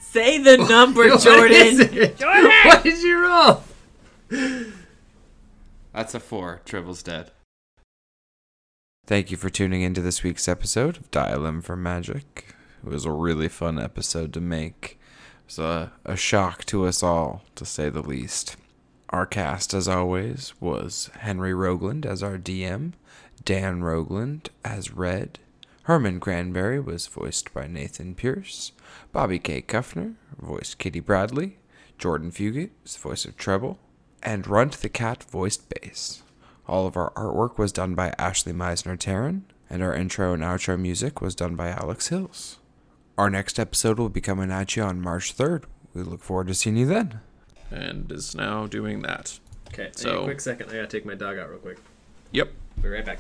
Say 0.01 0.39
the 0.39 0.57
number, 0.71 1.09
What 1.09 1.17
is 1.19 1.25
Jordan. 1.25 1.99
it? 1.99 2.19
Jordan! 2.19 2.51
What 2.67 2.83
did 2.83 3.03
you 3.03 3.23
roll? 3.23 3.63
That's 5.93 6.15
a 6.15 6.21
four. 6.21 6.61
Tribble's 6.65 7.03
dead. 7.03 7.31
Thank 9.07 9.31
you 9.31 9.37
for 9.37 9.51
tuning 9.51 9.83
into 9.83 10.01
this 10.01 10.23
week's 10.23 10.49
episode 10.49 10.97
of 10.97 11.11
Dial 11.11 11.47
M 11.47 11.61
for 11.63 11.77
Magic. 11.77 12.55
It 12.85 12.89
was 12.91 13.05
a 13.05 13.11
really 13.13 13.49
fun 13.49 13.79
episode 13.79 14.33
to 14.35 14.41
make. 14.41 14.99
It 15.43 15.47
was 15.47 15.59
a, 15.59 15.93
a 16.05 16.17
shock 16.17 16.65
to 16.67 16.87
us 16.87 17.03
all, 17.03 17.43
to 17.55 17.65
say 17.65 17.89
the 17.89 18.03
least. 18.03 18.57
Our 19.11 19.27
cast, 19.27 19.75
as 19.75 19.87
always, 19.87 20.55
was 20.61 21.11
Henry 21.21 21.53
Rogland 21.53 22.05
as 22.05 22.23
our 22.23 22.37
DM, 22.39 22.93
Dan 23.47 23.81
Rogland 23.81 24.49
as 24.65 24.91
Red, 24.93 25.39
Herman 25.85 26.19
Granberry 26.19 26.81
was 26.81 27.07
voiced 27.07 27.55
by 27.55 27.69
Nathan 27.69 28.17
Pierce, 28.17 28.73
Bobby 29.13 29.39
K. 29.39 29.63
Kuffner 29.63 30.15
voiced 30.37 30.79
Kitty 30.79 30.99
Bradley, 30.99 31.59
Jordan 31.97 32.33
Fugit 32.33 32.71
was 32.83 32.95
the 32.97 33.01
voice 33.09 33.25
of 33.25 33.37
Treble, 33.37 33.79
and 34.21 34.49
Runt 34.49 34.73
the 34.83 34.89
Cat 34.89 35.23
voiced 35.31 35.69
bass. 35.69 36.25
All 36.67 36.89
of 36.89 36.97
our 36.97 37.13
artwork 37.13 37.57
was 37.57 37.71
done 37.71 37.95
by 37.95 38.13
Ashley 38.19 38.53
Meisner 38.53 38.99
Taryn, 38.99 39.43
and 39.71 39.81
our 39.81 39.95
intro 39.95 40.35
and 40.35 40.43
outro 40.43 40.77
music 40.77 41.21
was 41.21 41.37
done 41.37 41.55
by 41.55 41.69
Alex 41.69 42.09
Hills. 42.09 42.59
Our 43.17 43.31
next 43.31 43.61
episode 43.61 43.99
will 44.01 44.09
be 44.09 44.21
coming 44.21 44.51
at 44.51 44.75
you 44.75 44.83
on 44.83 45.01
March 45.01 45.37
3rd. 45.37 45.65
We 45.95 46.03
look 46.03 46.21
forward 46.23 46.49
to 46.49 46.55
seeing 46.55 46.77
you 46.77 46.87
then. 46.87 47.21
And 47.71 48.11
is 48.11 48.35
now 48.35 48.67
doing 48.67 49.03
that. 49.03 49.39
Okay, 49.69 49.91
So- 49.95 50.03
so, 50.11 50.21
a 50.23 50.25
quick 50.25 50.41
second. 50.41 50.69
I 50.71 50.75
gotta 50.75 50.87
take 50.89 51.07
my 51.07 51.15
dog 51.15 51.39
out 51.39 51.49
real 51.49 51.61
quick. 51.61 51.79
Yep. 52.33 52.51
Be 52.83 52.89
right 52.89 53.05
back. 53.05 53.19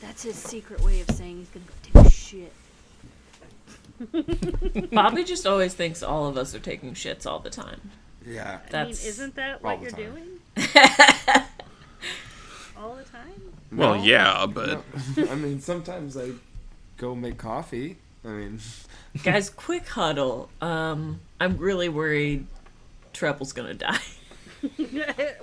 That's 0.00 0.22
his 0.22 0.36
secret 0.36 0.80
way 0.82 1.00
of 1.00 1.10
saying 1.10 1.38
he's 1.38 1.48
gonna 1.48 1.64
go 1.66 2.02
take 2.02 2.06
a 2.06 2.10
shit. 2.10 2.52
Bobby 4.92 5.24
just 5.24 5.46
always 5.46 5.74
thinks 5.74 6.02
all 6.02 6.26
of 6.26 6.36
us 6.36 6.54
are 6.54 6.58
taking 6.58 6.92
shits 6.94 7.26
all 7.26 7.38
the 7.38 7.50
time. 7.50 7.80
Yeah. 8.26 8.42
I 8.42 8.50
mean, 8.52 8.60
That's 8.70 9.04
isn't 9.06 9.34
that 9.36 9.60
all 9.64 9.70
what 9.76 9.80
you're 9.80 9.90
time. 9.90 10.14
doing? 10.14 10.28
All 12.78 12.94
the 12.94 13.04
time? 13.04 13.32
Well, 13.72 13.96
yeah, 13.96 14.44
but 14.46 14.84
I 15.30 15.34
mean, 15.34 15.60
sometimes 15.60 16.14
I 16.16 16.32
go 16.98 17.14
make 17.14 17.38
coffee. 17.38 17.96
I 18.22 18.28
mean, 18.28 18.60
guys. 19.22 19.48
Quick 19.48 19.88
huddle. 19.88 20.50
Um, 20.60 21.20
I'm 21.40 21.56
really 21.56 21.88
worried. 21.88 22.46
Treble's 23.14 23.52
gonna 23.54 23.72
die. 23.74 23.98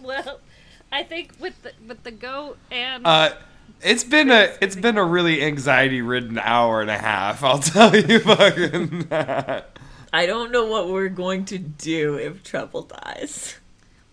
well, 0.01 0.39
I 0.93 1.03
think 1.03 1.31
with 1.39 1.61
the 1.63 1.71
with 1.87 2.03
the 2.03 2.11
goat 2.11 2.57
and 2.71 3.05
uh, 3.05 3.31
it's 3.81 4.03
been 4.03 4.29
a 4.31 4.55
it's 4.61 4.75
been 4.75 4.97
a 4.97 5.03
really 5.03 5.43
anxiety 5.43 6.01
ridden 6.01 6.37
hour 6.37 6.79
and 6.81 6.89
a 6.89 6.97
half. 6.97 7.43
I'll 7.43 7.59
tell 7.73 7.95
you 7.95 8.19
fucking 8.19 9.07
that. 9.09 9.77
I 10.13 10.25
don't 10.27 10.51
know 10.51 10.65
what 10.67 10.89
we're 10.89 11.09
going 11.09 11.45
to 11.45 11.57
do 11.57 12.15
if 12.15 12.43
Trouble 12.43 12.83
dies. 12.83 13.55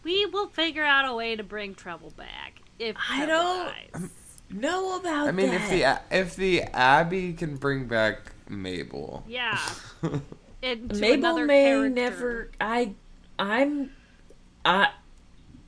we 0.03 0.25
will 0.27 0.49
figure 0.49 0.83
out 0.85 1.07
a 1.07 1.15
way 1.15 1.37
to 1.37 1.43
bring 1.45 1.75
trouble 1.75 2.11
back. 2.17 2.63
If 2.79 2.97
I 3.11 3.27
don't- 3.27 3.67
dies. 4.01 4.11
Know 4.53 4.99
about 4.99 5.29
I 5.29 5.31
mean, 5.31 5.51
that. 5.51 5.61
if 5.61 5.69
the 6.11 6.17
if 6.19 6.35
the 6.37 6.63
Abbey 6.63 7.35
can 7.35 7.55
bring 7.57 7.87
back 7.87 8.33
Mabel, 8.49 9.23
Yeah. 9.29 9.57
Mabel 10.63 11.39
may 11.47 11.65
character. 11.65 11.89
never. 11.89 12.51
I. 12.61 12.95
I'm. 13.39 13.93
I. 14.65 14.89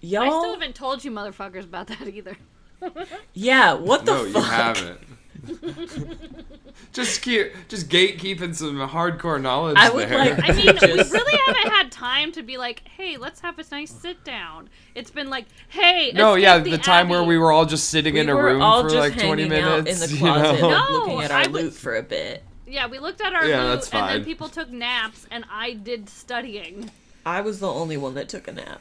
Y'all. 0.02 0.22
I 0.24 0.28
still 0.28 0.52
haven't 0.52 0.74
told 0.74 1.04
you 1.04 1.10
motherfuckers 1.10 1.64
about 1.64 1.86
that 1.86 2.06
either. 2.06 2.36
Yeah. 3.32 3.74
What 3.74 4.04
the 4.04 4.12
fuck? 4.14 4.26
no, 4.32 4.40
fuck? 4.42 4.42
you 4.42 4.50
haven't. 4.50 5.00
just 6.92 7.22
keep 7.22 7.52
just 7.68 7.88
gatekeeping 7.88 8.54
some 8.54 8.76
hardcore 8.88 9.40
knowledge 9.40 9.76
I 9.78 9.88
would 9.90 10.08
there. 10.08 10.18
like- 10.18 10.48
I 10.48 10.52
mean, 10.56 10.66
we 10.66 11.02
really 11.10 11.38
haven't 11.46 11.70
had 11.72 11.92
time 11.92 12.32
to 12.32 12.42
be 12.42 12.58
like, 12.58 12.82
hey, 12.88 13.16
let's 13.16 13.40
have 13.40 13.58
a 13.58 13.64
nice 13.70 13.90
sit 13.90 14.24
down. 14.24 14.68
It's 14.94 15.10
been 15.10 15.30
like, 15.30 15.46
hey, 15.68 16.12
no, 16.14 16.34
yeah, 16.34 16.58
the, 16.58 16.76
time 16.78 17.08
where 17.08 17.22
we 17.22 17.38
were 17.38 17.52
all 17.52 17.66
just 17.66 17.88
sitting 17.88 18.14
We 18.14 18.20
in 18.20 18.28
a 18.28 18.34
room 18.36 18.60
all 18.62 18.82
for 18.82 18.88
just 18.90 18.98
like 18.98 19.18
twenty 19.18 19.44
hanging 19.44 19.58
out 19.62 19.84
minutes. 19.84 20.02
in 20.02 20.08
the 20.08 20.14
you 20.16 20.20
closet, 20.20 20.60
know? 20.60 20.70
No, 20.70 20.90
looking 20.98 21.22
at 21.22 21.30
our 21.30 21.40
I 21.40 21.44
loot 21.44 21.64
was- 21.66 21.78
for 21.78 21.96
a 21.96 22.02
bit. 22.02 22.42
Yeah, 22.66 22.86
we 22.86 22.98
looked 22.98 23.20
at 23.20 23.34
our 23.34 23.44
Yeah, 23.46 23.62
loot, 23.64 23.68
that's 23.74 23.90
and 23.90 24.08
then 24.08 24.16
fine. 24.20 24.24
people 24.24 24.48
took 24.48 24.70
naps, 24.70 25.26
and 25.30 25.44
I 25.52 25.74
did 25.74 26.08
studying. 26.08 26.90
I 27.26 27.42
was 27.42 27.60
the 27.60 27.70
only 27.70 27.96
one 27.96 28.14
that 28.14 28.28
took 28.28 28.48
a 28.48 28.52
nap. 28.52 28.80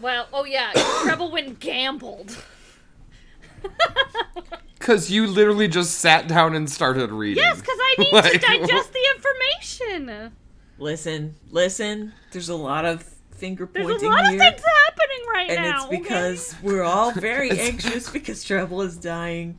Well, 0.00 0.28
oh 0.32 0.44
yeah, 0.44 0.72
Treble 1.02 1.30
went 1.32 1.60
gambled. 1.60 2.36
Because 4.78 5.10
you 5.10 5.26
literally 5.26 5.68
just 5.68 5.98
sat 5.98 6.26
down 6.26 6.54
and 6.54 6.68
started 6.68 7.10
reading. 7.12 7.42
Yes, 7.44 7.60
because 7.60 7.76
I 7.78 7.94
need 7.98 8.08
Like, 8.14 8.32
to 8.32 8.38
digest 8.38 8.92
the 8.94 9.08
information. 9.14 10.32
Listen, 10.78 11.34
listen. 11.50 12.14
There's 12.32 12.48
a 12.48 12.56
lot 12.56 12.86
of 12.86 13.02
finger 13.30 13.66
pointing 13.66 13.88
There's 13.88 14.02
a 14.02 14.06
lot 14.08 14.24
here, 14.24 14.34
of 14.36 14.40
things 14.40 14.62
happening 14.86 15.26
right 15.34 15.50
and 15.50 15.62
now. 15.62 15.76
it's 15.76 15.84
okay? 15.84 15.96
because 15.98 16.56
we're 16.62 16.82
all 16.82 17.12
very 17.12 17.50
anxious 17.50 18.08
because 18.08 18.42
Treble 18.42 18.80
is 18.80 18.96
dying. 18.96 19.58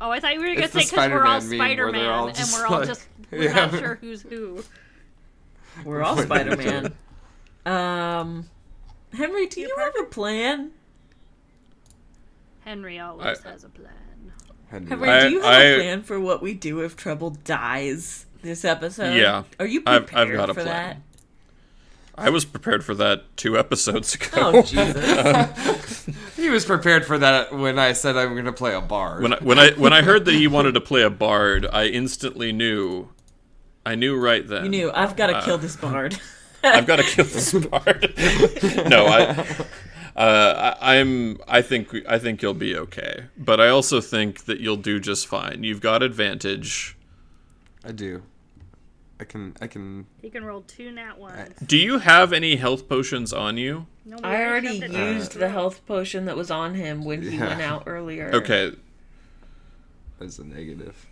Oh, 0.00 0.10
I 0.10 0.18
thought 0.20 0.32
you 0.32 0.40
were 0.40 0.54
gonna 0.54 0.68
say 0.68 0.80
because 0.84 1.10
we're 1.10 1.24
all 1.26 1.40
Spider-Man 1.42 1.58
meme 1.58 1.58
Spider 1.68 1.84
where 1.84 1.92
they're 1.92 2.12
all 2.12 2.26
and 2.28 2.36
just 2.36 2.58
we're 2.58 2.66
all 2.66 2.84
just 2.86 3.06
we're 3.30 3.42
Yeah. 3.42 3.52
not 3.66 3.70
sure 3.78 3.94
who's 4.00 4.22
who. 4.22 4.64
We're 5.84 6.02
all 6.02 6.16
Spider 6.16 6.56
Man. 6.56 6.94
Um, 7.66 8.48
Henry, 9.14 9.46
do 9.46 9.60
you 9.60 9.74
have 9.78 9.94
a 10.00 10.04
plan? 10.04 10.70
Henry 12.64 12.98
always 12.98 13.40
I- 13.44 13.50
has 13.50 13.64
a 13.64 13.68
plan. 13.68 13.90
Henry, 14.70 14.88
Henry, 14.88 15.08
I- 15.10 15.28
do 15.28 15.30
you 15.34 15.40
have 15.42 15.52
I- 15.52 15.62
a 15.62 15.78
plan 15.80 16.02
for 16.02 16.18
what 16.20 16.42
we 16.42 16.54
do 16.54 16.80
if 16.80 16.96
Trouble 16.96 17.30
dies 17.30 18.26
this 18.42 18.64
episode? 18.64 19.14
Yeah, 19.14 19.44
Are 19.60 19.66
you 19.66 19.82
I've- 19.86 20.06
prepared 20.06 20.28
I've 20.30 20.34
got 20.36 20.50
a 20.50 20.54
for 20.54 20.62
plan. 20.62 21.02
I 22.16 22.30
was 22.30 22.44
prepared 22.44 22.84
for 22.84 22.94
that 22.94 23.36
two 23.36 23.58
episodes 23.58 24.14
ago. 24.14 24.28
Oh 24.36 24.62
Jesus! 24.66 26.06
he 26.36 26.48
was 26.48 26.64
prepared 26.64 27.04
for 27.04 27.18
that 27.18 27.52
when 27.52 27.76
I 27.76 27.92
said 27.92 28.16
I'm 28.16 28.34
going 28.34 28.44
to 28.44 28.52
play 28.52 28.72
a 28.72 28.80
bard. 28.80 29.20
when 29.22 29.32
I, 29.32 29.38
when 29.38 29.58
I 29.58 29.70
when 29.72 29.92
I 29.92 30.02
heard 30.02 30.24
that 30.26 30.34
he 30.34 30.46
wanted 30.46 30.74
to 30.74 30.80
play 30.80 31.02
a 31.02 31.10
bard, 31.10 31.66
I 31.72 31.86
instantly 31.86 32.52
knew. 32.52 33.08
I 33.84 33.96
knew 33.96 34.16
right 34.16 34.46
then. 34.46 34.62
you 34.64 34.70
knew 34.70 34.92
I've 34.94 35.16
got 35.16 35.26
to 35.26 35.36
Uh, 35.38 35.44
kill 35.44 35.58
this 35.58 35.76
bard. 35.76 36.18
I've 36.64 36.86
got 36.86 36.96
to 36.96 37.02
kill 37.02 37.24
this 37.24 37.52
part. 37.66 38.02
no, 38.88 39.06
I. 39.06 39.46
Uh, 40.16 40.76
I, 40.80 40.96
I'm. 40.98 41.38
I 41.48 41.60
think. 41.60 41.92
I 42.08 42.18
think 42.18 42.40
you'll 42.40 42.54
be 42.54 42.76
okay, 42.76 43.24
but 43.36 43.60
I 43.60 43.68
also 43.68 44.00
think 44.00 44.44
that 44.44 44.60
you'll 44.60 44.76
do 44.76 45.00
just 45.00 45.26
fine. 45.26 45.64
You've 45.64 45.80
got 45.80 46.02
advantage. 46.02 46.96
I 47.84 47.90
do. 47.92 48.22
I 49.18 49.24
can. 49.24 49.56
I 49.60 49.66
can. 49.66 50.06
He 50.22 50.30
can 50.30 50.44
roll 50.44 50.62
two 50.62 50.92
nat 50.92 51.18
ones. 51.18 51.54
Do 51.66 51.76
you 51.76 51.98
have 51.98 52.32
any 52.32 52.56
health 52.56 52.88
potions 52.88 53.32
on 53.32 53.56
you? 53.56 53.86
No, 54.04 54.16
I 54.22 54.44
already 54.44 54.68
shoved 54.80 54.82
it 54.84 54.92
down 54.92 55.14
used 55.14 55.32
his 55.32 55.40
the 55.40 55.48
health 55.48 55.84
potion 55.86 56.26
that 56.26 56.36
was 56.36 56.50
on 56.50 56.74
him 56.74 57.04
when 57.04 57.22
he 57.22 57.36
Yeah. 57.36 57.48
went 57.48 57.62
out 57.62 57.84
earlier. 57.86 58.30
Okay. 58.34 58.72
As 60.20 60.38
a 60.38 60.44
negative. 60.44 61.06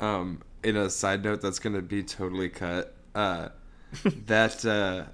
Um. 0.00 0.40
In 0.62 0.76
a 0.76 0.88
side 0.88 1.24
note, 1.24 1.40
that's 1.40 1.58
going 1.58 1.74
to 1.74 1.82
be 1.82 2.04
totally 2.04 2.48
cut. 2.48 2.94
Uh, 3.16 3.48
that 4.26 4.64
uh, 4.64 5.04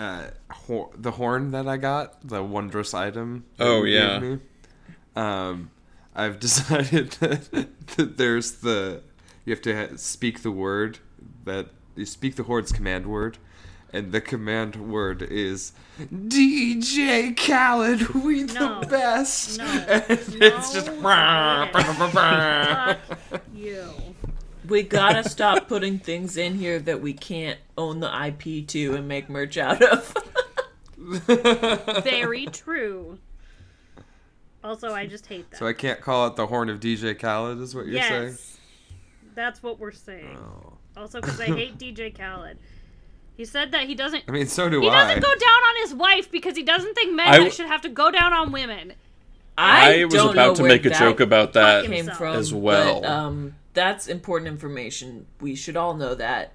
uh, 0.00 0.28
hor- 0.50 0.90
the 0.96 1.12
horn 1.12 1.50
that 1.52 1.66
I 1.68 1.76
got, 1.76 2.26
the 2.26 2.42
wondrous 2.42 2.94
item. 2.94 3.44
that 3.56 3.66
Oh, 3.66 3.84
gave 3.84 3.94
yeah. 3.94 4.18
me, 4.18 4.38
um, 5.16 5.70
I've 6.14 6.38
decided 6.48 7.12
that, 7.12 7.66
that 7.96 8.16
there's 8.16 8.52
the 8.60 9.02
you 9.44 9.52
have 9.52 9.62
to 9.62 9.74
ha- 9.76 9.96
speak 9.96 10.42
the 10.42 10.50
word 10.50 10.98
that 11.44 11.66
you 11.96 12.06
speak 12.06 12.36
the 12.36 12.44
horde's 12.44 12.72
command 12.72 13.06
word, 13.06 13.36
and 13.92 14.12
the 14.12 14.20
command 14.20 14.76
word 14.76 15.20
is 15.22 15.72
DJ 16.00 17.36
Khaled. 17.36 18.08
We 18.14 18.44
No. 18.44 18.80
the 18.80 18.86
best. 18.86 19.58
No. 19.58 19.64
And 19.88 20.04
it's 20.08 20.72
just. 20.72 20.86
No. 20.92 21.68
Fuck 21.72 23.42
you. 23.54 24.11
We 24.72 24.82
gotta 24.82 25.28
stop 25.28 25.68
putting 25.68 25.98
things 25.98 26.38
in 26.38 26.54
here 26.54 26.78
that 26.78 27.02
we 27.02 27.12
can't 27.12 27.58
own 27.76 28.00
the 28.00 28.08
IP 28.26 28.66
to 28.68 28.94
and 28.94 29.06
make 29.06 29.28
merch 29.28 29.58
out 29.58 29.82
of. 29.82 30.16
Very 30.96 32.46
true. 32.46 33.18
Also, 34.64 34.94
I 34.94 35.04
just 35.04 35.26
hate 35.26 35.50
that. 35.50 35.58
So 35.58 35.66
I 35.66 35.74
can't 35.74 36.00
call 36.00 36.26
it 36.26 36.36
the 36.36 36.46
horn 36.46 36.70
of 36.70 36.80
DJ 36.80 37.18
Khaled, 37.18 37.60
is 37.60 37.74
what 37.74 37.84
you're 37.84 37.96
yes, 37.96 38.08
saying? 38.08 38.36
that's 39.34 39.62
what 39.62 39.78
we're 39.78 39.92
saying. 39.92 40.38
Oh. 40.38 40.72
Also, 40.96 41.20
because 41.20 41.38
I 41.38 41.48
hate 41.48 41.76
DJ 41.76 42.16
Khaled. 42.16 42.56
He 43.36 43.44
said 43.44 43.72
that 43.72 43.86
he 43.86 43.94
doesn't. 43.94 44.24
I 44.26 44.32
mean, 44.32 44.46
so 44.46 44.70
do 44.70 44.80
He 44.80 44.88
I. 44.88 44.90
He 44.90 45.20
doesn't 45.20 45.22
go 45.22 45.34
down 45.34 45.50
on 45.50 45.76
his 45.82 45.94
wife 45.94 46.30
because 46.30 46.56
he 46.56 46.62
doesn't 46.62 46.94
think 46.94 47.14
men 47.14 47.28
I 47.28 47.32
w- 47.32 47.50
should 47.50 47.66
have 47.66 47.82
to 47.82 47.90
go 47.90 48.10
down 48.10 48.32
on 48.32 48.52
women. 48.52 48.94
I, 49.58 50.06
was 50.06 50.14
don't 50.14 50.32
about 50.32 50.48
know 50.48 50.54
to 50.54 50.62
make 50.62 50.86
a 50.86 50.90
joke 50.90 51.20
about 51.20 51.52
that. 51.52 51.84
came 51.84 51.92
himself. 51.92 52.16
from 52.16 52.36
as 52.36 52.54
well. 52.54 53.02
But, 53.02 53.10
um, 53.10 53.54
that's 53.74 54.06
important 54.06 54.48
information. 54.48 55.26
We 55.40 55.54
should 55.54 55.76
all 55.76 55.94
know 55.94 56.14
that. 56.14 56.52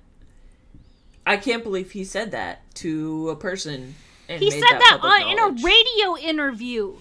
I 1.26 1.38
can't 1.38 1.64
believe 1.64 1.92
he 1.92 2.04
said 2.04 2.32
that 2.32 2.74
to 2.76 3.30
a 3.30 3.36
person. 3.36 3.96
And 4.30 4.42
He 4.42 4.50
made 4.50 4.62
said 4.62 4.80
that 4.80 4.98
public 5.02 5.26
on, 5.26 5.32
in 5.32 5.40
a 5.40 5.64
radio 5.64 6.18
interview 6.18 6.96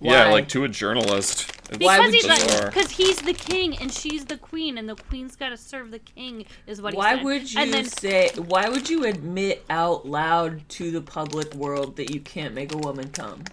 Yeah, 0.00 0.28
like 0.28 0.48
to 0.48 0.64
a 0.64 0.68
journalist. 0.68 1.50
It's 1.70 1.78
Why 1.78 1.96
because 1.96 2.06
would 2.06 2.14
he's 2.14 2.22
you- 2.24 2.58
like 2.60 2.66
because 2.74 2.90
he's 2.90 3.16
the 3.22 3.32
king 3.32 3.78
and 3.78 3.92
she's 3.92 4.24
the 4.26 4.36
queen 4.36 4.76
and 4.78 4.88
the 4.88 4.94
queen's 4.96 5.36
got 5.36 5.48
to 5.50 5.56
serve 5.56 5.90
the 5.90 5.98
king 6.00 6.44
is 6.66 6.82
what 6.82 6.92
he 6.92 7.00
said. 7.00 7.16
Why 7.16 7.22
would 7.22 7.52
you 7.52 7.60
And 7.60 7.72
then 7.72 7.84
say? 7.86 8.30
Why 8.36 8.68
would 8.68 8.90
you 8.90 9.04
admit 9.04 9.64
out 9.70 10.06
loud 10.06 10.68
to 10.70 10.90
the 10.90 11.00
public 11.00 11.54
world 11.54 11.96
that 11.96 12.12
you 12.12 12.20
can't 12.20 12.54
make 12.54 12.72
a 12.74 12.76
woman 12.78 13.08
come? 13.10 13.44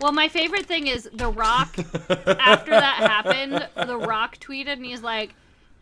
Well, 0.00 0.12
my 0.12 0.28
favorite 0.28 0.64
thing 0.66 0.86
is 0.86 1.10
The 1.12 1.28
Rock. 1.28 1.76
after 2.08 2.70
that 2.70 2.96
happened, 3.00 3.68
The 3.74 3.98
Rock 3.98 4.38
tweeted 4.38 4.74
and 4.74 4.84
he's 4.84 5.02
like, 5.02 5.34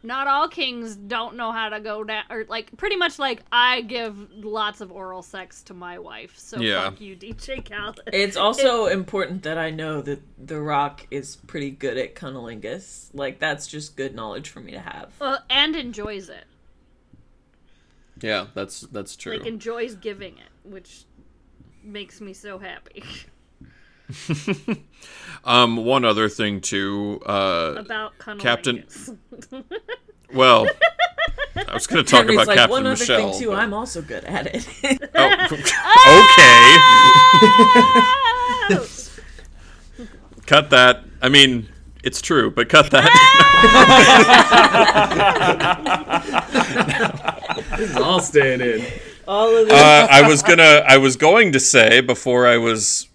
"Not 0.06 0.26
all 0.28 0.48
kings 0.48 0.94
don't 0.94 1.34
know 1.36 1.50
how 1.52 1.68
to 1.68 1.80
go 1.80 2.04
down," 2.04 2.22
or 2.30 2.44
like 2.48 2.74
pretty 2.76 2.94
much 2.96 3.18
like, 3.18 3.42
"I 3.50 3.80
give 3.82 4.30
lots 4.44 4.80
of 4.80 4.92
oral 4.92 5.22
sex 5.22 5.62
to 5.64 5.74
my 5.74 5.98
wife, 5.98 6.38
so 6.38 6.60
Yeah. 6.60 6.84
fuck 6.90 7.00
you, 7.00 7.16
DJ 7.16 7.60
Khaled." 7.68 8.00
It's 8.12 8.36
also 8.36 8.86
important 8.86 9.42
that 9.42 9.58
I 9.58 9.70
know 9.70 10.00
that 10.02 10.22
The 10.38 10.60
Rock 10.60 11.06
is 11.10 11.36
pretty 11.36 11.70
good 11.72 11.98
at 11.98 12.14
cunnilingus. 12.14 13.10
Like 13.12 13.40
that's 13.40 13.66
just 13.66 13.96
good 13.96 14.14
knowledge 14.14 14.48
for 14.48 14.60
me 14.60 14.72
to 14.72 14.80
have. 14.80 15.12
Well, 15.20 15.40
and 15.50 15.74
enjoys 15.74 16.28
it, 16.28 16.44
Yeah, 18.20 18.46
that's 18.54 18.82
that's 18.82 19.16
true. 19.16 19.36
like 19.38 19.46
enjoys 19.46 19.94
giving 19.96 20.38
it, 20.38 20.50
which 20.62 21.04
makes 21.82 22.20
me 22.20 22.32
so 22.32 22.58
happy 22.58 23.02
um, 25.44 25.76
one 25.84 26.04
other 26.04 26.28
thing 26.28 26.60
too. 26.60 27.20
Uh, 27.26 27.74
about 27.78 28.16
cunnilingus. 28.18 28.40
Captain- 28.40 28.84
well, 30.34 30.66
I 31.56 31.74
was 31.74 31.86
going 31.86 32.04
to 32.04 32.10
talk 32.10 32.20
Henry's 32.20 32.36
about 32.36 32.46
like 32.48 32.56
Captain 32.58 32.70
one 32.70 32.86
other 32.86 32.90
Michelle. 32.98 33.32
thing 33.32 33.40
too. 33.40 33.48
but- 33.50 33.58
I'm 33.58 33.74
also 33.74 34.02
good 34.02 34.24
at 34.24 34.46
it. 34.54 34.66
Oh, 35.14 35.46
okay. 38.76 38.86
cut 40.46 40.70
that. 40.70 41.04
I 41.22 41.28
mean, 41.28 41.68
it's 42.04 42.20
true, 42.20 42.50
but 42.50 42.68
cut 42.68 42.90
that. 42.92 43.10
This 47.76 47.90
is 47.90 47.96
all 47.96 48.20
staying 48.20 48.60
in. 48.60 48.84
All 49.28 49.54
of 49.56 49.66
this. 49.66 49.74
uh, 49.74 50.06
I 50.10 50.26
was 50.28 50.42
gonna. 50.42 50.84
I 50.86 50.98
was 50.98 51.16
going 51.16 51.52
to 51.52 51.60
say 51.60 52.00
before 52.00 52.46
I 52.46 52.58
was 52.58 53.08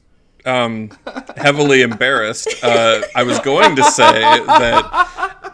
um, 0.45 0.91
heavily 1.37 1.81
embarrassed. 1.81 2.63
Uh, 2.63 3.01
I 3.15 3.23
was 3.23 3.39
going 3.39 3.75
to 3.75 3.83
say 3.83 4.21
that 4.21 5.53